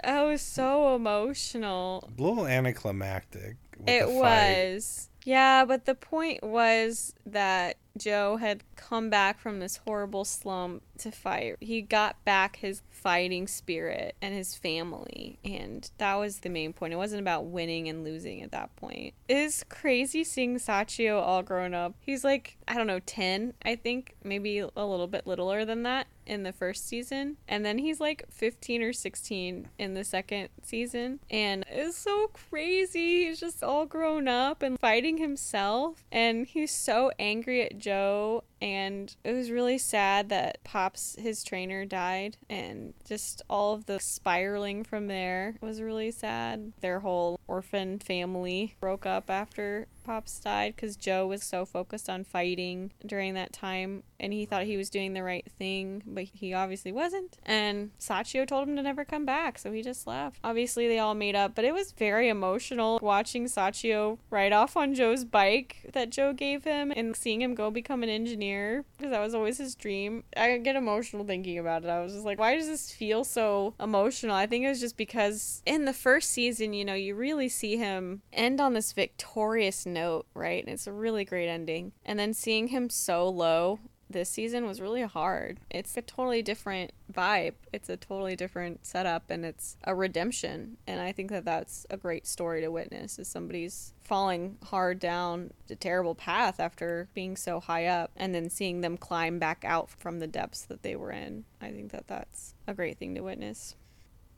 I 0.03 0.23
was 0.23 0.41
so 0.41 0.95
emotional. 0.95 2.09
A 2.17 2.21
little 2.21 2.47
anticlimactic. 2.47 3.57
It 3.85 4.09
was. 4.09 5.09
Yeah, 5.25 5.65
but 5.65 5.85
the 5.85 5.95
point 5.95 6.43
was 6.43 7.13
that 7.25 7.77
Joe 7.97 8.37
had 8.37 8.63
come 8.75 9.09
back 9.09 9.39
from 9.39 9.59
this 9.59 9.77
horrible 9.77 10.23
slump 10.23 10.83
to 10.99 11.11
fight. 11.11 11.57
He 11.59 11.81
got 11.81 12.23
back 12.23 12.57
his 12.57 12.81
fighting 12.89 13.47
spirit 13.47 14.15
and 14.21 14.33
his 14.33 14.55
family, 14.55 15.37
and 15.43 15.89
that 15.97 16.15
was 16.15 16.39
the 16.39 16.49
main 16.49 16.73
point. 16.73 16.93
It 16.93 16.97
wasn't 16.97 17.21
about 17.21 17.45
winning 17.45 17.89
and 17.89 18.03
losing 18.03 18.41
at 18.41 18.51
that 18.51 18.75
point. 18.77 19.13
It 19.27 19.37
is 19.37 19.65
crazy 19.69 20.23
seeing 20.23 20.55
Sachio 20.57 21.21
all 21.21 21.43
grown 21.43 21.73
up. 21.73 21.95
He's 21.99 22.23
like, 22.23 22.57
I 22.67 22.75
don't 22.75 22.87
know, 22.87 22.99
10, 22.99 23.53
I 23.63 23.75
think, 23.75 24.15
maybe 24.23 24.59
a 24.59 24.65
little 24.85 25.07
bit 25.07 25.27
littler 25.27 25.65
than 25.65 25.83
that 25.83 26.07
in 26.29 26.43
the 26.43 26.53
first 26.53 26.87
season. 26.87 27.37
And 27.47 27.65
then 27.65 27.79
he's 27.79 27.99
like 27.99 28.25
15 28.29 28.83
or 28.83 28.93
16 28.93 29.67
in 29.77 29.93
the 29.93 30.03
second 30.03 30.49
season. 30.61 31.19
And 31.29 31.65
it's 31.69 31.97
so 31.97 32.27
crazy. 32.27 33.25
He's 33.25 33.39
just 33.39 33.63
all 33.63 33.85
grown 33.85 34.27
up 34.27 34.61
and 34.61 34.79
fighting 34.79 35.17
himself. 35.17 36.05
And 36.11 36.45
he's 36.45 36.73
so 36.73 37.11
angry 37.19 37.63
at 37.63 37.79
Joe. 37.79 38.43
And 38.61 39.15
it 39.23 39.33
was 39.33 39.51
really 39.51 39.77
sad 39.77 40.29
that 40.29 40.63
Pops, 40.63 41.15
his 41.19 41.43
trainer, 41.43 41.85
died. 41.85 42.37
And 42.49 42.93
just 43.07 43.41
all 43.49 43.73
of 43.73 43.85
the 43.85 43.99
spiraling 43.99 44.83
from 44.83 45.07
there 45.07 45.55
was 45.61 45.81
really 45.81 46.11
sad. 46.11 46.73
Their 46.81 46.99
whole 46.99 47.39
orphan 47.47 47.99
family 47.99 48.75
broke 48.79 49.05
up 49.05 49.29
after 49.29 49.87
Pops 50.03 50.39
died 50.39 50.75
because 50.75 50.95
Joe 50.95 51.27
was 51.27 51.43
so 51.43 51.65
focused 51.65 52.09
on 52.09 52.23
fighting 52.23 52.91
during 53.05 53.35
that 53.35 53.53
time 53.53 54.03
and 54.19 54.33
he 54.33 54.45
thought 54.45 54.63
he 54.63 54.75
was 54.75 54.89
doing 54.89 55.13
the 55.13 55.23
right 55.23 55.45
thing, 55.57 56.01
but 56.05 56.23
he 56.23 56.53
obviously 56.53 56.91
wasn't. 56.91 57.37
And 57.45 57.91
Sachio 57.99 58.45
told 58.45 58.67
him 58.67 58.75
to 58.75 58.81
never 58.81 59.05
come 59.05 59.25
back, 59.25 59.57
so 59.59 59.71
he 59.71 59.81
just 59.81 60.07
left. 60.07 60.39
Obviously, 60.43 60.87
they 60.87 60.99
all 60.99 61.13
made 61.13 61.35
up, 61.35 61.55
but 61.55 61.63
it 61.63 61.73
was 61.73 61.91
very 61.91 62.27
emotional 62.27 62.99
watching 63.01 63.45
Sachio 63.45 64.17
ride 64.29 64.51
off 64.51 64.75
on 64.75 64.95
Joe's 64.95 65.23
bike 65.23 65.77
that 65.93 66.09
Joe 66.09 66.33
gave 66.33 66.63
him 66.63 66.91
and 66.95 67.15
seeing 67.15 67.41
him 67.41 67.53
go 67.53 67.71
become 67.71 68.03
an 68.03 68.09
engineer 68.09 68.48
because 68.97 69.11
that 69.11 69.19
was 69.19 69.33
always 69.33 69.57
his 69.57 69.75
dream. 69.75 70.23
I 70.35 70.57
get 70.57 70.75
emotional 70.75 71.25
thinking 71.25 71.59
about 71.59 71.83
it. 71.83 71.89
I 71.89 72.01
was 72.01 72.13
just 72.13 72.25
like, 72.25 72.39
why 72.39 72.55
does 72.55 72.67
this 72.67 72.91
feel 72.91 73.23
so 73.23 73.73
emotional? 73.79 74.35
I 74.35 74.45
think 74.45 74.65
it 74.65 74.69
was 74.69 74.79
just 74.79 74.97
because 74.97 75.61
in 75.65 75.85
the 75.85 75.93
first 75.93 76.31
season, 76.31 76.73
you 76.73 76.85
know, 76.85 76.93
you 76.93 77.15
really 77.15 77.49
see 77.49 77.77
him 77.77 78.21
end 78.33 78.59
on 78.59 78.73
this 78.73 78.93
victorious 78.93 79.85
note, 79.85 80.25
right? 80.33 80.63
And 80.63 80.73
it's 80.73 80.87
a 80.87 80.91
really 80.91 81.25
great 81.25 81.49
ending. 81.49 81.91
And 82.05 82.19
then 82.19 82.33
seeing 82.33 82.69
him 82.69 82.89
so 82.89 83.27
low 83.29 83.79
this 84.09 84.29
season 84.29 84.65
was 84.65 84.81
really 84.81 85.03
hard. 85.03 85.59
It's 85.69 85.95
a 85.95 86.01
totally 86.01 86.41
different 86.41 86.91
vibe. 87.13 87.53
It's 87.71 87.89
a 87.89 87.97
totally 87.97 88.35
different 88.35 88.85
setup 88.85 89.29
and 89.29 89.45
it's 89.45 89.77
a 89.83 89.93
redemption. 89.93 90.77
And 90.87 90.99
I 90.99 91.11
think 91.11 91.29
that 91.29 91.45
that's 91.45 91.85
a 91.89 91.97
great 91.97 92.25
story 92.25 92.61
to 92.61 92.69
witness 92.69 93.19
is 93.19 93.27
somebody's 93.27 93.93
falling 94.03 94.57
hard 94.65 94.99
down 94.99 95.51
a 95.69 95.75
terrible 95.75 96.15
path 96.15 96.59
after 96.59 97.07
being 97.13 97.35
so 97.35 97.59
high 97.59 97.85
up 97.85 98.11
and 98.15 98.33
then 98.33 98.49
seeing 98.49 98.81
them 98.81 98.97
climb 98.97 99.37
back 99.37 99.63
out 99.63 99.89
from 99.89 100.19
the 100.19 100.27
depths 100.27 100.63
that 100.63 100.81
they 100.81 100.95
were 100.95 101.11
in. 101.11 101.45
I 101.61 101.71
think 101.71 101.91
that 101.91 102.07
that's 102.07 102.55
a 102.67 102.73
great 102.73 102.97
thing 102.97 103.13
to 103.15 103.21
witness. 103.21 103.75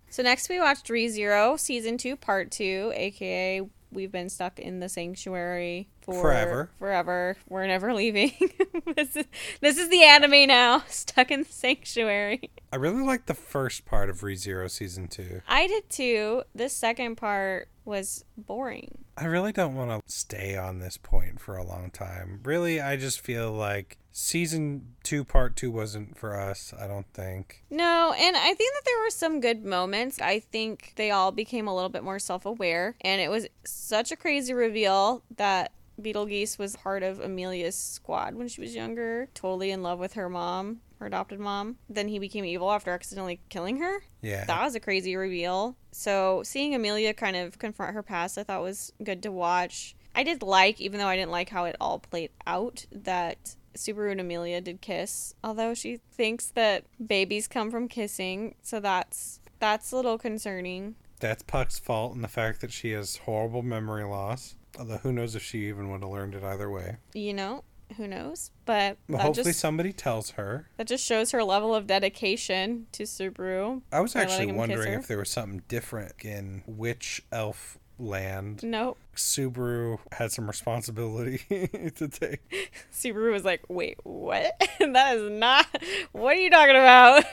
So 0.09 0.23
next 0.23 0.49
we 0.49 0.59
watched 0.59 0.87
ReZero 0.87 1.57
season 1.57 1.97
2 1.97 2.17
part 2.17 2.51
2 2.51 2.91
aka 2.93 3.61
we've 3.91 4.11
been 4.11 4.29
stuck 4.29 4.59
in 4.59 4.79
the 4.79 4.89
sanctuary 4.89 5.89
for 6.01 6.21
Forever. 6.21 6.69
Forever. 6.79 7.37
We're 7.49 7.67
never 7.67 7.93
leaving. 7.93 8.31
this 8.95 9.15
is 9.15 9.25
this 9.59 9.77
is 9.77 9.89
the 9.89 10.03
anime 10.03 10.47
now. 10.47 10.83
Stuck 10.87 11.31
in 11.31 11.43
the 11.43 11.51
sanctuary. 11.51 12.49
I 12.71 12.77
really 12.77 13.03
liked 13.03 13.27
the 13.27 13.33
first 13.33 13.85
part 13.85 14.09
of 14.09 14.21
ReZero 14.21 14.69
season 14.69 15.07
two. 15.07 15.41
I 15.47 15.67
did 15.67 15.89
too. 15.89 16.43
This 16.55 16.73
second 16.73 17.17
part 17.17 17.69
was 17.85 18.25
boring. 18.37 18.99
I 19.21 19.25
really 19.25 19.51
don't 19.51 19.75
want 19.75 19.91
to 19.91 20.11
stay 20.11 20.57
on 20.57 20.79
this 20.79 20.97
point 20.97 21.39
for 21.39 21.55
a 21.55 21.63
long 21.63 21.91
time. 21.91 22.39
Really, 22.43 22.81
I 22.81 22.95
just 22.95 23.21
feel 23.21 23.51
like 23.51 23.99
season 24.11 24.95
two, 25.03 25.23
part 25.23 25.55
two 25.55 25.69
wasn't 25.69 26.17
for 26.17 26.39
us, 26.39 26.73
I 26.79 26.87
don't 26.87 27.05
think. 27.13 27.63
No, 27.69 28.15
and 28.17 28.35
I 28.35 28.55
think 28.55 28.73
that 28.73 28.81
there 28.83 28.99
were 28.99 29.11
some 29.11 29.39
good 29.39 29.63
moments. 29.63 30.19
I 30.19 30.39
think 30.39 30.93
they 30.95 31.11
all 31.11 31.31
became 31.31 31.67
a 31.67 31.75
little 31.75 31.89
bit 31.89 32.03
more 32.03 32.17
self 32.17 32.47
aware, 32.47 32.95
and 33.01 33.21
it 33.21 33.29
was 33.29 33.45
such 33.63 34.11
a 34.11 34.15
crazy 34.15 34.55
reveal 34.55 35.21
that 35.37 35.71
Betelgeuse 36.01 36.57
was 36.57 36.75
part 36.75 37.03
of 37.03 37.19
Emilia's 37.19 37.77
squad 37.77 38.33
when 38.33 38.47
she 38.47 38.59
was 38.59 38.73
younger, 38.73 39.29
totally 39.35 39.69
in 39.69 39.83
love 39.83 39.99
with 39.99 40.13
her 40.13 40.29
mom, 40.29 40.81
her 41.01 41.07
adopted 41.07 41.39
mom. 41.39 41.77
Then 41.89 42.07
he 42.07 42.19
became 42.19 42.45
evil 42.45 42.71
after 42.71 42.91
accidentally 42.91 43.41
killing 43.49 43.77
her. 43.77 44.03
Yeah. 44.21 44.45
That 44.45 44.63
was 44.63 44.75
a 44.75 44.79
crazy 44.79 45.15
reveal. 45.15 45.75
So 45.91 46.41
seeing 46.45 46.73
Emilia 46.73 47.13
kind 47.13 47.35
of 47.35 47.59
confront 47.59 47.93
her 47.93 48.03
past, 48.03 48.37
I 48.37 48.43
thought 48.43 48.61
was 48.61 48.93
good 49.03 49.21
to 49.23 49.31
watch. 49.31 49.95
I 50.15 50.23
did 50.23 50.41
like, 50.41 50.79
even 50.79 50.99
though 50.99 51.07
I 51.07 51.15
didn't 51.15 51.31
like 51.31 51.49
how 51.49 51.65
it 51.65 51.75
all 51.81 51.99
played 51.99 52.31
out, 52.45 52.85
that 52.91 53.55
Subaru 53.75 54.11
and 54.11 54.21
Emilia 54.21 54.61
did 54.61 54.81
kiss. 54.81 55.33
Although 55.43 55.73
she 55.73 55.97
thinks 56.11 56.47
that 56.51 56.85
babies 57.05 57.47
come 57.47 57.71
from 57.71 57.87
kissing, 57.87 58.55
so 58.61 58.79
that's 58.79 59.39
that's 59.59 59.91
a 59.91 59.95
little 59.95 60.17
concerning. 60.17 60.95
That's 61.19 61.43
Puck's 61.43 61.79
fault 61.79 62.15
and 62.15 62.23
the 62.23 62.27
fact 62.27 62.61
that 62.61 62.71
she 62.71 62.91
has 62.91 63.17
horrible 63.17 63.61
memory 63.61 64.03
loss. 64.03 64.55
Although 64.77 64.97
who 64.97 65.11
knows 65.11 65.35
if 65.35 65.43
she 65.43 65.67
even 65.67 65.91
would 65.91 66.01
have 66.01 66.09
learned 66.09 66.33
it 66.35 66.43
either 66.43 66.69
way. 66.69 66.97
You 67.13 67.33
know, 67.33 67.63
who 67.97 68.07
knows? 68.07 68.51
But 68.65 68.97
Well, 69.07 69.21
hopefully 69.21 69.45
just 69.51 69.59
somebody 69.59 69.93
tells 69.93 70.31
her. 70.31 70.67
that 70.77 70.87
just 70.87 71.05
shows 71.05 71.31
her 71.31 71.43
level 71.43 71.73
of 71.75 71.87
dedication 71.87 72.87
to 72.93 73.03
Subaru. 73.03 73.81
I 73.91 73.99
was 74.01 74.15
actually 74.15 74.47
letting 74.47 74.49
him 74.49 74.55
kiss 74.55 74.59
wondering 74.59 74.93
if 74.93 75.07
there 75.07 75.17
was 75.17 75.29
something 75.29 75.63
different 75.67 76.13
in 76.23 76.63
which 76.65 77.23
elf 77.31 77.77
land 77.99 78.63
Nope. 78.63 78.97
Subaru 79.15 79.99
had 80.13 80.31
some 80.31 80.47
responsibility 80.47 81.37
to 81.95 82.07
take. 82.07 82.71
Subaru 82.93 83.31
was 83.31 83.43
like, 83.45 83.61
wait, 83.69 83.97
what? 84.03 84.53
that 84.79 85.17
is 85.17 85.29
not. 85.31 85.67
What 86.11 86.35
are 86.37 86.39
you 86.39 86.49
talking 86.49 86.75
about? 86.75 87.23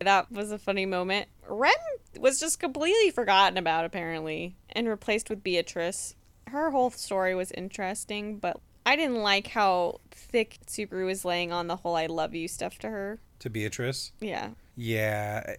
that 0.00 0.30
was 0.32 0.50
a 0.50 0.58
funny 0.58 0.86
moment. 0.86 1.28
Rem 1.48 1.72
was 2.18 2.40
just 2.40 2.58
completely 2.60 3.10
forgotten 3.10 3.56
about, 3.58 3.84
apparently, 3.84 4.56
and 4.70 4.88
replaced 4.88 5.30
with 5.30 5.42
Beatrice. 5.42 6.14
Her 6.48 6.70
whole 6.70 6.90
story 6.90 7.34
was 7.34 7.52
interesting, 7.52 8.38
but 8.38 8.60
I 8.88 8.96
didn't 8.96 9.22
like 9.22 9.48
how 9.48 10.00
thick 10.10 10.60
Subaru 10.66 11.04
was 11.04 11.22
laying 11.22 11.52
on 11.52 11.66
the 11.66 11.76
whole 11.76 11.94
I 11.94 12.06
love 12.06 12.34
you 12.34 12.48
stuff 12.48 12.78
to 12.78 12.88
her. 12.88 13.20
To 13.40 13.50
Beatrice. 13.50 14.12
Yeah. 14.18 14.52
Yeah, 14.76 15.56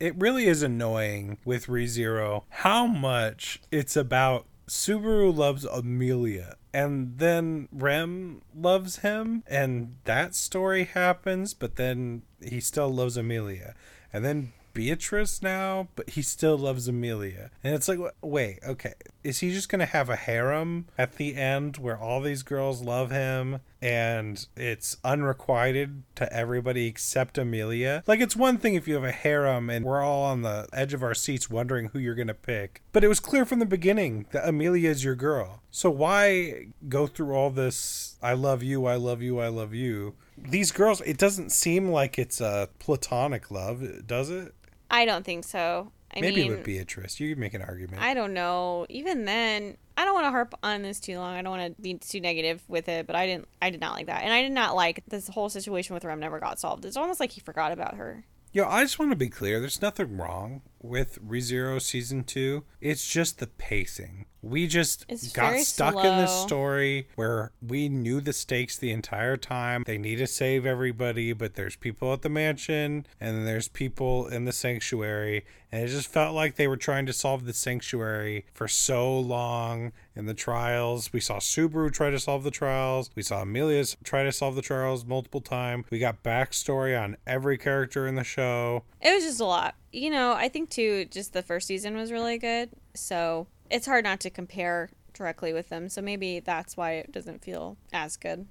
it 0.00 0.16
really 0.16 0.46
is 0.46 0.64
annoying 0.64 1.38
with 1.44 1.66
ReZero 1.66 2.42
how 2.48 2.88
much 2.88 3.60
it's 3.70 3.94
about 3.94 4.46
Subaru 4.68 5.32
loves 5.32 5.64
Emilia 5.64 6.56
and 6.74 7.18
then 7.18 7.68
Rem 7.70 8.42
loves 8.52 8.96
him 8.96 9.44
and 9.46 9.94
that 10.02 10.34
story 10.34 10.82
happens, 10.84 11.54
but 11.54 11.76
then 11.76 12.22
he 12.42 12.58
still 12.58 12.88
loves 12.88 13.16
Emilia. 13.16 13.76
And 14.12 14.24
then 14.24 14.54
Beatrice 14.72 15.42
now, 15.42 15.88
but 15.96 16.10
he 16.10 16.22
still 16.22 16.58
loves 16.58 16.88
Emilia. 16.88 17.50
And 17.62 17.74
it's 17.74 17.88
like, 17.88 17.98
wait, 18.22 18.58
okay. 18.66 18.94
Is 19.22 19.40
he 19.40 19.52
just 19.52 19.68
going 19.68 19.80
to 19.80 19.86
have 19.86 20.08
a 20.08 20.16
harem 20.16 20.86
at 20.98 21.16
the 21.16 21.36
end 21.36 21.76
where 21.76 21.98
all 21.98 22.20
these 22.20 22.42
girls 22.42 22.82
love 22.82 23.10
him 23.10 23.60
and 23.80 24.46
it's 24.56 24.96
unrequited 25.04 26.02
to 26.16 26.32
everybody 26.32 26.86
except 26.86 27.38
Emilia? 27.38 28.02
Like, 28.06 28.20
it's 28.20 28.36
one 28.36 28.58
thing 28.58 28.74
if 28.74 28.88
you 28.88 28.94
have 28.94 29.04
a 29.04 29.12
harem 29.12 29.70
and 29.70 29.84
we're 29.84 30.02
all 30.02 30.24
on 30.24 30.42
the 30.42 30.68
edge 30.72 30.94
of 30.94 31.02
our 31.02 31.14
seats 31.14 31.50
wondering 31.50 31.86
who 31.88 31.98
you're 31.98 32.14
going 32.14 32.28
to 32.28 32.34
pick. 32.34 32.82
But 32.92 33.04
it 33.04 33.08
was 33.08 33.20
clear 33.20 33.44
from 33.44 33.58
the 33.58 33.66
beginning 33.66 34.26
that 34.32 34.48
Emilia 34.48 34.90
is 34.90 35.04
your 35.04 35.14
girl. 35.14 35.62
So 35.70 35.90
why 35.90 36.66
go 36.88 37.06
through 37.06 37.34
all 37.34 37.50
this, 37.50 38.16
I 38.22 38.34
love 38.34 38.62
you, 38.62 38.86
I 38.86 38.96
love 38.96 39.22
you, 39.22 39.40
I 39.40 39.48
love 39.48 39.74
you? 39.74 40.14
These 40.36 40.72
girls, 40.72 41.00
it 41.02 41.18
doesn't 41.18 41.52
seem 41.52 41.88
like 41.88 42.18
it's 42.18 42.40
a 42.40 42.68
platonic 42.78 43.50
love, 43.50 44.06
does 44.06 44.30
it? 44.30 44.54
I 44.92 45.06
don't 45.06 45.24
think 45.24 45.44
so. 45.44 45.90
I 46.14 46.20
Maybe 46.20 46.42
mean, 46.42 46.50
with 46.50 46.64
Beatrice. 46.64 47.18
You 47.18 47.30
could 47.30 47.38
make 47.38 47.54
an 47.54 47.62
argument. 47.62 48.02
I 48.02 48.12
don't 48.12 48.34
know. 48.34 48.84
Even 48.90 49.24
then, 49.24 49.78
I 49.96 50.04
don't 50.04 50.12
want 50.12 50.26
to 50.26 50.30
harp 50.30 50.54
on 50.62 50.82
this 50.82 51.00
too 51.00 51.16
long. 51.18 51.34
I 51.34 51.40
don't 51.40 51.50
want 51.56 51.74
to 51.74 51.82
be 51.82 51.94
too 51.94 52.20
negative 52.20 52.62
with 52.68 52.88
it, 52.88 53.06
but 53.06 53.16
I 53.16 53.26
didn't. 53.26 53.48
I 53.62 53.70
did 53.70 53.80
not 53.80 53.94
like 53.94 54.06
that, 54.06 54.22
and 54.22 54.32
I 54.32 54.42
did 54.42 54.52
not 54.52 54.76
like 54.76 55.02
this 55.08 55.28
whole 55.28 55.48
situation 55.48 55.94
with 55.94 56.04
Rem 56.04 56.20
never 56.20 56.38
got 56.38 56.60
solved. 56.60 56.84
It's 56.84 56.98
almost 56.98 57.18
like 57.18 57.32
he 57.32 57.40
forgot 57.40 57.72
about 57.72 57.94
her. 57.94 58.24
Yo, 58.52 58.66
I 58.66 58.82
just 58.82 58.98
want 58.98 59.10
to 59.10 59.16
be 59.16 59.30
clear. 59.30 59.58
There's 59.58 59.80
nothing 59.80 60.18
wrong 60.18 60.60
with 60.82 61.18
ReZero 61.24 61.80
season 61.80 62.24
two, 62.24 62.64
it's 62.80 63.08
just 63.08 63.38
the 63.38 63.46
pacing. 63.46 64.26
We 64.42 64.66
just 64.66 65.06
It's 65.08 65.32
got 65.32 65.56
stuck 65.60 65.94
in 65.94 66.18
this 66.18 66.32
story 66.32 67.06
where 67.14 67.52
we 67.64 67.88
knew 67.88 68.20
the 68.20 68.32
stakes 68.32 68.76
the 68.76 68.90
entire 68.90 69.36
time. 69.36 69.84
They 69.86 69.98
need 69.98 70.16
to 70.16 70.26
save 70.26 70.66
everybody, 70.66 71.32
but 71.32 71.54
there's 71.54 71.76
people 71.76 72.12
at 72.12 72.22
the 72.22 72.28
mansion 72.28 73.06
and 73.20 73.46
there's 73.46 73.68
people 73.68 74.26
in 74.26 74.44
the 74.44 74.52
sanctuary. 74.52 75.44
And 75.70 75.84
it 75.84 75.88
just 75.88 76.08
felt 76.08 76.34
like 76.34 76.56
they 76.56 76.66
were 76.66 76.76
trying 76.76 77.06
to 77.06 77.12
solve 77.12 77.44
the 77.44 77.52
sanctuary 77.52 78.44
for 78.52 78.66
so 78.66 79.16
long 79.16 79.92
in 80.16 80.26
the 80.26 80.34
trials. 80.34 81.12
We 81.12 81.20
saw 81.20 81.38
Subaru 81.38 81.92
try 81.92 82.10
to 82.10 82.18
solve 82.18 82.42
the 82.42 82.50
trials. 82.50 83.10
We 83.14 83.22
saw 83.22 83.42
Emilia's 83.42 83.96
try 84.02 84.24
to 84.24 84.32
solve 84.32 84.56
the 84.56 84.62
trials 84.62 85.04
multiple 85.04 85.40
times. 85.40 85.86
We 85.88 86.00
got 86.00 86.24
backstory 86.24 87.00
on 87.00 87.16
every 87.28 87.58
character 87.58 88.08
in 88.08 88.16
the 88.16 88.24
show. 88.24 88.82
It 89.00 89.14
was 89.14 89.22
just 89.22 89.40
a 89.40 89.44
lot. 89.44 89.76
You 89.92 90.10
know, 90.10 90.32
I 90.32 90.48
think 90.48 90.70
too, 90.70 91.04
just 91.06 91.32
the 91.32 91.42
first 91.42 91.66
season 91.66 91.96
was 91.96 92.10
really 92.10 92.38
good. 92.38 92.70
So 92.94 93.46
it's 93.70 93.86
hard 93.86 94.04
not 94.04 94.20
to 94.20 94.30
compare 94.30 94.90
directly 95.14 95.52
with 95.52 95.68
them. 95.68 95.88
So 95.88 96.00
maybe 96.02 96.40
that's 96.40 96.76
why 96.76 96.92
it 96.92 97.12
doesn't 97.12 97.44
feel 97.44 97.76
as 97.92 98.16
good. 98.16 98.46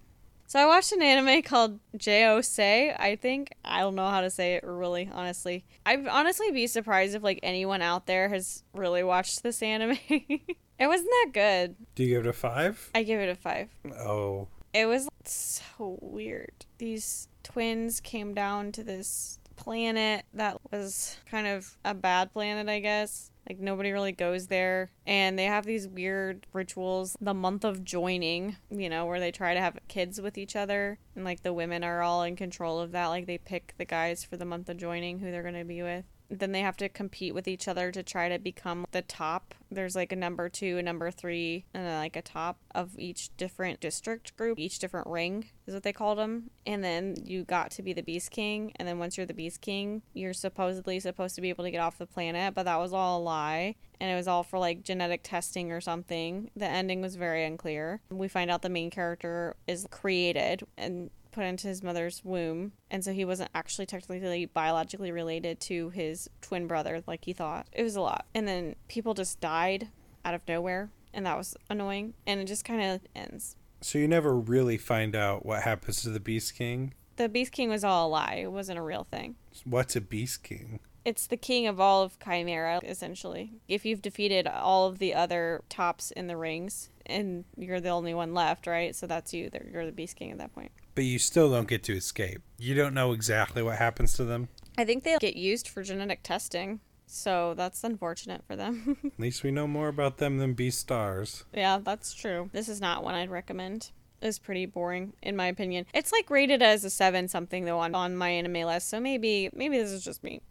So 0.47 0.59
I 0.59 0.65
watched 0.65 0.91
an 0.91 1.01
anime 1.01 1.41
called 1.43 1.79
Jyu-Oh-Sei, 1.97 2.93
I 2.99 3.15
think. 3.15 3.53
I 3.63 3.79
don't 3.79 3.95
know 3.95 4.09
how 4.09 4.19
to 4.19 4.29
say 4.29 4.55
it 4.55 4.63
really, 4.65 5.09
honestly. 5.13 5.63
I'd 5.85 6.05
honestly 6.07 6.51
be 6.51 6.67
surprised 6.67 7.15
if 7.15 7.23
like 7.23 7.39
anyone 7.41 7.81
out 7.81 8.05
there 8.05 8.27
has 8.27 8.63
really 8.73 9.01
watched 9.01 9.43
this 9.43 9.63
anime. 9.63 9.97
it 10.09 10.87
wasn't 10.87 11.09
that 11.09 11.29
good. 11.33 11.75
Do 11.95 12.03
you 12.03 12.09
give 12.09 12.25
it 12.25 12.29
a 12.29 12.33
five? 12.33 12.89
I 12.93 13.03
give 13.03 13.21
it 13.21 13.29
a 13.29 13.35
five. 13.35 13.69
Oh, 13.97 14.49
It 14.73 14.87
was 14.87 15.07
so 15.23 15.97
weird. 16.01 16.65
These 16.79 17.29
twins 17.43 18.01
came 18.01 18.33
down 18.33 18.73
to 18.73 18.83
this 18.83 19.39
planet 19.61 20.25
that 20.33 20.57
was 20.71 21.17
kind 21.29 21.45
of 21.45 21.77
a 21.85 21.93
bad 21.93 22.33
planet, 22.33 22.67
I 22.67 22.79
guess. 22.79 23.31
Like 23.47 23.59
nobody 23.59 23.91
really 23.91 24.11
goes 24.11 24.47
there. 24.47 24.91
And 25.05 25.37
they 25.37 25.45
have 25.45 25.65
these 25.65 25.87
weird 25.87 26.47
rituals, 26.51 27.15
the 27.21 27.33
month 27.33 27.63
of 27.63 27.83
joining, 27.83 28.55
you 28.69 28.89
know, 28.89 29.05
where 29.05 29.19
they 29.19 29.31
try 29.31 29.53
to 29.53 29.59
have 29.59 29.77
kids 29.87 30.19
with 30.19 30.37
each 30.37 30.55
other. 30.55 30.97
And 31.15 31.23
like 31.23 31.43
the 31.43 31.53
women 31.53 31.83
are 31.83 32.01
all 32.01 32.23
in 32.23 32.35
control 32.35 32.79
of 32.79 32.91
that. 32.91 33.07
Like 33.07 33.27
they 33.27 33.37
pick 33.37 33.75
the 33.77 33.85
guys 33.85 34.23
for 34.23 34.35
the 34.35 34.45
month 34.45 34.67
of 34.69 34.77
joining 34.77 35.19
who 35.19 35.31
they're 35.31 35.43
going 35.43 35.53
to 35.55 35.63
be 35.63 35.83
with. 35.83 36.05
Then 36.31 36.53
they 36.53 36.61
have 36.61 36.77
to 36.77 36.87
compete 36.87 37.33
with 37.33 37.47
each 37.47 37.67
other 37.67 37.91
to 37.91 38.01
try 38.01 38.29
to 38.29 38.39
become 38.39 38.85
the 38.91 39.01
top. 39.01 39.53
There's 39.69 39.95
like 39.95 40.13
a 40.13 40.15
number 40.15 40.47
two, 40.47 40.77
a 40.77 40.83
number 40.83 41.11
three, 41.11 41.65
and 41.73 41.85
then 41.85 41.97
like 41.97 42.15
a 42.15 42.21
top 42.21 42.57
of 42.73 42.97
each 42.97 43.35
different 43.35 43.81
district 43.81 44.37
group. 44.37 44.57
Each 44.57 44.79
different 44.79 45.07
ring 45.07 45.49
is 45.67 45.73
what 45.73 45.83
they 45.83 45.91
called 45.91 46.17
them. 46.17 46.49
And 46.65 46.81
then 46.81 47.15
you 47.25 47.43
got 47.43 47.71
to 47.71 47.83
be 47.83 47.91
the 47.91 48.01
Beast 48.01 48.31
King. 48.31 48.71
And 48.77 48.87
then 48.87 48.97
once 48.97 49.17
you're 49.17 49.25
the 49.25 49.33
Beast 49.33 49.59
King, 49.59 50.03
you're 50.13 50.33
supposedly 50.33 51.01
supposed 51.01 51.35
to 51.35 51.41
be 51.41 51.49
able 51.49 51.65
to 51.65 51.71
get 51.71 51.81
off 51.81 51.97
the 51.97 52.05
planet, 52.05 52.53
but 52.53 52.63
that 52.63 52.79
was 52.79 52.93
all 52.93 53.19
a 53.19 53.21
lie. 53.21 53.75
And 53.99 54.09
it 54.09 54.15
was 54.15 54.27
all 54.27 54.43
for 54.43 54.57
like 54.57 54.83
genetic 54.83 55.21
testing 55.23 55.71
or 55.71 55.81
something. 55.81 56.49
The 56.55 56.65
ending 56.65 57.01
was 57.01 57.17
very 57.17 57.45
unclear. 57.45 57.99
We 58.09 58.29
find 58.29 58.49
out 58.49 58.61
the 58.61 58.69
main 58.69 58.89
character 58.89 59.55
is 59.67 59.85
created 59.91 60.63
and 60.77 61.11
put 61.31 61.43
into 61.43 61.67
his 61.67 61.81
mother's 61.81 62.23
womb 62.23 62.73
and 62.89 63.03
so 63.03 63.13
he 63.13 63.25
wasn't 63.25 63.49
actually 63.55 63.85
technically 63.85 64.45
biologically 64.45 65.11
related 65.11 65.59
to 65.59 65.89
his 65.89 66.29
twin 66.41 66.67
brother 66.67 67.03
like 67.07 67.25
he 67.25 67.33
thought. 67.33 67.67
It 67.71 67.83
was 67.83 67.95
a 67.95 68.01
lot. 68.01 68.25
And 68.35 68.47
then 68.47 68.75
people 68.87 69.13
just 69.13 69.39
died 69.39 69.89
out 70.25 70.33
of 70.33 70.41
nowhere 70.47 70.89
and 71.13 71.25
that 71.25 71.37
was 71.37 71.55
annoying. 71.69 72.13
And 72.25 72.39
it 72.39 72.45
just 72.45 72.65
kind 72.65 72.81
of 72.81 73.01
ends. 73.15 73.55
So 73.81 73.97
you 73.97 74.07
never 74.07 74.35
really 74.35 74.77
find 74.77 75.15
out 75.15 75.45
what 75.45 75.63
happens 75.63 76.01
to 76.03 76.09
the 76.09 76.19
Beast 76.19 76.55
King? 76.55 76.93
the 77.17 77.29
beast 77.29 77.51
king 77.51 77.69
was 77.69 77.83
all 77.83 78.07
a 78.07 78.09
lie. 78.09 78.39
It 78.43 78.51
wasn't 78.51 78.79
a 78.79 78.81
real 78.81 79.03
thing. 79.03 79.35
What's 79.63 79.95
a 79.95 80.01
Beast 80.01 80.43
King? 80.43 80.79
it's 81.03 81.27
the 81.27 81.37
king 81.37 81.65
of 81.65 81.79
all 81.79 82.03
of 82.03 82.19
chimera 82.19 82.79
essentially. 82.83 83.53
If 83.67 83.85
you've 83.85 84.01
defeated 84.01 84.47
all 84.47 84.87
of 84.87 84.99
the 84.99 85.13
other 85.13 85.63
tops 85.69 86.11
in 86.11 86.27
the 86.27 86.37
rings 86.37 86.89
and 87.05 87.43
you're 87.57 87.79
the 87.79 87.89
only 87.89 88.13
one 88.13 88.33
left 88.33 88.67
right? 88.67 88.95
So 88.95 89.07
that's 89.07 89.33
you. 89.33 89.49
You're 89.71 89.85
the 89.85 89.91
beast 89.91 90.15
king 90.15 90.31
at 90.31 90.37
that 90.37 90.53
point 90.53 90.71
But 90.95 91.05
you 91.05 91.19
still 91.19 91.51
don't 91.51 91.67
get 91.67 91.83
to 91.83 91.95
escape. 91.95 92.41
You 92.57 92.75
don't 92.75 92.93
know 92.93 93.11
exactly 93.13 93.61
what 93.63 93.77
happens 93.77 94.13
to 94.17 94.23
them. 94.25 94.49
I 94.77 94.85
think 94.85 95.03
they 95.03 95.17
get 95.19 95.35
used 95.35 95.67
for 95.67 95.83
genetic 95.83 96.23
testing, 96.23 96.79
so 97.05 97.53
that's 97.55 97.83
unfortunate 97.83 98.43
for 98.47 98.55
them. 98.55 98.97
At 99.05 99.19
least 99.19 99.43
we 99.43 99.51
know 99.51 99.67
more 99.67 99.87
about 99.87 100.17
them 100.17 100.37
than 100.37 100.55
Beastars. 100.55 101.43
yeah, 101.53 101.77
that's 101.77 102.13
true. 102.13 102.49
This 102.53 102.69
is 102.69 102.81
not 102.81 103.03
one 103.03 103.15
I'd 103.15 103.29
recommend. 103.29 103.91
It's 104.21 104.37
pretty 104.39 104.65
boring, 104.67 105.13
in 105.23 105.35
my 105.35 105.47
opinion. 105.47 105.87
It's 105.93 106.11
like 106.11 106.29
rated 106.29 106.61
as 106.61 106.83
a 106.85 106.89
seven 106.89 107.27
something 107.27 107.65
though 107.65 107.79
on, 107.79 107.95
on 107.95 108.15
my 108.15 108.29
anime 108.29 108.67
list, 108.67 108.89
so 108.89 108.99
maybe 108.99 109.49
maybe 109.53 109.77
this 109.77 109.91
is 109.91 110.03
just 110.03 110.23
me. 110.23 110.41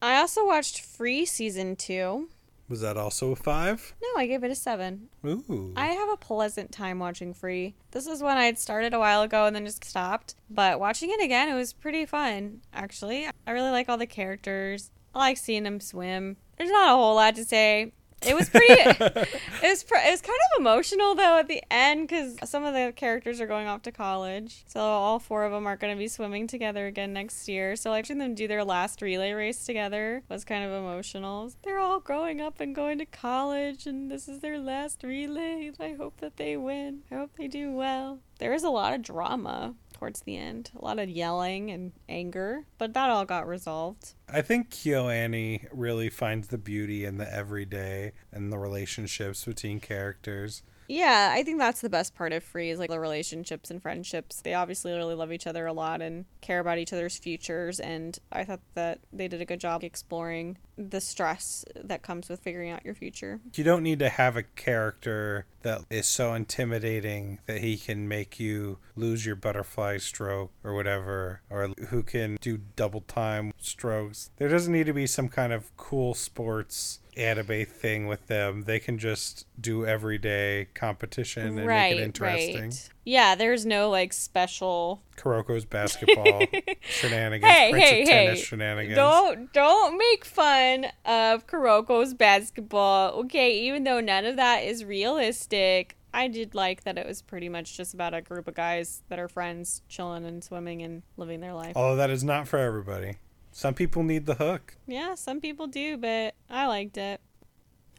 I 0.00 0.16
also 0.18 0.46
watched 0.46 0.80
Free 0.80 1.24
season 1.26 1.76
two. 1.76 2.30
Was 2.68 2.82
that 2.82 2.96
also 2.98 3.32
a 3.32 3.36
five? 3.36 3.94
No, 4.02 4.20
I 4.20 4.26
gave 4.26 4.44
it 4.44 4.50
a 4.50 4.54
seven. 4.54 5.08
Ooh. 5.24 5.72
I 5.74 5.86
have 5.86 6.10
a 6.10 6.16
pleasant 6.18 6.70
time 6.70 6.98
watching 6.98 7.32
Free. 7.32 7.74
This 7.92 8.06
is 8.06 8.22
one 8.22 8.36
I'd 8.36 8.58
started 8.58 8.92
a 8.92 8.98
while 8.98 9.22
ago 9.22 9.46
and 9.46 9.56
then 9.56 9.64
just 9.64 9.84
stopped. 9.84 10.34
But 10.50 10.78
watching 10.78 11.10
it 11.10 11.22
again, 11.22 11.48
it 11.48 11.54
was 11.54 11.72
pretty 11.72 12.04
fun, 12.04 12.60
actually. 12.74 13.26
I 13.46 13.50
really 13.52 13.70
like 13.70 13.88
all 13.88 13.96
the 13.96 14.06
characters. 14.06 14.90
I 15.14 15.18
like 15.18 15.38
seeing 15.38 15.62
them 15.62 15.80
swim. 15.80 16.36
There's 16.58 16.70
not 16.70 16.92
a 16.92 16.96
whole 16.96 17.14
lot 17.14 17.36
to 17.36 17.44
say. 17.44 17.92
It 18.26 18.34
was 18.34 18.48
pretty. 18.48 18.66
it 18.74 19.28
was. 19.62 19.84
Pr- 19.84 19.94
it 19.94 20.10
was 20.10 20.20
kind 20.20 20.38
of 20.54 20.60
emotional 20.60 21.14
though 21.14 21.38
at 21.38 21.46
the 21.46 21.62
end 21.70 22.08
because 22.08 22.36
some 22.50 22.64
of 22.64 22.74
the 22.74 22.92
characters 22.96 23.40
are 23.40 23.46
going 23.46 23.68
off 23.68 23.82
to 23.82 23.92
college, 23.92 24.64
so 24.66 24.80
all 24.80 25.20
four 25.20 25.44
of 25.44 25.52
them 25.52 25.66
are 25.66 25.76
going 25.76 25.94
to 25.94 25.98
be 25.98 26.08
swimming 26.08 26.48
together 26.48 26.86
again 26.86 27.12
next 27.12 27.48
year. 27.48 27.76
So 27.76 27.90
like 27.90 28.08
watching 28.08 28.18
them 28.20 28.34
do 28.34 28.48
their 28.48 28.64
last 28.64 29.02
relay 29.02 29.32
race 29.32 29.66
together 29.66 30.22
was 30.30 30.42
kind 30.42 30.64
of 30.64 30.72
emotional. 30.72 31.52
They're 31.62 31.78
all 31.78 32.00
growing 32.00 32.40
up 32.40 32.58
and 32.58 32.74
going 32.74 32.96
to 32.98 33.04
college, 33.04 33.86
and 33.86 34.10
this 34.10 34.28
is 34.28 34.40
their 34.40 34.58
last 34.58 35.02
relay. 35.02 35.70
I 35.78 35.92
hope 35.92 36.20
that 36.20 36.38
they 36.38 36.56
win. 36.56 37.02
I 37.10 37.16
hope 37.16 37.32
they 37.36 37.48
do 37.48 37.70
well. 37.72 38.20
There 38.38 38.54
is 38.54 38.64
a 38.64 38.70
lot 38.70 38.94
of 38.94 39.02
drama 39.02 39.74
towards 39.98 40.20
the 40.20 40.36
end, 40.36 40.70
a 40.78 40.84
lot 40.84 40.98
of 40.98 41.08
yelling 41.08 41.70
and 41.70 41.92
anger, 42.08 42.64
but 42.78 42.94
that 42.94 43.10
all 43.10 43.24
got 43.24 43.46
resolved. 43.46 44.14
I 44.28 44.42
think 44.42 44.70
KyoAni 44.70 45.66
really 45.72 46.08
finds 46.08 46.48
the 46.48 46.58
beauty 46.58 47.04
in 47.04 47.18
the 47.18 47.32
everyday 47.32 48.12
and 48.32 48.52
the 48.52 48.58
relationships 48.58 49.44
between 49.44 49.80
characters. 49.80 50.62
Yeah, 50.88 51.34
I 51.34 51.42
think 51.42 51.58
that's 51.58 51.82
the 51.82 51.90
best 51.90 52.14
part 52.14 52.32
of 52.32 52.42
Free 52.42 52.70
is 52.70 52.78
like 52.78 52.88
the 52.88 52.98
relationships 52.98 53.70
and 53.70 53.82
friendships. 53.82 54.40
They 54.40 54.54
obviously 54.54 54.92
really 54.92 55.14
love 55.14 55.32
each 55.32 55.46
other 55.46 55.66
a 55.66 55.72
lot 55.72 56.00
and 56.00 56.24
care 56.40 56.60
about 56.60 56.78
each 56.78 56.94
other's 56.94 57.18
futures. 57.18 57.78
And 57.78 58.18
I 58.32 58.44
thought 58.44 58.60
that 58.74 59.00
they 59.12 59.28
did 59.28 59.42
a 59.42 59.44
good 59.44 59.60
job 59.60 59.84
exploring 59.84 60.56
the 60.78 61.00
stress 61.00 61.64
that 61.74 62.02
comes 62.02 62.28
with 62.28 62.40
figuring 62.40 62.70
out 62.70 62.84
your 62.84 62.94
future. 62.94 63.40
You 63.54 63.64
don't 63.64 63.82
need 63.82 63.98
to 63.98 64.08
have 64.08 64.36
a 64.36 64.44
character 64.44 65.46
that 65.62 65.84
is 65.90 66.06
so 66.06 66.34
intimidating 66.34 67.40
that 67.46 67.58
he 67.58 67.76
can 67.76 68.06
make 68.06 68.38
you 68.38 68.78
lose 68.94 69.26
your 69.26 69.34
butterfly 69.34 69.98
stroke 69.98 70.52
or 70.62 70.74
whatever, 70.74 71.42
or 71.50 71.68
who 71.88 72.02
can 72.02 72.38
do 72.40 72.60
double 72.76 73.00
time 73.02 73.52
strokes. 73.58 74.30
There 74.36 74.48
doesn't 74.48 74.72
need 74.72 74.86
to 74.86 74.92
be 74.92 75.06
some 75.06 75.28
kind 75.28 75.52
of 75.52 75.76
cool 75.76 76.14
sports 76.14 77.00
anime 77.16 77.66
thing 77.66 78.06
with 78.06 78.28
them. 78.28 78.62
They 78.62 78.78
can 78.78 78.98
just 78.98 79.46
do 79.60 79.84
everyday 79.84 80.68
competition 80.74 81.58
and 81.58 81.66
make 81.66 81.98
it 81.98 82.00
interesting. 82.00 82.72
Yeah, 83.08 83.36
there's 83.36 83.64
no 83.64 83.88
like 83.88 84.12
special. 84.12 85.00
Kuroko's 85.16 85.64
basketball 85.78 86.42
shenanigans, 86.82 87.50
Hey, 87.50 87.70
Prince 87.70 87.88
hey, 87.88 88.02
of 88.02 88.08
Tennis 88.08 88.44
shenanigans. 88.44 88.96
Don't 88.96 89.50
don't 89.54 89.96
make 89.96 90.26
fun 90.26 90.88
of 91.06 91.46
Kuroko's 91.46 92.12
basketball. 92.12 93.12
Okay, 93.20 93.60
even 93.60 93.84
though 93.84 94.00
none 94.00 94.26
of 94.26 94.36
that 94.36 94.58
is 94.58 94.84
realistic, 94.84 95.96
I 96.12 96.28
did 96.28 96.54
like 96.54 96.84
that 96.84 96.98
it 96.98 97.06
was 97.06 97.22
pretty 97.22 97.48
much 97.48 97.78
just 97.78 97.94
about 97.94 98.12
a 98.12 98.20
group 98.20 98.46
of 98.46 98.54
guys 98.54 99.02
that 99.08 99.18
are 99.18 99.28
friends, 99.28 99.80
chilling 99.88 100.26
and 100.26 100.44
swimming 100.44 100.82
and 100.82 101.02
living 101.16 101.40
their 101.40 101.54
life. 101.54 101.72
Although 101.76 101.96
that 101.96 102.10
is 102.10 102.22
not 102.22 102.46
for 102.46 102.58
everybody. 102.58 103.14
Some 103.52 103.72
people 103.72 104.02
need 104.02 104.26
the 104.26 104.34
hook. 104.34 104.76
Yeah, 104.86 105.14
some 105.14 105.40
people 105.40 105.66
do, 105.66 105.96
but 105.96 106.34
I 106.50 106.66
liked 106.66 106.98
it. 106.98 107.22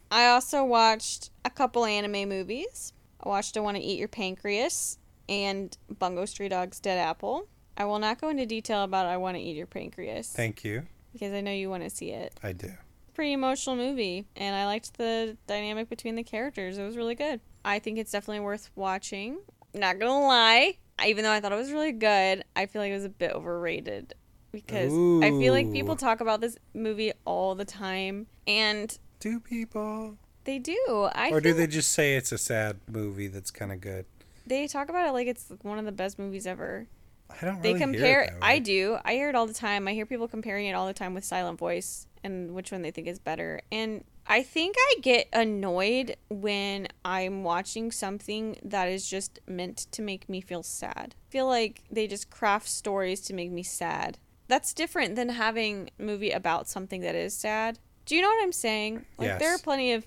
I 0.08 0.28
also 0.28 0.64
watched 0.64 1.30
a 1.44 1.50
couple 1.50 1.84
anime 1.84 2.28
movies. 2.28 2.92
I 3.22 3.28
watched 3.28 3.56
I 3.56 3.60
Want 3.60 3.76
to 3.76 3.82
Eat 3.82 3.98
Your 3.98 4.08
Pancreas 4.08 4.98
and 5.30 5.74
Bungo 5.98 6.24
Stray 6.26 6.48
Dogs 6.48 6.80
Dead 6.80 6.98
Apple. 6.98 7.46
I 7.76 7.84
will 7.86 8.00
not 8.00 8.20
go 8.20 8.28
into 8.28 8.44
detail 8.44 8.82
about 8.82 9.06
I 9.06 9.16
Want 9.16 9.36
to 9.38 9.42
Eat 9.42 9.56
Your 9.56 9.66
Pancreas 9.66 10.30
Thank 10.30 10.64
you. 10.64 10.82
because 11.12 11.32
I 11.32 11.40
know 11.40 11.52
you 11.52 11.70
want 11.70 11.84
to 11.84 11.88
see 11.88 12.10
it. 12.10 12.34
I 12.42 12.52
do. 12.52 12.72
Pretty 13.14 13.32
emotional 13.32 13.76
movie, 13.76 14.26
and 14.36 14.54
I 14.56 14.66
liked 14.66 14.98
the 14.98 15.36
dynamic 15.46 15.88
between 15.88 16.16
the 16.16 16.22
characters. 16.24 16.76
It 16.76 16.84
was 16.84 16.96
really 16.96 17.14
good. 17.14 17.40
I 17.64 17.78
think 17.78 17.98
it's 17.98 18.10
definitely 18.10 18.40
worth 18.40 18.70
watching. 18.74 19.38
Not 19.72 19.98
gonna 19.98 20.26
lie, 20.26 20.78
even 21.06 21.22
though 21.24 21.30
I 21.30 21.40
thought 21.40 21.52
it 21.52 21.56
was 21.56 21.70
really 21.72 21.92
good, 21.92 22.44
I 22.56 22.66
feel 22.66 22.82
like 22.82 22.90
it 22.90 22.94
was 22.96 23.04
a 23.04 23.08
bit 23.10 23.32
overrated 23.32 24.14
because 24.52 24.92
I 25.22 25.30
feel 25.30 25.52
like 25.52 25.70
people 25.70 25.94
talk 25.96 26.20
about 26.20 26.40
this 26.40 26.56
movie 26.74 27.12
all 27.24 27.54
the 27.54 27.64
time, 27.64 28.26
and 28.46 28.96
Do 29.20 29.38
people? 29.38 30.16
they 30.44 30.58
do. 30.58 31.08
I 31.14 31.30
or 31.30 31.40
do 31.40 31.52
they 31.52 31.66
just 31.68 31.92
say 31.92 32.16
it's 32.16 32.32
a 32.32 32.38
sad 32.38 32.80
movie 32.90 33.28
that's 33.28 33.50
kind 33.50 33.70
of 33.70 33.80
good? 33.80 34.06
They 34.50 34.66
talk 34.66 34.90
about 34.90 35.08
it 35.08 35.12
like 35.12 35.28
it's 35.28 35.50
one 35.62 35.78
of 35.78 35.84
the 35.86 35.92
best 35.92 36.18
movies 36.18 36.46
ever. 36.46 36.86
I 37.30 37.44
don't 37.44 37.62
They 37.62 37.68
really 37.72 37.80
compare. 37.80 38.04
Hear 38.04 38.20
it 38.22 38.32
I 38.42 38.58
do. 38.58 38.98
I 39.04 39.14
hear 39.14 39.28
it 39.28 39.34
all 39.36 39.46
the 39.46 39.54
time. 39.54 39.86
I 39.88 39.94
hear 39.94 40.04
people 40.04 40.28
comparing 40.28 40.66
it 40.66 40.72
all 40.72 40.86
the 40.86 40.92
time 40.92 41.14
with 41.14 41.24
Silent 41.24 41.58
Voice, 41.58 42.08
and 42.24 42.52
which 42.52 42.72
one 42.72 42.82
they 42.82 42.90
think 42.90 43.06
is 43.06 43.20
better. 43.20 43.60
And 43.70 44.04
I 44.26 44.42
think 44.42 44.74
I 44.78 44.96
get 45.00 45.28
annoyed 45.32 46.16
when 46.28 46.88
I'm 47.04 47.44
watching 47.44 47.92
something 47.92 48.58
that 48.64 48.88
is 48.88 49.08
just 49.08 49.38
meant 49.46 49.86
to 49.92 50.02
make 50.02 50.28
me 50.28 50.40
feel 50.40 50.64
sad. 50.64 51.14
I 51.28 51.30
feel 51.30 51.46
like 51.46 51.84
they 51.90 52.08
just 52.08 52.30
craft 52.30 52.68
stories 52.68 53.20
to 53.22 53.34
make 53.34 53.52
me 53.52 53.62
sad. 53.62 54.18
That's 54.48 54.74
different 54.74 55.14
than 55.14 55.28
having 55.30 55.90
a 55.98 56.02
movie 56.02 56.32
about 56.32 56.68
something 56.68 57.00
that 57.02 57.14
is 57.14 57.34
sad. 57.34 57.78
Do 58.04 58.16
you 58.16 58.22
know 58.22 58.28
what 58.28 58.42
I'm 58.42 58.52
saying? 58.52 59.04
Like 59.18 59.28
Yes. 59.28 59.40
there 59.40 59.54
are 59.54 59.58
plenty 59.58 59.92
of 59.92 60.04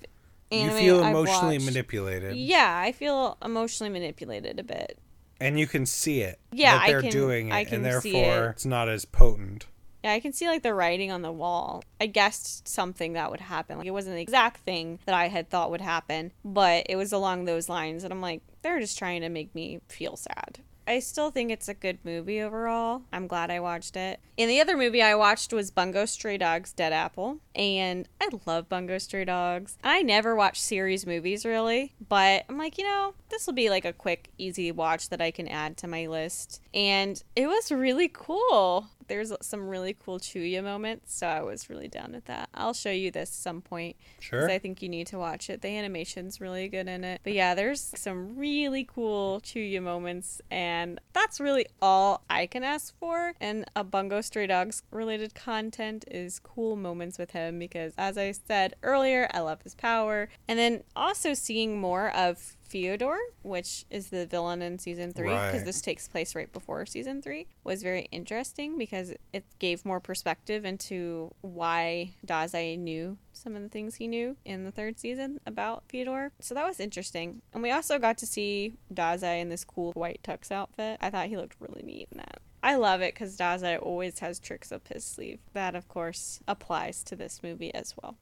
anime 0.54 0.74
you 0.76 0.80
feel 0.80 1.04
emotionally 1.04 1.58
manipulated, 1.58 2.36
Yeah, 2.36 2.78
I 2.82 2.92
feel 2.92 3.36
emotionally 3.44 3.90
manipulated 3.92 4.58
a 4.58 4.64
bit. 4.64 4.98
and 5.40 5.58
you 5.58 5.66
can 5.66 5.84
see 5.86 6.20
it. 6.22 6.38
Yeah, 6.52 6.78
that 6.78 6.86
they're 6.86 7.02
can- 7.02 7.10
doing 7.10 7.48
it, 7.48 7.54
I 7.54 7.64
can 7.64 7.84
and 7.84 8.02
see 8.02 8.12
therefore 8.12 8.46
it. 8.46 8.50
it's 8.50 8.64
not 8.66 8.88
as 8.88 9.04
potent. 9.04 9.66
Yeah, 10.02 10.12
I 10.12 10.20
can 10.20 10.34
see 10.34 10.46
like 10.48 10.62
the 10.62 10.74
writing 10.74 11.10
on 11.10 11.22
the 11.22 11.32
wall. 11.32 11.82
I 11.98 12.04
guessed 12.06 12.68
something 12.68 13.14
that 13.14 13.30
would 13.30 13.40
happen. 13.40 13.78
Like 13.78 13.86
it 13.86 13.90
wasn't 13.90 14.16
the 14.16 14.20
exact 14.22 14.58
thing 14.60 14.98
that 15.06 15.14
I 15.14 15.28
had 15.28 15.48
thought 15.48 15.70
would 15.70 15.80
happen, 15.80 16.30
but 16.44 16.84
it 16.90 16.96
was 16.96 17.10
along 17.12 17.46
those 17.46 17.70
lines. 17.70 18.04
And 18.04 18.12
I'm 18.12 18.20
like, 18.20 18.42
they're 18.60 18.80
just 18.80 18.98
trying 18.98 19.22
to 19.22 19.30
make 19.30 19.54
me 19.54 19.80
feel 19.88 20.16
sad. 20.16 20.58
I 20.86 20.98
still 20.98 21.30
think 21.30 21.50
it's 21.50 21.68
a 21.68 21.74
good 21.74 21.98
movie 22.04 22.40
overall. 22.40 23.02
I'm 23.12 23.26
glad 23.26 23.50
I 23.50 23.60
watched 23.60 23.96
it. 23.96 24.20
And 24.36 24.50
the 24.50 24.60
other 24.60 24.76
movie 24.76 25.02
I 25.02 25.14
watched 25.14 25.52
was 25.52 25.70
Bungo 25.70 26.04
Stray 26.04 26.38
Dogs 26.38 26.72
Dead 26.72 26.92
Apple. 26.92 27.38
And 27.54 28.08
I 28.20 28.28
love 28.46 28.68
Bungo 28.68 28.98
Stray 28.98 29.24
Dogs. 29.24 29.78
I 29.82 30.02
never 30.02 30.34
watch 30.34 30.60
series 30.60 31.06
movies 31.06 31.44
really, 31.44 31.94
but 32.08 32.44
I'm 32.48 32.58
like, 32.58 32.78
you 32.78 32.84
know, 32.84 33.14
this 33.30 33.46
will 33.46 33.54
be 33.54 33.70
like 33.70 33.84
a 33.84 33.92
quick, 33.92 34.30
easy 34.38 34.72
watch 34.72 35.08
that 35.08 35.20
I 35.20 35.30
can 35.30 35.48
add 35.48 35.76
to 35.78 35.86
my 35.86 36.06
list. 36.06 36.60
And 36.72 37.22
it 37.36 37.46
was 37.46 37.72
really 37.72 38.10
cool. 38.12 38.88
There's 39.08 39.32
some 39.42 39.68
really 39.68 39.94
cool 39.94 40.18
Chuya 40.18 40.62
moments, 40.62 41.14
so 41.14 41.26
I 41.26 41.42
was 41.42 41.68
really 41.70 41.88
down 41.88 42.12
with 42.12 42.24
that. 42.26 42.48
I'll 42.54 42.72
show 42.72 42.90
you 42.90 43.10
this 43.10 43.30
some 43.30 43.60
point 43.60 43.96
Sure. 44.20 44.40
because 44.40 44.54
I 44.54 44.58
think 44.58 44.82
you 44.82 44.88
need 44.88 45.06
to 45.08 45.18
watch 45.18 45.50
it. 45.50 45.62
The 45.62 45.68
animation's 45.68 46.40
really 46.40 46.68
good 46.68 46.88
in 46.88 47.04
it. 47.04 47.20
But 47.24 47.32
yeah, 47.32 47.54
there's 47.54 47.92
some 47.96 48.36
really 48.36 48.84
cool 48.84 49.40
Chuya 49.42 49.82
moments, 49.82 50.40
and 50.50 51.00
that's 51.12 51.40
really 51.40 51.66
all 51.82 52.22
I 52.30 52.46
can 52.46 52.64
ask 52.64 52.96
for. 52.98 53.34
And 53.40 53.64
a 53.76 53.84
Bungo 53.84 54.20
Stray 54.20 54.46
Dogs 54.46 54.82
related 54.90 55.34
content 55.34 56.04
is 56.10 56.38
cool 56.38 56.76
moments 56.76 57.18
with 57.18 57.32
him 57.32 57.58
because, 57.58 57.92
as 57.98 58.16
I 58.18 58.32
said 58.32 58.74
earlier, 58.82 59.28
I 59.32 59.40
love 59.40 59.62
his 59.62 59.74
power. 59.74 60.28
And 60.48 60.58
then 60.58 60.82
also 60.96 61.34
seeing 61.34 61.80
more 61.80 62.10
of 62.14 62.56
Fyodor, 62.74 63.16
which 63.42 63.84
is 63.88 64.08
the 64.08 64.26
villain 64.26 64.60
in 64.60 64.80
season 64.80 65.12
three, 65.12 65.28
because 65.28 65.52
Right. 65.58 65.64
this 65.64 65.80
takes 65.80 66.08
place 66.08 66.34
right 66.34 66.52
before 66.52 66.84
season 66.86 67.22
three, 67.22 67.46
was 67.62 67.84
very 67.84 68.08
interesting 68.10 68.76
because 68.76 69.12
it 69.32 69.44
gave 69.60 69.84
more 69.84 70.00
perspective 70.00 70.64
into 70.64 71.32
why 71.40 72.14
Dazai 72.26 72.76
knew 72.76 73.16
some 73.32 73.54
of 73.54 73.62
the 73.62 73.68
things 73.68 73.94
he 73.94 74.08
knew 74.08 74.36
in 74.44 74.64
the 74.64 74.72
third 74.72 74.98
season 74.98 75.38
about 75.46 75.84
Fyodor. 75.88 76.32
So 76.40 76.52
that 76.54 76.66
was 76.66 76.80
interesting. 76.80 77.42
And 77.52 77.62
we 77.62 77.70
also 77.70 78.00
got 78.00 78.18
to 78.18 78.26
see 78.26 78.74
Dazai 78.92 79.40
in 79.40 79.50
this 79.50 79.64
cool 79.64 79.92
white 79.92 80.18
tux 80.24 80.50
outfit. 80.50 80.98
I 81.00 81.10
thought 81.10 81.28
he 81.28 81.36
looked 81.36 81.54
really 81.60 81.84
neat 81.84 82.08
in 82.10 82.18
that. 82.18 82.40
I 82.60 82.74
love 82.74 83.02
it 83.02 83.14
because 83.14 83.36
Dazai 83.36 83.80
always 83.80 84.18
has 84.18 84.40
tricks 84.40 84.72
up 84.72 84.88
his 84.88 85.04
sleeve. 85.04 85.38
That, 85.52 85.76
of 85.76 85.86
course, 85.86 86.40
applies 86.48 87.04
to 87.04 87.14
this 87.14 87.40
movie 87.40 87.72
as 87.72 87.94
well. 88.02 88.16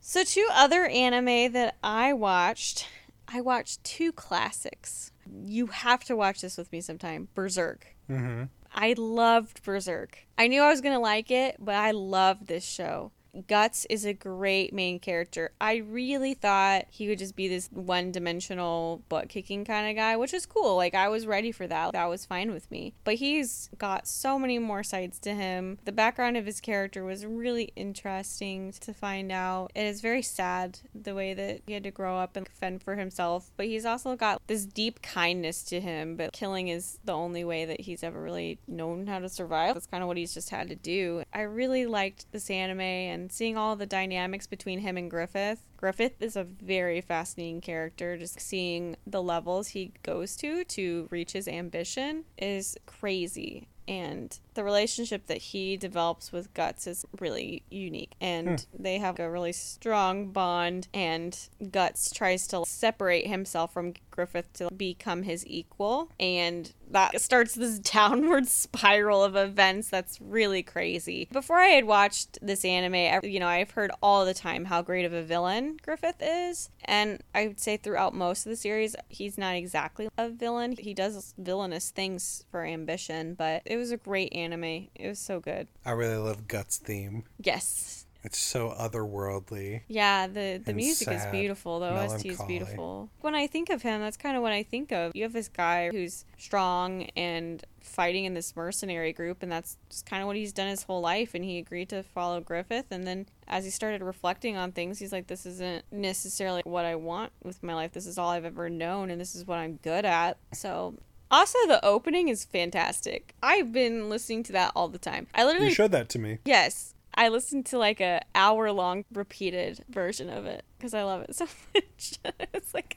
So, 0.00 0.24
two 0.24 0.48
other 0.52 0.86
anime 0.86 1.52
that 1.52 1.76
I 1.80 2.12
watched. 2.12 2.88
I 3.30 3.40
watched 3.42 3.84
two 3.84 4.12
classics. 4.12 5.12
You 5.44 5.66
have 5.66 6.02
to 6.04 6.16
watch 6.16 6.40
this 6.40 6.56
with 6.56 6.72
me 6.72 6.80
sometime. 6.80 7.28
Berserk. 7.34 7.94
Mm-hmm. 8.10 8.44
I 8.72 8.94
loved 8.96 9.62
Berserk. 9.62 10.18
I 10.38 10.46
knew 10.46 10.62
I 10.62 10.70
was 10.70 10.80
going 10.80 10.94
to 10.94 11.00
like 11.00 11.30
it, 11.30 11.56
but 11.58 11.74
I 11.74 11.90
loved 11.90 12.46
this 12.46 12.64
show. 12.64 13.12
Guts 13.46 13.86
is 13.90 14.04
a 14.04 14.12
great 14.12 14.72
main 14.72 14.98
character. 14.98 15.52
I 15.60 15.76
really 15.76 16.34
thought 16.34 16.86
he 16.90 17.08
would 17.08 17.18
just 17.18 17.36
be 17.36 17.48
this 17.48 17.68
one 17.72 18.10
dimensional 18.10 19.02
butt 19.08 19.28
kicking 19.28 19.64
kind 19.64 19.88
of 19.88 19.96
guy, 19.96 20.16
which 20.16 20.34
is 20.34 20.46
cool. 20.46 20.76
Like, 20.76 20.94
I 20.94 21.08
was 21.08 21.26
ready 21.26 21.52
for 21.52 21.66
that. 21.66 21.92
That 21.92 22.06
was 22.06 22.24
fine 22.24 22.52
with 22.52 22.70
me. 22.70 22.94
But 23.04 23.14
he's 23.14 23.70
got 23.78 24.06
so 24.08 24.38
many 24.38 24.58
more 24.58 24.82
sides 24.82 25.18
to 25.20 25.34
him. 25.34 25.78
The 25.84 25.92
background 25.92 26.36
of 26.36 26.46
his 26.46 26.60
character 26.60 27.04
was 27.04 27.26
really 27.26 27.72
interesting 27.76 28.72
to 28.80 28.94
find 28.94 29.30
out. 29.30 29.70
It 29.74 29.84
is 29.84 30.00
very 30.00 30.22
sad 30.22 30.80
the 30.94 31.14
way 31.14 31.34
that 31.34 31.60
he 31.66 31.74
had 31.74 31.84
to 31.84 31.90
grow 31.90 32.18
up 32.18 32.36
and 32.36 32.48
fend 32.48 32.82
for 32.82 32.96
himself. 32.96 33.50
But 33.56 33.66
he's 33.66 33.86
also 33.86 34.16
got 34.16 34.40
this 34.46 34.64
deep 34.64 35.02
kindness 35.02 35.62
to 35.64 35.80
him. 35.80 36.16
But 36.16 36.32
killing 36.32 36.68
is 36.68 36.98
the 37.04 37.12
only 37.12 37.44
way 37.44 37.64
that 37.64 37.82
he's 37.82 38.02
ever 38.02 38.20
really 38.20 38.58
known 38.66 39.06
how 39.06 39.18
to 39.18 39.28
survive. 39.28 39.74
That's 39.74 39.86
kind 39.86 40.02
of 40.02 40.08
what 40.08 40.16
he's 40.16 40.34
just 40.34 40.50
had 40.50 40.68
to 40.68 40.76
do. 40.76 41.22
I 41.32 41.42
really 41.42 41.86
liked 41.86 42.26
this 42.32 42.50
anime 42.50 42.80
and 42.80 43.27
seeing 43.30 43.56
all 43.56 43.76
the 43.76 43.86
dynamics 43.86 44.46
between 44.46 44.80
him 44.80 44.96
and 44.96 45.10
Griffith. 45.10 45.62
Griffith 45.76 46.20
is 46.20 46.36
a 46.36 46.44
very 46.44 47.00
fascinating 47.00 47.60
character. 47.60 48.16
Just 48.16 48.40
seeing 48.40 48.96
the 49.06 49.22
levels 49.22 49.68
he 49.68 49.92
goes 50.02 50.36
to 50.36 50.64
to 50.64 51.08
reach 51.10 51.32
his 51.32 51.48
ambition 51.48 52.24
is 52.36 52.76
crazy. 52.86 53.68
And 53.86 54.38
the 54.58 54.64
relationship 54.64 55.28
that 55.28 55.38
he 55.38 55.76
develops 55.76 56.32
with 56.32 56.52
Guts 56.52 56.88
is 56.88 57.04
really 57.20 57.62
unique. 57.70 58.16
And 58.20 58.60
hmm. 58.60 58.82
they 58.82 58.98
have 58.98 59.20
a 59.20 59.30
really 59.30 59.52
strong 59.52 60.32
bond. 60.32 60.88
And 60.92 61.38
Guts 61.70 62.10
tries 62.10 62.48
to 62.48 62.64
separate 62.66 63.28
himself 63.28 63.72
from 63.72 63.94
Griffith 64.10 64.52
to 64.54 64.68
become 64.72 65.22
his 65.22 65.46
equal. 65.46 66.10
And 66.18 66.72
that 66.90 67.20
starts 67.20 67.54
this 67.54 67.78
downward 67.94 68.48
spiral 68.48 69.22
of 69.22 69.36
events 69.36 69.90
that's 69.90 70.20
really 70.20 70.64
crazy. 70.64 71.28
Before 71.30 71.58
I 71.58 71.68
had 71.68 71.84
watched 71.84 72.38
this 72.42 72.64
anime, 72.64 72.94
I- 72.94 73.20
you 73.22 73.38
know, 73.38 73.46
I've 73.46 73.70
heard 73.70 73.92
all 74.02 74.24
the 74.24 74.34
time 74.34 74.64
how 74.64 74.82
great 74.82 75.04
of 75.04 75.12
a 75.12 75.22
villain 75.22 75.78
Griffith 75.82 76.20
is. 76.20 76.70
And 76.84 77.22
I 77.32 77.46
would 77.46 77.60
say 77.60 77.76
throughout 77.76 78.12
most 78.12 78.44
of 78.44 78.50
the 78.50 78.56
series, 78.56 78.96
he's 79.08 79.38
not 79.38 79.54
exactly 79.54 80.08
a 80.18 80.28
villain. 80.28 80.74
He 80.76 80.94
does 80.94 81.34
villainous 81.38 81.90
things 81.90 82.44
for 82.50 82.64
ambition, 82.64 83.34
but 83.34 83.62
it 83.64 83.76
was 83.76 83.92
a 83.92 83.96
great 83.96 84.32
anime. 84.32 84.47
It 84.52 85.08
was 85.08 85.18
so 85.18 85.40
good. 85.40 85.68
I 85.84 85.92
really 85.92 86.16
love 86.16 86.48
Guts 86.48 86.78
theme. 86.78 87.24
Yes. 87.38 88.06
It's 88.24 88.38
so 88.38 88.70
otherworldly. 88.70 89.82
Yeah, 89.86 90.26
the 90.26 90.60
the 90.64 90.74
music 90.74 91.08
is 91.08 91.24
beautiful. 91.26 91.78
The 91.78 91.90
OST 91.92 92.26
is 92.26 92.42
beautiful. 92.42 93.10
When 93.20 93.36
I 93.36 93.46
think 93.46 93.70
of 93.70 93.82
him, 93.82 94.00
that's 94.00 94.16
kind 94.16 94.36
of 94.36 94.42
what 94.42 94.52
I 94.52 94.64
think 94.64 94.90
of. 94.90 95.12
You 95.14 95.22
have 95.22 95.32
this 95.32 95.48
guy 95.48 95.90
who's 95.90 96.24
strong 96.36 97.04
and 97.16 97.64
fighting 97.80 98.24
in 98.24 98.34
this 98.34 98.56
mercenary 98.56 99.12
group, 99.12 99.42
and 99.42 99.52
that's 99.52 99.78
just 99.88 100.04
kind 100.04 100.20
of 100.20 100.26
what 100.26 100.36
he's 100.36 100.52
done 100.52 100.68
his 100.68 100.82
whole 100.82 101.00
life. 101.00 101.34
And 101.34 101.44
he 101.44 101.58
agreed 101.58 101.90
to 101.90 102.02
follow 102.02 102.40
Griffith, 102.40 102.86
and 102.90 103.06
then 103.06 103.26
as 103.46 103.64
he 103.64 103.70
started 103.70 104.02
reflecting 104.02 104.56
on 104.56 104.72
things, 104.72 104.98
he's 104.98 105.12
like, 105.12 105.28
"This 105.28 105.46
isn't 105.46 105.84
necessarily 105.92 106.62
what 106.64 106.84
I 106.84 106.96
want 106.96 107.32
with 107.44 107.62
my 107.62 107.74
life. 107.74 107.92
This 107.92 108.06
is 108.06 108.18
all 108.18 108.30
I've 108.30 108.44
ever 108.44 108.68
known, 108.68 109.10
and 109.10 109.20
this 109.20 109.36
is 109.36 109.46
what 109.46 109.58
I'm 109.58 109.76
good 109.76 110.04
at." 110.04 110.38
So. 110.52 110.96
Also, 111.30 111.58
the 111.66 111.84
opening 111.84 112.28
is 112.28 112.44
fantastic. 112.44 113.34
I've 113.42 113.72
been 113.72 114.08
listening 114.08 114.42
to 114.44 114.52
that 114.52 114.72
all 114.74 114.88
the 114.88 114.98
time. 114.98 115.26
I 115.34 115.44
literally 115.44 115.68
You 115.68 115.74
showed 115.74 115.92
that 115.92 116.08
to 116.10 116.18
me. 116.18 116.38
Yes. 116.44 116.94
I 117.14 117.28
listened 117.28 117.66
to 117.66 117.78
like 117.78 118.00
a 118.00 118.22
hour 118.34 118.70
long 118.70 119.04
repeated 119.12 119.84
version 119.88 120.30
of 120.30 120.46
it 120.46 120.64
because 120.78 120.94
I 120.94 121.02
love 121.02 121.22
it 121.22 121.34
so 121.34 121.46
much. 121.74 122.18
it's 122.54 122.72
like 122.72 122.96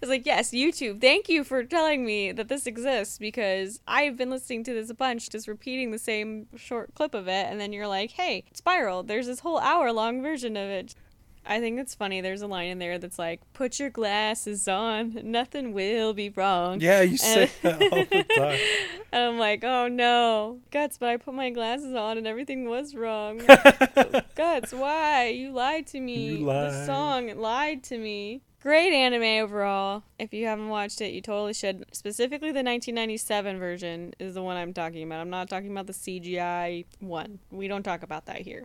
it's 0.00 0.08
like 0.08 0.24
yes, 0.24 0.52
YouTube. 0.52 1.00
Thank 1.00 1.28
you 1.28 1.42
for 1.42 1.64
telling 1.64 2.06
me 2.06 2.30
that 2.30 2.46
this 2.48 2.66
exists 2.68 3.18
because 3.18 3.80
I've 3.88 4.16
been 4.16 4.30
listening 4.30 4.62
to 4.64 4.72
this 4.74 4.90
a 4.90 4.94
bunch, 4.94 5.28
just 5.28 5.48
repeating 5.48 5.90
the 5.90 5.98
same 5.98 6.46
short 6.56 6.94
clip 6.94 7.14
of 7.14 7.26
it, 7.26 7.46
and 7.50 7.60
then 7.60 7.72
you're 7.72 7.88
like, 7.88 8.12
hey, 8.12 8.44
Spiral. 8.54 9.02
There's 9.02 9.26
this 9.26 9.40
whole 9.40 9.58
hour 9.58 9.92
long 9.92 10.22
version 10.22 10.56
of 10.56 10.68
it. 10.68 10.94
I 11.46 11.60
think 11.60 11.78
it's 11.78 11.94
funny. 11.94 12.20
There's 12.20 12.42
a 12.42 12.46
line 12.46 12.68
in 12.68 12.78
there 12.78 12.98
that's 12.98 13.18
like, 13.18 13.40
"Put 13.54 13.78
your 13.80 13.90
glasses 13.90 14.68
on, 14.68 15.18
nothing 15.24 15.72
will 15.72 16.12
be 16.14 16.28
wrong." 16.30 16.80
Yeah, 16.80 17.02
you 17.02 17.16
say 17.16 17.50
And- 17.62 17.80
that 17.80 17.92
all 17.92 18.04
the 18.04 18.24
time. 18.36 18.58
And 19.12 19.22
I'm 19.32 19.38
like, 19.38 19.64
oh 19.64 19.88
no, 19.88 20.58
Guts, 20.70 20.98
but 20.98 21.08
I 21.08 21.16
put 21.16 21.34
my 21.34 21.50
glasses 21.50 21.94
on 21.94 22.18
and 22.18 22.26
everything 22.26 22.68
was 22.68 22.94
wrong. 22.94 23.40
Guts, 24.34 24.72
why? 24.72 25.28
You 25.28 25.50
lied 25.52 25.86
to 25.88 26.00
me. 26.00 26.36
You 26.38 26.44
The 26.46 26.86
song 26.86 27.36
lied 27.38 27.82
to 27.84 27.98
me. 27.98 28.42
Great 28.60 28.92
anime 28.92 29.44
overall. 29.44 30.02
If 30.18 30.34
you 30.34 30.46
haven't 30.46 30.68
watched 30.68 31.00
it, 31.00 31.12
you 31.12 31.20
totally 31.22 31.54
should. 31.54 31.84
Specifically, 31.92 32.48
the 32.48 32.64
1997 32.64 33.56
version 33.58 34.14
is 34.18 34.34
the 34.34 34.42
one 34.42 34.56
I'm 34.56 34.74
talking 34.74 35.04
about. 35.04 35.20
I'm 35.20 35.30
not 35.30 35.48
talking 35.48 35.70
about 35.70 35.86
the 35.86 35.92
CGI 35.92 36.84
one. 36.98 37.38
We 37.52 37.68
don't 37.68 37.84
talk 37.84 38.02
about 38.02 38.26
that 38.26 38.40
here. 38.40 38.64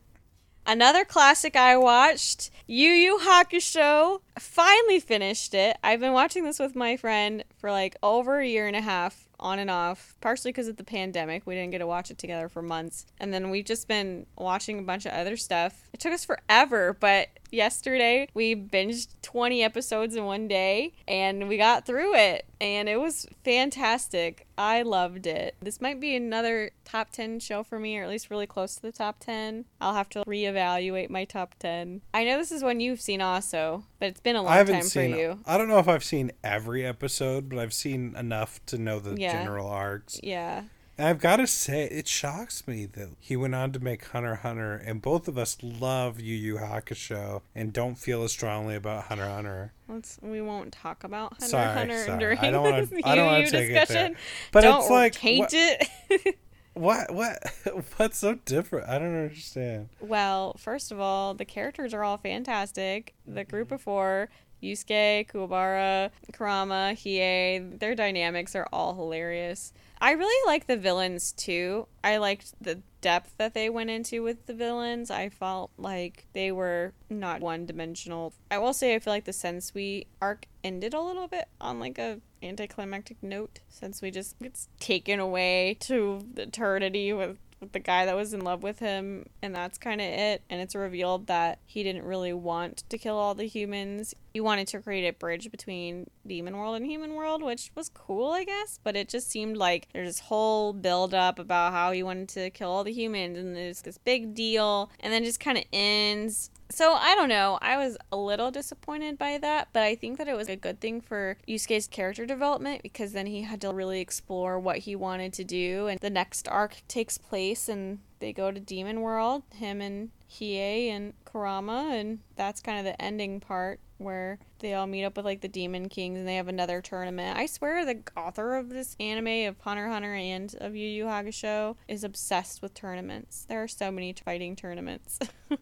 Another 0.66 1.04
classic 1.04 1.58
I 1.58 1.76
watched, 1.76 2.50
Yu 2.68 2.90
Yu 2.90 3.20
Hakusho. 3.20 4.22
Finally 4.40 5.00
finished 5.00 5.54
it. 5.54 5.78
I've 5.84 6.00
been 6.00 6.14
watching 6.14 6.44
this 6.44 6.60
with 6.60 6.76
my 6.76 6.98
friend 6.98 7.44
for 7.58 7.72
like 7.72 7.96
over 8.04 8.40
a 8.40 8.48
year 8.48 8.68
and 8.68 8.76
a 8.76 8.82
half 8.82 9.28
on 9.40 9.60
and 9.60 9.70
off, 9.70 10.16
partially 10.22 10.52
because 10.52 10.68
of 10.68 10.78
the 10.78 10.84
pandemic. 10.84 11.46
We 11.46 11.56
didn't 11.56 11.72
get 11.72 11.80
to 11.80 11.88
watch 11.88 12.10
it 12.10 12.18
together 12.18 12.48
for 12.48 12.62
months. 12.62 13.06
And 13.20 13.34
then 13.34 13.50
we've 13.50 13.66
just 13.66 13.88
been 13.88 14.26
watching 14.38 14.80
a 14.80 14.84
bunch 14.84 15.06
of 15.06 15.12
other 15.12 15.36
stuff. 15.38 15.90
It 15.94 16.00
took 16.00 16.14
us 16.14 16.26
forever, 16.26 16.96
but 17.00 17.28
yesterday 17.52 18.28
we 18.34 18.56
binged 18.56 19.10
20 19.22 19.62
episodes 19.64 20.16
in 20.16 20.26
one 20.26 20.48
day 20.48 20.94
and 21.08 21.48
we 21.48 21.58
got 21.58 21.86
through 21.86 22.16
it 22.16 22.46
and 22.60 22.90
it 22.90 23.00
was 23.00 23.28
fantastic. 23.44 24.48
I 24.58 24.82
loved 24.82 25.28
it. 25.28 25.56
This 25.62 25.82
might 25.82 26.00
be 26.00 26.16
another 26.16 26.72
top 26.86 27.12
10 27.12 27.40
show 27.40 27.64
for 27.64 27.80
me 27.80 27.98
or 27.98 28.04
at 28.04 28.10
least 28.10 28.30
really 28.30 28.48
close 28.48 28.76
to 28.76 28.82
the 28.82 28.92
top 28.92 29.20
10. 29.20 29.66
I'll 29.82 29.94
have 29.94 30.10
to 30.10 30.24
reevaluate 30.26 31.10
my 31.10 31.26
top 31.26 31.56
10. 31.60 32.02
I 32.14 32.24
know 32.24 32.38
this 32.38 32.52
is 32.52 32.64
one 32.64 32.80
you've 32.80 33.02
seen 33.02 33.22
also, 33.22 33.86
but 34.00 34.10
it's 34.10 34.20
been 34.24 34.36
a 34.36 34.42
long 34.42 34.52
I 34.52 34.56
haven't 34.58 34.76
time 34.76 34.84
seen. 34.84 35.12
for 35.12 35.18
you. 35.20 35.40
I 35.46 35.58
don't 35.58 35.68
know 35.68 35.80
if 35.80 35.88
I've 35.88 36.04
seen 36.04 36.32
every 36.44 36.86
episode, 36.86 37.50
but 37.50 37.60
I've 37.60 37.74
seen 37.74 38.16
enough 38.18 38.60
to 38.68 38.78
know 38.78 39.00
the 39.00 39.20
Yeah. 39.20 39.32
general 39.34 39.68
arcs. 39.68 40.20
Yeah. 40.24 40.64
And 40.96 41.08
I've 41.08 41.20
got 41.20 41.38
to 41.38 41.48
say, 41.48 41.86
it 41.86 42.08
shocks 42.08 42.68
me 42.68 42.86
that 42.86 43.10
he 43.20 43.36
went 43.36 43.56
on 43.56 43.72
to 43.72 43.80
make 43.80 44.06
Hunter 44.06 44.36
Hunter, 44.36 44.76
and 44.76 45.02
both 45.02 45.28
of 45.28 45.40
us 45.40 45.58
love 45.64 46.20
Yu 46.20 46.36
Yu 46.36 46.58
Hakusho 46.58 47.42
and 47.56 47.74
don't 47.74 47.96
feel 47.96 48.22
as 48.24 48.32
strongly 48.32 48.76
about 48.76 49.06
Hunter 49.06 49.28
Hunter. 49.28 49.74
Let's 49.90 50.20
we 50.22 50.40
won't 50.42 50.72
talk 50.72 51.04
about 51.04 51.32
Hunter 51.34 51.48
Sorry, 51.48 51.74
Hunter 51.74 52.06
sorry. 52.06 52.20
during 52.20 52.38
I 52.40 52.52
don't 52.52 52.64
wanna- 52.64 52.86
this 52.86 53.02
I 53.04 53.16
don't 53.16 53.26
wanna 53.26 53.40
UU 53.46 53.50
take 53.50 53.70
it 53.72 53.74
discussion. 53.80 54.16
But 54.52 54.62
don't 54.62 54.82
it's 54.82 54.90
like, 54.92 55.14
taint 55.14 55.40
what- 55.40 55.54
it. 55.54 56.38
What? 56.74 57.14
What? 57.14 57.44
What's 57.98 58.18
so 58.18 58.36
different? 58.46 58.90
I 58.90 59.00
don't 59.00 59.16
understand. 59.16 59.90
Well, 60.00 60.56
first 60.58 60.92
of 60.92 61.00
all, 61.00 61.34
the 61.34 61.46
characters 61.46 61.94
are 61.94 62.04
all 62.04 62.18
fantastic. 62.18 63.14
The 63.28 63.44
group 63.44 63.68
mm-hmm. 63.68 63.76
of 63.76 63.82
four, 63.82 64.30
Yusuke, 64.64 65.28
Kuwabara, 65.28 66.10
Kurama, 66.32 66.94
Hiei, 66.96 67.80
their 67.80 67.96
dynamics 67.96 68.56
are 68.56 68.68
all 68.72 68.96
hilarious. 68.96 69.74
I 70.00 70.12
really 70.12 70.48
like 70.48 70.68
the 70.68 70.78
villains 70.78 71.32
too. 71.32 71.88
I 72.04 72.18
liked 72.18 72.54
the 72.62 72.82
depth 73.02 73.36
that 73.38 73.54
they 73.54 73.70
went 73.70 73.90
into 73.90 74.24
with 74.24 74.46
the 74.46 74.54
villains. 74.54 75.12
I 75.12 75.30
felt 75.30 75.72
like 75.78 76.26
they 76.34 76.52
were 76.52 76.94
not 77.10 77.42
one 77.42 77.66
dimensional. 77.66 78.34
I 78.50 78.58
will 78.58 78.74
say 78.74 78.96
I 78.96 79.00
feel 79.00 79.14
like 79.14 79.26
the 79.26 79.32
Sensui 79.32 80.08
arc 80.22 80.46
ended 80.64 80.94
a 80.94 81.02
little 81.02 81.28
bit 81.28 81.46
on 81.62 81.80
like 81.80 81.98
a 82.00 82.20
anticlimactic 82.44 83.18
note 83.22 83.60
since 83.70 84.02
we 84.02 84.12
just 84.12 84.38
gets 84.40 84.68
taken 84.80 85.20
away 85.20 85.78
to 85.82 86.26
eternity 86.38 87.14
with 87.14 87.38
the 87.72 87.80
guy 87.80 88.06
that 88.06 88.16
was 88.16 88.34
in 88.34 88.42
love 88.42 88.62
with 88.62 88.80
him 88.80 89.26
and 89.42 89.56
that's 89.56 89.78
kind 89.78 90.02
of 90.02 90.08
it. 90.08 90.44
And 90.50 90.62
it's 90.62 90.76
revealed 90.76 91.28
that 91.28 91.60
he 91.66 91.84
didn't 91.84 92.04
really 92.04 92.34
want 92.34 92.84
to 92.90 92.98
kill 92.98 93.18
all 93.18 93.36
the 93.36 93.48
humans. 93.48 94.14
He 94.34 94.42
wanted 94.42 94.68
to 94.70 94.82
create 94.82 95.08
a 95.08 95.14
bridge 95.14 95.50
between 95.50 96.10
demon 96.26 96.58
world 96.58 96.76
and 96.76 96.86
human 96.86 97.14
world 97.14 97.44
which 97.44 97.70
was 97.76 97.90
cool 97.90 98.32
i 98.32 98.46
guess 98.46 98.80
but 98.82 98.96
it 98.96 99.10
just 99.10 99.30
seemed 99.30 99.58
like 99.58 99.90
there's 99.94 100.08
this 100.08 100.20
whole 100.22 100.72
build 100.72 101.14
up 101.14 101.38
about 101.38 101.74
how 101.74 101.92
he 101.92 102.02
wanted 102.02 102.30
to 102.30 102.50
kill 102.50 102.70
all 102.70 102.84
the 102.84 102.94
humans 102.94 103.38
and 103.38 103.56
there's 103.56 103.82
this 103.82 103.98
big 103.98 104.34
deal 104.34 104.90
and 105.02 105.12
then 105.12 105.24
just 105.24 105.40
kind 105.40 105.58
of 105.58 105.66
ends 105.74 106.50
so 106.74 106.94
I 106.94 107.14
don't 107.14 107.30
know. 107.30 107.60
I 107.62 107.78
was 107.78 107.98
a 108.12 108.18
little 108.18 108.50
disappointed 108.50 109.20
by 109.20 109.38
that, 109.38 109.68
but 109.74 109.84
I 109.84 109.94
think 109.94 110.18
that 110.18 110.28
it 110.28 110.36
was 110.36 110.50
a 110.50 110.56
good 110.56 110.80
thing 110.80 111.02
for 111.02 111.38
Yusuke's 111.48 111.86
character 111.86 112.26
development 112.26 112.82
because 112.82 113.12
then 113.12 113.28
he 113.28 113.44
had 113.44 113.62
to 113.62 113.72
really 113.72 114.02
explore 114.02 114.60
what 114.60 114.80
he 114.80 114.96
wanted 114.96 115.34
to 115.34 115.44
do. 115.44 115.86
And 115.86 116.00
the 116.00 116.10
next 116.10 116.48
arc 116.48 116.82
takes 116.88 117.20
place 117.20 117.70
and 117.70 118.00
they 118.18 118.34
go 118.34 118.50
to 118.50 118.60
Demon 118.60 119.02
World, 119.02 119.44
him 119.54 119.82
and 119.82 120.10
Hiei 120.32 120.90
and 120.90 121.14
Kurama, 121.26 121.92
and 121.92 122.20
that's 122.36 122.60
kind 122.60 122.80
of 122.80 122.86
the 122.86 123.00
ending 123.00 123.40
part 123.40 123.80
where 124.00 124.40
they 124.58 124.74
all 124.74 124.88
meet 124.88 125.06
up 125.06 125.16
with 125.16 125.26
like 125.26 125.42
the 125.42 125.48
Demon 125.48 125.90
Kings 125.90 126.18
and 126.18 126.28
they 126.28 126.38
have 126.38 126.48
another 126.48 126.82
tournament. 126.82 127.38
I 127.38 127.46
swear 127.46 127.86
the 127.86 128.02
author 128.18 128.56
of 128.56 128.70
this 128.70 128.96
anime 129.00 129.48
of 129.48 129.60
Hunter 129.60 129.90
Hunter 129.90 130.16
and 130.16 130.56
of 130.60 130.76
Yu 130.76 130.90
Yu 130.90 131.06
Hakusho 131.06 131.76
is 131.88 132.04
obsessed 132.04 132.64
with 132.64 132.74
tournaments. 132.74 133.46
There 133.48 133.62
are 133.62 133.68
so 133.68 133.92
many 133.92 134.14
fighting 134.14 134.56
tournaments. 134.56 135.20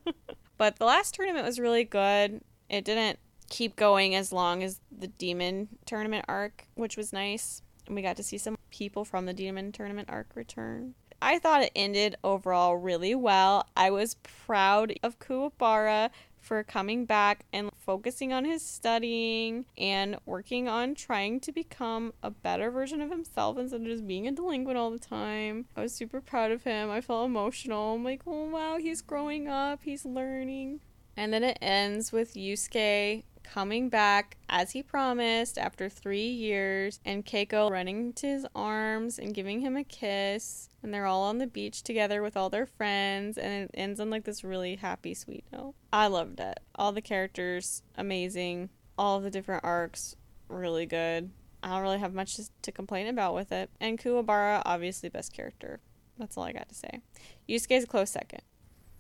But 0.62 0.78
the 0.78 0.86
last 0.86 1.16
tournament 1.16 1.44
was 1.44 1.60
really 1.60 1.84
good. 1.84 2.42
It 2.70 2.86
didn't 2.86 3.18
keep 3.50 3.76
going 3.76 4.14
as 4.14 4.32
long 4.32 4.62
as 4.62 4.80
the 4.96 5.08
demon 5.08 5.70
tournament 5.88 6.26
arc, 6.28 6.68
which 6.76 6.96
was 6.96 7.12
nice. 7.12 7.64
And 7.88 7.96
we 7.96 8.04
got 8.04 8.16
to 8.18 8.24
see 8.24 8.38
some 8.38 8.56
people 8.70 9.04
from 9.04 9.26
the 9.26 9.34
demon 9.34 9.72
tournament 9.72 10.08
arc 10.12 10.28
return. 10.36 10.94
I 11.20 11.40
thought 11.40 11.64
it 11.64 11.72
ended 11.76 12.16
overall 12.24 12.78
really 12.78 13.16
well. 13.16 13.66
I 13.76 13.90
was 13.90 14.18
proud 14.22 14.94
of 15.02 15.18
Kuwabara 15.18 16.12
for 16.40 16.64
coming 16.64 17.06
back 17.06 17.44
and 17.52 17.71
focusing 17.92 18.32
on 18.32 18.46
his 18.46 18.62
studying 18.62 19.66
and 19.78 20.16
working 20.26 20.70
on 20.70 20.96
trying 20.96 21.42
to 21.42 21.52
become 21.52 22.14
a 22.24 22.32
better 22.32 22.72
version 22.72 23.02
of 23.02 23.10
himself 23.10 23.58
instead 23.58 23.82
of 23.82 23.86
just 23.86 24.08
being 24.08 24.30
a 24.30 24.32
delinquent 24.32 24.78
all 24.78 24.90
the 24.90 24.98
time. 24.98 25.66
I 25.76 25.82
was 25.82 25.94
super 25.94 26.22
proud 26.22 26.52
of 26.52 26.64
him. 26.64 26.90
I 26.90 27.02
felt 27.02 27.26
emotional. 27.26 27.96
I'm 27.96 28.04
like, 28.06 28.22
oh 28.26 28.46
wow, 28.46 28.78
he's 28.78 29.02
growing 29.02 29.50
up, 29.50 29.82
he's 29.84 30.06
learning. 30.06 30.80
And 31.18 31.34
then 31.34 31.44
it 31.44 31.58
ends 31.62 32.14
with 32.14 32.36
Yusuke 32.36 33.24
coming 33.44 33.90
back 33.90 34.38
as 34.50 34.72
he 34.72 34.84
promised 34.84 35.58
after 35.58 35.90
three 35.90 36.28
years, 36.28 37.00
and 37.06 37.26
Keiko 37.26 37.70
running 37.70 38.14
to 38.14 38.28
his 38.28 38.46
arms 38.56 39.20
and 39.20 39.34
giving 39.34 39.62
him 39.62 39.76
a 39.76 39.84
kiss. 39.84 40.70
And 40.84 40.94
they're 40.94 41.06
all 41.06 41.24
on 41.24 41.38
the 41.38 41.48
beach 41.48 41.84
together 41.84 42.22
with 42.22 42.36
all 42.36 42.50
their 42.50 42.66
friends, 42.66 43.38
and 43.38 43.64
it 43.64 43.72
ends 43.74 44.00
on 44.00 44.10
like 44.10 44.24
this 44.24 44.44
really 44.44 44.76
happy, 44.76 45.14
sweet 45.14 45.46
note. 45.52 45.76
I 45.94 46.08
loved 46.08 46.40
it. 46.40 46.60
All 46.76 46.92
the 46.92 47.02
characters, 47.02 47.84
amazing. 47.96 48.70
All 48.98 49.20
the 49.20 49.32
different 49.32 49.64
arcs, 49.64 50.16
really 50.48 50.86
good. 50.86 51.32
I 51.64 51.70
don't 51.70 51.82
really 51.82 52.00
have 52.00 52.14
much 52.14 52.40
to 52.62 52.72
complain 52.72 53.08
about 53.08 53.36
with 53.36 53.52
it. 53.52 53.70
And 53.80 54.00
Kuwabara, 54.00 54.64
obviously, 54.66 55.10
best 55.10 55.34
character. 55.34 55.80
That's 56.18 56.38
all 56.38 56.44
I 56.44 56.52
got 56.52 56.70
to 56.70 56.76
say. 56.76 57.02
Yusuke's 57.48 57.84
a 57.84 57.88
close 57.88 58.10
second. 58.10 58.42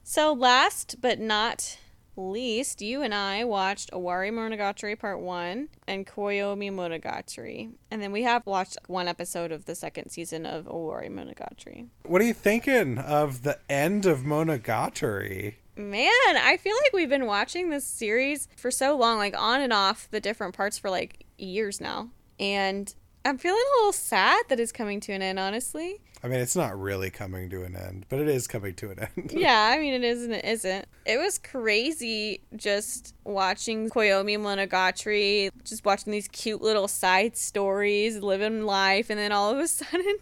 So, 0.04 0.34
last 0.34 0.98
but 1.02 1.20
not 1.20 1.78
least, 2.16 2.82
you 2.82 3.02
and 3.02 3.14
I 3.14 3.44
watched 3.44 3.92
Owari 3.92 4.32
Monogatari 4.32 4.98
Part 4.98 5.20
1 5.20 5.70
and 5.88 6.06
Koyomi 6.06 6.72
Monogatari. 6.72 7.72
And 7.90 8.02
then 8.02 8.12
we 8.12 8.24
have 8.24 8.46
watched 8.46 8.78
one 8.88 9.08
episode 9.08 9.52
of 9.52 9.66
the 9.66 9.76
second 9.76 10.10
season 10.10 10.46
of 10.46 10.66
Owari 10.66 11.10
Monogatari. 11.10 11.88
What 12.06 12.22
are 12.22 12.26
you 12.26 12.34
thinking 12.34 12.98
of 12.98 13.44
the 13.44 13.60
end 13.70 14.06
of 14.06 14.20
Monogatari? 14.20 15.56
Man, 15.76 16.10
I 16.36 16.58
feel 16.58 16.76
like 16.84 16.94
we've 16.94 17.10
been 17.10 17.26
watching 17.26 17.70
this 17.70 17.86
series 17.86 18.48
for 18.58 18.72
so 18.72 18.98
long, 18.98 19.18
like 19.18 19.40
on 19.40 19.62
and 19.62 19.72
off 19.72 20.10
the 20.12 20.20
different 20.20 20.56
parts 20.56 20.78
for 20.78 20.90
like 20.90 21.26
years 21.38 21.80
now. 21.80 22.10
And 22.40 22.94
I'm 23.24 23.38
feeling 23.38 23.62
a 23.62 23.80
little 23.80 23.94
sad 23.94 24.46
that 24.50 24.60
it's 24.60 24.72
coming 24.72 25.00
to 25.02 25.14
an 25.14 25.22
end, 25.22 25.38
honestly. 25.40 26.02
I 26.24 26.28
mean, 26.28 26.40
it's 26.40 26.56
not 26.56 26.80
really 26.80 27.10
coming 27.10 27.50
to 27.50 27.64
an 27.64 27.76
end, 27.76 28.06
but 28.10 28.20
it 28.20 28.28
is 28.28 28.48
coming 28.48 28.76
to 28.76 28.92
an 28.92 29.00
end. 29.00 29.32
yeah, 29.36 29.72
I 29.74 29.80
mean, 29.80 29.94
it 29.94 30.04
is 30.04 30.24
and 30.24 30.34
it 30.34 30.46
isn't. 30.46 30.86
It 31.06 31.18
was 31.18 31.38
crazy 31.38 32.42
just 32.56 33.16
watching 33.24 33.90
Koyomi 33.90 34.38
Monogatari, 34.38 35.52
just 35.64 35.84
watching 35.84 36.12
these 36.12 36.28
cute 36.28 36.62
little 36.62 36.88
side 36.88 37.38
stories, 37.38 38.20
living 38.20 38.64
life, 38.66 39.10
and 39.10 39.20
then 39.20 39.32
all 39.32 39.52
of 39.52 39.60
a 39.60 39.68
sudden, 39.68 40.18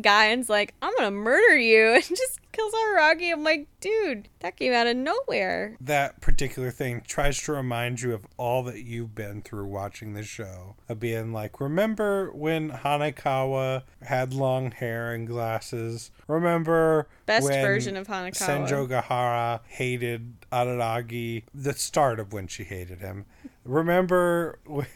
Gaen's 0.00 0.48
like, 0.48 0.74
I'm 0.82 0.92
gonna 0.96 1.10
murder 1.10 1.56
you, 1.56 1.88
and 1.94 2.04
just 2.04 2.40
kills 2.52 2.72
Araki. 2.72 3.32
I'm 3.32 3.44
like, 3.44 3.66
dude, 3.80 4.28
that 4.40 4.56
came 4.56 4.72
out 4.72 4.86
of 4.86 4.96
nowhere. 4.96 5.76
that 5.80 6.20
particular 6.20 6.70
thing 6.70 7.02
tries 7.06 7.40
to 7.42 7.52
remind 7.52 8.00
you 8.00 8.14
of 8.14 8.26
all 8.36 8.62
that 8.64 8.82
you've 8.82 9.14
been 9.14 9.42
through 9.42 9.66
watching 9.66 10.14
the 10.14 10.22
show. 10.22 10.76
Of 10.88 11.00
being 11.00 11.32
like, 11.32 11.60
remember 11.60 12.30
when 12.32 12.70
Hanekawa 12.70 13.82
had 14.02 14.32
long 14.32 14.70
hair 14.70 15.12
and 15.12 15.26
glasses? 15.26 16.10
Remember 16.28 17.08
Best 17.26 17.44
when 17.44 17.60
version 17.64 17.96
of 17.96 18.06
Hanekawa. 18.06 18.34
Senjo 18.68 18.88
Gahara 18.88 19.60
hated 19.66 20.34
Araragi, 20.52 21.42
the 21.54 21.74
start 21.74 22.18
of 22.20 22.32
when 22.32 22.46
she 22.46 22.64
hated 22.64 23.00
him. 23.00 23.26
Remember 23.64 24.58
when 24.66 24.86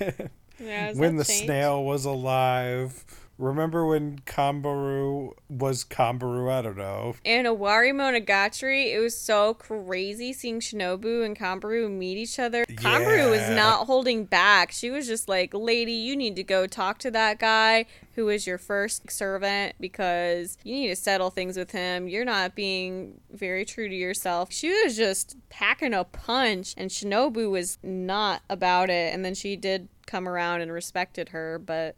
Yeah, 0.58 0.92
when 0.92 1.16
the 1.16 1.24
that 1.24 1.28
changed? 1.28 1.44
snail 1.44 1.84
was 1.84 2.04
alive? 2.04 3.04
Remember 3.40 3.86
when 3.86 4.18
Kambaru 4.20 5.32
was 5.48 5.82
Kambaru? 5.82 6.52
I 6.52 6.60
don't 6.60 6.76
know. 6.76 7.14
And 7.24 7.46
Owari 7.46 7.92
Monogatari, 7.92 8.92
it 8.92 8.98
was 8.98 9.16
so 9.18 9.54
crazy 9.54 10.34
seeing 10.34 10.60
Shinobu 10.60 11.24
and 11.24 11.34
Kambaru 11.34 11.90
meet 11.90 12.18
each 12.18 12.38
other. 12.38 12.66
Kambaru 12.66 13.30
was 13.30 13.48
not 13.48 13.86
holding 13.86 14.26
back. 14.26 14.72
She 14.72 14.90
was 14.90 15.06
just 15.06 15.26
like, 15.26 15.54
Lady, 15.54 15.94
you 15.94 16.16
need 16.16 16.36
to 16.36 16.42
go 16.42 16.66
talk 16.66 16.98
to 16.98 17.10
that 17.12 17.38
guy 17.38 17.86
who 18.14 18.28
is 18.28 18.46
your 18.46 18.58
first 18.58 19.10
servant 19.10 19.74
because 19.80 20.58
you 20.62 20.74
need 20.74 20.88
to 20.88 20.96
settle 20.96 21.30
things 21.30 21.56
with 21.56 21.70
him. 21.70 22.08
You're 22.08 22.26
not 22.26 22.54
being 22.54 23.20
very 23.30 23.64
true 23.64 23.88
to 23.88 23.94
yourself. 23.94 24.52
She 24.52 24.68
was 24.82 24.98
just 24.98 25.38
packing 25.48 25.94
a 25.94 26.04
punch, 26.04 26.74
and 26.76 26.90
Shinobu 26.90 27.50
was 27.50 27.78
not 27.82 28.42
about 28.50 28.90
it. 28.90 29.14
And 29.14 29.24
then 29.24 29.34
she 29.34 29.56
did 29.56 29.88
come 30.06 30.28
around 30.28 30.60
and 30.60 30.70
respected 30.70 31.30
her, 31.30 31.58
but 31.58 31.96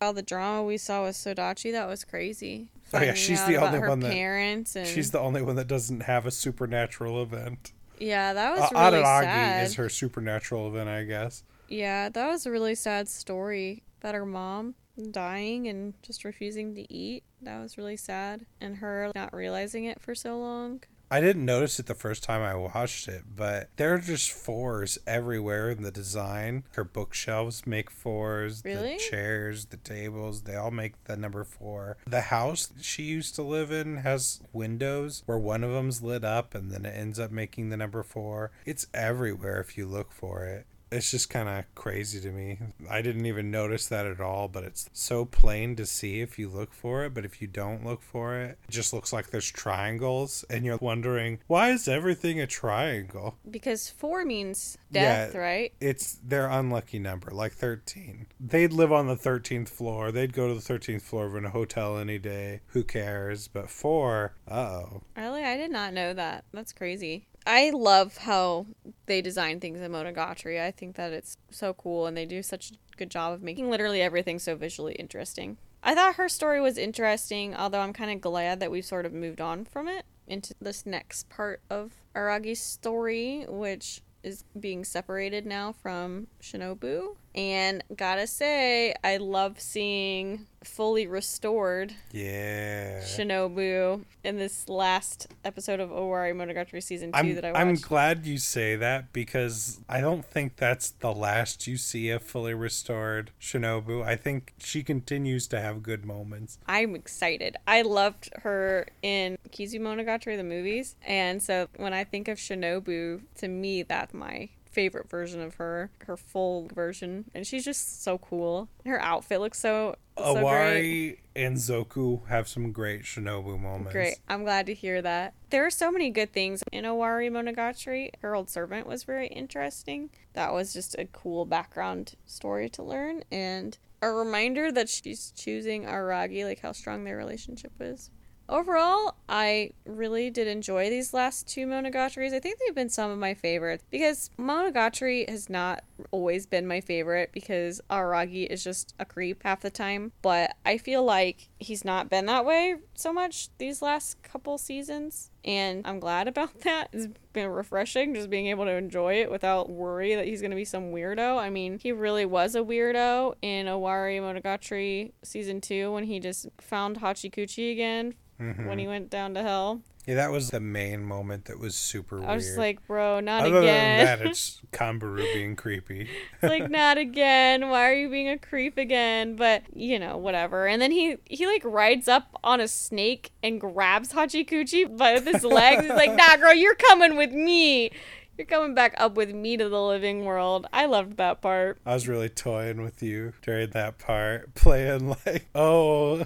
all 0.00 0.12
the 0.12 0.22
drama 0.22 0.62
we 0.64 0.76
saw 0.76 1.04
with 1.04 1.16
Sodachi, 1.16 1.72
that 1.72 1.86
was 1.88 2.04
crazy. 2.04 2.68
Oh, 2.92 3.00
yeah, 3.00 3.14
she's 3.14 3.44
the 3.46 3.56
only 3.56 3.80
one 3.80 4.00
that- 4.00 4.12
parents 4.12 4.76
and 4.76 4.86
She's 4.86 5.10
the 5.10 5.18
only 5.18 5.42
one 5.42 5.56
that 5.56 5.66
doesn't 5.66 6.02
have 6.02 6.26
a 6.26 6.30
supernatural 6.30 7.22
event. 7.22 7.72
Yeah, 7.98 8.32
that 8.32 8.56
was 8.56 8.70
Uh, 8.72 8.90
really 8.90 9.02
Araragi 9.04 9.22
sad. 9.24 9.66
is 9.66 9.74
her 9.76 9.88
supernatural 9.88 10.68
event, 10.68 10.88
I 10.88 11.04
guess. 11.04 11.42
Yeah, 11.68 12.08
that 12.08 12.26
was 12.28 12.44
a 12.46 12.50
really 12.50 12.74
sad 12.74 13.08
story 13.08 13.82
about 14.00 14.14
her 14.14 14.26
mom 14.26 14.74
dying 15.10 15.66
and 15.66 15.94
just 16.02 16.24
refusing 16.24 16.74
to 16.74 16.92
eat. 16.92 17.24
That 17.42 17.60
was 17.60 17.76
really 17.78 17.96
sad. 17.96 18.46
And 18.60 18.76
her 18.76 19.10
not 19.14 19.34
realizing 19.34 19.84
it 19.84 20.00
for 20.00 20.14
so 20.14 20.38
long. 20.38 20.82
I 21.14 21.20
didn't 21.20 21.44
notice 21.44 21.78
it 21.78 21.86
the 21.86 21.94
first 21.94 22.24
time 22.24 22.42
I 22.42 22.56
watched 22.56 23.06
it, 23.06 23.22
but 23.36 23.70
there 23.76 23.94
are 23.94 24.00
just 24.00 24.32
fours 24.32 24.98
everywhere 25.06 25.70
in 25.70 25.84
the 25.84 25.92
design. 25.92 26.64
Her 26.72 26.82
bookshelves 26.82 27.68
make 27.68 27.88
fours, 27.88 28.62
Really? 28.64 28.94
the 28.94 28.98
chairs, 28.98 29.66
the 29.66 29.76
tables, 29.76 30.42
they 30.42 30.56
all 30.56 30.72
make 30.72 31.04
the 31.04 31.16
number 31.16 31.44
four. 31.44 31.98
The 32.04 32.22
house 32.22 32.72
she 32.80 33.04
used 33.04 33.36
to 33.36 33.42
live 33.42 33.70
in 33.70 33.98
has 33.98 34.40
windows 34.52 35.22
where 35.26 35.38
one 35.38 35.62
of 35.62 35.70
them's 35.70 36.02
lit 36.02 36.24
up 36.24 36.52
and 36.52 36.72
then 36.72 36.84
it 36.84 36.96
ends 36.96 37.20
up 37.20 37.30
making 37.30 37.68
the 37.68 37.76
number 37.76 38.02
four. 38.02 38.50
It's 38.66 38.88
everywhere 38.92 39.60
if 39.60 39.78
you 39.78 39.86
look 39.86 40.10
for 40.10 40.44
it. 40.44 40.66
It's 40.94 41.10
just 41.10 41.28
kind 41.28 41.48
of 41.48 41.64
crazy 41.74 42.20
to 42.20 42.30
me. 42.30 42.58
I 42.88 43.02
didn't 43.02 43.26
even 43.26 43.50
notice 43.50 43.86
that 43.88 44.06
at 44.06 44.20
all, 44.20 44.46
but 44.48 44.62
it's 44.64 44.88
so 44.92 45.24
plain 45.24 45.74
to 45.76 45.86
see 45.86 46.20
if 46.20 46.38
you 46.38 46.48
look 46.48 46.72
for 46.72 47.04
it. 47.04 47.12
But 47.14 47.24
if 47.24 47.42
you 47.42 47.48
don't 47.48 47.84
look 47.84 48.00
for 48.00 48.36
it, 48.36 48.58
it 48.68 48.70
just 48.70 48.92
looks 48.92 49.12
like 49.12 49.30
there's 49.30 49.50
triangles, 49.50 50.44
and 50.48 50.64
you're 50.64 50.76
wondering, 50.78 51.40
why 51.46 51.70
is 51.70 51.88
everything 51.88 52.40
a 52.40 52.46
triangle? 52.46 53.36
Because 53.50 53.90
four 53.90 54.24
means 54.24 54.78
death, 54.92 55.34
Yeah. 55.34 55.40
right? 55.40 55.72
It's 55.80 56.14
their 56.24 56.46
unlucky 56.48 56.98
number, 57.00 57.30
like 57.30 57.52
13. 57.52 58.26
They'd 58.38 58.72
live 58.72 58.92
on 58.92 59.06
the 59.08 59.16
13th 59.16 59.68
floor. 59.68 60.12
They'd 60.12 60.32
go 60.32 60.48
to 60.48 60.54
the 60.54 60.60
13th 60.60 61.02
floor 61.02 61.26
of 61.26 61.34
a 61.44 61.50
hotel 61.50 61.98
any 61.98 62.18
day. 62.18 62.60
Who 62.68 62.84
cares? 62.84 63.48
But 63.48 63.68
four, 63.68 64.34
uh 64.48 64.54
oh. 64.54 65.02
Really? 65.16 65.42
I 65.44 65.56
did 65.56 65.70
not 65.70 65.92
know 65.92 66.14
that. 66.14 66.44
That's 66.52 66.72
crazy. 66.72 67.26
I 67.46 67.70
love 67.70 68.18
how 68.18 68.66
they 69.06 69.20
design 69.20 69.60
things 69.60 69.80
in 69.80 69.92
Monogatari. 69.92 70.60
I 70.62 70.70
think 70.70 70.96
that 70.96 71.12
it's 71.12 71.36
so 71.50 71.74
cool 71.74 72.06
and 72.06 72.16
they 72.16 72.24
do 72.24 72.42
such 72.42 72.70
a 72.70 72.96
good 72.96 73.10
job 73.10 73.34
of 73.34 73.42
making 73.42 73.70
literally 73.70 74.00
everything 74.00 74.38
so 74.38 74.56
visually 74.56 74.94
interesting. 74.94 75.58
I 75.82 75.94
thought 75.94 76.14
her 76.14 76.30
story 76.30 76.60
was 76.62 76.78
interesting, 76.78 77.54
although 77.54 77.80
I'm 77.80 77.92
kind 77.92 78.10
of 78.10 78.22
glad 78.22 78.60
that 78.60 78.70
we've 78.70 78.84
sort 78.84 79.04
of 79.04 79.12
moved 79.12 79.40
on 79.40 79.66
from 79.66 79.88
it 79.88 80.06
into 80.26 80.54
this 80.58 80.86
next 80.86 81.28
part 81.28 81.60
of 81.68 81.92
Aragi's 82.14 82.60
story, 82.60 83.44
which 83.46 84.00
is 84.22 84.44
being 84.58 84.84
separated 84.84 85.44
now 85.44 85.72
from 85.72 86.28
Shinobu. 86.42 87.16
And 87.34 87.82
gotta 87.96 88.26
say, 88.26 88.94
I 89.02 89.16
love 89.16 89.60
seeing 89.60 90.46
fully 90.62 91.06
restored 91.06 91.94
Yeah. 92.12 93.00
Shinobu 93.00 94.04
in 94.22 94.38
this 94.38 94.68
last 94.68 95.26
episode 95.44 95.80
of 95.80 95.90
Owari 95.90 96.32
Monogatari 96.32 96.82
season 96.82 97.12
2 97.12 97.18
I'm, 97.18 97.34
that 97.34 97.44
I 97.44 97.52
watched. 97.52 97.60
I'm 97.60 97.74
glad 97.74 98.26
you 98.26 98.38
say 98.38 98.76
that 98.76 99.12
because 99.12 99.80
I 99.88 100.00
don't 100.00 100.24
think 100.24 100.56
that's 100.56 100.90
the 100.90 101.12
last 101.12 101.66
you 101.66 101.76
see 101.76 102.08
of 102.10 102.22
fully 102.22 102.54
restored 102.54 103.30
Shinobu. 103.40 104.02
I 104.04 104.16
think 104.16 104.54
she 104.58 104.82
continues 104.82 105.46
to 105.48 105.60
have 105.60 105.82
good 105.82 106.04
moments. 106.04 106.58
I'm 106.66 106.94
excited. 106.94 107.56
I 107.66 107.82
loved 107.82 108.30
her 108.42 108.86
in 109.02 109.38
Kizu 109.50 109.80
Monogatari, 109.80 110.36
the 110.36 110.44
movies. 110.44 110.96
And 111.06 111.42
so 111.42 111.68
when 111.76 111.92
I 111.92 112.04
think 112.04 112.28
of 112.28 112.38
Shinobu, 112.38 113.22
to 113.36 113.48
me, 113.48 113.82
that's 113.82 114.14
my 114.14 114.48
favorite 114.74 115.08
version 115.08 115.40
of 115.40 115.54
her, 115.54 115.90
her 116.06 116.16
full 116.16 116.68
version. 116.74 117.24
And 117.34 117.46
she's 117.46 117.64
just 117.64 118.02
so 118.02 118.18
cool. 118.18 118.68
Her 118.84 119.00
outfit 119.00 119.40
looks 119.40 119.60
so, 119.60 119.96
so 120.18 120.40
great. 120.40 121.18
And 121.36 121.56
Zoku 121.56 122.26
have 122.28 122.48
some 122.48 122.72
great 122.72 123.02
Shinobu 123.02 123.58
moments. 123.58 123.92
Great. 123.92 124.18
I'm 124.28 124.42
glad 124.42 124.66
to 124.66 124.74
hear 124.74 125.00
that. 125.02 125.34
There 125.50 125.64
are 125.64 125.70
so 125.70 125.90
many 125.90 126.10
good 126.10 126.32
things 126.32 126.62
in 126.72 126.84
Owari 126.84 127.30
Monogatari. 127.30 128.10
Her 128.20 128.34
old 128.34 128.50
servant 128.50 128.86
was 128.86 129.04
very 129.04 129.28
interesting. 129.28 130.10
That 130.34 130.52
was 130.52 130.72
just 130.72 130.96
a 130.98 131.06
cool 131.06 131.46
background 131.46 132.14
story 132.26 132.68
to 132.70 132.82
learn 132.82 133.22
and 133.30 133.78
a 134.02 134.10
reminder 134.10 134.70
that 134.70 134.88
she's 134.88 135.32
choosing 135.34 135.84
Aragi, 135.84 136.44
like 136.44 136.60
how 136.60 136.72
strong 136.72 137.04
their 137.04 137.16
relationship 137.16 137.72
is. 137.80 138.10
Overall, 138.48 139.14
I 139.28 139.70
really 139.86 140.30
did 140.30 140.46
enjoy 140.46 140.90
these 140.90 141.14
last 141.14 141.48
two 141.48 141.66
Monogataris. 141.66 142.34
I 142.34 142.40
think 142.40 142.58
they've 142.58 142.74
been 142.74 142.90
some 142.90 143.10
of 143.10 143.18
my 143.18 143.32
favorites 143.32 143.84
because 143.90 144.30
Monogatari 144.38 145.28
has 145.28 145.48
not 145.48 145.82
always 146.10 146.44
been 146.44 146.66
my 146.66 146.80
favorite 146.80 147.30
because 147.32 147.80
Aragi 147.90 148.46
is 148.46 148.62
just 148.62 148.94
a 148.98 149.04
creep 149.06 149.42
half 149.44 149.60
the 149.60 149.70
time. 149.70 150.12
But 150.20 150.56
I 150.66 150.76
feel 150.76 151.02
like 151.02 151.48
he's 151.64 151.84
not 151.84 152.08
been 152.08 152.26
that 152.26 152.44
way 152.44 152.76
so 152.94 153.12
much 153.12 153.48
these 153.58 153.82
last 153.82 154.22
couple 154.22 154.56
seasons. 154.58 155.30
And 155.44 155.86
I'm 155.86 155.98
glad 156.00 156.28
about 156.28 156.60
that. 156.64 156.88
It's 156.92 157.08
been 157.32 157.48
refreshing 157.48 158.14
just 158.14 158.30
being 158.30 158.46
able 158.46 158.64
to 158.66 158.70
enjoy 158.72 159.14
it 159.14 159.30
without 159.30 159.68
worry 159.70 160.14
that 160.14 160.26
he's 160.26 160.40
going 160.40 160.50
to 160.52 160.56
be 160.56 160.64
some 160.64 160.92
weirdo. 160.92 161.38
I 161.38 161.50
mean, 161.50 161.78
he 161.78 161.90
really 161.92 162.24
was 162.26 162.54
a 162.54 162.60
weirdo 162.60 163.34
in 163.42 163.66
Owari 163.66 164.20
Monogatari 164.20 165.12
season 165.22 165.60
2 165.60 165.92
when 165.92 166.04
he 166.04 166.20
just 166.20 166.46
found 166.60 167.00
Hachikuji 167.00 167.72
again 167.72 168.14
Mm-hmm. 168.40 168.66
when 168.66 168.80
he 168.80 168.88
went 168.88 169.10
down 169.10 169.32
to 169.34 169.42
hell. 169.42 169.80
Yeah, 170.06 170.16
that 170.16 170.30
was 170.30 170.50
the 170.50 170.60
main 170.60 171.02
moment 171.02 171.46
that 171.46 171.58
was 171.58 171.74
super 171.74 172.18
weird. 172.18 172.30
I 172.30 172.34
was 172.34 172.58
like, 172.58 172.86
bro, 172.86 173.20
not 173.20 173.46
Other 173.46 173.60
again. 173.60 174.04
than 174.04 174.18
that, 174.18 174.26
it's 174.30 174.60
Kanbaru 174.72 175.32
being 175.32 175.56
creepy. 175.56 176.08
Like 176.42 176.70
not 176.70 176.98
again. 176.98 177.68
Why 177.70 177.88
are 177.88 177.94
you 177.94 178.10
being 178.10 178.28
a 178.28 178.38
creep 178.38 178.76
again? 178.76 179.36
But 179.36 179.62
you 179.74 179.98
know, 179.98 180.18
whatever. 180.18 180.66
And 180.66 180.82
then 180.82 180.90
he 180.90 181.16
he 181.24 181.46
like 181.46 181.62
rides 181.64 182.06
up 182.06 182.38
on 182.44 182.60
a 182.60 182.68
snake 182.68 183.32
and 183.42 183.58
grabs 183.60 184.12
Hachikuji 184.12 184.96
by 184.96 185.20
his 185.20 185.42
legs. 185.42 185.82
He's 185.82 185.90
like, 185.90 186.12
Nah, 186.14 186.36
girl, 186.36 186.54
you're 186.54 186.74
coming 186.74 187.16
with 187.16 187.32
me. 187.32 187.90
You're 188.36 188.46
coming 188.46 188.74
back 188.74 188.94
up 188.98 189.16
with 189.16 189.32
me 189.32 189.56
to 189.56 189.68
the 189.68 189.80
living 189.80 190.24
world. 190.24 190.66
I 190.72 190.86
loved 190.86 191.18
that 191.18 191.40
part. 191.40 191.78
I 191.86 191.94
was 191.94 192.08
really 192.08 192.28
toying 192.28 192.82
with 192.82 193.00
you 193.02 193.32
during 193.42 193.70
that 193.70 193.98
part, 193.98 194.54
playing 194.56 195.16
like, 195.24 195.46
oh, 195.54 196.24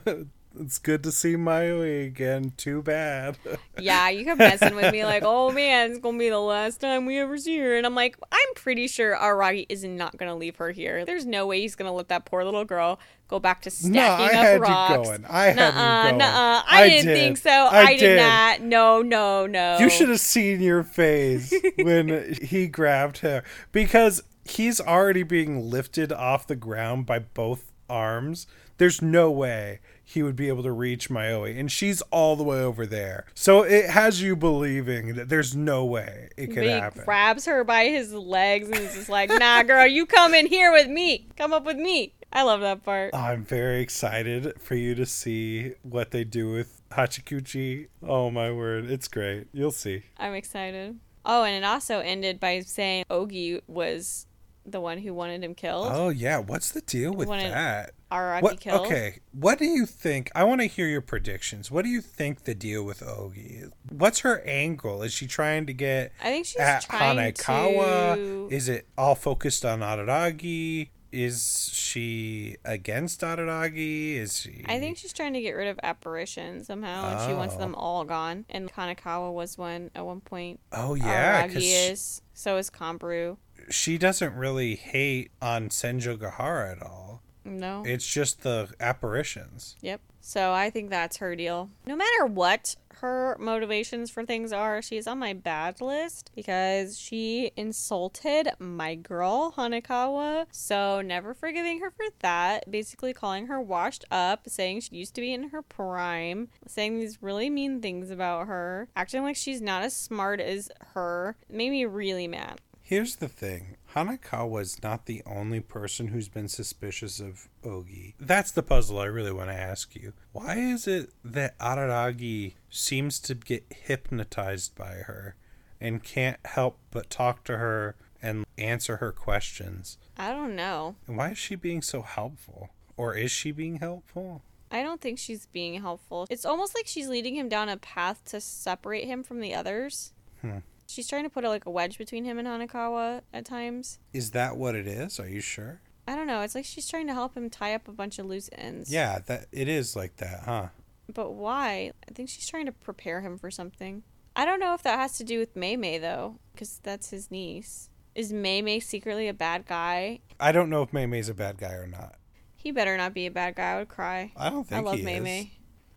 it's 0.60 0.78
good 0.78 1.02
to 1.05 1.12
see 1.12 1.35
Mayoi 1.35 2.06
again. 2.06 2.52
Too 2.56 2.82
bad. 2.82 3.36
Yeah, 3.80 4.09
you 4.09 4.24
kept 4.24 4.40
messing 4.40 4.74
with 4.74 4.93
me 4.93 5.05
like, 5.05 5.22
oh 5.24 5.52
man, 5.52 5.90
it's 5.93 6.01
gonna 6.01 6.18
be 6.18 6.30
the 6.30 6.40
last 6.40 6.80
time 6.80 7.06
we 7.06 7.16
ever 7.18 7.39
see 7.39 7.59
her. 7.59 7.76
And 7.76 7.86
I'm 7.86 7.94
like, 7.94 8.16
I'm 8.32 8.55
pretty 8.56 8.89
sure 8.89 9.14
Araragi 9.16 9.66
is 9.68 9.85
not 9.85 10.16
gonna 10.16 10.35
leave 10.35 10.56
her 10.56 10.72
here. 10.72 11.05
There's 11.05 11.24
no 11.24 11.47
way 11.47 11.60
he's 11.60 11.76
gonna 11.76 11.93
let 11.93 12.09
that 12.09 12.24
poor 12.24 12.44
little 12.44 12.64
girl 12.64 12.98
go 13.28 13.39
back 13.39 13.62
to 13.62 13.70
stacking 13.70 13.93
no, 13.93 14.02
I 14.02 14.26
up 14.26 14.32
had 14.32 14.60
rocks. 14.60 14.90
you 14.90 15.05
going. 15.05 15.24
I 15.26 15.44
had 15.44 15.56
Nuh-uh, 15.56 15.68
you 15.68 16.09
going. 16.09 16.18
nuh-uh. 16.18 16.62
I, 16.68 16.89
didn't 16.89 17.06
did. 17.06 17.16
think 17.16 17.36
so. 17.36 17.51
I, 17.51 17.94
did. 17.94 18.01
did. 18.01 18.16
not. 18.16 18.60
No, 18.62 19.01
no, 19.01 19.47
no. 19.47 19.78
You 19.78 19.89
should 19.89 20.09
have 20.09 20.18
seen 20.20 20.60
your 20.60 20.82
face 20.82 21.55
when 21.76 22.35
he 22.43 22.66
grabbed 22.66 23.18
her 23.18 23.44
because 23.70 24.24
he's 24.44 24.80
already 24.80 25.22
being 25.22 25.70
lifted 25.70 26.12
off 26.12 26.48
the 26.48 26.56
ground 26.56 27.06
by 27.06 27.20
both 27.20 27.70
arms. 27.89 28.48
There's 28.78 29.01
no 29.01 29.30
way 29.30 29.80
he 30.10 30.22
would 30.22 30.36
be 30.36 30.48
able 30.48 30.62
to 30.62 30.72
reach 30.72 31.10
Mayoi, 31.10 31.60
and 31.60 31.70
she's 31.70 32.01
all 32.10 32.35
the 32.35 32.43
way 32.43 32.60
over 32.62 32.86
there. 32.86 33.26
So 33.35 33.62
it 33.62 33.90
has 33.90 34.22
you 34.22 34.36
believing 34.36 35.16
that 35.16 35.28
there's 35.28 35.55
no 35.55 35.85
way 35.85 36.30
it 36.35 36.47
could 36.47 36.62
He 36.62 36.70
happen. 36.70 37.05
grabs 37.05 37.44
her 37.44 37.62
by 37.62 37.85
his 37.89 38.14
legs 38.14 38.68
and 38.68 38.76
is 38.78 38.94
just 38.94 39.10
like, 39.10 39.28
nah, 39.28 39.62
girl, 39.64 39.86
you 39.86 40.06
come 40.06 40.32
in 40.32 40.47
here 40.47 40.72
with 40.72 40.89
me. 40.89 41.26
Come 41.36 41.52
up 41.52 41.64
with 41.66 41.76
me. 41.76 42.14
I 42.32 42.43
love 42.43 42.62
that 42.62 42.85
part. 42.85 43.14
I'm 43.14 43.44
very 43.44 43.82
excited 43.82 44.55
for 44.60 44.76
you 44.76 44.94
to 44.94 45.05
see 45.05 45.72
what 45.82 46.10
they 46.10 46.24
do 46.24 46.52
with 46.52 46.80
Hachikuji. 46.90 47.89
Oh 48.02 48.30
my 48.30 48.51
word, 48.51 48.90
it's 48.90 49.09
great. 49.09 49.48
You'll 49.52 49.72
see. 49.72 50.05
I'm 50.16 50.32
excited. 50.32 50.98
Oh, 51.26 51.44
and 51.44 51.62
it 51.62 51.66
also 51.66 51.98
ended 52.01 52.40
by 52.40 52.60
saying 52.60 53.05
Ogi 53.10 53.60
was 53.66 54.26
the 54.72 54.80
one 54.80 54.98
who 54.98 55.12
wanted 55.14 55.42
him 55.44 55.54
killed. 55.54 55.88
Oh 55.90 56.08
yeah, 56.10 56.38
what's 56.38 56.70
the 56.70 56.80
deal 56.80 57.12
with 57.12 57.28
Wanted 57.28 57.52
that? 57.52 57.92
Araragi 58.10 58.42
What, 58.42 58.60
killed. 58.60 58.86
okay, 58.86 59.18
what 59.32 59.58
do 59.58 59.66
you 59.66 59.84
think? 59.84 60.30
I 60.34 60.44
want 60.44 60.60
to 60.62 60.66
hear 60.66 60.86
your 60.86 61.02
predictions. 61.02 61.70
What 61.70 61.82
do 61.84 61.90
you 61.90 62.00
think 62.00 62.44
the 62.44 62.54
deal 62.54 62.82
with 62.84 63.00
Ogi 63.00 63.64
is? 63.64 63.70
What's 63.90 64.20
her 64.20 64.40
angle? 64.46 65.02
Is 65.02 65.12
she 65.12 65.26
trying 65.26 65.66
to 65.66 65.72
get 65.74 66.12
I 66.22 66.30
think 66.30 66.46
she's 66.46 66.56
at 66.56 66.82
trying 66.82 67.18
Hanekawa? 67.18 68.14
to. 68.14 68.48
Is 68.50 68.68
it 68.68 68.86
all 68.96 69.14
focused 69.14 69.64
on 69.64 69.80
Araragi? 69.80 70.88
Is 71.10 71.70
she 71.72 72.56
against 72.66 73.22
Araragi? 73.22 74.16
Is 74.16 74.40
she? 74.40 74.62
I 74.68 74.78
think 74.78 74.98
she's 74.98 75.12
trying 75.14 75.32
to 75.32 75.40
get 75.40 75.52
rid 75.52 75.68
of 75.68 75.78
apparition 75.82 76.64
somehow, 76.64 77.10
and 77.18 77.28
she 77.30 77.34
wants 77.34 77.54
Oh. 77.54 77.58
them 77.58 77.74
all 77.74 78.04
gone. 78.04 78.44
And 78.50 78.70
Hanekawa 78.72 79.32
was 79.32 79.56
one 79.56 79.90
at 79.94 80.04
one 80.04 80.20
point. 80.20 80.60
Oh 80.72 80.94
yeah, 80.94 81.42
Araragi 81.44 81.48
because 81.48 81.64
is. 81.64 82.22
So 82.34 82.56
is 82.58 82.68
Kanbaru. 82.70 83.38
She 83.70 83.98
doesn't 83.98 84.34
really 84.34 84.76
hate 84.76 85.30
on 85.40 85.68
Senjougahara 85.68 86.72
at 86.72 86.82
all. 86.82 87.22
No. 87.44 87.82
It's 87.86 88.06
just 88.06 88.42
the 88.42 88.68
apparitions. 88.80 89.76
Yep. 89.80 90.00
So 90.20 90.52
I 90.52 90.70
think 90.70 90.90
that's 90.90 91.18
her 91.18 91.34
deal. 91.34 91.70
No 91.86 91.96
matter 91.96 92.26
what 92.26 92.76
her 92.96 93.36
motivations 93.38 94.10
for 94.10 94.26
things 94.26 94.52
are, 94.52 94.82
she's 94.82 95.06
on 95.06 95.18
my 95.18 95.32
bad 95.32 95.80
list 95.80 96.30
because 96.34 96.98
she 96.98 97.52
insulted 97.56 98.50
my 98.58 98.94
girl, 98.94 99.54
Hanekawa. 99.56 100.46
So 100.50 101.00
never 101.00 101.32
forgiving 101.32 101.80
her 101.80 101.90
for 101.90 102.06
that. 102.20 102.70
Basically 102.70 103.14
calling 103.14 103.46
her 103.46 103.60
washed 103.60 104.04
up, 104.10 104.48
saying 104.48 104.80
she 104.80 104.96
used 104.96 105.14
to 105.14 105.20
be 105.20 105.32
in 105.32 105.50
her 105.50 105.62
prime, 105.62 106.48
saying 106.66 106.98
these 106.98 107.22
really 107.22 107.48
mean 107.48 107.80
things 107.80 108.10
about 108.10 108.48
her, 108.48 108.88
acting 108.96 109.22
like 109.22 109.36
she's 109.36 109.62
not 109.62 109.82
as 109.82 109.96
smart 109.96 110.40
as 110.40 110.70
her. 110.94 111.36
It 111.48 111.54
made 111.54 111.70
me 111.70 111.84
really 111.86 112.28
mad. 112.28 112.60
Here's 112.89 113.16
the 113.16 113.28
thing 113.28 113.77
Hanekawa 113.94 114.62
is 114.62 114.82
not 114.82 115.05
the 115.05 115.23
only 115.27 115.60
person 115.60 116.09
who's 116.09 116.31
been 116.31 116.48
suspicious 116.48 117.20
of 117.20 117.47
Ogi. 117.62 118.15
That's 118.19 118.51
the 118.51 118.62
puzzle 118.62 118.98
I 118.98 119.05
really 119.05 119.31
want 119.31 119.51
to 119.51 119.55
ask 119.55 119.94
you. 119.94 120.15
Why 120.32 120.56
is 120.56 120.89
it 120.89 121.10
that 121.23 121.59
Araragi 121.59 122.55
seems 122.70 123.20
to 123.20 123.35
get 123.35 123.66
hypnotized 123.69 124.74
by 124.74 125.02
her 125.05 125.36
and 125.78 126.02
can't 126.02 126.39
help 126.47 126.78
but 126.90 127.10
talk 127.10 127.44
to 127.44 127.59
her 127.59 127.94
and 128.23 128.47
answer 128.56 128.97
her 128.97 129.12
questions? 129.12 129.98
I 130.16 130.31
don't 130.31 130.56
know. 130.56 130.97
And 131.06 131.19
why 131.19 131.32
is 131.32 131.39
she 131.39 131.56
being 131.56 131.82
so 131.82 132.01
helpful? 132.01 132.70
Or 132.97 133.15
is 133.15 133.31
she 133.31 133.51
being 133.52 133.81
helpful? 133.81 134.40
I 134.70 134.82
don't 134.82 135.02
think 135.02 135.19
she's 135.19 135.44
being 135.44 135.82
helpful. 135.82 136.27
It's 136.31 136.47
almost 136.47 136.74
like 136.74 136.86
she's 136.86 137.09
leading 137.09 137.36
him 137.36 137.51
down 137.51 137.69
a 137.69 137.77
path 137.77 138.24
to 138.31 138.40
separate 138.40 139.05
him 139.05 139.23
from 139.23 139.40
the 139.40 139.55
others. 139.55 140.15
Hmm. 140.40 140.60
She's 140.89 141.06
trying 141.06 141.24
to 141.24 141.31
put 141.31 141.44
a, 141.44 141.48
like 141.51 141.66
a 141.66 141.70
wedge 141.70 141.98
between 141.98 142.24
him 142.24 142.39
and 142.39 142.48
Hanekawa 142.48 143.20
at 143.32 143.44
times. 143.44 143.98
Is 144.15 144.31
that 144.31 144.56
what 144.56 144.74
it 144.74 144.86
is? 144.86 145.20
Are 145.20 145.28
you 145.28 145.40
sure? 145.40 145.81
I 146.06 146.16
don't 146.16 146.27
know. 146.27 146.40
It's 146.40 146.55
like 146.55 146.65
she's 146.65 146.89
trying 146.89 147.06
to 147.09 147.12
help 147.12 147.36
him 147.36 147.51
tie 147.51 147.74
up 147.74 147.86
a 147.89 147.93
bunch 147.93 148.19
of 148.19 148.24
loose 148.24 148.48
ends. 148.56 148.90
Yeah, 148.90 149.19
that 149.27 149.47
it 149.52 149.69
is 149.69 149.94
like 149.94 150.16
that, 150.16 150.40
huh? 150.47 150.69
But 151.12 151.32
why? 151.32 151.93
I 152.09 152.12
think 152.15 152.31
she's 152.31 152.48
trying 152.48 152.65
to 152.66 152.73
prepare 152.73 153.20
him 153.20 153.36
for 153.36 153.51
something. 153.51 154.02
I 154.35 154.47
don't 154.47 154.60
know 154.60 154.73
if 154.73 154.82
that 154.82 154.98
has 154.98 155.19
to 155.19 155.24
do 155.24 155.39
with 155.39 155.55
Mei 155.55 155.77
Mei 155.77 155.98
though, 155.98 156.39
because 156.52 156.81
that's 156.82 157.10
his 157.10 157.31
niece. 157.31 157.90
Is 158.15 158.32
Mei 158.32 158.62
Mei 158.62 158.81
secretly 158.81 159.28
a 159.28 159.35
bad 159.35 159.66
guy? 159.66 160.20
I 160.40 160.52
don't 160.52 160.70
know 160.70 160.82
if 160.82 160.93
Mei 160.94 161.05
Mei's 161.05 161.28
a 161.28 161.35
bad 161.35 161.59
guy 161.59 161.73
or 161.74 161.86
not. 161.86 162.15
He 162.56 162.70
better 162.70 162.97
not 162.97 163.12
be 163.12 163.27
a 163.27 163.31
bad 163.31 163.56
guy. 163.56 163.73
I 163.73 163.78
would 163.78 163.89
cry. 163.89 164.32
I 164.36 164.48
don't 164.48 164.66
think 164.66 164.81
I 164.81 164.85
love 164.85 164.98
he 164.98 165.05
Mei 165.05 165.40
is. 165.40 165.47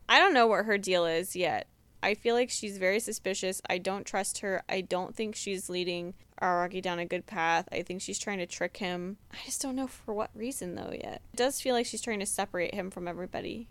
I 0.09 0.19
don't 0.19 0.33
know 0.33 0.47
what 0.47 0.65
her 0.65 0.77
deal 0.77 1.05
is 1.05 1.33
yet. 1.37 1.67
I 2.03 2.13
feel 2.15 2.35
like 2.35 2.49
she's 2.49 2.77
very 2.77 2.99
suspicious. 2.99 3.61
I 3.69 3.77
don't 3.77 4.05
trust 4.05 4.39
her. 4.39 4.63
I 4.67 4.81
don't 4.81 5.15
think 5.15 5.35
she's 5.35 5.69
leading 5.69 6.13
Araragi 6.41 6.81
down 6.81 6.99
a 6.99 7.05
good 7.05 7.25
path. 7.25 7.69
I 7.71 7.83
think 7.83 8.01
she's 8.01 8.19
trying 8.19 8.39
to 8.39 8.47
trick 8.47 8.77
him. 8.77 9.17
I 9.31 9.37
just 9.45 9.61
don't 9.61 9.75
know 9.75 9.87
for 9.87 10.13
what 10.13 10.31
reason 10.33 10.75
though 10.75 10.93
yet. 10.93 11.21
It 11.33 11.37
does 11.37 11.61
feel 11.61 11.75
like 11.75 11.85
she's 11.85 12.01
trying 12.01 12.19
to 12.19 12.25
separate 12.25 12.73
him 12.73 12.89
from 12.89 13.07
everybody. 13.07 13.67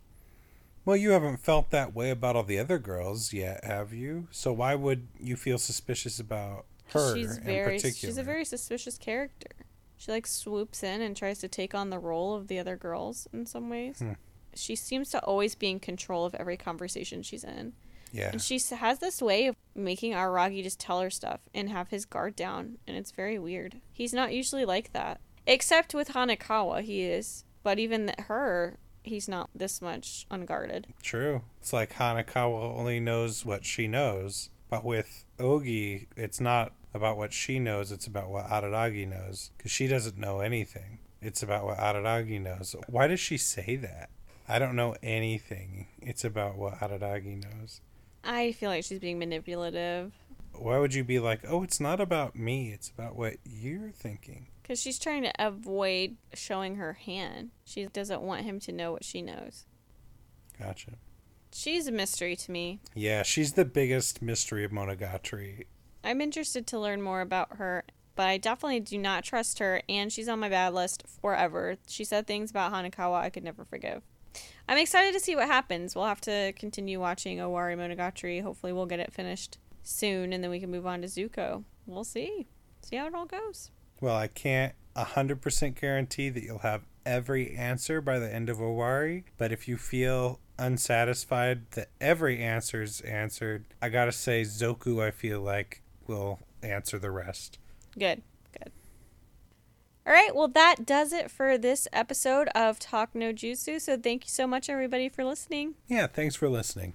Well, 0.84 0.96
you 0.96 1.10
haven't 1.10 1.38
felt 1.38 1.70
that 1.70 1.94
way 1.94 2.10
about 2.10 2.36
all 2.36 2.42
the 2.42 2.58
other 2.58 2.78
girls 2.78 3.32
yet, 3.32 3.64
have 3.64 3.92
you? 3.92 4.28
So 4.30 4.52
why 4.52 4.74
would 4.74 5.08
you 5.20 5.36
feel 5.36 5.58
suspicious 5.58 6.18
about 6.18 6.64
her 6.92 7.14
she's 7.14 7.36
in 7.36 7.44
very 7.44 7.76
particular? 7.76 7.92
she's 7.92 8.18
a 8.18 8.22
very 8.22 8.44
suspicious 8.44 8.96
character. 8.96 9.50
She 9.98 10.10
like 10.10 10.26
swoops 10.26 10.82
in 10.82 11.02
and 11.02 11.14
tries 11.14 11.38
to 11.40 11.48
take 11.48 11.74
on 11.74 11.90
the 11.90 11.98
role 11.98 12.34
of 12.34 12.48
the 12.48 12.58
other 12.58 12.76
girls 12.76 13.28
in 13.32 13.44
some 13.44 13.68
ways. 13.68 13.98
Hmm. 13.98 14.12
She 14.54 14.74
seems 14.74 15.10
to 15.10 15.20
always 15.20 15.54
be 15.54 15.68
in 15.68 15.80
control 15.80 16.24
of 16.24 16.34
every 16.34 16.56
conversation 16.56 17.22
she's 17.22 17.44
in. 17.44 17.74
Yeah. 18.12 18.30
And 18.32 18.42
she 18.42 18.58
has 18.58 18.98
this 18.98 19.22
way 19.22 19.46
of 19.46 19.56
making 19.74 20.12
Araragi 20.12 20.62
just 20.62 20.80
tell 20.80 21.00
her 21.00 21.10
stuff 21.10 21.40
and 21.54 21.68
have 21.68 21.88
his 21.88 22.04
guard 22.04 22.36
down, 22.36 22.78
and 22.86 22.96
it's 22.96 23.10
very 23.10 23.38
weird. 23.38 23.80
He's 23.92 24.12
not 24.12 24.32
usually 24.32 24.64
like 24.64 24.92
that. 24.92 25.20
Except 25.46 25.94
with 25.94 26.10
Hanekawa, 26.10 26.82
he 26.82 27.02
is. 27.02 27.44
But 27.62 27.78
even 27.78 28.06
th- 28.06 28.20
her, 28.26 28.78
he's 29.02 29.28
not 29.28 29.50
this 29.54 29.82
much 29.82 30.26
unguarded. 30.30 30.86
True. 31.02 31.42
It's 31.60 31.72
like 31.72 31.94
Hanekawa 31.94 32.76
only 32.76 33.00
knows 33.00 33.44
what 33.44 33.64
she 33.64 33.86
knows, 33.86 34.50
but 34.68 34.84
with 34.84 35.24
Ogi, 35.38 36.06
it's 36.16 36.40
not 36.40 36.72
about 36.94 37.16
what 37.16 37.32
she 37.32 37.58
knows, 37.58 37.92
it's 37.92 38.06
about 38.06 38.30
what 38.30 38.46
Araragi 38.46 39.06
knows. 39.06 39.50
Because 39.56 39.70
she 39.70 39.86
doesn't 39.86 40.18
know 40.18 40.40
anything. 40.40 40.98
It's 41.22 41.42
about 41.42 41.64
what 41.64 41.78
Araragi 41.78 42.40
knows. 42.40 42.74
Why 42.88 43.06
does 43.06 43.20
she 43.20 43.36
say 43.36 43.76
that? 43.76 44.08
I 44.48 44.58
don't 44.58 44.74
know 44.74 44.96
anything. 45.02 45.86
It's 46.00 46.24
about 46.24 46.56
what 46.56 46.80
Araragi 46.80 47.44
knows. 47.44 47.80
I 48.22 48.52
feel 48.52 48.70
like 48.70 48.84
she's 48.84 48.98
being 48.98 49.18
manipulative 49.18 50.12
Why 50.52 50.78
would 50.78 50.94
you 50.94 51.04
be 51.04 51.18
like, 51.18 51.40
oh, 51.48 51.62
it's 51.62 51.80
not 51.80 52.00
about 52.00 52.36
me, 52.36 52.72
it's 52.72 52.90
about 52.90 53.16
what 53.16 53.36
you're 53.44 53.90
thinking? 53.90 54.48
because 54.70 54.80
she's 54.80 55.00
trying 55.00 55.24
to 55.24 55.32
avoid 55.36 56.16
showing 56.32 56.76
her 56.76 56.92
hand. 56.92 57.50
She 57.64 57.86
doesn't 57.86 58.22
want 58.22 58.42
him 58.42 58.60
to 58.60 58.70
know 58.70 58.92
what 58.92 59.02
she 59.02 59.20
knows. 59.20 59.66
Gotcha. 60.60 60.92
She's 61.52 61.88
a 61.88 61.92
mystery 61.92 62.36
to 62.36 62.52
me. 62.52 62.78
Yeah, 62.94 63.24
she's 63.24 63.54
the 63.54 63.64
biggest 63.64 64.22
mystery 64.22 64.62
of 64.62 64.70
Monogatari. 64.70 65.64
I'm 66.04 66.20
interested 66.20 66.68
to 66.68 66.78
learn 66.78 67.02
more 67.02 67.20
about 67.20 67.56
her, 67.56 67.82
but 68.14 68.28
I 68.28 68.38
definitely 68.38 68.78
do 68.78 68.96
not 68.96 69.24
trust 69.24 69.58
her, 69.58 69.82
and 69.88 70.12
she's 70.12 70.28
on 70.28 70.38
my 70.38 70.48
bad 70.48 70.72
list 70.72 71.02
forever. 71.20 71.74
She 71.88 72.04
said 72.04 72.28
things 72.28 72.52
about 72.52 72.72
Hanekawa 72.72 73.22
I 73.22 73.30
could 73.30 73.42
never 73.42 73.64
forgive. 73.64 74.02
I'm 74.70 74.78
excited 74.78 75.12
to 75.14 75.20
see 75.20 75.34
what 75.34 75.48
happens. 75.48 75.96
We'll 75.96 76.04
have 76.04 76.20
to 76.20 76.52
continue 76.52 77.00
watching 77.00 77.38
Owari 77.38 77.76
Monogatari. 77.76 78.40
Hopefully, 78.40 78.72
we'll 78.72 78.86
get 78.86 79.00
it 79.00 79.12
finished 79.12 79.58
soon, 79.82 80.32
and 80.32 80.44
then 80.44 80.50
we 80.50 80.60
can 80.60 80.70
move 80.70 80.86
on 80.86 81.00
to 81.02 81.08
Zoku. 81.08 81.64
We'll 81.86 82.04
see. 82.04 82.46
See 82.80 82.94
how 82.94 83.08
it 83.08 83.14
all 83.16 83.26
goes. 83.26 83.72
Well, 84.00 84.14
I 84.14 84.28
can't 84.28 84.74
100% 84.94 85.74
guarantee 85.74 86.28
that 86.28 86.44
you'll 86.44 86.58
have 86.58 86.86
every 87.04 87.56
answer 87.56 88.00
by 88.00 88.20
the 88.20 88.32
end 88.32 88.48
of 88.48 88.58
Owari, 88.58 89.24
but 89.38 89.50
if 89.50 89.66
you 89.66 89.76
feel 89.76 90.38
unsatisfied 90.56 91.68
that 91.72 91.88
every 92.00 92.38
answer 92.38 92.80
is 92.80 93.00
answered, 93.00 93.64
I 93.82 93.88
gotta 93.88 94.12
say, 94.12 94.42
Zoku, 94.42 95.02
I 95.02 95.10
feel 95.10 95.40
like, 95.40 95.82
will 96.06 96.38
answer 96.62 96.96
the 96.96 97.10
rest. 97.10 97.58
Good. 97.98 98.00
Good. 98.08 98.22
All 100.06 100.12
right. 100.12 100.34
Well, 100.34 100.48
that 100.48 100.86
does 100.86 101.12
it 101.12 101.30
for 101.30 101.58
this 101.58 101.86
episode 101.92 102.48
of 102.54 102.78
Talk 102.78 103.14
No 103.14 103.32
Jutsu. 103.32 103.80
So, 103.80 103.96
thank 103.96 104.24
you 104.24 104.30
so 104.30 104.46
much, 104.46 104.68
everybody, 104.68 105.08
for 105.08 105.24
listening. 105.24 105.74
Yeah, 105.88 106.06
thanks 106.06 106.34
for 106.34 106.48
listening. 106.48 106.94